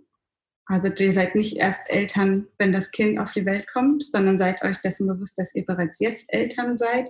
Also 0.68 0.90
ihr 0.90 1.12
seid 1.14 1.36
nicht 1.36 1.58
erst 1.58 1.90
Eltern, 1.90 2.48
wenn 2.58 2.72
das 2.72 2.92
Kind 2.92 3.20
auf 3.20 3.32
die 3.32 3.46
Welt 3.46 3.68
kommt, 3.68 4.10
sondern 4.10 4.38
seid 4.38 4.64
euch 4.64 4.78
dessen 4.82 5.08
bewusst, 5.08 5.38
dass 5.38 5.54
ihr 5.56 5.66
bereits 5.66 6.00
jetzt 6.00 6.26
Eltern 6.34 6.76
seid. 6.76 7.10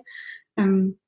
Ähm, 0.57 0.99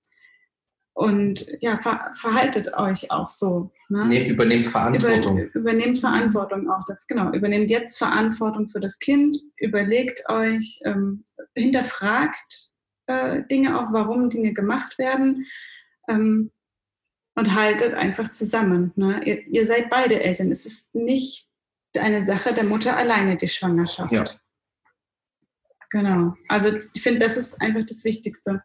und 0.97 1.45
ja, 1.61 1.77
ver 1.77 2.11
verhaltet 2.15 2.73
euch 2.73 3.11
auch 3.11 3.29
so. 3.29 3.69
Ne? 3.87 4.07
Nee, 4.07 4.29
übernehmt 4.29 4.65
Verantwortung. 4.65 5.37
Über, 5.37 5.59
übernehmt 5.59 5.99
Verantwortung 5.99 6.71
auch. 6.71 6.83
Das, 6.87 7.05
genau, 7.05 7.31
übernehmt 7.33 7.69
jetzt 7.69 7.99
Verantwortung 7.99 8.67
für 8.67 8.79
das 8.79 8.97
Kind, 8.97 9.37
überlegt 9.57 10.27
euch, 10.27 10.79
ähm, 10.85 11.23
hinterfragt 11.55 12.71
äh, 13.05 13.43
Dinge 13.43 13.79
auch, 13.79 13.93
warum 13.93 14.31
Dinge 14.31 14.53
gemacht 14.53 14.97
werden 14.97 15.45
ähm, 16.07 16.51
und 17.35 17.53
haltet 17.53 17.93
einfach 17.93 18.31
zusammen. 18.31 18.91
Ne? 18.95 19.21
Ihr, 19.23 19.45
ihr, 19.45 19.67
seid 19.67 19.91
beide 19.91 20.19
Eltern. 20.19 20.49
Es 20.49 20.65
ist 20.65 20.95
nicht 20.95 21.47
eine 21.95 22.23
Sache 22.23 22.55
der 22.55 22.63
Mutter 22.63 22.97
alleine, 22.97 23.37
die 23.37 23.47
Schwangerschaft. 23.47 24.11
Ja. 24.11 24.23
Genau. 25.91 26.33
Also 26.47 26.71
ich 26.95 27.03
finde, 27.03 27.19
das 27.19 27.37
ist 27.37 27.61
einfach 27.61 27.83
das 27.83 28.03
Wichtigste. 28.03 28.63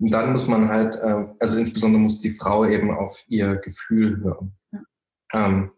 Und 0.00 0.12
dann 0.12 0.32
muss 0.32 0.46
man 0.46 0.68
halt, 0.68 0.96
äh, 0.96 1.26
also 1.40 1.58
insbesondere 1.58 2.00
muss 2.00 2.18
die 2.18 2.30
Frau 2.30 2.64
eben 2.64 2.90
auf 2.90 3.24
ihr 3.28 3.56
Gefühl 3.56 4.20
hören. 4.22 4.56
Ja. 4.72 4.80
Ähm, 5.32 5.72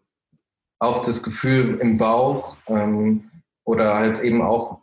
auf 0.79 1.03
das 1.03 1.21
Gefühl 1.21 1.77
im 1.79 1.97
Bauch 1.97 2.57
ähm, 2.67 3.29
oder 3.63 3.95
halt 3.95 4.19
eben 4.19 4.41
auch, 4.41 4.81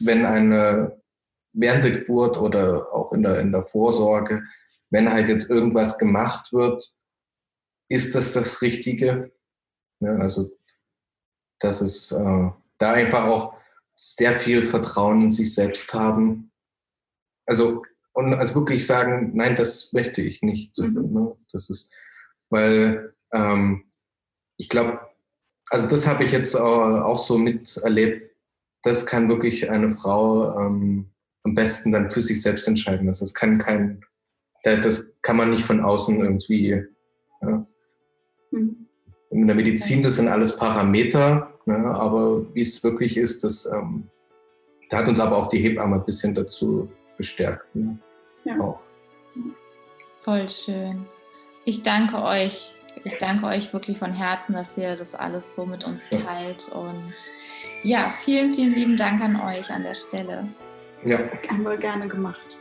wenn 0.00 0.24
eine 0.26 1.00
während 1.56 1.84
der 1.84 1.92
Geburt 1.92 2.36
oder 2.36 2.92
auch 2.92 3.12
in 3.12 3.22
der, 3.22 3.40
in 3.40 3.50
der 3.50 3.62
Vorsorge, 3.62 4.44
wenn 4.90 5.10
halt 5.10 5.28
jetzt 5.28 5.50
irgendwas 5.50 5.98
gemacht 5.98 6.52
wird, 6.52 6.94
ist 7.88 8.14
das 8.14 8.32
das 8.32 8.60
Richtige? 8.62 9.32
Ja, 10.00 10.16
also, 10.16 10.50
dass 11.60 11.80
es 11.80 12.12
äh, 12.12 12.50
da 12.78 12.92
einfach 12.92 13.24
auch 13.24 13.54
sehr 13.94 14.32
viel 14.32 14.62
Vertrauen 14.62 15.22
in 15.22 15.32
sich 15.32 15.54
selbst 15.54 15.92
haben. 15.94 16.52
Also 17.46 17.82
und 18.16 18.32
also 18.32 18.54
wirklich 18.54 18.86
sagen, 18.86 19.32
nein, 19.34 19.56
das 19.56 19.92
möchte 19.92 20.22
ich 20.22 20.40
nicht. 20.40 20.76
Mhm. 20.78 21.12
Ne? 21.12 21.36
Das 21.52 21.68
ist, 21.68 21.92
weil 22.48 23.12
ähm, 23.32 23.84
ich 24.56 24.70
glaube, 24.70 25.00
also 25.68 25.86
das 25.86 26.06
habe 26.06 26.24
ich 26.24 26.32
jetzt 26.32 26.56
auch 26.56 27.18
so 27.18 27.36
miterlebt, 27.36 28.34
das 28.82 29.04
kann 29.04 29.28
wirklich 29.28 29.68
eine 29.68 29.90
Frau 29.90 30.58
ähm, 30.58 31.10
am 31.42 31.54
besten 31.54 31.92
dann 31.92 32.08
für 32.08 32.22
sich 32.22 32.40
selbst 32.40 32.66
entscheiden. 32.66 33.06
Das 33.06 33.34
kann 33.34 33.58
kein, 33.58 34.02
das 34.64 35.14
kann 35.20 35.36
man 35.36 35.50
nicht 35.50 35.64
von 35.64 35.80
außen 35.80 36.18
irgendwie. 36.18 36.82
Ja. 37.42 37.66
Mhm. 38.50 38.86
In 39.28 39.46
der 39.46 39.56
Medizin, 39.56 40.02
das 40.02 40.16
sind 40.16 40.28
alles 40.28 40.56
Parameter, 40.56 41.52
ne? 41.66 41.76
aber 41.76 42.54
wie 42.54 42.62
es 42.62 42.82
wirklich 42.82 43.18
ist, 43.18 43.44
das 43.44 43.66
ähm, 43.66 44.08
da 44.88 44.98
hat 44.98 45.08
uns 45.08 45.20
aber 45.20 45.36
auch 45.36 45.48
die 45.48 45.58
Hebamme 45.58 45.96
ein 45.96 46.04
bisschen 46.06 46.34
dazu 46.34 46.88
bestärkt. 47.18 47.74
Ne? 47.74 47.98
Ja. 48.46 48.58
Auch. 48.58 48.80
Voll 50.22 50.48
schön. 50.48 51.06
Ich 51.64 51.82
danke 51.82 52.22
euch 52.22 52.74
ich 53.04 53.18
danke 53.18 53.46
euch 53.46 53.72
wirklich 53.72 53.98
von 53.98 54.12
Herzen, 54.12 54.54
dass 54.54 54.76
ihr 54.76 54.96
das 54.96 55.14
alles 55.14 55.54
so 55.54 55.64
mit 55.64 55.84
uns 55.84 56.08
teilt. 56.10 56.68
Und 56.72 57.14
ja, 57.84 58.12
vielen, 58.18 58.52
vielen 58.52 58.72
lieben 58.72 58.96
Dank 58.96 59.20
an 59.20 59.36
euch 59.40 59.70
an 59.70 59.82
der 59.82 59.94
Stelle. 59.94 60.48
Ja, 61.04 61.18
haben 61.48 61.62
wir 61.62 61.76
gerne 61.76 62.08
gemacht. 62.08 62.56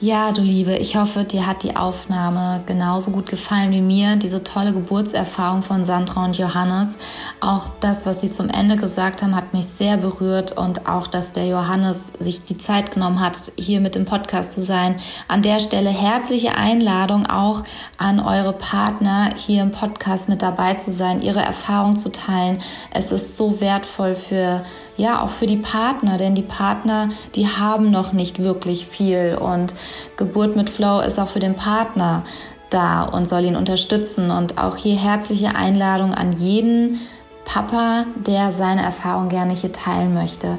Ja, 0.00 0.30
du 0.30 0.42
Liebe, 0.42 0.76
ich 0.76 0.94
hoffe, 0.94 1.24
dir 1.24 1.44
hat 1.44 1.64
die 1.64 1.74
Aufnahme 1.74 2.62
genauso 2.66 3.10
gut 3.10 3.26
gefallen 3.26 3.72
wie 3.72 3.80
mir. 3.80 4.14
Diese 4.14 4.44
tolle 4.44 4.72
Geburtserfahrung 4.72 5.64
von 5.64 5.84
Sandra 5.84 6.24
und 6.24 6.38
Johannes. 6.38 6.98
Auch 7.40 7.68
das, 7.80 8.06
was 8.06 8.20
sie 8.20 8.30
zum 8.30 8.48
Ende 8.48 8.76
gesagt 8.76 9.24
haben, 9.24 9.34
hat 9.34 9.52
mich 9.54 9.66
sehr 9.66 9.96
berührt 9.96 10.52
und 10.52 10.86
auch, 10.86 11.08
dass 11.08 11.32
der 11.32 11.46
Johannes 11.46 12.12
sich 12.20 12.44
die 12.44 12.56
Zeit 12.56 12.92
genommen 12.92 13.18
hat, 13.18 13.36
hier 13.56 13.80
mit 13.80 13.96
dem 13.96 14.04
Podcast 14.04 14.52
zu 14.52 14.62
sein. 14.62 14.94
An 15.26 15.42
der 15.42 15.58
Stelle 15.58 15.90
herzliche 15.90 16.54
Einladung 16.54 17.26
auch 17.26 17.64
an 17.96 18.20
eure 18.20 18.52
Partner, 18.52 19.30
hier 19.36 19.62
im 19.62 19.72
Podcast 19.72 20.28
mit 20.28 20.42
dabei 20.42 20.74
zu 20.74 20.92
sein, 20.92 21.22
ihre 21.22 21.40
Erfahrung 21.40 21.96
zu 21.96 22.12
teilen. 22.12 22.60
Es 22.92 23.10
ist 23.10 23.36
so 23.36 23.60
wertvoll 23.60 24.14
für 24.14 24.62
ja 24.98 25.22
auch 25.22 25.30
für 25.30 25.46
die 25.46 25.56
Partner, 25.56 26.18
denn 26.18 26.34
die 26.34 26.42
Partner, 26.42 27.08
die 27.34 27.46
haben 27.46 27.90
noch 27.90 28.12
nicht 28.12 28.40
wirklich 28.40 28.86
viel 28.86 29.38
und 29.40 29.72
Geburt 30.16 30.56
mit 30.56 30.68
Flow 30.68 31.00
ist 31.00 31.18
auch 31.18 31.28
für 31.28 31.40
den 31.40 31.54
Partner 31.54 32.24
da 32.68 33.04
und 33.04 33.28
soll 33.28 33.44
ihn 33.44 33.56
unterstützen 33.56 34.30
und 34.30 34.58
auch 34.58 34.76
hier 34.76 34.96
herzliche 34.96 35.54
Einladung 35.54 36.12
an 36.12 36.38
jeden 36.38 37.00
Papa, 37.44 38.04
der 38.26 38.52
seine 38.52 38.82
Erfahrung 38.82 39.30
gerne 39.30 39.54
hier 39.54 39.72
teilen 39.72 40.12
möchte. 40.12 40.58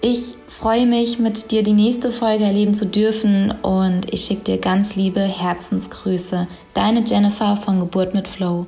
Ich 0.00 0.34
freue 0.48 0.86
mich, 0.86 1.18
mit 1.18 1.50
dir 1.50 1.62
die 1.62 1.74
nächste 1.74 2.10
Folge 2.10 2.44
erleben 2.44 2.74
zu 2.74 2.86
dürfen 2.86 3.52
und 3.62 4.12
ich 4.12 4.24
schicke 4.24 4.44
dir 4.44 4.58
ganz 4.58 4.96
liebe 4.96 5.20
Herzensgrüße. 5.20 6.48
Deine 6.74 7.04
Jennifer 7.04 7.56
von 7.56 7.80
Geburt 7.80 8.14
mit 8.14 8.26
Flow. 8.26 8.66